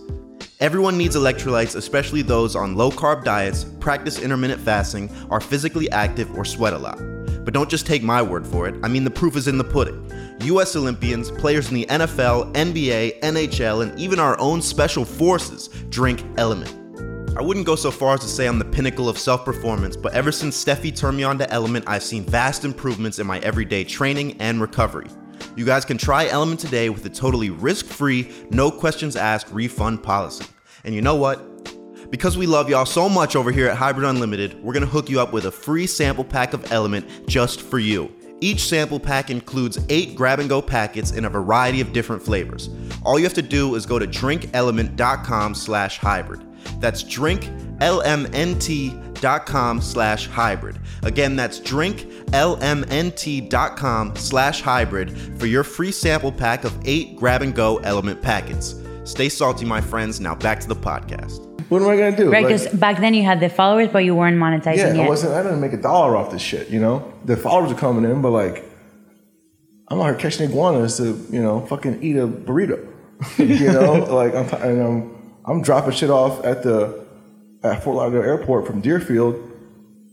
Everyone 0.60 0.96
needs 0.96 1.16
electrolytes, 1.16 1.74
especially 1.74 2.22
those 2.22 2.54
on 2.54 2.76
low 2.76 2.92
carb 2.92 3.24
diets, 3.24 3.64
practice 3.80 4.20
intermittent 4.20 4.60
fasting, 4.60 5.10
are 5.28 5.40
physically 5.40 5.90
active, 5.90 6.32
or 6.38 6.44
sweat 6.44 6.72
a 6.72 6.78
lot. 6.78 6.98
But 7.44 7.52
don't 7.52 7.68
just 7.68 7.84
take 7.84 8.04
my 8.04 8.22
word 8.22 8.46
for 8.46 8.68
it. 8.68 8.76
I 8.84 8.88
mean, 8.88 9.02
the 9.02 9.10
proof 9.10 9.36
is 9.36 9.48
in 9.48 9.58
the 9.58 9.64
pudding. 9.64 10.08
US 10.42 10.76
Olympians, 10.76 11.32
players 11.32 11.68
in 11.68 11.74
the 11.74 11.86
NFL, 11.86 12.52
NBA, 12.54 13.20
NHL, 13.20 13.82
and 13.82 13.98
even 13.98 14.20
our 14.20 14.38
own 14.38 14.62
special 14.62 15.04
forces 15.04 15.68
drink 15.88 16.22
Element. 16.36 16.81
I 17.34 17.40
wouldn't 17.40 17.64
go 17.64 17.76
so 17.76 17.90
far 17.90 18.14
as 18.14 18.20
to 18.20 18.28
say 18.28 18.46
I'm 18.46 18.58
the 18.58 18.64
pinnacle 18.64 19.08
of 19.08 19.16
self 19.16 19.44
performance, 19.44 19.96
but 19.96 20.12
ever 20.12 20.30
since 20.30 20.62
Steffi 20.62 20.94
turned 20.94 21.16
me 21.16 21.24
on 21.24 21.38
to 21.38 21.50
Element, 21.50 21.86
I've 21.88 22.02
seen 22.02 22.24
vast 22.24 22.64
improvements 22.64 23.18
in 23.18 23.26
my 23.26 23.38
everyday 23.38 23.84
training 23.84 24.36
and 24.38 24.60
recovery. 24.60 25.06
You 25.56 25.64
guys 25.64 25.86
can 25.86 25.96
try 25.96 26.26
Element 26.28 26.60
today 26.60 26.90
with 26.90 27.06
a 27.06 27.08
totally 27.08 27.48
risk 27.48 27.86
free, 27.86 28.30
no 28.50 28.70
questions 28.70 29.16
asked 29.16 29.50
refund 29.50 30.02
policy. 30.02 30.44
And 30.84 30.94
you 30.94 31.00
know 31.00 31.16
what? 31.16 32.10
Because 32.10 32.36
we 32.36 32.46
love 32.46 32.68
y'all 32.68 32.84
so 32.84 33.08
much 33.08 33.34
over 33.34 33.50
here 33.50 33.66
at 33.66 33.78
Hybrid 33.78 34.06
Unlimited, 34.06 34.62
we're 34.62 34.74
gonna 34.74 34.84
hook 34.84 35.08
you 35.08 35.18
up 35.18 35.32
with 35.32 35.46
a 35.46 35.50
free 35.50 35.86
sample 35.86 36.24
pack 36.24 36.52
of 36.52 36.70
Element 36.70 37.26
just 37.26 37.62
for 37.62 37.78
you. 37.78 38.12
Each 38.42 38.68
sample 38.68 39.00
pack 39.00 39.30
includes 39.30 39.78
eight 39.88 40.14
grab 40.14 40.38
and 40.38 40.50
go 40.50 40.60
packets 40.60 41.12
in 41.12 41.24
a 41.24 41.30
variety 41.30 41.80
of 41.80 41.94
different 41.94 42.22
flavors. 42.22 42.68
All 43.04 43.18
you 43.18 43.24
have 43.24 43.34
to 43.34 43.42
do 43.42 43.74
is 43.76 43.86
go 43.86 43.98
to 43.98 44.06
drinklmnt.com 44.06 45.54
slash 45.54 45.96
hybrid. 45.96 46.51
That's 46.80 47.02
drinklmnt.com 47.04 49.80
slash 49.80 50.26
hybrid. 50.28 50.78
Again, 51.02 51.36
that's 51.36 51.60
drinklmnt.com 51.60 54.16
slash 54.16 54.60
hybrid 54.62 55.18
for 55.38 55.46
your 55.46 55.64
free 55.64 55.92
sample 55.92 56.32
pack 56.32 56.64
of 56.64 56.76
eight 56.84 57.16
grab 57.16 57.42
and 57.42 57.54
go 57.54 57.78
element 57.78 58.20
packets. 58.22 58.74
Stay 59.04 59.28
salty, 59.28 59.64
my 59.64 59.80
friends. 59.80 60.20
Now 60.20 60.34
back 60.34 60.60
to 60.60 60.68
the 60.68 60.76
podcast. 60.76 61.40
what 61.70 61.82
am 61.82 61.88
I 61.88 61.96
gonna 61.96 62.16
do? 62.16 62.30
Right, 62.30 62.44
Like- 62.44 62.60
because 62.60 62.68
back 62.78 63.00
then 63.00 63.14
you 63.14 63.22
had 63.24 63.40
the 63.40 63.48
followers, 63.48 63.88
but 63.88 64.04
you 64.04 64.14
weren't 64.14 64.36
monetizing 64.38 64.94
Yeah, 64.96 65.02
I 65.04 65.08
wasn't. 65.08 65.32
I 65.34 65.42
didn't 65.42 65.60
make 65.60 65.72
a 65.72 65.76
dollar 65.80 66.16
off 66.16 66.30
this 66.30 66.42
shit. 66.42 66.68
You 66.68 66.78
know, 66.80 67.12
the 67.24 67.36
followers 67.36 67.72
are 67.72 67.76
coming 67.76 68.04
in, 68.10 68.20
but 68.22 68.30
like, 68.30 68.64
I'm 69.88 69.98
out 70.00 70.04
here 70.04 70.14
catching 70.14 70.48
iguanas 70.48 70.96
to 70.98 71.18
you 71.30 71.42
know 71.42 71.60
fucking 71.66 72.02
eat 72.02 72.16
a 72.16 72.26
burrito. 72.28 72.78
you 73.38 73.72
know, 73.72 73.92
like 74.14 74.34
I'm 74.34 74.48
and 74.62 74.80
I'm 74.82 75.21
I'm 75.44 75.62
dropping 75.62 75.92
shit 75.92 76.10
off 76.10 76.44
at 76.44 76.62
the 76.62 77.04
at 77.62 77.82
Fort 77.82 77.96
Lauderdale 77.96 78.28
Airport 78.28 78.66
from 78.66 78.80
Deerfield 78.80 79.50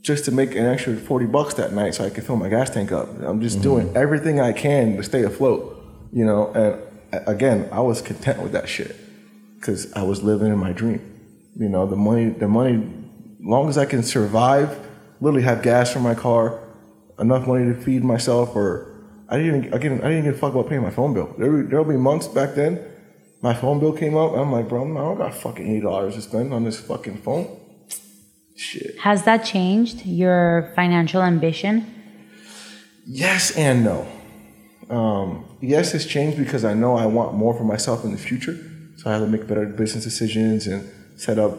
just 0.02 0.26
to 0.26 0.32
make 0.32 0.56
an 0.56 0.66
extra 0.66 0.96
forty 0.96 1.26
bucks 1.26 1.56
that 1.56 1.74
night 1.74 1.96
so 1.96 2.06
I 2.06 2.10
can 2.10 2.24
fill 2.24 2.36
my 2.36 2.50
gas 2.50 2.70
tank 2.70 2.92
up. 2.92 3.10
I'm 3.22 3.42
just 3.42 3.58
mm-hmm. 3.58 3.64
doing 3.64 3.98
everything 3.98 4.40
I 4.40 4.54
can 4.54 4.98
to 4.98 5.04
stay 5.04 5.24
afloat. 5.24 5.76
You 6.12 6.26
know, 6.26 6.52
and 6.54 7.28
again, 7.28 7.70
I 7.72 7.82
was 7.82 8.02
content 8.02 8.42
with 8.42 8.52
that 8.54 8.68
shit 8.68 8.96
because 9.56 9.92
I 9.94 10.04
was 10.04 10.24
living 10.24 10.48
in 10.48 10.58
my 10.58 10.72
dream. 10.72 11.02
You 11.56 11.70
know, 11.70 11.86
the 11.86 11.96
money, 11.96 12.30
the 12.30 12.48
money, 12.48 12.88
long 13.40 13.70
as 13.70 13.78
I 13.78 13.86
can 13.86 14.02
survive, 14.02 14.80
literally 15.20 15.44
have 15.44 15.62
gas 15.62 15.92
for 15.92 16.00
my 16.00 16.16
car, 16.16 16.60
enough 17.20 17.46
money 17.46 17.66
to 17.74 17.80
feed 17.80 18.04
myself, 18.04 18.56
or 18.56 18.96
I 19.28 19.38
didn't 19.38 19.66
even, 19.66 19.74
again, 19.74 20.02
I 20.02 20.10
didn't 20.10 20.24
give 20.24 20.36
a 20.36 20.38
fuck 20.38 20.54
about 20.54 20.70
paying 20.70 20.82
my 20.82 20.90
phone 20.90 21.14
bill. 21.14 21.36
There, 21.38 21.64
there'll 21.64 21.86
be 21.86 21.98
months 21.98 22.28
back 22.28 22.56
then, 22.56 22.80
my 23.42 23.54
phone 23.54 23.80
bill 23.80 23.94
came 23.94 24.16
up, 24.18 24.34
I'm 24.34 24.52
like, 24.52 24.68
bro, 24.68 24.84
I 24.84 25.02
don't 25.02 25.18
got 25.18 25.34
fucking 25.34 25.68
eighty 25.68 25.82
dollars 25.82 26.16
to 26.16 26.22
spend 26.22 26.54
on 26.54 26.64
this 26.64 26.80
fucking 26.80 27.18
phone. 27.18 27.58
Shit. 28.56 29.00
Has 29.00 29.24
that 29.24 29.46
changed 29.46 30.06
your 30.06 30.72
financial 30.76 31.22
ambition? 31.22 31.86
Yes 33.06 33.56
and 33.56 33.84
no. 33.84 34.08
Um, 34.90 35.46
yes, 35.62 35.94
it's 35.94 36.06
changed 36.06 36.38
because 36.38 36.66
I 36.66 36.74
know 36.74 36.98
I 36.98 37.06
want 37.06 37.36
more 37.36 37.54
for 37.54 37.64
myself 37.64 38.04
in 38.04 38.12
the 38.12 38.18
future. 38.18 38.58
So 38.98 39.10
I 39.10 39.14
have 39.14 39.22
to 39.22 39.28
make 39.28 39.48
better 39.48 39.66
business 39.66 40.04
decisions 40.04 40.68
and 40.68 40.90
set 41.18 41.40
up 41.40 41.58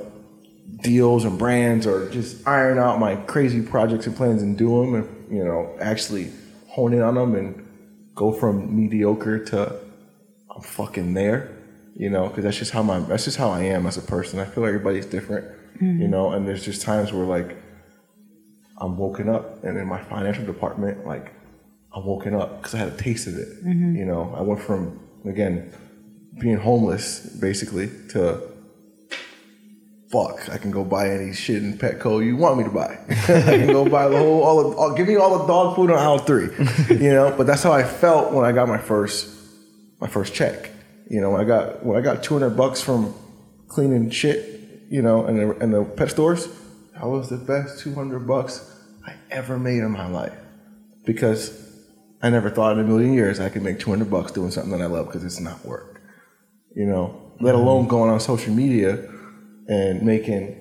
deals 0.82 1.24
and 1.24 1.38
brands 1.38 1.86
or 1.86 2.10
just 2.10 2.46
iron 2.46 2.78
out 2.78 2.98
my 2.98 3.16
crazy 3.16 3.62
projects 3.62 4.06
and 4.06 4.14
plans 4.14 4.42
and 4.42 4.58
do 4.58 4.80
them 4.80 4.94
and, 4.94 5.32
you 5.32 5.44
know, 5.44 5.74
actually 5.80 6.30
hone 6.68 6.92
in 6.92 7.00
on 7.00 7.14
them 7.14 7.34
and 7.34 7.66
go 8.14 8.32
from 8.32 8.76
mediocre 8.76 9.42
to 9.46 9.80
I'm 10.54 10.62
fucking 10.62 11.14
there, 11.14 11.56
you 12.00 12.08
know, 12.08 12.28
because 12.28 12.44
that's 12.44 12.56
just 12.56 12.70
how 12.70 12.82
my, 12.82 12.98
that's 13.00 13.26
just 13.26 13.36
how 13.36 13.50
I 13.50 13.64
am 13.64 13.86
as 13.86 13.98
a 13.98 14.00
person. 14.00 14.40
I 14.40 14.46
feel 14.46 14.62
like 14.62 14.68
everybody's 14.68 15.04
different, 15.04 15.44
you 15.78 15.86
mm-hmm. 15.86 16.10
know, 16.10 16.32
and 16.32 16.48
there's 16.48 16.64
just 16.64 16.80
times 16.80 17.12
where 17.12 17.26
like 17.26 17.58
I'm 18.78 18.96
woken 18.96 19.28
up 19.28 19.62
and 19.64 19.76
in 19.76 19.86
my 19.86 20.02
financial 20.04 20.46
department, 20.46 21.06
like 21.06 21.34
I'm 21.92 22.06
woken 22.06 22.34
up 22.34 22.56
because 22.56 22.74
I 22.74 22.78
had 22.78 22.88
a 22.88 22.96
taste 22.96 23.26
of 23.26 23.36
it. 23.36 23.48
Mm-hmm. 23.62 23.96
You 23.96 24.06
know, 24.06 24.34
I 24.34 24.40
went 24.40 24.62
from 24.62 24.98
again 25.26 25.74
being 26.40 26.56
homeless 26.56 27.20
basically 27.38 27.90
to 28.12 28.48
fuck. 30.10 30.48
I 30.48 30.56
can 30.56 30.70
go 30.70 30.84
buy 30.84 31.10
any 31.10 31.34
shit 31.34 31.62
in 31.62 31.76
Petco 31.76 32.24
you 32.24 32.34
want 32.34 32.56
me 32.56 32.64
to 32.64 32.70
buy. 32.70 32.98
I 33.10 33.58
can 33.58 33.66
go 33.66 33.86
buy 33.86 34.08
the 34.08 34.16
whole 34.16 34.42
all 34.42 34.58
of 34.58 34.78
all, 34.78 34.94
give 34.94 35.06
me 35.06 35.16
all 35.16 35.38
the 35.38 35.46
dog 35.46 35.76
food 35.76 35.90
on 35.90 35.98
aisle 35.98 36.16
three. 36.16 36.48
You 36.88 37.12
know, 37.12 37.34
but 37.36 37.46
that's 37.46 37.62
how 37.62 37.72
I 37.72 37.82
felt 37.82 38.32
when 38.32 38.46
I 38.46 38.52
got 38.52 38.68
my 38.68 38.78
first 38.78 39.28
my 40.00 40.08
first 40.08 40.32
check. 40.32 40.70
You 41.10 41.20
know, 41.20 41.30
when 41.30 41.40
I 41.42 41.44
got 41.44 41.84
when 41.84 41.98
I 41.98 42.00
got 42.00 42.22
200 42.22 42.56
bucks 42.56 42.80
from 42.80 43.14
cleaning 43.68 44.08
shit. 44.10 44.56
You 44.88 45.02
know, 45.02 45.26
in 45.26 45.36
the 45.36 45.56
in 45.58 45.70
the 45.70 45.84
pet 45.84 46.10
stores. 46.10 46.48
That 46.94 47.06
was 47.06 47.28
the 47.30 47.38
best 47.38 47.80
200 47.80 48.26
bucks 48.26 48.76
I 49.06 49.14
ever 49.30 49.58
made 49.58 49.78
in 49.78 49.90
my 49.90 50.06
life 50.06 50.34
because 51.06 51.56
I 52.22 52.28
never 52.28 52.50
thought 52.50 52.72
in 52.74 52.84
a 52.84 52.86
million 52.86 53.14
years 53.14 53.40
I 53.40 53.48
could 53.48 53.62
make 53.62 53.78
200 53.78 54.10
bucks 54.10 54.32
doing 54.32 54.50
something 54.50 54.72
that 54.72 54.82
I 54.82 54.86
love 54.86 55.06
because 55.06 55.24
it's 55.24 55.40
not 55.40 55.64
work, 55.64 56.02
you 56.74 56.84
know, 56.84 57.32
let 57.40 57.54
mm-hmm. 57.54 57.62
alone 57.62 57.88
going 57.88 58.10
on 58.10 58.20
social 58.20 58.52
media 58.52 59.08
and 59.68 60.02
making 60.02 60.56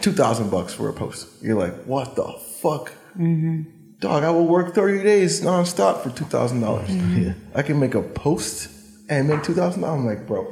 2,000 0.00 0.50
bucks 0.50 0.72
for 0.72 0.88
a 0.88 0.94
post. 0.94 1.28
You're 1.42 1.58
like, 1.58 1.74
what 1.84 2.16
the 2.16 2.32
fuck? 2.62 2.92
Mm-hmm. 3.18 3.98
Dog, 3.98 4.24
I 4.24 4.30
will 4.30 4.46
work 4.46 4.74
30 4.74 5.02
days 5.02 5.42
nonstop 5.42 6.02
for 6.02 6.08
$2,000. 6.08 6.60
dollars 6.62 6.88
mm-hmm. 6.88 7.32
I 7.54 7.62
can 7.62 7.78
make 7.78 7.94
a 7.94 8.02
post 8.02 8.70
and 9.10 9.28
make 9.28 9.42
2,000. 9.42 9.84
I'm 9.84 10.06
like, 10.06 10.26
bro, 10.26 10.46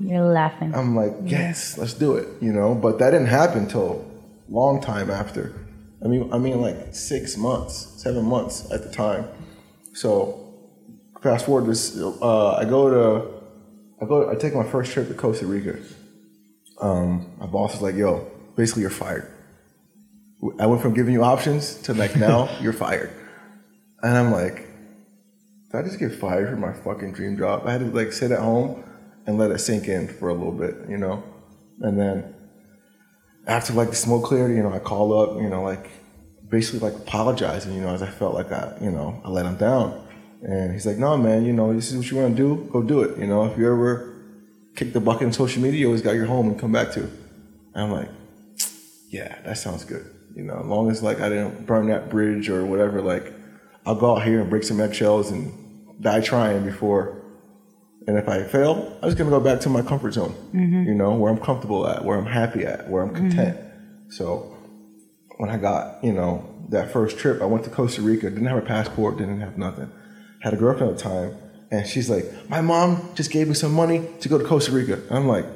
You're 0.00 0.24
laughing. 0.24 0.74
I'm 0.74 0.94
like, 0.94 1.14
yes, 1.24 1.78
let's 1.78 1.94
do 1.94 2.16
it, 2.16 2.28
you 2.42 2.52
know. 2.52 2.74
But 2.74 2.98
that 2.98 3.12
didn't 3.12 3.28
happen 3.28 3.66
till 3.68 4.04
long 4.48 4.80
time 4.80 5.10
after. 5.10 5.54
I 6.04 6.08
mean, 6.08 6.32
I 6.32 6.38
mean, 6.38 6.60
like 6.60 6.94
six 6.94 7.36
months, 7.36 7.74
seven 7.96 8.24
months 8.24 8.70
at 8.70 8.82
the 8.82 8.90
time. 8.92 9.26
So 9.94 10.44
fast 11.22 11.46
forward 11.46 11.66
this, 11.70 11.96
uh, 11.98 12.52
I 12.52 12.64
go 12.64 12.90
to, 12.90 13.30
I 14.00 14.06
go, 14.06 14.30
I 14.30 14.34
take 14.36 14.54
my 14.54 14.64
first 14.64 14.92
trip 14.92 15.08
to 15.08 15.14
Costa 15.14 15.46
Rica. 15.46 15.78
Um, 16.80 17.32
my 17.38 17.46
boss 17.46 17.74
is 17.74 17.82
like, 17.82 17.96
yo, 17.96 18.30
basically 18.56 18.82
you're 18.82 18.90
fired. 18.90 19.28
I 20.60 20.66
went 20.66 20.80
from 20.82 20.94
giving 20.94 21.12
you 21.14 21.24
options 21.24 21.74
to 21.82 21.94
like 21.94 22.14
now 22.14 22.48
you're 22.60 22.72
fired, 22.72 23.10
and 24.02 24.16
I'm 24.16 24.30
like, 24.30 24.67
did 25.70 25.78
I 25.78 25.82
just 25.82 25.98
get 25.98 26.12
fired 26.12 26.50
from 26.50 26.60
my 26.60 26.72
fucking 26.72 27.12
dream 27.12 27.36
job? 27.36 27.62
I 27.66 27.72
had 27.72 27.80
to 27.80 27.86
like 27.86 28.12
sit 28.12 28.30
at 28.30 28.40
home 28.40 28.84
and 29.26 29.38
let 29.38 29.50
it 29.50 29.58
sink 29.58 29.88
in 29.88 30.08
for 30.08 30.30
a 30.30 30.34
little 30.34 30.52
bit, 30.52 30.74
you 30.88 30.96
know? 30.96 31.22
And 31.80 31.98
then 31.98 32.34
after 33.46 33.74
like 33.74 33.90
the 33.90 33.96
smoke 33.96 34.24
cleared, 34.24 34.56
you 34.56 34.62
know, 34.62 34.72
I 34.72 34.78
called 34.78 35.12
up, 35.12 35.42
you 35.42 35.48
know, 35.48 35.62
like 35.62 35.90
basically 36.48 36.80
like 36.80 36.94
apologizing, 36.94 37.74
you 37.74 37.82
know, 37.82 37.90
as 37.90 38.02
I 38.02 38.10
felt 38.10 38.34
like 38.34 38.50
I, 38.50 38.76
you 38.80 38.90
know, 38.90 39.20
I 39.24 39.28
let 39.28 39.44
him 39.44 39.56
down. 39.56 40.06
And 40.42 40.72
he's 40.72 40.86
like, 40.86 40.96
no, 40.96 41.16
man, 41.16 41.44
you 41.44 41.52
know, 41.52 41.74
this 41.74 41.90
is 41.90 41.96
what 41.96 42.10
you 42.10 42.16
want 42.16 42.36
to 42.36 42.42
do, 42.42 42.68
go 42.70 42.82
do 42.82 43.02
it. 43.02 43.18
You 43.18 43.26
know, 43.26 43.44
if 43.44 43.58
you 43.58 43.70
ever 43.70 44.14
kick 44.74 44.92
the 44.92 45.00
bucket 45.00 45.22
in 45.22 45.32
social 45.32 45.60
media, 45.60 45.80
you 45.80 45.86
always 45.86 46.02
got 46.02 46.14
your 46.14 46.26
home 46.26 46.48
and 46.48 46.58
come 46.58 46.72
back 46.72 46.92
to. 46.92 47.00
And 47.00 47.84
I'm 47.84 47.90
like, 47.90 48.08
yeah, 49.10 49.40
that 49.42 49.58
sounds 49.58 49.84
good. 49.84 50.06
You 50.34 50.44
know, 50.44 50.60
as 50.60 50.66
long 50.66 50.90
as 50.90 51.02
like 51.02 51.20
I 51.20 51.28
didn't 51.28 51.66
burn 51.66 51.88
that 51.88 52.08
bridge 52.08 52.48
or 52.48 52.64
whatever, 52.64 53.02
like 53.02 53.34
I'll 53.88 53.94
go 53.94 54.16
out 54.16 54.22
here 54.22 54.42
and 54.42 54.50
break 54.50 54.64
some 54.64 54.82
eggshells 54.82 55.30
and 55.30 55.50
die 56.02 56.20
trying 56.20 56.62
before. 56.62 57.22
And 58.06 58.18
if 58.18 58.28
I 58.28 58.44
fail, 58.44 58.98
I'm 59.00 59.08
just 59.08 59.16
gonna 59.16 59.30
go 59.30 59.40
back 59.40 59.60
to 59.60 59.70
my 59.70 59.80
comfort 59.80 60.12
zone. 60.12 60.34
Mm-hmm. 60.52 60.84
You 60.84 60.94
know, 60.94 61.14
where 61.14 61.32
I'm 61.32 61.40
comfortable 61.40 61.88
at, 61.88 62.04
where 62.04 62.18
I'm 62.18 62.26
happy 62.26 62.66
at, 62.66 62.90
where 62.90 63.02
I'm 63.02 63.14
mm-hmm. 63.14 63.30
content. 63.30 63.58
So 64.10 64.54
when 65.38 65.48
I 65.48 65.56
got, 65.56 66.04
you 66.04 66.12
know, 66.12 66.54
that 66.68 66.92
first 66.92 67.18
trip, 67.18 67.40
I 67.40 67.46
went 67.46 67.64
to 67.64 67.70
Costa 67.70 68.02
Rica, 68.02 68.28
didn't 68.28 68.44
have 68.44 68.58
a 68.58 68.66
passport, 68.66 69.16
didn't 69.16 69.40
have 69.40 69.56
nothing. 69.56 69.90
Had 70.42 70.52
a 70.52 70.58
girlfriend 70.58 70.92
at 70.92 70.98
the 70.98 71.02
time, 71.02 71.34
and 71.70 71.86
she's 71.86 72.10
like, 72.10 72.26
My 72.50 72.60
mom 72.60 73.08
just 73.14 73.30
gave 73.30 73.48
me 73.48 73.54
some 73.54 73.72
money 73.72 74.06
to 74.20 74.28
go 74.28 74.36
to 74.36 74.44
Costa 74.44 74.70
Rica. 74.70 75.00
And 75.08 75.12
I'm 75.12 75.26
like, 75.26 75.46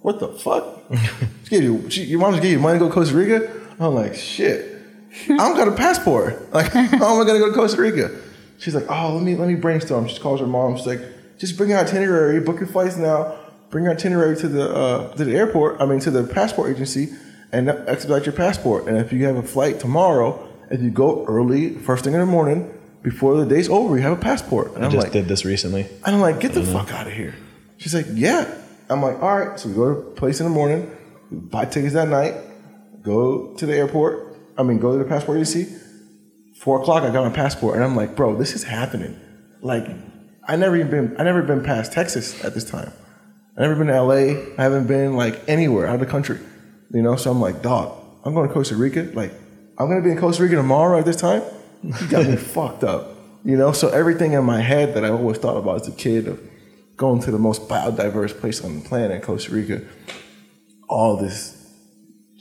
What 0.00 0.18
the 0.18 0.28
fuck? 0.28 0.80
she 1.44 1.50
gave 1.50 1.62
you, 1.62 1.90
she, 1.90 2.04
your 2.04 2.20
mom 2.20 2.32
just 2.32 2.42
gave 2.42 2.52
you 2.52 2.58
money 2.58 2.78
to 2.78 2.86
go 2.86 2.88
to 2.88 2.94
Costa 2.94 3.14
Rica? 3.14 3.52
I'm 3.78 3.94
like, 3.94 4.14
Shit. 4.14 4.71
I 5.28 5.36
don't 5.36 5.56
got 5.56 5.68
a 5.68 5.72
passport. 5.72 6.52
Like, 6.52 6.66
how 6.72 7.14
am 7.14 7.20
I 7.20 7.24
gonna 7.26 7.38
go 7.38 7.48
to 7.50 7.54
Costa 7.54 7.80
Rica? 7.80 8.10
She's 8.58 8.74
like, 8.74 8.86
Oh, 8.88 9.14
let 9.14 9.22
me 9.22 9.34
let 9.34 9.48
me 9.48 9.54
brainstorm. 9.54 10.08
She 10.08 10.18
calls 10.18 10.40
her 10.40 10.46
mom, 10.46 10.76
she's 10.76 10.86
like, 10.86 11.00
just 11.38 11.56
bring 11.56 11.70
your 11.70 11.78
itinerary, 11.80 12.40
book 12.40 12.58
your 12.60 12.68
flights 12.68 12.96
now, 12.96 13.34
bring 13.70 13.84
your 13.84 13.92
itinerary 13.94 14.36
to 14.36 14.48
the 14.48 14.74
uh, 14.74 15.14
to 15.16 15.24
the 15.24 15.34
airport, 15.36 15.80
I 15.80 15.86
mean 15.86 16.00
to 16.00 16.10
the 16.10 16.24
passport 16.24 16.70
agency 16.70 17.08
and 17.52 17.68
expedite 17.68 18.24
your 18.26 18.32
passport. 18.34 18.86
And 18.86 18.96
if 18.96 19.12
you 19.12 19.24
have 19.26 19.36
a 19.36 19.42
flight 19.42 19.78
tomorrow, 19.80 20.48
if 20.70 20.80
you 20.80 20.90
go 20.90 21.24
early, 21.26 21.74
first 21.74 22.04
thing 22.04 22.14
in 22.14 22.20
the 22.20 22.26
morning, 22.26 22.72
before 23.02 23.36
the 23.36 23.44
day's 23.44 23.68
over, 23.68 23.96
you 23.96 24.02
have 24.02 24.16
a 24.16 24.20
passport. 24.20 24.74
And 24.74 24.82
I 24.82 24.86
I'm 24.86 24.92
just 24.92 25.04
like, 25.04 25.12
did 25.12 25.26
this 25.28 25.44
recently. 25.44 25.82
and 26.06 26.14
I'm 26.16 26.20
like, 26.20 26.40
get 26.40 26.52
the 26.54 26.62
fuck 26.62 26.90
out 26.92 27.06
of 27.06 27.12
here. 27.12 27.34
She's 27.76 27.94
like, 27.94 28.06
yeah. 28.14 28.46
I'm 28.88 29.02
like, 29.02 29.20
all 29.22 29.36
right. 29.38 29.58
So 29.58 29.68
we 29.68 29.74
go 29.74 29.92
to 29.94 30.00
a 30.00 30.10
place 30.12 30.40
in 30.40 30.44
the 30.44 30.50
morning, 30.50 30.90
buy 31.30 31.64
tickets 31.66 31.94
that 31.94 32.08
night, 32.08 32.34
go 33.02 33.54
to 33.54 33.66
the 33.66 33.74
airport. 33.74 34.31
I 34.56 34.62
mean, 34.62 34.78
go 34.78 34.92
to 34.92 34.98
the 35.02 35.08
passport 35.08 35.38
agency. 35.38 35.74
Four 36.58 36.80
o'clock, 36.80 37.02
I 37.02 37.10
got 37.10 37.24
my 37.26 37.34
passport, 37.34 37.74
and 37.74 37.84
I'm 37.84 37.96
like, 37.96 38.14
bro, 38.14 38.36
this 38.36 38.54
is 38.54 38.62
happening. 38.62 39.18
Like, 39.60 39.86
I 40.46 40.56
never 40.56 40.76
even 40.76 40.90
been, 40.90 41.16
I 41.18 41.24
never 41.24 41.42
been 41.42 41.62
past 41.62 41.92
Texas 41.92 42.44
at 42.44 42.54
this 42.54 42.64
time. 42.64 42.92
I 43.56 43.62
never 43.62 43.74
been 43.74 43.88
to 43.88 44.02
LA. 44.02 44.14
I 44.58 44.62
haven't 44.62 44.86
been 44.86 45.16
like 45.16 45.40
anywhere 45.48 45.86
out 45.86 45.94
of 45.94 46.00
the 46.00 46.06
country. 46.06 46.38
You 46.90 47.02
know, 47.02 47.16
so 47.16 47.30
I'm 47.30 47.40
like, 47.40 47.62
dog, 47.62 47.98
I'm 48.24 48.34
going 48.34 48.48
to 48.48 48.54
Costa 48.54 48.76
Rica. 48.76 49.10
Like, 49.14 49.32
I'm 49.78 49.88
gonna 49.88 50.02
be 50.02 50.10
in 50.10 50.18
Costa 50.18 50.42
Rica 50.42 50.56
tomorrow 50.56 50.98
at 50.98 51.04
this 51.04 51.16
time. 51.16 51.42
You 51.82 52.08
got 52.08 52.26
me 52.26 52.36
fucked 52.54 52.84
up. 52.84 53.16
You 53.44 53.56
know, 53.56 53.72
so 53.72 53.88
everything 53.88 54.32
in 54.34 54.44
my 54.44 54.60
head 54.60 54.94
that 54.94 55.04
I 55.04 55.08
always 55.08 55.38
thought 55.38 55.56
about 55.56 55.80
as 55.80 55.88
a 55.88 55.92
kid 55.92 56.28
of 56.28 56.40
going 56.96 57.20
to 57.22 57.30
the 57.30 57.38
most 57.38 57.68
biodiverse 57.68 58.38
place 58.38 58.62
on 58.62 58.80
the 58.80 58.88
planet, 58.88 59.22
Costa 59.22 59.52
Rica, 59.52 59.82
all 60.88 61.16
this 61.16 61.61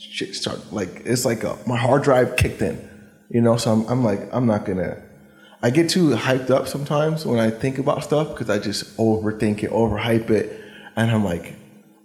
shit 0.01 0.35
started 0.35 0.71
like 0.71 1.03
it's 1.05 1.25
like 1.25 1.43
a, 1.43 1.57
my 1.67 1.77
hard 1.77 2.03
drive 2.03 2.35
kicked 2.35 2.61
in. 2.61 2.89
You 3.29 3.41
know, 3.41 3.55
so 3.55 3.71
I'm, 3.71 3.87
I'm 3.87 4.03
like, 4.03 4.21
I'm 4.31 4.45
not 4.45 4.65
gonna. 4.65 5.01
I 5.63 5.69
get 5.69 5.89
too 5.89 6.09
hyped 6.09 6.49
up 6.49 6.67
sometimes 6.67 7.25
when 7.25 7.39
I 7.39 7.51
think 7.51 7.77
about 7.77 8.03
stuff 8.03 8.29
because 8.29 8.49
I 8.49 8.57
just 8.57 8.97
overthink 8.97 9.63
it, 9.63 9.71
overhype 9.71 10.29
it, 10.29 10.59
and 10.95 11.11
I'm 11.11 11.23
like, 11.23 11.55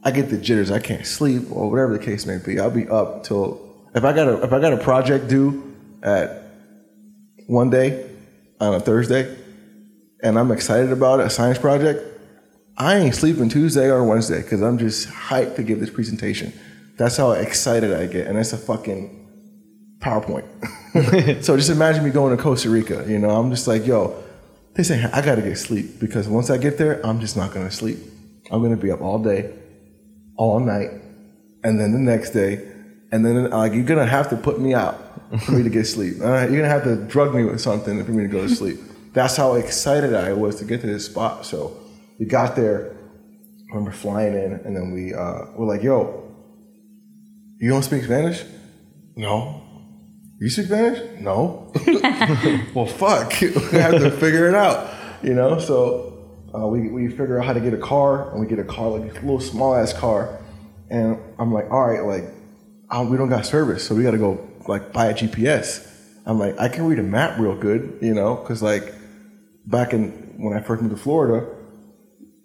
I 0.04 0.10
get 0.10 0.28
the 0.28 0.36
jitters. 0.36 0.70
I 0.70 0.78
can't 0.78 1.06
sleep 1.06 1.50
or 1.50 1.70
whatever 1.70 1.96
the 1.96 2.04
case 2.04 2.26
may 2.26 2.38
be. 2.38 2.60
I'll 2.60 2.70
be 2.70 2.88
up 2.88 3.24
till 3.24 3.88
if 3.94 4.04
I 4.04 4.12
got 4.12 4.28
a 4.28 4.42
if 4.42 4.52
I 4.52 4.60
got 4.60 4.72
a 4.72 4.76
project 4.76 5.28
due 5.28 5.74
at 6.02 6.44
one 7.48 7.70
day 7.70 8.08
on 8.60 8.74
a 8.74 8.80
Thursday, 8.80 9.36
and 10.22 10.38
I'm 10.38 10.52
excited 10.52 10.92
about 10.92 11.20
it, 11.20 11.26
a 11.26 11.30
science 11.30 11.58
project. 11.58 12.02
I 12.78 12.98
ain't 12.98 13.14
sleeping 13.14 13.48
Tuesday 13.48 13.90
or 13.90 14.04
Wednesday 14.04 14.42
because 14.42 14.60
I'm 14.60 14.76
just 14.76 15.08
hyped 15.08 15.56
to 15.56 15.62
give 15.62 15.80
this 15.80 15.88
presentation. 15.88 16.52
That's 16.96 17.16
how 17.16 17.32
excited 17.32 17.92
I 17.92 18.06
get, 18.06 18.26
and 18.26 18.38
it's 18.38 18.52
a 18.52 18.58
fucking 18.58 19.98
PowerPoint. 20.00 20.46
so 21.44 21.56
just 21.56 21.70
imagine 21.70 22.04
me 22.04 22.10
going 22.10 22.34
to 22.34 22.42
Costa 22.42 22.70
Rica. 22.70 23.04
You 23.06 23.18
know, 23.18 23.30
I'm 23.30 23.50
just 23.50 23.66
like, 23.66 23.86
yo, 23.86 24.22
this 24.74 24.90
ain't. 24.90 25.12
I 25.12 25.20
gotta 25.22 25.42
get 25.42 25.56
sleep 25.56 26.00
because 26.00 26.28
once 26.28 26.50
I 26.50 26.58
get 26.58 26.78
there, 26.78 27.04
I'm 27.04 27.20
just 27.20 27.36
not 27.36 27.52
gonna 27.52 27.70
sleep. 27.70 27.98
I'm 28.50 28.62
gonna 28.62 28.76
be 28.76 28.90
up 28.90 29.00
all 29.00 29.18
day, 29.18 29.52
all 30.36 30.60
night, 30.60 30.90
and 31.64 31.80
then 31.80 31.92
the 31.92 31.98
next 31.98 32.30
day, 32.30 32.66
and 33.12 33.24
then 33.24 33.50
like 33.50 33.72
you're 33.72 33.84
gonna 33.84 34.06
have 34.06 34.30
to 34.30 34.36
put 34.36 34.60
me 34.60 34.74
out 34.74 34.96
for 35.44 35.52
me 35.52 35.62
to 35.62 35.70
get 35.70 35.84
sleep. 35.86 36.20
All 36.20 36.28
right, 36.28 36.50
you're 36.50 36.60
gonna 36.60 36.72
have 36.72 36.84
to 36.84 36.96
drug 36.96 37.34
me 37.34 37.44
with 37.44 37.60
something 37.60 38.04
for 38.04 38.12
me 38.12 38.22
to 38.22 38.28
go 38.28 38.46
to 38.46 38.54
sleep. 38.54 38.78
That's 39.12 39.36
how 39.36 39.54
excited 39.54 40.14
I 40.14 40.34
was 40.34 40.56
to 40.56 40.64
get 40.64 40.82
to 40.82 40.86
this 40.86 41.06
spot. 41.06 41.46
So 41.46 41.76
we 42.18 42.26
got 42.26 42.54
there. 42.54 42.94
I 43.70 43.74
remember 43.74 43.92
flying 43.92 44.34
in, 44.34 44.52
and 44.64 44.76
then 44.76 44.92
we 44.92 45.14
uh, 45.14 45.46
were 45.56 45.66
like, 45.66 45.82
"Yo, 45.82 46.25
You 47.58 47.70
don't 47.70 47.82
speak 47.82 48.04
Spanish? 48.04 48.44
No. 49.14 49.62
You 50.38 50.50
speak 50.50 50.66
Spanish? 50.66 51.20
No. 51.20 51.72
well, 52.74 52.86
fuck. 52.86 53.32
we 53.40 53.78
have 53.78 53.92
to 53.92 54.10
figure 54.10 54.48
it 54.48 54.54
out, 54.54 54.94
you 55.22 55.32
know? 55.32 55.58
So 55.58 56.36
uh, 56.54 56.66
we, 56.66 56.88
we 56.90 57.08
figure 57.08 57.38
out 57.38 57.46
how 57.46 57.54
to 57.54 57.60
get 57.60 57.72
a 57.72 57.78
car, 57.78 58.30
and 58.30 58.40
we 58.40 58.46
get 58.46 58.58
a 58.58 58.64
car, 58.64 58.90
like 58.90 59.10
a 59.10 59.14
little 59.20 59.40
small 59.40 59.74
ass 59.74 59.94
car. 59.94 60.38
And 60.90 61.18
I'm 61.38 61.52
like, 61.52 61.70
all 61.70 61.86
right, 61.86 62.04
like, 62.04 62.30
we 63.08 63.16
don't 63.16 63.30
got 63.30 63.46
service, 63.46 63.86
so 63.86 63.94
we 63.94 64.02
got 64.02 64.12
to 64.12 64.18
go, 64.18 64.46
like, 64.68 64.92
buy 64.92 65.06
a 65.06 65.14
GPS. 65.14 65.90
I'm 66.26 66.38
like, 66.38 66.58
I 66.60 66.68
can 66.68 66.86
read 66.86 66.98
a 66.98 67.02
map 67.02 67.38
real 67.38 67.56
good, 67.56 67.98
you 68.02 68.12
know? 68.12 68.36
Because, 68.36 68.62
like, 68.62 68.94
back 69.64 69.94
in 69.94 70.10
when 70.36 70.54
I 70.56 70.60
first 70.60 70.82
moved 70.82 70.94
to 70.94 71.00
Florida, 71.00 71.46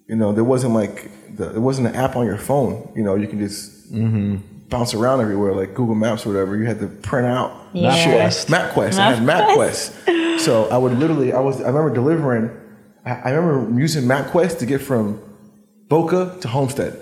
you 0.08 0.16
know, 0.16 0.32
there 0.32 0.46
wasn't 0.46 0.74
like, 0.74 1.12
the, 1.36 1.50
there 1.50 1.62
wasn't 1.62 1.88
an 1.88 1.96
app 1.96 2.16
on 2.16 2.26
your 2.26 2.38
phone, 2.38 2.94
you 2.96 3.04
know, 3.04 3.16
you 3.16 3.28
can 3.28 3.40
just 3.40 3.92
bounce 4.72 4.96
around 4.96 5.22
everywhere, 5.22 5.54
like 5.54 5.76
Google 5.76 5.94
Maps 5.94 6.26
or 6.26 6.30
whatever. 6.30 6.58
You 6.58 6.66
had 6.66 6.80
to 6.80 6.88
print 6.88 7.28
out 7.28 7.52
Yeah. 7.74 7.94
shit. 7.96 8.48
MapQuest. 8.50 8.98
I 8.98 9.14
had 9.14 9.24
MapQuest. 9.24 10.40
so 10.40 10.68
I 10.70 10.78
would 10.80 10.98
literally, 10.98 11.34
I 11.34 11.40
was, 11.40 11.62
I 11.62 11.68
remember 11.68 11.94
delivering, 11.94 12.50
I, 13.06 13.12
I 13.12 13.30
remember 13.32 13.80
using 13.80 14.06
MapQuest 14.06 14.58
to 14.60 14.66
get 14.66 14.82
from 14.82 15.22
Boca 15.88 16.38
to 16.42 16.48
Homestead. 16.48 17.00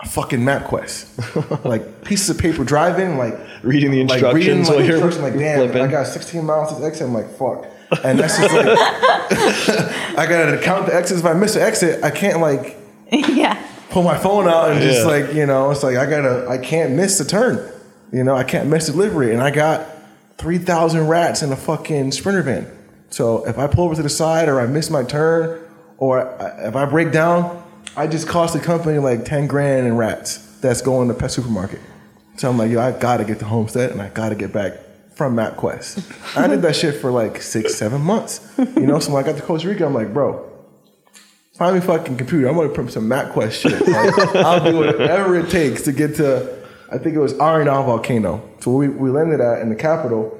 A 0.00 0.08
fucking 0.08 0.38
MapQuest. 0.40 1.64
like 1.66 2.04
pieces 2.04 2.30
of 2.30 2.38
paper 2.38 2.64
driving, 2.64 3.18
like 3.18 3.34
Reading 3.64 3.90
the 3.90 4.04
like 4.04 4.32
reading 4.32 4.58
instructions 4.60 4.68
like 4.68 4.76
while 4.78 4.86
you're 4.86 4.94
instructions, 5.06 5.22
like 5.24 5.34
damn, 5.38 5.58
flipping. 5.58 5.82
I 5.82 5.86
got 5.90 6.06
16 6.06 6.44
miles 6.46 6.78
to 6.78 6.84
exit. 6.86 7.08
I'm 7.08 7.12
like 7.12 7.28
fuck, 7.36 7.66
and 8.04 8.16
that's 8.16 8.38
just 8.38 8.54
like 8.54 8.66
I 10.16 10.26
gotta 10.28 10.58
count 10.62 10.86
the 10.86 10.94
exits. 10.94 11.18
If 11.18 11.26
I 11.26 11.32
miss 11.32 11.56
an 11.56 11.62
exit, 11.62 12.04
I 12.04 12.10
can't 12.12 12.40
like 12.40 12.76
yeah. 13.10 13.60
Pull 13.90 14.02
my 14.02 14.18
phone 14.18 14.46
out 14.48 14.70
and 14.70 14.80
just 14.80 15.00
Yeah. 15.00 15.06
like 15.06 15.34
you 15.34 15.46
know 15.46 15.70
it's 15.70 15.82
like 15.82 15.96
i 15.96 16.04
gotta 16.06 16.46
i 16.48 16.58
can't 16.58 16.92
miss 16.92 17.18
the 17.18 17.24
turn. 17.24 17.72
You 18.12 18.24
know 18.24 18.34
i 18.36 18.44
can't 18.44 18.68
miss 18.68 18.86
delivery. 18.86 19.32
And 19.32 19.42
i 19.42 19.50
got 19.50 19.86
3000 20.38 21.08
rats 21.08 21.42
in 21.42 21.50
a 21.52 21.56
fucking 21.56 22.12
sprinter 22.12 22.42
van. 22.42 22.66
So 23.10 23.46
if 23.46 23.58
i 23.58 23.66
pull 23.66 23.84
over 23.84 23.94
to 23.94 24.02
the 24.02 24.08
side 24.08 24.48
or 24.48 24.60
i 24.60 24.66
miss 24.66 24.90
my 24.90 25.02
turn 25.04 25.60
or 25.98 26.36
if 26.60 26.76
i 26.76 26.84
break 26.84 27.12
down 27.12 27.62
i 27.96 28.06
just 28.06 28.28
cost 28.28 28.54
the 28.54 28.60
company 28.60 28.98
like 28.98 29.24
10 29.24 29.46
grand 29.46 29.86
in 29.86 29.96
rats 29.96 30.38
that's 30.60 30.82
going 30.82 31.08
to 31.08 31.14
pet 31.14 31.30
supermarket. 31.30 31.80
So 32.36 32.48
i'm 32.50 32.58
like 32.58 32.70
yo 32.70 32.80
i 32.80 32.92
gotta 32.92 33.24
get 33.24 33.38
to 33.40 33.44
homestead 33.46 33.90
and 33.90 34.00
i 34.02 34.08
gotta 34.10 34.34
get 34.34 34.52
back 34.52 34.72
from 35.14 35.34
mapquest. 35.34 36.04
I 36.36 36.46
did 36.46 36.62
that 36.62 36.76
shit 36.76 37.00
for 37.00 37.10
like 37.10 37.42
six 37.42 37.74
seven 37.74 38.00
months. 38.02 38.40
You 38.58 38.86
know 38.86 38.98
so 39.00 39.12
when 39.12 39.24
i 39.24 39.26
got 39.26 39.36
to 39.36 39.42
costa 39.42 39.68
rica 39.68 39.84
i'm 39.86 39.94
like 39.94 40.12
bro 40.12 40.44
Find 41.58 41.74
me 41.74 41.80
fucking 41.80 42.16
computer. 42.16 42.46
I'm 42.48 42.54
gonna 42.54 42.68
put 42.68 42.92
some 42.92 43.10
shit. 43.50 43.72
Like, 43.88 44.36
I'll 44.36 44.70
do 44.70 44.78
whatever 44.78 45.36
it 45.36 45.50
takes 45.50 45.82
to 45.82 45.92
get 45.92 46.14
to. 46.16 46.56
I 46.90 46.98
think 46.98 47.16
it 47.16 47.18
was 47.18 47.34
Arenal 47.34 47.84
volcano. 47.84 48.48
So 48.60 48.70
we 48.70 48.88
we 48.88 49.10
landed 49.10 49.40
at 49.40 49.60
in 49.60 49.68
the 49.68 49.74
capital, 49.74 50.38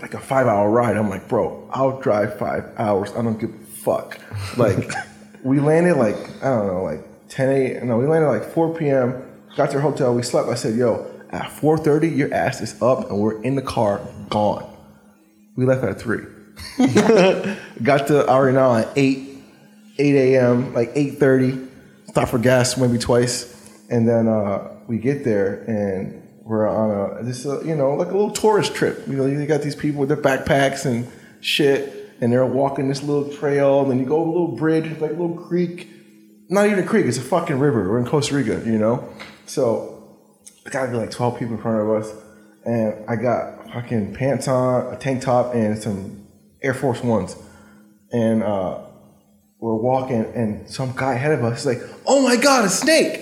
like 0.00 0.14
a 0.14 0.18
five 0.18 0.46
hour 0.46 0.70
ride. 0.70 0.96
I'm 0.96 1.10
like, 1.10 1.28
bro, 1.28 1.68
I'll 1.70 2.00
drive 2.00 2.38
five 2.38 2.64
hours. 2.78 3.10
I 3.10 3.22
don't 3.22 3.38
give 3.38 3.50
a 3.50 3.64
fuck. 3.84 4.18
Like, 4.56 4.90
we 5.42 5.60
landed 5.60 5.98
like 5.98 6.16
I 6.42 6.48
don't 6.48 6.68
know, 6.68 6.84
like 6.84 7.04
10 7.28 7.48
a. 7.50 7.84
No, 7.84 7.98
we 7.98 8.06
landed 8.06 8.28
like 8.28 8.44
4 8.54 8.74
p.m. 8.76 9.22
Got 9.56 9.72
to 9.72 9.76
our 9.76 9.82
hotel. 9.82 10.14
We 10.14 10.22
slept. 10.22 10.48
I 10.48 10.54
said, 10.54 10.74
yo, 10.74 11.06
at 11.30 11.50
4:30, 11.50 12.16
your 12.16 12.32
ass 12.32 12.62
is 12.62 12.80
up, 12.80 13.10
and 13.10 13.18
we're 13.18 13.42
in 13.42 13.56
the 13.56 13.62
car, 13.62 14.00
gone. 14.30 14.64
We 15.54 15.66
left 15.66 15.84
at 15.84 16.00
three. 16.00 16.24
Got 16.78 18.06
to 18.06 18.24
Arenal 18.26 18.82
at 18.82 18.88
eight. 18.96 19.29
8 20.00 20.34
a.m., 20.34 20.74
like 20.74 20.94
8.30, 20.94 21.68
stop 22.06 22.28
for 22.28 22.38
gas 22.38 22.76
maybe 22.76 22.98
twice. 22.98 23.56
And 23.90 24.08
then 24.08 24.28
uh, 24.28 24.76
we 24.86 24.98
get 24.98 25.24
there 25.24 25.62
and 25.64 26.26
we're 26.42 26.68
on 26.68 27.18
a, 27.18 27.22
this, 27.22 27.46
uh, 27.46 27.60
you 27.62 27.76
know, 27.76 27.94
like 27.94 28.08
a 28.08 28.12
little 28.12 28.30
tourist 28.30 28.74
trip. 28.74 29.06
You 29.06 29.14
know, 29.14 29.26
you 29.26 29.46
got 29.46 29.62
these 29.62 29.76
people 29.76 30.00
with 30.00 30.08
their 30.08 30.18
backpacks 30.18 30.86
and 30.86 31.06
shit, 31.40 32.12
and 32.20 32.32
they're 32.32 32.46
walking 32.46 32.88
this 32.88 33.02
little 33.02 33.32
trail. 33.32 33.82
And 33.82 33.90
then 33.90 33.98
you 33.98 34.06
go 34.06 34.16
over 34.16 34.28
a 34.28 34.32
little 34.32 34.56
bridge, 34.56 34.86
it's 34.86 35.00
like 35.00 35.10
a 35.10 35.14
little 35.14 35.36
creek. 35.36 35.88
Not 36.48 36.66
even 36.66 36.80
a 36.80 36.86
creek, 36.86 37.06
it's 37.06 37.18
a 37.18 37.22
fucking 37.22 37.58
river. 37.58 37.88
We're 37.88 38.00
in 38.00 38.06
Costa 38.06 38.34
Rica, 38.34 38.62
you 38.66 38.78
know? 38.78 39.08
So 39.46 40.18
there 40.64 40.72
gotta 40.72 40.90
be 40.90 40.96
like 40.96 41.10
12 41.10 41.38
people 41.38 41.56
in 41.56 41.62
front 41.62 41.80
of 41.80 41.90
us. 41.90 42.12
And 42.64 43.08
I 43.08 43.16
got 43.16 43.70
fucking 43.72 44.14
pants 44.14 44.48
on, 44.48 44.92
a 44.92 44.96
tank 44.96 45.22
top, 45.22 45.54
and 45.54 45.78
some 45.80 46.26
Air 46.62 46.74
Force 46.74 47.02
Ones. 47.02 47.36
And 48.12 48.42
uh, 48.42 48.86
we're 49.60 49.74
walking, 49.74 50.24
and 50.34 50.68
some 50.68 50.92
guy 50.96 51.14
ahead 51.14 51.32
of 51.32 51.44
us 51.44 51.60
is 51.60 51.66
like, 51.66 51.82
"Oh 52.06 52.22
my 52.22 52.36
god, 52.36 52.64
a 52.64 52.68
snake!" 52.68 53.20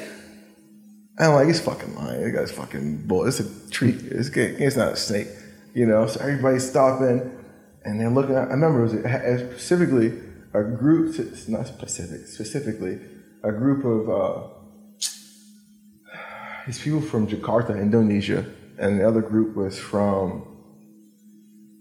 And 1.19 1.29
I'm 1.29 1.35
like, 1.35 1.47
"He's 1.49 1.61
fucking 1.61 1.95
lying. 1.95 2.23
This 2.23 2.35
guy's 2.35 2.53
fucking 2.53 3.07
bull. 3.07 3.27
It's 3.27 3.41
a 3.41 3.71
tree. 3.71 3.91
It's, 3.91 4.29
it's 4.29 4.77
not 4.77 4.93
a 4.93 4.97
snake, 4.97 5.29
you 5.75 5.87
know." 5.87 6.07
So 6.07 6.21
everybody's 6.21 6.69
stopping, 6.69 7.31
and 7.85 8.01
they're 8.01 8.11
looking. 8.11 8.37
At, 8.37 8.49
I 8.49 8.53
remember 8.53 8.85
it 8.85 9.05
was 9.05 9.41
specifically 9.53 10.13
a 10.55 10.63
group, 10.63 11.19
it's 11.19 11.49
not 11.49 11.67
specific, 11.67 12.27
specifically 12.27 12.99
a 13.43 13.53
group 13.53 13.85
of 13.85 14.09
uh, 14.09 14.49
these 16.67 16.81
people 16.81 17.01
from 17.01 17.27
Jakarta, 17.27 17.81
Indonesia, 17.81 18.45
and 18.79 18.99
the 18.99 19.07
other 19.07 19.21
group 19.21 19.57
was 19.57 19.79
from 19.79 20.47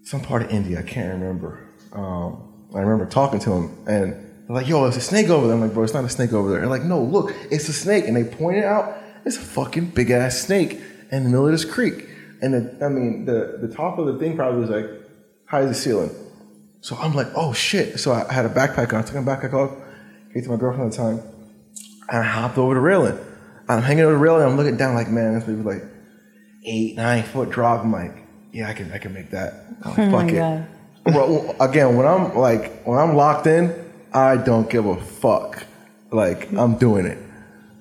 some 0.04 0.22
part 0.22 0.44
of 0.44 0.50
India. 0.50 0.80
I 0.80 0.84
can't 0.84 1.14
remember. 1.14 1.60
Um, 1.94 2.68
I 2.76 2.80
remember 2.80 3.06
talking 3.06 3.40
to 3.40 3.50
them, 3.50 3.78
and 3.88 4.27
they're 4.48 4.56
like, 4.56 4.68
"Yo, 4.68 4.86
it's 4.86 4.98
a 4.98 5.02
snake 5.02 5.30
over 5.30 5.46
there." 5.48 5.56
I'm 5.56 5.62
like, 5.62 5.74
"Bro, 5.74 5.84
it's 5.84 5.94
not 5.94 6.06
a 6.06 6.10
snake 6.10 6.34
over 6.34 6.50
there." 6.50 6.62
They're 6.62 6.70
like, 6.70 6.84
"No, 6.84 7.02
look, 7.02 7.34
it's 7.52 7.68
a 7.70 7.74
snake," 7.74 8.08
and 8.08 8.16
they 8.16 8.24
pointed 8.24 8.64
out 8.64 8.98
it's 9.26 9.38
a 9.38 9.42
fucking 9.42 9.88
big 9.88 10.10
ass 10.10 10.40
snake 10.40 10.80
in 11.12 11.24
the 11.24 11.30
middle 11.30 11.46
of 11.46 11.52
this 11.52 11.66
creek. 11.66 12.08
And 12.42 12.54
the, 12.54 12.86
I 12.86 12.90
mean, 12.90 13.26
the 13.26 13.58
the 13.62 13.68
top 13.74 13.98
of 14.00 14.06
the 14.08 14.18
thing 14.18 14.36
probably 14.36 14.62
was 14.62 14.70
like 14.70 14.86
high 15.46 15.62
as 15.62 15.70
the 15.70 15.76
ceiling. 15.76 16.12
So 16.82 16.96
I'm 16.96 17.14
like, 17.14 17.28
"Oh 17.36 17.54
shit!" 17.54 18.00
So 18.00 18.14
I 18.14 18.32
had 18.32 18.46
a 18.46 18.50
backpack 18.50 18.94
on. 18.94 19.00
I 19.00 19.02
took 19.02 19.16
my 19.16 19.36
backpack 19.36 19.54
off, 19.54 19.72
gave 20.34 20.44
it 20.44 20.46
to 20.46 20.50
my 20.52 20.58
girlfriend 20.58 20.92
at 20.94 20.98
the 20.98 21.04
time, 21.04 21.22
and 22.10 22.20
I 22.20 22.24
hopped 22.24 22.58
over 22.58 22.74
the 22.76 22.80
railing. 22.80 23.18
I'm 23.68 23.82
hanging 23.82 24.04
over 24.04 24.14
the 24.14 24.20
railing. 24.20 24.44
I'm 24.44 24.56
looking 24.56 24.78
down, 24.78 24.96
like, 24.96 25.10
man, 25.10 25.34
this 25.34 25.48
maybe 25.48 25.62
like 25.62 25.84
eight, 26.64 26.96
nine 26.96 27.24
foot 27.24 27.50
drop. 27.50 27.84
I'm 27.84 27.92
like, 27.92 28.16
yeah, 28.54 28.70
I 28.70 28.74
can, 28.74 28.92
I 28.94 28.98
can 28.98 29.14
make 29.14 29.32
that. 29.32 29.66
I'm 29.84 29.90
like, 29.92 30.00
Oh 30.00 30.06
my 30.06 30.22
fuck 30.22 30.32
it. 30.32 30.36
God. 30.36 30.68
Bro, 31.14 31.56
again, 31.60 31.96
when 31.98 32.06
I'm 32.06 32.36
like, 32.38 32.84
when 32.84 32.98
I'm 32.98 33.16
locked 33.16 33.48
in, 33.48 33.74
I 34.14 34.38
don't 34.38 34.70
give 34.70 34.86
a 34.86 34.96
fuck. 35.02 35.64
Like, 36.12 36.52
I'm 36.54 36.78
doing 36.78 37.06
it. 37.06 37.18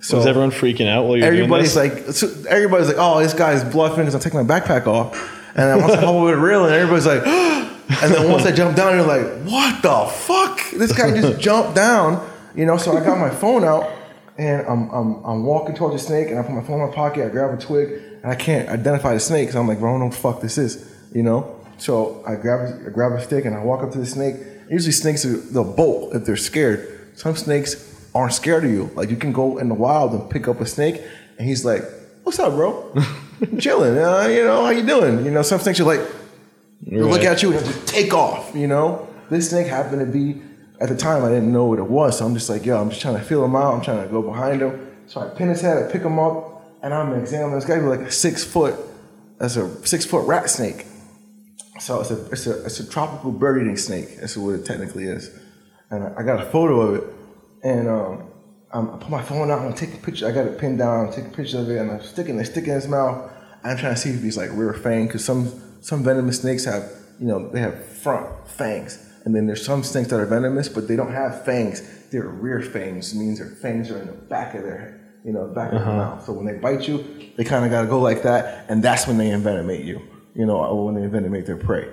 So 0.00 0.18
Was 0.18 0.26
everyone 0.26 0.50
freaking 0.50 0.88
out 0.88 1.06
while 1.06 1.16
you're 1.16 1.26
everybody's 1.26 1.74
doing 1.74 1.90
this? 1.90 2.22
like, 2.22 2.32
so 2.32 2.48
everybody's 2.48 2.88
like, 2.88 2.96
oh, 2.98 3.20
this 3.20 3.34
guy's 3.34 3.64
bluffing 3.64 4.04
because 4.04 4.14
I'm 4.14 4.20
taking 4.20 4.44
my 4.44 4.60
backpack 4.60 4.86
off. 4.86 5.14
And 5.56 5.64
then 5.64 5.80
once 5.80 5.94
I 5.94 6.00
hop 6.00 6.14
over 6.14 6.36
the 6.36 6.64
and 6.64 6.72
everybody's 6.72 7.06
like, 7.06 7.26
and 8.02 8.14
then 8.14 8.30
once 8.30 8.44
I 8.44 8.52
jump 8.52 8.76
down, 8.76 8.94
you're 8.94 9.06
like, 9.06 9.26
what 9.44 9.82
the 9.82 10.12
fuck? 10.12 10.60
This 10.72 10.92
guy 10.92 11.18
just 11.18 11.40
jumped 11.40 11.74
down, 11.74 12.28
you 12.54 12.66
know. 12.66 12.76
So 12.76 12.96
I 12.96 13.02
got 13.02 13.18
my 13.18 13.30
phone 13.30 13.64
out 13.64 13.90
and 14.36 14.66
I'm, 14.66 14.90
I'm, 14.90 15.24
I'm 15.24 15.44
walking 15.44 15.74
towards 15.74 15.94
the 15.94 16.06
snake 16.06 16.28
and 16.28 16.38
I 16.38 16.42
put 16.42 16.52
my 16.52 16.62
phone 16.62 16.80
in 16.80 16.88
my 16.88 16.94
pocket. 16.94 17.24
I 17.24 17.28
grab 17.30 17.58
a 17.58 17.60
twig 17.60 18.02
and 18.22 18.26
I 18.26 18.34
can't 18.34 18.68
identify 18.68 19.14
the 19.14 19.20
snake. 19.20 19.50
So 19.50 19.60
I'm 19.60 19.66
like, 19.66 19.78
bro, 19.78 19.90
I 19.90 19.92
don't 19.94 20.00
know 20.00 20.06
what 20.06 20.14
the 20.14 20.20
fuck 20.20 20.40
this 20.42 20.58
is, 20.58 20.94
you 21.14 21.22
know. 21.22 21.58
So 21.78 22.22
I 22.26 22.36
grab, 22.36 22.86
I 22.86 22.90
grab 22.90 23.12
a 23.12 23.22
stick 23.22 23.44
and 23.44 23.54
I 23.54 23.64
walk 23.64 23.82
up 23.82 23.92
to 23.92 23.98
the 23.98 24.06
snake. 24.06 24.36
Usually 24.70 24.92
snakes 24.92 25.22
they'll 25.22 25.64
bolt 25.64 26.14
if 26.14 26.24
they're 26.24 26.36
scared. 26.36 27.10
Some 27.14 27.36
snakes 27.36 28.08
aren't 28.14 28.32
scared 28.32 28.64
of 28.64 28.70
you. 28.70 28.90
Like 28.94 29.10
you 29.10 29.16
can 29.16 29.32
go 29.32 29.58
in 29.58 29.68
the 29.68 29.74
wild 29.74 30.12
and 30.12 30.28
pick 30.30 30.48
up 30.48 30.60
a 30.60 30.66
snake, 30.66 31.02
and 31.38 31.46
he's 31.46 31.64
like, 31.64 31.82
"What's 32.22 32.38
up, 32.38 32.52
bro? 32.54 32.94
Chilling. 33.58 33.98
Uh, 33.98 34.26
you 34.28 34.44
know 34.44 34.64
how 34.64 34.70
you 34.70 34.84
doing? 34.84 35.24
You 35.24 35.30
know 35.30 35.42
some 35.42 35.60
snakes 35.60 35.80
are 35.80 35.84
like, 35.84 36.00
they 36.82 37.00
look 37.00 37.22
at 37.22 37.42
you 37.42 37.52
and 37.52 37.64
just 37.64 37.86
take 37.86 38.12
off. 38.14 38.54
You 38.54 38.66
know 38.66 39.08
this 39.30 39.50
snake 39.50 39.66
happened 39.66 40.00
to 40.00 40.06
be 40.06 40.40
at 40.80 40.88
the 40.88 40.96
time 40.96 41.24
I 41.24 41.28
didn't 41.28 41.52
know 41.52 41.66
what 41.66 41.78
it 41.78 41.88
was, 41.88 42.18
so 42.18 42.26
I'm 42.26 42.34
just 42.34 42.50
like, 42.50 42.64
yo, 42.64 42.80
I'm 42.80 42.90
just 42.90 43.00
trying 43.00 43.16
to 43.16 43.22
feel 43.22 43.44
him 43.44 43.56
out. 43.56 43.74
I'm 43.74 43.80
trying 43.80 44.02
to 44.02 44.08
go 44.08 44.22
behind 44.22 44.60
him. 44.60 44.96
So 45.06 45.20
I 45.20 45.28
pin 45.28 45.48
his 45.48 45.60
head, 45.60 45.82
I 45.82 45.90
pick 45.90 46.02
him 46.02 46.18
up, 46.18 46.64
and 46.82 46.92
I'm 46.92 47.14
examining 47.14 47.54
this 47.54 47.64
guy. 47.64 47.78
Be 47.78 47.86
like 47.86 48.00
a 48.00 48.10
six 48.10 48.44
foot, 48.44 48.74
that's 49.38 49.56
a 49.56 49.86
six 49.86 50.04
foot 50.04 50.26
rat 50.26 50.50
snake. 50.50 50.86
So 51.78 52.00
it's 52.00 52.10
a 52.10 52.26
it's 52.30 52.46
a 52.46 52.64
it's 52.64 52.80
a 52.80 52.88
tropical 52.88 53.32
bird 53.32 53.60
eating 53.60 53.76
snake. 53.76 54.18
That's 54.18 54.36
what 54.36 54.54
it 54.54 54.64
technically 54.64 55.04
is. 55.04 55.30
And 55.90 56.04
I, 56.04 56.14
I 56.18 56.22
got 56.22 56.40
a 56.40 56.46
photo 56.46 56.80
of 56.80 56.94
it, 56.96 57.04
and 57.62 57.88
um, 57.88 58.30
I'm, 58.72 58.90
I 58.90 58.96
put 58.98 59.10
my 59.10 59.22
phone 59.22 59.50
out. 59.50 59.60
I'm 59.60 59.74
taking 59.74 60.00
pictures. 60.00 60.24
I 60.24 60.32
got 60.32 60.46
it 60.46 60.58
pinned 60.58 60.78
down. 60.78 61.06
I'm 61.06 61.12
taking 61.12 61.30
pictures 61.30 61.54
of 61.54 61.70
it, 61.70 61.78
and 61.78 61.90
I'm 61.90 62.02
sticking 62.02 62.38
it, 62.38 62.44
sticking 62.46 62.70
in 62.70 62.76
his 62.76 62.88
mouth. 62.88 63.30
I'm 63.64 63.76
trying 63.76 63.94
to 63.94 64.00
see 64.00 64.10
if 64.10 64.22
he's 64.22 64.36
like 64.36 64.50
rear 64.52 64.72
fang, 64.72 65.06
because 65.06 65.24
some 65.24 65.78
some 65.80 66.02
venomous 66.02 66.40
snakes 66.40 66.64
have 66.64 66.90
you 67.20 67.26
know 67.26 67.48
they 67.50 67.60
have 67.60 67.84
front 67.84 68.48
fangs, 68.48 68.98
and 69.24 69.34
then 69.34 69.46
there's 69.46 69.64
some 69.64 69.82
snakes 69.82 70.08
that 70.08 70.20
are 70.20 70.26
venomous, 70.26 70.68
but 70.68 70.88
they 70.88 70.96
don't 70.96 71.12
have 71.12 71.44
fangs. 71.44 71.82
They're 72.10 72.28
rear 72.28 72.62
fangs. 72.62 73.14
means 73.14 73.38
their 73.38 73.48
fangs 73.48 73.90
are 73.90 74.00
in 74.00 74.06
the 74.06 74.12
back 74.12 74.54
of 74.54 74.62
their 74.62 74.78
head, 74.78 75.00
you 75.24 75.32
know, 75.32 75.46
back 75.48 75.72
of 75.72 75.80
their 75.80 75.88
mouth. 75.88 76.24
So 76.24 76.32
when 76.32 76.46
they 76.46 76.54
bite 76.54 76.86
you, 76.86 77.04
they 77.36 77.44
kind 77.44 77.64
of 77.64 77.70
got 77.70 77.82
to 77.82 77.88
go 77.88 78.00
like 78.00 78.22
that, 78.22 78.66
and 78.68 78.82
that's 78.82 79.06
when 79.06 79.18
they 79.18 79.30
envenomate 79.30 79.84
you. 79.84 80.00
You 80.36 80.46
know, 80.46 80.74
when 80.74 80.94
they 80.94 81.02
envenomate 81.02 81.46
their 81.46 81.56
prey. 81.56 81.88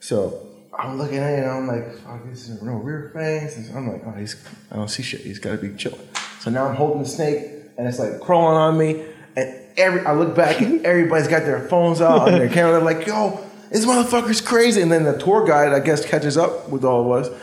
So 0.00 0.46
I'm 0.78 0.98
looking 0.98 1.18
at 1.18 1.32
it 1.32 1.42
and 1.44 1.50
I'm 1.50 1.66
like, 1.66 1.96
fuck, 1.98 2.28
this 2.28 2.48
is 2.48 2.60
no 2.60 2.74
rear 2.74 3.10
fangs. 3.14 3.56
And 3.56 3.76
I'm 3.76 3.88
like, 3.88 4.02
oh, 4.06 4.18
he's, 4.18 4.36
I 4.70 4.76
don't 4.76 4.88
see 4.88 5.02
shit. 5.02 5.20
He's 5.20 5.38
got 5.38 5.52
to 5.52 5.58
be 5.58 5.74
chilling. 5.76 6.00
So 6.40 6.50
now 6.50 6.66
I'm 6.66 6.74
holding 6.74 7.02
the 7.02 7.08
snake 7.08 7.44
and 7.78 7.86
it's 7.86 7.98
like 7.98 8.20
crawling 8.20 8.56
on 8.56 8.76
me. 8.78 9.04
And 9.36 9.54
every 9.76 10.04
I 10.04 10.12
look 10.12 10.34
back 10.34 10.60
and 10.60 10.84
everybody's 10.84 11.28
got 11.28 11.44
their 11.44 11.68
phones 11.68 12.00
out 12.00 12.28
and 12.28 12.40
their 12.40 12.48
camera. 12.48 12.72
They're 12.72 12.80
like, 12.80 13.06
"Yo, 13.06 13.40
this 13.70 13.84
motherfucker's 13.84 14.40
crazy!" 14.40 14.80
And 14.80 14.90
then 14.90 15.04
the 15.04 15.18
tour 15.18 15.46
guide, 15.46 15.72
I 15.72 15.80
guess, 15.80 16.04
catches 16.04 16.36
up 16.36 16.68
with 16.68 16.84
all 16.84 17.12
of 17.12 17.24
us. 17.24 17.40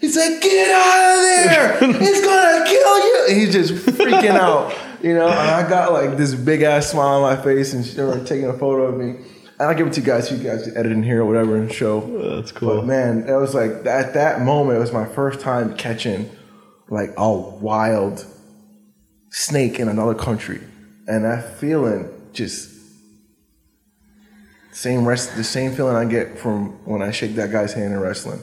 He's 0.00 0.16
like, 0.16 0.40
"Get 0.40 0.70
out 0.70 1.16
of 1.16 1.22
there! 1.22 1.92
He's 2.00 2.24
gonna 2.24 2.64
kill 2.66 2.98
you!" 2.98 3.26
And 3.28 3.36
he's 3.36 3.52
just 3.52 3.72
freaking 3.86 4.36
out, 4.36 4.74
you 5.02 5.14
know. 5.14 5.28
And 5.28 5.50
I 5.50 5.68
got 5.68 5.92
like 5.92 6.16
this 6.16 6.34
big 6.34 6.62
ass 6.62 6.90
smile 6.90 7.22
on 7.22 7.36
my 7.36 7.42
face, 7.42 7.72
and 7.72 7.84
they 7.84 8.02
were 8.02 8.24
taking 8.24 8.48
a 8.48 8.52
photo 8.52 8.84
of 8.84 8.96
me. 8.96 9.16
And 9.58 9.68
I'll 9.68 9.74
give 9.76 9.86
it 9.86 9.92
to 9.94 10.00
you 10.00 10.06
guys, 10.06 10.28
so 10.28 10.34
you 10.34 10.42
guys 10.42 10.64
can 10.64 10.76
edit 10.76 10.90
in 10.90 11.02
here 11.02 11.22
or 11.22 11.26
whatever 11.26 11.56
and 11.56 11.72
show. 11.72 12.00
That's 12.36 12.50
cool. 12.50 12.76
But 12.76 12.86
man, 12.86 13.28
it 13.28 13.34
was 13.34 13.54
like 13.54 13.86
at 13.86 14.14
that 14.14 14.40
moment, 14.40 14.78
it 14.78 14.80
was 14.80 14.92
my 14.92 15.06
first 15.06 15.40
time 15.40 15.76
catching 15.76 16.28
like 16.88 17.10
a 17.16 17.32
wild 17.32 18.26
snake 19.30 19.78
in 19.78 19.88
another 19.88 20.14
country, 20.14 20.60
and 21.06 21.24
that 21.24 21.58
feeling 21.58 22.10
just 22.32 22.72
same 24.72 25.06
rest, 25.06 25.36
the 25.36 25.44
same 25.44 25.72
feeling 25.72 25.94
I 25.94 26.04
get 26.04 26.36
from 26.36 26.70
when 26.84 27.00
I 27.00 27.12
shake 27.12 27.36
that 27.36 27.52
guy's 27.52 27.72
hand 27.72 27.92
in 27.92 28.00
wrestling, 28.00 28.40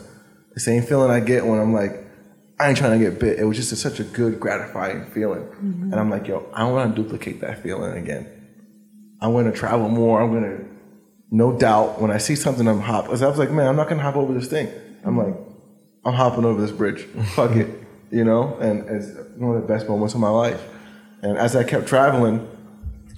the 0.53 0.61
same 0.61 0.81
feeling 0.81 1.11
I 1.11 1.19
get 1.19 1.45
when 1.45 1.59
I'm 1.59 1.73
like, 1.73 2.05
I 2.57 2.69
ain't 2.69 2.77
trying 2.77 2.97
to 2.97 3.09
get 3.09 3.19
bit. 3.19 3.37
It 3.37 3.43
was 3.43 3.57
just 3.57 3.73
a, 3.73 3.75
such 3.75 3.99
a 3.99 4.03
good, 4.05 4.39
gratifying 4.39 5.05
feeling, 5.11 5.41
mm-hmm. 5.41 5.91
and 5.91 5.95
I'm 5.95 6.09
like, 6.09 6.27
yo, 6.27 6.47
I 6.53 6.63
want 6.71 6.95
to 6.95 7.03
duplicate 7.03 7.41
that 7.41 7.61
feeling 7.61 7.97
again. 7.97 8.27
I'm 9.19 9.33
going 9.33 9.51
to 9.51 9.51
travel 9.51 9.89
more. 9.89 10.21
I'm 10.21 10.31
going 10.31 10.43
to, 10.43 10.70
no 11.31 11.57
doubt, 11.57 12.01
when 12.01 12.11
I 12.11 12.17
see 12.17 12.35
something, 12.35 12.67
I'm 12.67 12.81
hop. 12.81 13.05
I 13.05 13.09
was 13.09 13.21
like, 13.21 13.51
man, 13.51 13.67
I'm 13.67 13.77
not 13.77 13.87
going 13.87 13.97
to 13.97 14.03
hop 14.03 14.17
over 14.17 14.33
this 14.33 14.47
thing. 14.47 14.69
I'm 15.05 15.17
like, 15.17 15.33
I'm 16.03 16.13
hopping 16.13 16.43
over 16.43 16.61
this 16.61 16.71
bridge. 16.71 17.03
Fuck 17.35 17.51
it, 17.51 17.69
you 18.11 18.25
know. 18.25 18.57
And 18.57 18.87
it's 18.89 19.07
one 19.37 19.55
of 19.55 19.61
the 19.61 19.67
best 19.67 19.87
moments 19.87 20.13
of 20.13 20.19
my 20.19 20.29
life. 20.29 20.61
And 21.21 21.37
as 21.37 21.55
I 21.55 21.63
kept 21.63 21.87
traveling, 21.87 22.47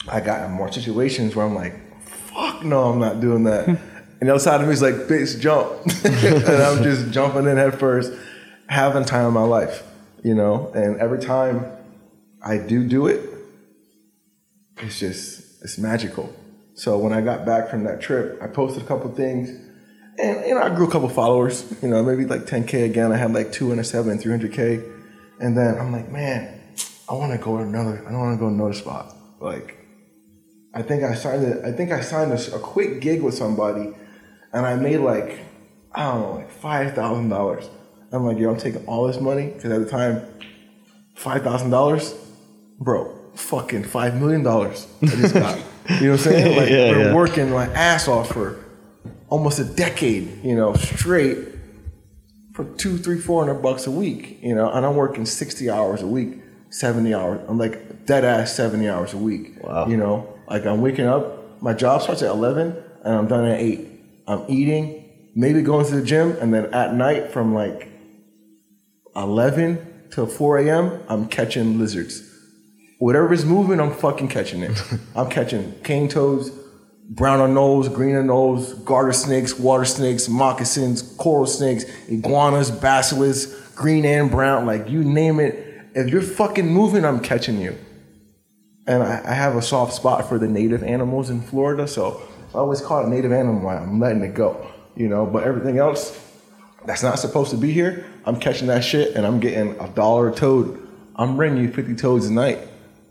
I 0.08 0.20
got 0.20 0.46
in 0.46 0.52
more 0.52 0.72
situations 0.72 1.36
where 1.36 1.46
I'm 1.46 1.56
like, 1.56 1.74
fuck 2.04 2.64
no, 2.64 2.86
I'm 2.86 3.00
not 3.00 3.22
doing 3.22 3.46
that. 3.46 3.68
and 3.68 3.80
the 4.20 4.30
other 4.30 4.40
side 4.40 4.62
of 4.62 4.68
me 4.68 4.74
is 4.74 4.82
like, 4.82 4.96
bitch, 4.96 5.40
jump. 5.40 5.72
and 6.06 6.64
I'm 6.64 6.84
just 6.84 7.12
jumping 7.12 7.48
in 7.48 7.58
head 7.58 7.80
first, 7.80 8.12
having 8.68 9.06
time 9.06 9.26
of 9.26 9.34
my 9.34 9.44
life, 9.44 9.84
you 10.24 10.36
know. 10.36 10.72
And 10.76 10.98
every 11.00 11.20
time 11.20 11.66
I 12.44 12.58
do 12.58 12.88
do 12.88 13.08
it, 13.08 13.22
it's 14.78 15.00
just 15.00 15.64
it's 15.64 15.78
magical. 15.78 16.34
So 16.76 16.98
when 16.98 17.14
I 17.14 17.22
got 17.22 17.46
back 17.46 17.70
from 17.70 17.84
that 17.84 18.02
trip, 18.02 18.40
I 18.42 18.48
posted 18.48 18.84
a 18.84 18.86
couple 18.86 19.14
things, 19.14 19.50
and 20.18 20.46
you 20.46 20.56
know 20.56 20.62
I 20.62 20.70
grew 20.70 20.88
a 20.88 20.92
couple 20.92 21.10
followers. 21.10 21.72
You 21.82 21.90
know, 21.90 22.04
maybe 22.04 22.26
like 22.26 22.42
10k 22.42 22.86
again. 22.86 23.12
I 23.12 23.18
had 23.18 23.34
like 23.34 23.52
two 23.52 23.72
and 23.72 23.80
a 23.80 23.84
seven, 23.84 24.18
300k, 24.18 24.84
and 25.40 25.58
then 25.58 25.78
I'm 25.80 25.92
like, 25.92 26.10
man, 26.12 26.62
I 27.10 27.14
want 27.14 27.32
to 27.32 27.38
go 27.38 27.58
to 27.58 27.64
another. 27.64 28.04
I 28.08 28.12
don't 28.12 28.20
want 28.20 28.36
to 28.36 28.40
go 28.40 28.50
to 28.50 28.56
another 28.56 28.74
spot. 28.74 29.16
Like, 29.40 29.78
I 30.74 30.82
think 30.82 31.04
I 31.04 31.14
signed 31.14 31.44
it. 31.44 31.64
I 31.64 31.72
think 31.72 31.92
I 31.92 32.02
signed 32.02 32.32
a, 32.32 32.56
a 32.56 32.60
quick 32.60 33.02
gig 33.02 33.22
with 33.22 33.36
somebody, 33.36 33.94
and 34.52 34.66
I 34.66 34.76
made 34.76 34.98
like 34.98 35.40
I 35.96 36.04
don't 36.06 36.22
know, 36.22 36.34
like 36.36 36.52
five 36.52 36.96
thousand 36.96 37.30
dollars. 37.30 37.70
I'm 38.12 38.26
like, 38.26 38.38
yo, 38.38 38.52
I'm 38.52 38.58
taking 38.58 38.86
all 38.86 39.08
this 39.08 39.20
money 39.20 39.48
because 39.48 39.72
at 39.72 39.80
the 39.80 39.90
time, 39.90 40.22
five 41.16 41.44
thousand 41.44 41.70
dollars, 41.70 42.16
bro, 42.80 43.16
fucking 43.36 43.84
five 43.84 44.20
million 44.20 44.44
dollars. 44.44 44.88
I 45.02 45.06
just 45.06 45.34
got. 45.34 45.60
You 45.90 45.96
know 46.08 46.12
what 46.12 46.12
I'm 46.12 46.18
saying? 46.20 46.58
Like 46.60 46.70
Yeah, 46.70 46.92
we're 46.92 47.04
yeah. 47.10 47.14
working 47.14 47.50
my 47.52 47.66
ass 47.68 48.08
off 48.08 48.30
for 48.32 48.64
almost 49.30 49.60
a 49.60 49.66
decade, 49.66 50.44
you 50.44 50.56
know, 50.56 50.74
straight 50.76 51.38
for 52.54 52.66
two, 52.76 52.98
three, 52.98 53.20
four 53.20 53.44
hundred 53.44 53.62
bucks 53.62 53.88
a 53.88 53.92
week, 53.92 54.40
you 54.42 54.54
know, 54.56 54.72
and 54.72 54.86
I'm 54.86 54.96
working 54.96 55.26
sixty 55.26 55.70
hours 55.70 56.02
a 56.02 56.08
week, 56.08 56.40
seventy 56.70 57.14
hours. 57.14 57.42
I'm 57.48 57.58
like 57.58 58.06
dead 58.06 58.24
ass 58.26 58.56
seventy 58.56 58.88
hours 58.88 59.14
a 59.14 59.18
week. 59.18 59.62
Wow. 59.64 59.88
You 59.88 59.98
know, 59.98 60.34
like 60.48 60.66
I'm 60.66 60.82
waking 60.82 61.06
up, 61.08 61.62
my 61.62 61.74
job 61.74 62.02
starts 62.04 62.22
at 62.22 62.30
eleven, 62.30 62.76
and 63.04 63.16
I'm 63.16 63.28
done 63.28 63.46
at 63.46 63.60
eight. 63.60 63.90
I'm 64.28 64.46
eating, 64.48 65.32
maybe 65.36 65.62
going 65.64 65.86
to 65.88 65.96
the 65.96 66.06
gym, 66.06 66.38
and 66.40 66.54
then 66.54 66.74
at 66.74 66.94
night 66.94 67.32
from 67.32 67.54
like 67.56 67.90
eleven 69.16 70.08
till 70.12 70.28
four 70.28 70.58
a.m. 70.60 71.02
I'm 71.10 71.28
catching 71.28 71.80
lizards. 71.80 72.22
Whatever 73.00 73.34
is 73.34 73.46
moving, 73.46 73.80
I'm 73.80 73.94
fucking 73.94 74.30
catching 74.30 74.64
it. 74.64 74.82
I'm 75.16 75.30
catching 75.30 75.74
cane 75.84 76.08
toads, 76.08 76.50
brown 77.10 77.40
anoles, 77.40 77.94
green 77.94 78.16
anoles, 78.16 78.84
garter 78.86 79.14
snakes, 79.14 79.58
water 79.58 79.86
snakes, 79.86 80.30
moccasins, 80.30 81.02
coral 81.18 81.46
snakes, 81.46 81.86
iguanas, 82.08 82.72
basilisks, 82.72 83.72
green 83.76 84.06
and 84.06 84.30
brown, 84.32 84.66
like 84.66 84.90
you 84.90 85.04
name 85.04 85.40
it. 85.40 85.82
If 85.96 86.10
you're 86.10 86.22
fucking 86.22 86.68
moving, 86.68 87.06
I'm 87.06 87.20
catching 87.20 87.60
you. 87.60 87.78
And 88.88 89.04
I, 89.04 89.22
I 89.26 89.34
have 89.34 89.56
a 89.56 89.62
soft 89.62 89.94
spot 89.94 90.28
for 90.28 90.38
the 90.38 90.48
native 90.48 90.84
animals 90.84 91.30
in 91.30 91.42
Florida, 91.42 91.88
so 91.88 92.22
I 92.54 92.58
always 92.58 92.82
call 92.82 93.02
it 93.02 93.08
a 93.08 93.10
native 93.10 93.32
animal. 93.32 93.68
I'm 93.70 94.00
letting 94.00 94.24
it 94.24 94.34
go, 94.34 94.68
you 94.96 95.08
know. 95.08 95.26
But 95.26 95.44
everything 95.44 95.78
else 95.78 96.20
that's 96.86 97.04
not 97.04 97.20
supposed 97.20 97.52
to 97.52 97.58
be 97.58 97.72
here, 97.72 98.06
I'm 98.26 98.40
catching 98.40 98.68
that 98.68 98.84
shit, 98.84 99.16
and 99.16 99.26
I'm 99.26 99.40
getting 99.40 99.80
a 99.80 99.88
dollar 99.90 100.30
a 100.30 100.34
toad. 100.34 100.80
I'm 101.16 101.38
bringing 101.38 101.64
you 101.64 101.72
50 101.72 101.96
toads 101.96 102.26
a 102.26 102.34
night. 102.34 102.60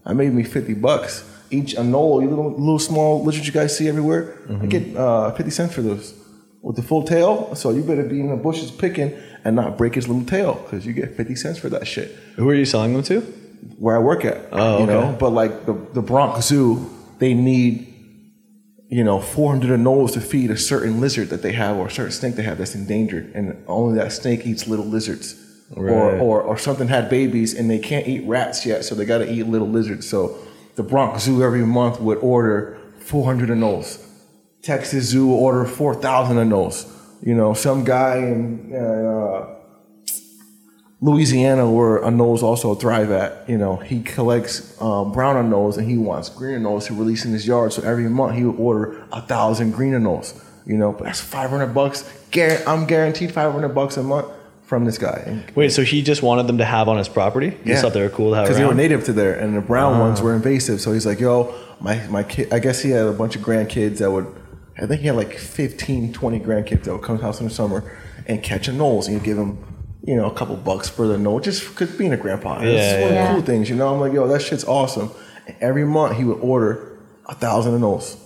I 0.05 0.12
made 0.12 0.33
me 0.33 0.43
50 0.43 0.74
bucks 0.74 1.24
each. 1.51 1.74
A 1.74 1.83
knoll, 1.85 2.23
you 2.23 2.29
little 2.29 2.51
little 2.51 2.79
small 2.79 3.23
lizards 3.24 3.47
you 3.47 3.53
guys 3.53 3.77
see 3.77 3.89
everywhere. 3.89 4.37
I 4.62 4.66
get 4.66 4.97
uh, 4.97 5.31
50 5.33 5.51
cents 5.51 5.74
for 5.74 5.83
those 5.83 6.15
with 6.62 6.77
the 6.77 6.83
full 6.83 7.03
tail. 7.05 7.55
So 7.55 7.70
you 7.70 7.83
better 7.83 8.05
be 8.05 8.20
in 8.20 8.29
the 8.31 8.37
bushes 8.37 8.70
picking 8.70 9.12
and 9.45 9.57
not 9.57 9.77
break 9.79 9.95
his 9.95 10.07
little 10.09 10.24
tail 10.24 10.55
because 10.65 10.87
you 10.87 10.93
get 10.93 11.16
50 11.16 11.35
cents 11.37 11.59
for 11.59 11.69
that 11.70 11.87
shit 11.87 12.11
Who 12.37 12.49
are 12.49 12.55
you 12.55 12.65
selling 12.65 12.93
them 12.95 13.03
to? 13.05 13.20
where 13.79 13.97
I 13.97 14.01
work 14.01 14.24
at. 14.24 14.39
Oh, 14.53 14.81
you 14.81 14.87
know, 14.87 15.16
but 15.19 15.31
like 15.31 15.66
the 15.66 15.74
the 15.93 16.03
Bronx 16.03 16.47
Zoo, 16.47 16.91
they 17.19 17.33
need 17.35 17.89
you 18.89 19.05
know 19.05 19.20
400 19.20 19.70
anoles 19.79 20.12
to 20.15 20.20
feed 20.20 20.51
a 20.51 20.57
certain 20.57 21.01
lizard 21.01 21.29
that 21.31 21.43
they 21.43 21.53
have 21.53 21.77
or 21.77 21.87
a 21.87 21.91
certain 21.91 22.12
snake 22.12 22.35
they 22.35 22.43
have 22.43 22.59
that's 22.59 22.74
endangered, 22.74 23.33
and 23.35 23.57
only 23.69 23.99
that 23.99 24.12
snake 24.12 24.47
eats 24.47 24.66
little 24.66 24.85
lizards. 24.85 25.37
Or, 25.74 25.85
Right. 25.86 26.20
or 26.20 26.43
or 26.43 26.59
something 26.59 26.89
had 26.89 27.09
babies 27.09 27.55
and 27.55 27.70
they 27.70 27.78
can't 27.78 28.07
eat 28.07 28.27
rats 28.27 28.66
yet, 28.66 28.85
so 28.85 28.94
they 28.94 29.05
got 29.07 29.19
to 29.19 29.31
eat 29.32 29.44
little 29.47 29.69
lizards. 29.69 30.07
So 30.09 30.36
the 30.77 30.82
Bronx 30.82 31.23
Zoo 31.24 31.43
every 31.43 31.65
month 31.65 32.01
would 32.01 32.19
order 32.19 32.77
400 33.01 33.49
anoles. 33.49 33.99
Texas 34.62 35.07
Zoo 35.07 35.27
will 35.28 35.35
order 35.39 35.65
4,000 35.65 36.36
anoles. 36.36 36.86
You 37.23 37.35
know, 37.35 37.55
some 37.55 37.85
guy 37.85 38.16
in 38.19 38.74
uh, 38.74 39.47
Louisiana, 41.01 41.69
where 41.70 41.99
anoles 42.01 42.43
also 42.43 42.74
thrive 42.74 43.11
at, 43.11 43.49
you 43.49 43.59
know, 43.59 43.77
he 43.77 44.03
collects 44.03 44.81
um, 44.81 45.11
brown 45.12 45.35
anoles 45.36 45.77
and 45.78 45.89
he 45.90 45.99
wants 45.99 46.28
green 46.28 46.61
anoles 46.61 46.86
to 46.86 46.94
release 46.94 47.24
in 47.24 47.32
his 47.32 47.47
yard. 47.47 47.73
So 47.73 47.82
every 47.82 48.09
month 48.09 48.36
he 48.36 48.44
would 48.44 48.57
order 48.57 49.05
a 49.11 49.20
thousand 49.20 49.73
green 49.73 49.94
anoles. 49.94 50.40
You 50.65 50.77
know, 50.77 50.93
but 50.93 51.05
that's 51.05 51.20
500 51.20 51.74
bucks. 51.74 52.09
I'm 52.66 52.86
guaranteed 52.86 53.32
500 53.32 53.69
bucks 53.70 53.97
a 53.97 54.03
month 54.05 54.28
from 54.62 54.84
this 54.84 54.98
guy. 54.98 55.44
Wait, 55.55 55.70
so 55.70 55.82
he 55.82 56.02
just 56.02 56.22
wanted 56.22 56.47
them 56.47 56.59
to 56.59 56.64
have 56.64 56.89
on 56.89 56.98
his 56.98 57.09
property? 57.09 57.51
He 57.51 57.70
just 57.70 57.82
thought 57.82 57.93
they 57.93 58.02
were 58.02 58.09
cool 58.09 58.30
to 58.30 58.36
have 58.36 58.44
because 58.47 58.59
they 58.59 58.64
were 58.64 58.74
native 58.74 59.05
to 59.05 59.12
there, 59.12 59.34
and 59.34 59.56
the 59.56 59.60
brown 59.60 59.98
ones 59.98 60.20
ah. 60.20 60.24
were 60.24 60.34
invasive. 60.34 60.80
So 60.80 60.93
he's 60.93 61.06
like, 61.06 61.20
"Yo, 61.20 61.55
my 61.80 62.06
my 62.09 62.22
kid." 62.22 62.52
I 62.52 62.59
guess 62.59 62.82
he 62.82 62.90
had 62.90 63.06
a 63.06 63.12
bunch 63.12 63.36
of 63.36 63.43
grandkids 63.43 63.98
that 63.98 64.10
would. 64.10 64.26
I 64.78 64.86
think 64.86 65.02
he 65.02 65.06
had 65.06 65.16
like 65.16 65.36
15, 65.36 66.14
20 66.14 66.40
grandkids 66.40 66.84
that 66.84 66.93
would 66.93 67.02
come 67.02 67.16
to 67.16 67.20
the 67.20 67.26
house 67.26 67.40
in 67.40 67.48
the 67.48 67.52
summer 67.52 67.98
and 68.26 68.43
catch 68.43 68.68
anoles, 68.68 69.06
and 69.06 69.14
you 69.14 69.20
give 69.20 69.36
them, 69.36 69.62
you 70.02 70.16
know, 70.16 70.30
a 70.30 70.34
couple 70.34 70.56
bucks 70.56 70.89
for 70.89 71.06
the 71.06 71.18
nose, 71.18 71.44
just 71.44 71.68
because 71.68 71.94
being 71.97 72.12
a 72.12 72.16
grandpa. 72.16 72.60
It's 72.60 72.64
Yeah, 72.64 73.02
one 73.02 73.12
of 73.12 73.28
the 73.28 73.34
cool 73.34 73.43
things, 73.43 73.68
you 73.68 73.76
know. 73.76 73.93
I'm 73.93 74.01
like, 74.01 74.12
"Yo, 74.12 74.26
that 74.28 74.40
shit's 74.40 74.64
awesome." 74.64 75.10
And 75.47 75.56
every 75.60 75.84
month 75.84 76.16
he 76.16 76.24
would 76.24 76.39
order 76.40 76.98
a 77.26 77.34
thousand 77.34 77.74
of 77.74 77.80
those. 77.80 78.16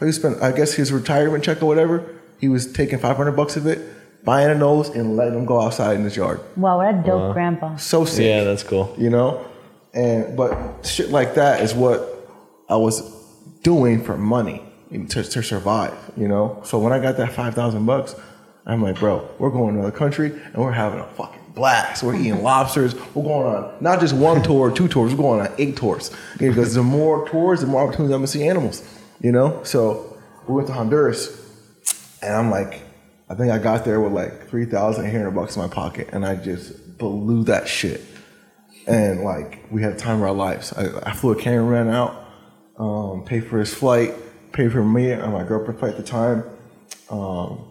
He 0.00 0.12
spent, 0.12 0.42
I 0.42 0.52
guess, 0.52 0.74
his 0.74 0.92
retirement 0.92 1.44
check 1.44 1.62
or 1.62 1.66
whatever. 1.66 2.04
He 2.40 2.48
was 2.48 2.72
taking 2.72 2.98
500 2.98 3.32
bucks 3.32 3.56
of 3.56 3.66
it, 3.66 3.80
buying 4.24 4.48
anoles, 4.56 4.94
and 4.94 5.16
letting 5.16 5.34
them 5.34 5.44
go 5.44 5.60
outside 5.60 5.96
in 5.96 6.04
his 6.04 6.16
yard. 6.16 6.40
Wow, 6.56 6.78
what 6.78 6.94
a 6.94 7.02
dope 7.04 7.32
grandpa. 7.34 7.76
So 7.76 8.04
sick 8.04 8.24
Yeah, 8.26 8.44
that's 8.44 8.62
cool. 8.62 8.94
you 8.98 9.10
know? 9.10 9.44
And 9.94 10.36
but 10.36 10.86
shit 10.86 11.10
like 11.10 11.34
that 11.34 11.60
is 11.60 11.74
what 11.74 12.08
i 12.68 12.76
was 12.76 13.02
doing 13.62 14.02
for 14.02 14.16
money 14.16 14.62
to, 14.90 15.22
to 15.22 15.42
survive 15.42 15.92
you 16.16 16.28
know? 16.28 16.60
So 16.64 16.78
when 16.78 16.92
i 16.94 16.98
got 16.98 17.16
that 17.18 17.32
5000 17.32 17.84
bucks 17.84 18.14
i'm 18.64 18.82
like 18.82 18.98
bro 18.98 19.28
we're 19.38 19.50
going 19.50 19.74
to 19.74 19.80
another 19.80 19.94
country 19.96 20.30
and 20.30 20.56
we're 20.56 20.72
having 20.72 21.00
a 21.00 21.06
fucking 21.08 21.40
blast. 21.54 22.02
We're 22.02 22.14
eating 22.14 22.42
lobsters. 22.50 22.94
We're 23.14 23.24
going 23.24 23.54
on 23.54 23.74
not 23.82 24.00
just 24.00 24.14
one 24.14 24.42
tour 24.42 24.70
two 24.70 24.88
tours. 24.88 25.12
We're 25.14 25.18
going 25.22 25.40
on 25.46 25.52
eight 25.58 25.76
tours. 25.76 26.10
Because 26.38 26.72
the 26.80 26.82
more 26.82 27.28
tours 27.28 27.60
the 27.60 27.66
more 27.66 27.82
opportunities 27.82 28.14
i'm 28.14 28.20
going 28.20 28.26
to 28.26 28.32
see 28.38 28.48
animals 28.48 28.82
you 29.20 29.32
know? 29.32 29.62
So 29.64 30.16
we 30.48 30.54
went 30.54 30.68
to 30.68 30.72
honduras 30.74 31.38
and 32.22 32.34
i'm 32.34 32.50
like 32.50 32.80
i 33.32 33.34
think 33.34 33.50
i 33.50 33.58
got 33.58 33.84
there 33.84 34.00
with 34.00 34.12
like 34.12 34.48
3800 34.48 35.30
bucks 35.32 35.56
in 35.56 35.62
my 35.62 35.68
pocket 35.68 36.08
and 36.12 36.24
i 36.24 36.36
just 36.36 36.98
blew 36.98 37.42
that 37.44 37.66
shit 37.66 38.00
and 38.86 39.22
like 39.22 39.64
we 39.70 39.82
had 39.82 39.98
time 39.98 40.16
of 40.16 40.22
our 40.22 40.32
lives. 40.32 40.72
I, 40.72 41.10
I 41.10 41.12
flew 41.12 41.32
a 41.32 41.36
cameraman 41.36 41.92
out, 41.94 42.24
um, 42.78 43.24
paid 43.24 43.46
for 43.46 43.58
his 43.58 43.72
flight, 43.72 44.14
paid 44.52 44.72
for 44.72 44.84
me 44.84 45.10
and 45.10 45.32
my 45.32 45.44
girlfriend 45.44 45.78
flight 45.78 45.92
at 45.92 45.98
the 45.98 46.02
time, 46.02 46.44
um, 47.10 47.64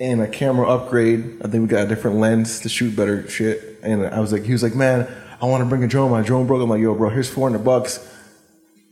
and 0.00 0.20
a 0.22 0.28
camera 0.28 0.68
upgrade. 0.68 1.42
I 1.44 1.48
think 1.48 1.62
we 1.62 1.66
got 1.66 1.84
a 1.84 1.88
different 1.88 2.16
lens 2.16 2.60
to 2.60 2.68
shoot 2.68 2.96
better 2.96 3.28
shit. 3.28 3.80
And 3.82 4.06
I 4.06 4.20
was 4.20 4.32
like, 4.32 4.44
he 4.44 4.52
was 4.52 4.62
like, 4.62 4.74
man, 4.74 5.08
I 5.40 5.46
want 5.46 5.62
to 5.62 5.68
bring 5.68 5.84
a 5.84 5.88
drone. 5.88 6.10
My 6.10 6.22
drone 6.22 6.46
broke. 6.46 6.62
I'm 6.62 6.70
like, 6.70 6.80
yo, 6.80 6.94
bro, 6.94 7.10
here's 7.10 7.30
400 7.30 7.62
bucks. 7.64 8.10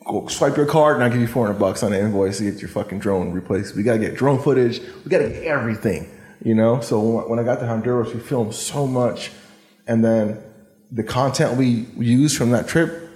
Go 0.05 0.27
swipe 0.29 0.57
your 0.57 0.66
card 0.66 0.97
and 0.97 1.05
I'll 1.05 1.11
give 1.11 1.20
you 1.20 1.27
400 1.27 1.59
bucks 1.59 1.83
on 1.83 1.93
the 1.93 2.01
invoice 2.01 2.39
to 2.39 2.51
get 2.51 2.61
your 2.61 2.69
fucking 2.69 2.99
drone 2.99 3.33
replaced. 3.33 3.74
We 3.77 3.83
gotta 3.83 3.99
get 3.99 4.15
drone 4.15 4.41
footage. 4.41 4.81
We 5.05 5.11
gotta 5.11 5.29
get 5.29 5.43
everything, 5.45 6.09
you 6.43 6.55
know? 6.55 6.81
So 6.81 7.01
when- 7.01 7.29
when 7.31 7.39
I 7.39 7.43
got 7.43 7.61
to 7.61 7.66
Honduras, 7.66 8.12
we 8.15 8.20
filmed 8.20 8.55
so 8.55 8.87
much. 8.87 9.31
And 9.87 10.05
then 10.05 10.39
the 10.91 11.03
content 11.03 11.57
we 11.57 11.87
used 11.99 12.37
from 12.37 12.51
that 12.51 12.69
trip, 12.69 13.09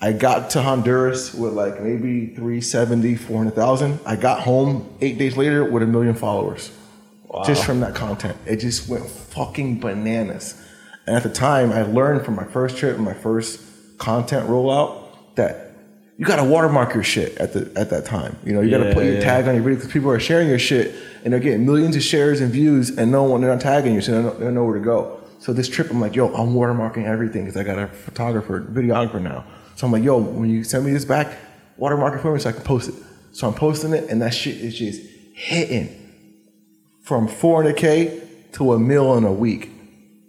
I 0.00 0.12
got 0.12 0.50
to 0.50 0.62
Honduras 0.62 1.34
with 1.34 1.52
like 1.54 1.82
maybe 1.82 2.26
370, 2.36 3.16
400,000. 3.16 3.98
I 4.06 4.14
got 4.16 4.40
home 4.40 4.86
eight 5.00 5.18
days 5.18 5.36
later 5.36 5.64
with 5.64 5.82
a 5.82 5.86
million 5.86 6.14
followers. 6.14 6.70
Just 7.44 7.64
from 7.64 7.80
that 7.80 7.94
content. 7.94 8.36
It 8.46 8.56
just 8.56 8.88
went 8.88 9.04
fucking 9.06 9.80
bananas. 9.80 10.54
And 11.06 11.14
at 11.16 11.22
the 11.24 11.28
time, 11.28 11.72
I 11.72 11.82
learned 11.82 12.24
from 12.24 12.36
my 12.36 12.44
first 12.44 12.76
trip 12.78 12.96
and 12.96 13.04
my 13.04 13.12
first 13.12 13.60
content 13.98 14.48
rollout 14.48 15.02
that 15.34 15.67
you 16.18 16.26
gotta 16.26 16.44
watermark 16.44 16.92
your 16.94 17.02
shit 17.04 17.36
at 17.38 17.52
the 17.54 17.70
at 17.76 17.88
that 17.90 18.04
time. 18.04 18.36
You 18.44 18.52
know, 18.52 18.60
you 18.60 18.70
gotta 18.70 18.88
Yeah, 18.88 18.94
put 18.94 19.04
your 19.04 19.14
yeah. 19.14 19.20
tag 19.20 19.48
on 19.48 19.54
your 19.54 19.62
video 19.62 19.76
because 19.78 19.90
people 19.92 20.10
are 20.10 20.20
sharing 20.20 20.48
your 20.48 20.58
shit 20.58 20.94
and 21.24 21.32
they're 21.32 21.40
getting 21.40 21.64
millions 21.64 21.96
of 21.96 22.02
shares 22.02 22.40
and 22.40 22.52
views 22.52 22.90
and 22.98 23.10
no 23.10 23.22
one 23.24 23.40
they're 23.40 23.50
not 23.50 23.60
tagging 23.62 23.94
you, 23.94 24.00
so 24.02 24.12
they 24.12 24.22
don't, 24.28 24.38
they 24.38 24.44
don't 24.44 24.54
know 24.54 24.64
where 24.64 24.78
to 24.78 24.84
go. 24.84 25.20
So 25.38 25.52
this 25.52 25.68
trip, 25.68 25.90
I'm 25.90 26.00
like, 26.00 26.16
yo, 26.16 26.26
I'm 26.34 26.52
watermarking 26.54 27.04
everything 27.06 27.44
because 27.44 27.56
I 27.56 27.62
got 27.62 27.78
a 27.78 27.86
photographer, 27.86 28.60
videographer 28.60 29.22
now. 29.22 29.44
So 29.76 29.86
I'm 29.86 29.92
like, 29.92 30.02
yo, 30.02 30.18
when 30.18 30.50
you 30.50 30.64
send 30.64 30.84
me 30.84 30.90
this 30.90 31.04
back, 31.04 31.38
watermark 31.76 32.14
it 32.16 32.18
for 32.22 32.34
me 32.34 32.40
so 32.40 32.48
I 32.50 32.52
can 32.52 32.62
post 32.62 32.88
it. 32.88 32.94
So 33.30 33.46
I'm 33.46 33.54
posting 33.54 33.92
it, 33.92 34.10
and 34.10 34.20
that 34.20 34.34
shit 34.34 34.56
is 34.56 34.76
just 34.76 35.00
hitting 35.34 35.88
from 37.02 37.28
400k 37.28 38.52
to 38.54 38.72
a 38.72 38.78
mil 38.80 39.16
in 39.16 39.22
a 39.24 39.32
week, 39.32 39.70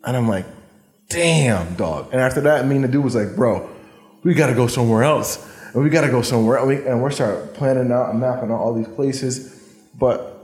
and 0.06 0.16
I'm 0.16 0.28
like, 0.28 0.46
damn, 1.10 1.74
dog. 1.76 2.10
And 2.12 2.22
after 2.22 2.42
that, 2.42 2.66
me 2.68 2.76
and 2.76 2.84
the 2.84 2.88
dude 2.88 3.04
was 3.04 3.16
like, 3.16 3.36
bro, 3.36 3.68
we 4.24 4.36
got 4.36 4.48
to 4.48 4.54
go 4.54 4.68
somewhere 4.68 5.04
else, 5.04 5.38
and 5.74 5.84
we 5.84 5.90
got 5.90 6.02
to 6.02 6.10
go 6.10 6.22
somewhere, 6.22 6.58
else. 6.58 6.86
and 6.86 7.02
we're 7.02 7.12
start 7.12 7.54
planning 7.54 7.92
out 7.92 8.10
and 8.10 8.20
mapping 8.20 8.52
out 8.52 8.60
all 8.60 8.74
these 8.74 8.88
places, 8.88 9.56
but 9.96 10.36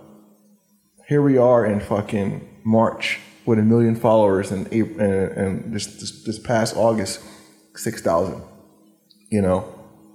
here 1.08 1.22
we 1.22 1.38
are 1.38 1.66
in 1.66 1.80
fucking 1.80 2.62
March 2.64 3.20
with 3.46 3.60
a 3.60 3.62
million 3.62 3.96
followers, 3.96 4.52
and 4.52 4.72
and, 4.72 5.00
and 5.00 5.74
this, 5.74 5.86
this 5.86 6.24
this 6.24 6.40
past 6.40 6.76
August, 6.76 7.22
six 7.76 8.02
thousand. 8.02 8.42
You 9.30 9.42
know, 9.42 9.68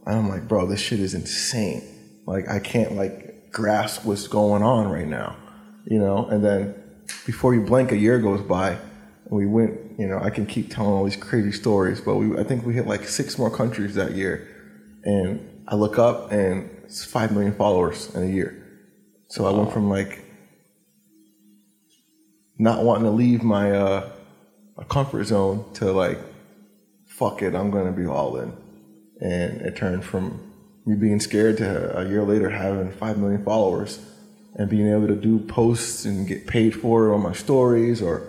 and 0.07 0.17
I'm 0.17 0.29
like, 0.29 0.49
bro, 0.49 0.67
this 0.67 0.81
shit 0.81 1.01
is 1.01 1.15
insane. 1.15 1.83
Like, 2.27 2.49
I 2.49 2.59
can't 2.59 2.93
like 2.93 3.51
grasp 3.53 4.05
what's 4.05 4.29
going 4.29 4.63
on 4.63 4.89
right 4.89 5.07
now. 5.07 5.37
You 5.85 5.99
know, 5.99 6.27
and 6.27 6.45
then 6.45 6.75
before 7.27 7.55
you 7.55 7.63
blink, 7.63 7.93
a 7.93 7.97
year 7.97 8.19
goes 8.19 8.43
by, 8.43 8.71
and 8.71 9.31
we 9.31 9.47
went. 9.47 9.79
You 9.99 10.07
know, 10.07 10.19
I 10.19 10.31
can 10.31 10.47
keep 10.47 10.73
telling 10.73 10.93
all 10.93 11.05
these 11.05 11.17
crazy 11.17 11.53
stories, 11.53 12.01
but 12.01 12.17
we 12.17 12.39
I 12.39 12.43
think 12.43 12.65
we 12.65 12.75
hit 12.75 12.87
like 12.87 13.07
six 13.07 13.39
more 13.39 13.51
countries 13.51 13.95
that 13.95 14.13
year, 14.13 14.49
and 15.05 15.65
I 15.69 15.77
look 15.77 15.99
up 15.99 16.33
and 16.33 16.71
it's 16.85 17.05
five 17.05 17.33
million 17.33 17.55
followers 17.55 18.15
in 18.15 18.23
a 18.23 18.27
year. 18.27 18.57
So 19.29 19.47
I 19.47 19.53
went 19.53 19.73
from 19.73 19.89
like 19.89 20.25
not 22.59 22.85
wanting 22.85 23.05
to 23.05 23.11
leave 23.11 23.43
my 23.43 23.73
uh, 23.73 24.11
comfort 24.89 25.25
zone 25.25 25.65
to 25.75 25.93
like, 25.93 26.19
fuck 27.07 27.43
it, 27.43 27.55
I'm 27.55 27.71
gonna 27.71 27.93
be 27.93 28.07
all 28.07 28.37
in. 28.39 28.53
And 29.21 29.61
it 29.61 29.77
turned 29.77 30.05
from 30.05 30.53
me 30.87 30.97
being 30.97 31.21
scared 31.21 31.59
to 31.59 31.99
a 31.99 32.09
year 32.09 32.23
later 32.23 32.51
having 32.51 32.91
five 32.91 33.19
million 33.19 33.45
followers 33.45 34.01
and 34.57 34.69
being 34.69 34.89
able 34.89 35.07
to 35.07 35.15
do 35.15 35.39
posts 35.39 36.05
and 36.05 36.27
get 36.27 36.47
paid 36.47 36.75
for 36.75 37.15
on 37.15 37.23
my 37.23 37.33
stories 37.33 38.03
or 38.03 38.27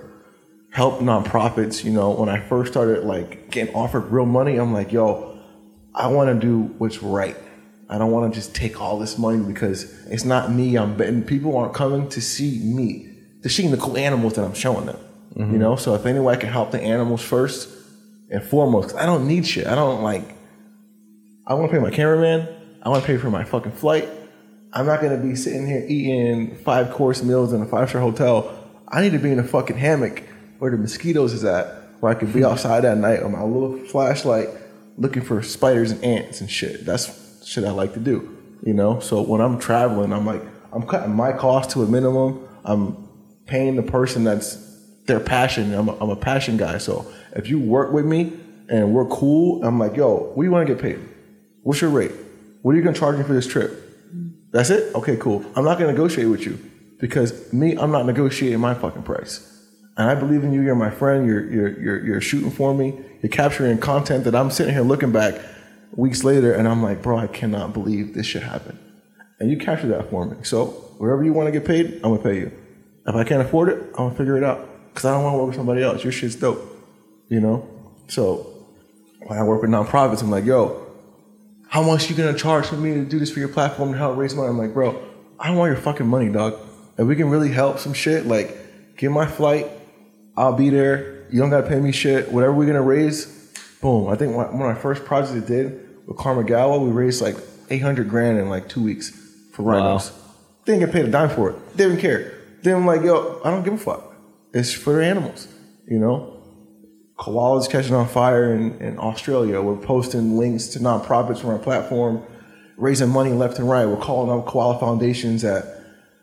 help 0.72 1.00
nonprofits. 1.00 1.84
You 1.84 1.92
know, 1.92 2.12
when 2.12 2.30
I 2.30 2.40
first 2.40 2.72
started 2.72 3.04
like 3.04 3.50
getting 3.50 3.74
offered 3.74 4.12
real 4.12 4.26
money, 4.26 4.58
I'm 4.58 4.74
like, 4.74 4.92
yo, 4.92 5.31
I 5.94 6.08
want 6.08 6.30
to 6.30 6.48
do 6.48 6.74
what's 6.78 7.04
right. 7.04 7.36
I 7.90 7.98
don't 7.98 8.12
want 8.12 8.34
to 8.34 8.40
just 8.40 8.56
take 8.56 8.80
all 8.80 8.98
this 8.98 9.18
money 9.18 9.44
because 9.44 9.84
it's 10.08 10.24
not 10.24 10.52
me. 10.52 10.78
I'm 10.78 10.96
betting 10.96 11.24
people 11.24 11.58
aren't 11.58 11.74
coming 11.74 12.08
to 12.10 12.22
see 12.22 12.60
me. 12.60 13.10
They're 13.42 13.52
seeing 13.52 13.72
the 13.72 13.78
cool 13.78 13.98
animals 13.98 14.36
that 14.36 14.46
I'm 14.46 14.54
showing 14.54 14.86
them. 14.86 14.98
You 15.36 15.44
mm-hmm. 15.44 15.60
know, 15.60 15.76
so 15.76 15.94
if 15.96 16.06
any 16.06 16.20
way 16.20 16.34
I 16.34 16.38
can 16.38 16.50
help 16.50 16.72
the 16.72 16.82
animals 16.82 17.22
first 17.22 17.70
and 18.30 18.44
foremost, 18.44 18.96
I 18.96 19.06
don't 19.06 19.28
need 19.28 19.46
shit. 19.46 19.68
I 19.68 19.76
don't 19.76 20.04
like. 20.04 20.24
I 21.46 21.54
want 21.54 21.70
to 21.70 21.78
pay 21.78 21.84
my 21.84 21.92
cameraman. 21.92 22.48
I 22.82 22.90
want 22.90 23.04
to 23.04 23.08
pay 23.08 23.18
for 23.18 23.30
my 23.30 23.44
fucking 23.44 23.74
flight. 23.74 24.08
I'm 24.74 24.86
not 24.86 25.02
gonna 25.02 25.18
be 25.18 25.36
sitting 25.36 25.68
here 25.68 25.86
eating 25.88 26.56
five 26.56 26.92
course 26.92 27.24
meals 27.24 27.52
in 27.52 27.62
a 27.62 27.66
five 27.66 27.90
star 27.90 28.02
hotel. 28.02 28.58
I 28.88 29.02
need 29.02 29.12
to 29.12 29.20
be 29.20 29.32
in 29.32 29.40
a 29.40 29.44
fucking 29.44 29.78
hammock 29.78 30.24
where 30.60 30.72
the 30.72 30.78
mosquitoes 30.78 31.34
is 31.34 31.44
at, 31.44 31.68
where 32.00 32.12
I 32.12 32.16
could 32.16 32.32
be 32.32 32.44
outside 32.46 32.86
at 32.86 32.98
night 32.98 33.22
on 33.22 33.34
my 33.34 33.44
little 33.44 33.78
flashlight 33.86 34.48
looking 34.98 35.22
for 35.22 35.42
spiders 35.42 35.92
and 35.92 36.04
ants 36.04 36.42
and 36.42 36.50
shit. 36.50 36.86
That's 36.86 37.46
shit 37.46 37.64
I 37.64 37.72
like 37.72 37.94
to 37.94 38.00
do, 38.00 38.38
you 38.64 38.74
know. 38.74 39.00
So 39.00 39.22
when 39.22 39.42
I'm 39.42 39.60
traveling, 39.60 40.14
I'm 40.14 40.26
like, 40.26 40.42
I'm 40.72 40.86
cutting 40.88 41.14
my 41.14 41.32
cost 41.34 41.72
to 41.72 41.84
a 41.84 41.88
minimum. 41.88 42.48
I'm 42.64 43.10
paying 43.46 43.76
the 43.76 43.84
person 43.84 44.24
that's 44.24 44.56
their 45.06 45.20
passion. 45.20 45.74
I'm 45.74 45.90
a, 45.90 45.98
I'm 45.98 46.10
a 46.10 46.16
passion 46.16 46.58
guy. 46.58 46.78
So 46.78 47.12
if 47.36 47.50
you 47.50 47.60
work 47.60 47.92
with 47.92 48.06
me 48.06 48.34
and 48.70 48.94
we're 48.94 49.08
cool, 49.08 49.64
I'm 49.64 49.80
like, 49.80 49.96
yo, 49.96 50.16
what 50.16 50.44
do 50.44 50.44
you 50.44 50.52
want 50.52 50.68
to 50.68 50.74
get 50.74 50.82
paid? 50.82 51.00
What's 51.64 51.82
your 51.82 51.90
rate? 51.90 52.12
What 52.62 52.74
are 52.74 52.78
you 52.78 52.84
gonna 52.84 52.96
charge 52.96 53.18
me 53.18 53.24
for 53.24 53.34
this 53.34 53.48
trip? 53.48 53.72
That's 54.52 54.70
it? 54.70 54.94
Okay, 54.96 55.18
cool. 55.18 55.46
I'm 55.56 55.66
not 55.66 55.80
gonna 55.80 55.92
negotiate 55.92 56.30
with 56.30 56.46
you 56.46 56.60
because 57.00 57.52
me, 57.52 57.76
I'm 57.76 57.92
not 57.92 58.06
negotiating 58.06 58.60
my 58.60 58.74
fucking 58.74 59.04
price. 59.04 59.51
And 60.02 60.10
I 60.10 60.16
believe 60.16 60.44
in 60.44 60.52
you. 60.52 60.62
You're 60.62 60.74
my 60.74 60.90
friend. 60.90 61.28
You're 61.28 61.48
you're 61.52 61.80
you're, 61.80 62.04
you're 62.04 62.22
shooting 62.22 62.50
for 62.50 62.74
me. 62.74 63.00
You're 63.22 63.30
capturing 63.30 63.78
content 63.78 64.24
that 64.24 64.34
I'm 64.34 64.50
sitting 64.50 64.74
here 64.74 64.82
looking 64.82 65.12
back 65.12 65.40
weeks 65.92 66.24
later, 66.24 66.54
and 66.54 66.68
I'm 66.68 66.82
like, 66.82 67.04
bro, 67.04 67.20
I 67.20 67.28
cannot 67.28 67.72
believe 67.74 68.16
this 68.16 68.26
should 68.26 68.42
happen. 68.42 68.80
And 69.40 69.52
you 69.52 69.58
capture 69.58 69.88
that 69.90 70.10
for 70.10 70.26
me. 70.26 70.38
So 70.42 70.66
wherever 70.98 71.24
you 71.24 71.34
want 71.34 71.48
to 71.48 71.52
get 71.52 71.66
paid, 71.68 71.98
I'm 72.04 72.16
gonna 72.16 72.18
pay 72.18 72.40
you. 72.40 72.52
If 73.06 73.14
I 73.14 73.24
can't 73.24 73.44
afford 73.44 73.70
it, 73.70 73.78
I'm 73.90 74.08
gonna 74.08 74.16
figure 74.16 74.38
it 74.38 74.44
out 74.44 74.68
because 74.88 75.06
I 75.06 75.14
don't 75.14 75.24
want 75.24 75.34
to 75.36 75.38
work 75.38 75.48
with 75.50 75.56
somebody 75.58 75.84
else. 75.84 76.04
Your 76.04 76.12
shit's 76.12 76.36
dope, 76.36 76.60
you 77.30 77.40
know. 77.40 77.70
So 78.08 78.48
when 79.28 79.38
I 79.38 79.44
work 79.44 79.62
with 79.62 79.70
nonprofits, 79.70 80.24
I'm 80.24 80.32
like, 80.32 80.46
yo, 80.46 80.84
how 81.68 81.84
much 81.84 82.10
you 82.10 82.16
gonna 82.16 82.36
charge 82.36 82.66
for 82.66 82.76
me 82.76 82.96
to 82.96 83.06
do 83.06 83.20
this 83.20 83.32
for 83.32 83.38
your 83.38 83.50
platform 83.50 83.92
to 83.92 84.00
help 84.00 84.18
raise 84.18 84.34
money? 84.34 84.50
I'm 84.50 84.58
like, 84.58 84.74
bro, 84.74 85.00
I 85.38 85.52
want 85.52 85.72
your 85.72 85.80
fucking 85.80 86.08
money, 86.08 86.30
dog. 86.30 86.58
If 86.98 87.06
we 87.06 87.16
can 87.16 87.30
really 87.30 87.50
help 87.50 87.78
some 87.78 87.94
shit, 87.94 88.26
like 88.26 88.98
get 88.98 89.12
my 89.12 89.28
flight, 89.28 89.70
I'll 90.42 90.54
be 90.54 90.72
there. 90.72 91.24
You 91.30 91.40
don't 91.40 91.52
gotta 91.52 91.68
pay 91.68 91.80
me 91.80 91.92
shit. 91.92 92.32
Whatever 92.32 92.54
we're 92.54 92.66
gonna 92.66 92.82
raise, 92.82 93.26
boom. 93.80 94.10
I 94.10 94.16
think 94.16 94.36
one 94.36 94.48
of 94.48 94.56
my 94.56 94.74
first 94.74 95.06
projects 95.06 95.34
I 95.34 95.48
did 95.48 96.08
with 96.08 96.18
Karmagawa, 96.18 96.84
we 96.84 96.92
raised 96.92 97.22
like 97.22 97.36
800 97.70 98.10
grand 98.10 98.40
in 98.40 98.50
like 98.50 98.68
two 98.68 98.82
weeks 98.82 99.12
for 99.54 99.62
rhinos. 99.62 100.12
They 100.66 100.74
didn't 100.74 100.88
get 100.88 100.94
paid 100.94 101.06
a 101.06 101.12
dime 101.12 101.30
for 101.30 101.52
it. 101.52 101.78
They 101.78 101.86
didn't 101.86 102.00
care. 102.00 102.34
Then 102.64 102.78
I'm 102.78 102.88
like, 102.88 103.04
yo, 103.04 103.40
I 103.46 103.52
don't 103.52 103.64
give 103.64 103.74
a 103.74 103.78
fuck. 103.78 104.16
It's 104.52 104.74
for 104.74 104.94
the 104.94 105.06
animals, 105.06 105.48
you 105.88 106.00
know? 106.00 106.42
koalas 107.22 107.70
catching 107.70 107.94
on 107.94 108.08
fire 108.08 108.56
in, 108.56 108.80
in 108.80 108.98
Australia. 108.98 109.62
We're 109.62 109.78
posting 109.78 110.38
links 110.40 110.68
to 110.70 110.80
nonprofits 110.80 111.40
from 111.40 111.52
our 111.52 111.60
platform, 111.60 112.24
raising 112.78 113.10
money 113.10 113.32
left 113.32 113.60
and 113.60 113.70
right. 113.70 113.86
We're 113.86 113.98
calling 113.98 114.32
up 114.32 114.48
koala 114.48 114.80
foundations 114.80 115.44
at, 115.44 115.66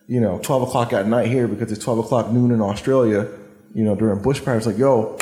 you 0.09 0.21
know, 0.21 0.41
12 0.43 0.63
o'clock 0.63 0.93
at 0.93 1.07
night 1.07 1.29
here 1.29 1.47
because 1.47 1.71
it's 1.71 1.85
12 1.85 2.01
o'clock 2.01 2.33
noon 2.33 2.51
in 2.51 2.61
Australia, 2.61 3.29
you 3.75 3.85
know, 3.85 3.95
during 3.95 4.21
bushfires. 4.21 4.59
It's 4.59 4.67
like, 4.67 4.79
yo, 4.79 5.19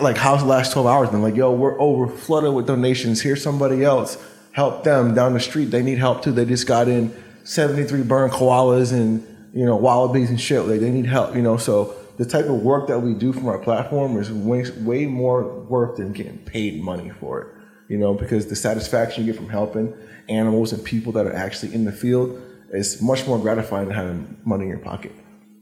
like 0.00 0.16
how's 0.16 0.40
the 0.40 0.46
last 0.46 0.72
12 0.72 0.86
hours 0.86 1.10
been? 1.10 1.22
Like, 1.22 1.36
yo, 1.36 1.52
we're 1.52 1.80
over 1.80 2.06
flooded 2.08 2.54
with 2.54 2.66
donations. 2.66 3.20
Here's 3.20 3.42
somebody 3.42 3.84
else. 3.84 4.16
Help 4.52 4.84
them 4.84 5.14
down 5.14 5.32
the 5.32 5.40
street. 5.40 5.66
They 5.66 5.82
need 5.82 5.98
help 5.98 6.22
too. 6.22 6.32
They 6.32 6.44
just 6.44 6.66
got 6.66 6.88
in 6.88 7.14
73 7.44 8.02
burned 8.02 8.32
koalas 8.32 8.92
and, 8.92 9.26
you 9.54 9.64
know, 9.64 9.76
wallabies 9.76 10.30
and 10.30 10.40
shit. 10.40 10.66
Like, 10.66 10.80
they 10.80 10.90
need 10.90 11.06
help, 11.06 11.34
you 11.34 11.42
know, 11.42 11.56
so 11.56 11.94
the 12.18 12.26
type 12.26 12.46
of 12.46 12.62
work 12.62 12.88
that 12.88 13.00
we 13.00 13.14
do 13.14 13.32
from 13.32 13.48
our 13.48 13.58
platform 13.58 14.18
is 14.18 14.30
way, 14.30 14.64
way 14.80 15.06
more 15.06 15.42
worth 15.64 15.96
than 15.96 16.12
getting 16.12 16.38
paid 16.38 16.82
money 16.82 17.10
for 17.10 17.40
it. 17.40 17.48
You 17.88 17.98
know, 17.98 18.14
because 18.14 18.46
the 18.46 18.56
satisfaction 18.56 19.24
you 19.24 19.32
get 19.32 19.38
from 19.38 19.50
helping 19.50 19.94
animals 20.28 20.72
and 20.72 20.82
people 20.84 21.12
that 21.12 21.26
are 21.26 21.34
actually 21.34 21.74
in 21.74 21.84
the 21.84 21.92
field 21.92 22.40
is 22.70 23.02
much 23.02 23.26
more 23.26 23.38
gratifying 23.38 23.88
than 23.88 23.96
having 23.96 24.36
money 24.44 24.64
in 24.64 24.70
your 24.70 24.78
pocket. 24.78 25.12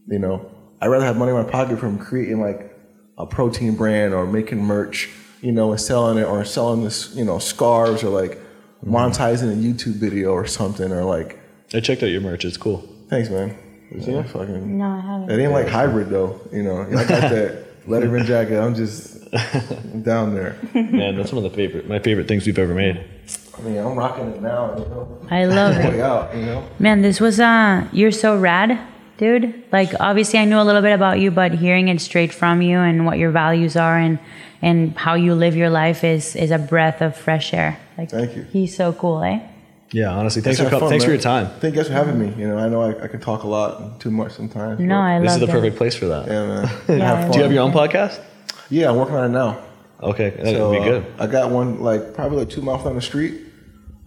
You 0.06 0.18
know, 0.18 0.50
I'd 0.80 0.88
rather 0.88 1.04
have 1.04 1.16
money 1.16 1.30
in 1.32 1.36
my 1.36 1.48
pocket 1.50 1.78
from 1.78 1.98
creating 1.98 2.40
like 2.40 2.74
a 3.18 3.26
protein 3.26 3.76
brand 3.76 4.14
or 4.14 4.26
making 4.26 4.62
merch, 4.64 5.08
you 5.42 5.52
know, 5.52 5.72
and 5.72 5.80
selling 5.80 6.18
it 6.18 6.24
or 6.24 6.44
selling 6.44 6.84
this, 6.84 7.14
you 7.14 7.24
know, 7.24 7.38
scarves 7.38 8.02
or 8.02 8.08
like 8.08 8.38
monetizing 8.84 9.52
a 9.52 9.56
YouTube 9.56 9.94
video 9.96 10.30
or 10.32 10.46
something 10.46 10.90
or 10.90 11.04
like, 11.04 11.38
I 11.74 11.80
checked 11.80 12.02
out 12.02 12.06
your 12.06 12.20
merch. 12.22 12.44
It's 12.44 12.56
cool. 12.56 12.78
thanks, 13.08 13.28
man. 13.30 13.56
Yeah, 13.94 14.22
fucking. 14.22 14.78
No, 14.78 14.86
I 14.86 15.00
haven't. 15.00 15.30
It 15.30 15.42
ain't 15.42 15.52
like 15.52 15.68
hybrid 15.68 16.08
though, 16.10 16.40
you 16.52 16.62
know. 16.62 16.82
I 16.82 17.04
got 17.04 17.30
that 17.30 17.66
Letterman 17.86 18.24
jacket. 18.24 18.58
I'm 18.60 18.74
just 18.74 19.18
down 20.04 20.34
there. 20.34 20.56
Man, 20.74 21.16
that's 21.16 21.32
one 21.32 21.44
of 21.44 21.50
the 21.50 21.56
favorite 21.56 21.88
my 21.88 21.98
favorite 21.98 22.26
things 22.28 22.46
we've 22.46 22.58
ever 22.58 22.74
made. 22.74 23.04
I 23.58 23.62
mean, 23.62 23.76
I'm 23.78 23.96
rocking 23.96 24.28
it 24.30 24.40
now. 24.40 24.76
You 24.78 24.84
know, 24.86 25.26
I 25.30 25.44
love 25.44 25.76
it. 25.76 26.00
out. 26.00 26.34
You 26.34 26.46
know. 26.46 26.68
Man, 26.78 27.02
this 27.02 27.20
was 27.20 27.38
uh 27.40 27.86
you're 27.92 28.12
so 28.12 28.36
rad, 28.38 28.78
dude. 29.20 29.62
Like 29.70 29.92
obviously 30.00 30.38
I 30.40 30.46
knew 30.46 30.58
a 30.58 30.64
little 30.64 30.82
bit 30.82 30.92
about 30.94 31.20
you, 31.20 31.30
but 31.30 31.52
hearing 31.52 31.86
it 31.88 32.00
straight 32.00 32.32
from 32.32 32.62
you 32.62 32.78
and 32.78 33.04
what 33.06 33.18
your 33.18 33.30
values 33.30 33.76
are 33.76 33.96
and 33.96 34.18
and 34.62 34.96
how 34.96 35.14
you 35.14 35.34
live 35.34 35.54
your 35.54 35.70
life 35.70 36.02
is 36.02 36.34
is 36.34 36.50
a 36.50 36.58
breath 36.58 37.00
of 37.02 37.16
fresh 37.16 37.54
air. 37.54 37.78
Like, 37.96 38.10
Thank 38.10 38.34
you. 38.36 38.42
He's 38.50 38.74
so 38.74 38.92
cool, 38.92 39.22
eh? 39.22 39.40
Yeah, 39.92 40.10
honestly, 40.10 40.40
thanks 40.40 40.60
for 40.60 40.70
fun, 40.70 40.88
thanks 40.88 41.04
for 41.04 41.10
your 41.10 41.20
time. 41.20 41.46
Thank 41.60 41.74
you 41.74 41.80
guys 41.80 41.88
for 41.88 41.94
having 41.94 42.18
me. 42.18 42.28
You 42.40 42.48
know, 42.48 42.56
I 42.58 42.68
know 42.68 42.80
I, 42.80 43.04
I 43.04 43.08
can 43.08 43.20
talk 43.20 43.42
a 43.42 43.48
lot 43.48 44.00
too 44.00 44.10
much 44.10 44.32
sometimes. 44.32 44.78
No, 44.80 44.94
but- 44.94 45.00
I 45.00 45.18
This 45.20 45.34
is 45.34 45.40
the 45.40 45.46
that. 45.46 45.52
perfect 45.52 45.76
place 45.76 45.94
for 45.96 46.06
that. 46.06 46.26
Yeah, 46.28 46.46
man. 46.46 46.62
Yeah, 46.98 47.06
Have 47.06 47.18
fun. 47.24 47.30
Do 47.32 47.38
you 47.38 47.42
have 47.42 47.52
your 47.52 47.62
own 47.62 47.72
podcast? 47.72 48.22
Yeah, 48.70 48.88
I'm 48.90 48.96
working 48.96 49.16
on 49.16 49.24
it 49.30 49.34
now. 49.34 49.58
Okay, 50.02 50.30
that'd 50.30 50.56
So, 50.56 50.70
be 50.70 50.78
uh, 50.78 50.84
good. 50.84 51.06
I 51.18 51.26
got 51.26 51.50
one 51.50 51.80
like 51.80 52.14
probably 52.14 52.38
like 52.38 52.50
two 52.50 52.62
miles 52.62 52.84
down 52.84 52.94
the 52.94 53.02
street. 53.02 53.34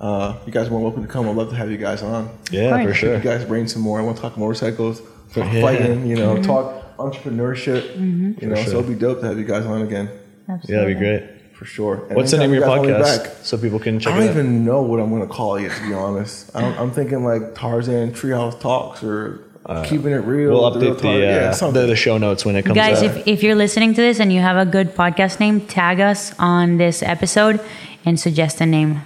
Uh, 0.04 0.36
you 0.46 0.52
guys 0.52 0.68
are 0.68 0.72
more 0.72 0.82
welcome 0.82 1.02
to 1.02 1.08
come. 1.08 1.30
I'd 1.30 1.36
love 1.36 1.50
to 1.52 1.56
have 1.56 1.72
you 1.72 1.78
guys 1.78 2.04
on. 2.04 2.30
Yeah, 2.52 2.72
Right. 2.72 2.86
for 2.88 2.94
sure. 2.94 3.14
You 3.16 3.22
guys 3.22 3.46
bring 3.46 3.68
some 3.68 3.82
more. 3.82 4.00
I 4.00 4.04
want 4.04 4.18
to 4.18 4.22
talk 4.22 4.38
motorcycles, 4.38 5.00
talk 5.34 5.48
Yeah. 5.54 5.62
fighting, 5.62 6.06
you 6.06 6.18
Mm-hmm. 6.18 6.42
know, 6.42 6.44
talk 6.44 6.98
entrepreneurship. 6.98 7.96
You 8.42 8.48
know, 8.50 8.56
sure. 8.56 8.66
so 8.66 8.80
it'd 8.80 8.90
be 8.90 8.96
dope 8.96 9.22
to 9.22 9.28
have 9.28 9.38
you 9.40 9.46
guys 9.46 9.66
on 9.66 9.82
again 9.82 10.10
Absolutely. 10.50 10.74
Yeah, 10.76 10.82
that'd 10.82 11.00
be 11.00 11.00
great. 11.06 11.24
for 11.58 11.64
sure. 11.66 12.04
And 12.10 12.18
What's 12.18 12.32
the 12.32 12.38
name 12.38 12.50
of 12.52 12.56
your 12.58 12.66
anytime 12.66 12.84
you 12.84 12.92
guys 12.92 13.18
want 13.18 13.24
me 13.24 13.30
podcast 13.30 13.46
so 13.46 13.58
people 13.58 13.80
can 13.80 14.00
check 14.00 14.12
out. 14.14 14.20
I 14.20 14.26
don't 14.26 14.30
even 14.36 14.66
know 14.66 14.82
what 14.82 15.00
I'm 15.00 15.10
going 15.10 15.22
to 15.22 15.28
call 15.28 15.56
it, 15.56 15.72
to 15.72 15.88
be 15.88 15.94
honest. 15.94 16.52
I'm, 16.54 16.74
I'm 16.78 16.92
thinking 16.92 17.24
like 17.24 17.56
Tarzan 17.56 18.12
Treehouse 18.12 18.60
Talks 18.60 19.04
or 19.04 19.40
Keeping 19.86 20.12
It 20.12 20.26
Real. 20.26 20.52
We'll 20.52 20.72
The 20.72 20.80
Real 20.82 20.96
update 20.96 21.02
the, 21.02 21.48
uh, 21.48 21.54
something. 21.54 21.80
the 21.82 21.88
the 21.88 21.96
show 21.96 22.18
notes 22.18 22.44
when 22.44 22.58
it 22.58 22.64
comes 22.66 22.76
Guys, 22.76 22.98
out. 23.02 23.06
if, 23.06 23.26
if 23.28 23.44
you're 23.44 23.56
listening 23.56 23.94
to 23.94 24.02
this 24.02 24.20
and 24.20 24.34
you 24.34 24.42
have 24.42 24.58
a 24.58 24.70
good 24.70 24.94
podcast 24.96 25.40
name, 25.40 25.62
tag 25.62 26.02
us 26.02 26.34
on 26.38 26.76
this 26.78 27.02
episode 27.02 27.62
and 28.06 28.20
suggest 28.20 28.60
a 28.60 28.66
name 28.66 29.02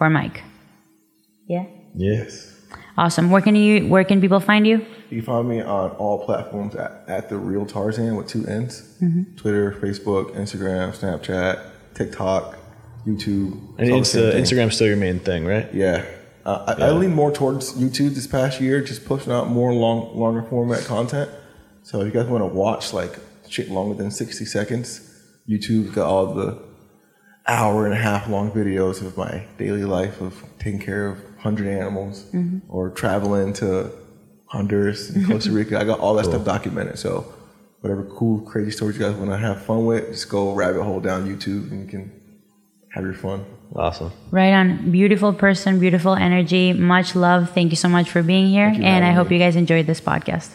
for 0.00 0.08
Mike. 0.08 0.42
Yeah. 1.46 1.66
yes. 1.94 2.56
Awesome. 2.96 3.30
Where 3.30 3.42
can 3.42 3.54
you 3.54 3.86
where 3.86 4.02
can 4.02 4.18
people 4.18 4.40
find 4.40 4.66
you? 4.66 4.78
You 5.10 5.18
can 5.18 5.26
find 5.26 5.46
me 5.46 5.60
on 5.60 5.90
all 6.02 6.24
platforms 6.24 6.74
at, 6.74 7.04
at 7.06 7.28
the 7.28 7.36
real 7.36 7.66
Tarzann 7.66 8.16
with 8.16 8.26
two 8.26 8.46
N's. 8.46 8.96
Twitter, 9.36 9.72
Facebook, 9.72 10.34
Instagram, 10.36 10.96
Snapchat, 10.98 11.70
TikTok, 11.92 12.56
YouTube. 13.06 13.52
And 13.78 13.90
It's 13.90 14.14
all 14.14 14.22
Insta. 14.22 14.32
Instagram's 14.40 14.74
still 14.76 14.86
your 14.86 14.96
main 14.96 15.18
thing, 15.18 15.44
right? 15.44 15.68
Yeah. 15.74 16.06
Uh, 16.46 16.74
I, 16.78 16.84
I 16.86 16.90
lean 16.92 17.12
more 17.14 17.30
towards 17.30 17.74
YouTube 17.74 18.14
this 18.14 18.26
past 18.26 18.58
year, 18.58 18.80
just 18.80 19.04
pushing 19.04 19.30
out 19.34 19.48
more 19.48 19.74
long, 19.74 20.16
longer 20.16 20.42
format 20.48 20.82
content. 20.86 21.30
So 21.82 22.00
if 22.00 22.06
you 22.06 22.12
guys 22.18 22.26
want 22.26 22.40
to 22.40 22.46
watch 22.46 22.94
like 22.94 23.18
shit 23.50 23.68
longer 23.70 23.94
than 23.94 24.10
60 24.10 24.46
seconds, 24.46 24.88
YouTube's 25.46 25.90
got 25.90 26.06
all 26.06 26.32
the 26.32 26.69
hour 27.50 27.84
and 27.84 27.92
a 27.92 27.98
half 27.98 28.28
long 28.28 28.50
videos 28.52 29.04
of 29.04 29.16
my 29.16 29.44
daily 29.58 29.84
life 29.84 30.20
of 30.20 30.44
taking 30.58 30.80
care 30.80 31.08
of 31.08 31.22
100 31.22 31.66
animals 31.66 32.24
mm-hmm. 32.32 32.58
or 32.68 32.90
traveling 32.90 33.52
to 33.54 33.90
Honduras 34.46 35.10
and 35.10 35.26
Costa 35.26 35.50
Rica. 35.58 35.78
I 35.78 35.84
got 35.84 35.98
all 35.98 36.14
that 36.14 36.26
stuff 36.26 36.44
documented. 36.44 36.98
So 36.98 37.32
whatever 37.80 38.04
cool, 38.04 38.40
crazy 38.42 38.70
stories 38.70 38.98
you 38.98 39.04
guys 39.04 39.14
want 39.14 39.30
to 39.30 39.36
have 39.36 39.64
fun 39.64 39.84
with, 39.84 40.08
just 40.08 40.28
go 40.28 40.54
rabbit 40.54 40.82
hole 40.82 41.00
down 41.00 41.26
YouTube 41.26 41.70
and 41.70 41.84
you 41.84 41.88
can 41.88 42.12
have 42.92 43.04
your 43.04 43.14
fun. 43.14 43.44
Awesome. 43.74 44.12
Right 44.30 44.52
on. 44.52 44.90
Beautiful 44.90 45.32
person, 45.32 45.80
beautiful 45.80 46.14
energy. 46.14 46.72
Much 46.72 47.14
love. 47.14 47.50
Thank 47.50 47.70
you 47.70 47.76
so 47.76 47.88
much 47.88 48.10
for 48.10 48.22
being 48.22 48.48
here. 48.48 48.66
And 48.66 48.84
I 48.84 48.90
having 48.90 49.14
hope 49.14 49.30
me. 49.30 49.36
you 49.36 49.42
guys 49.42 49.56
enjoyed 49.56 49.86
this 49.86 50.00
podcast. 50.00 50.54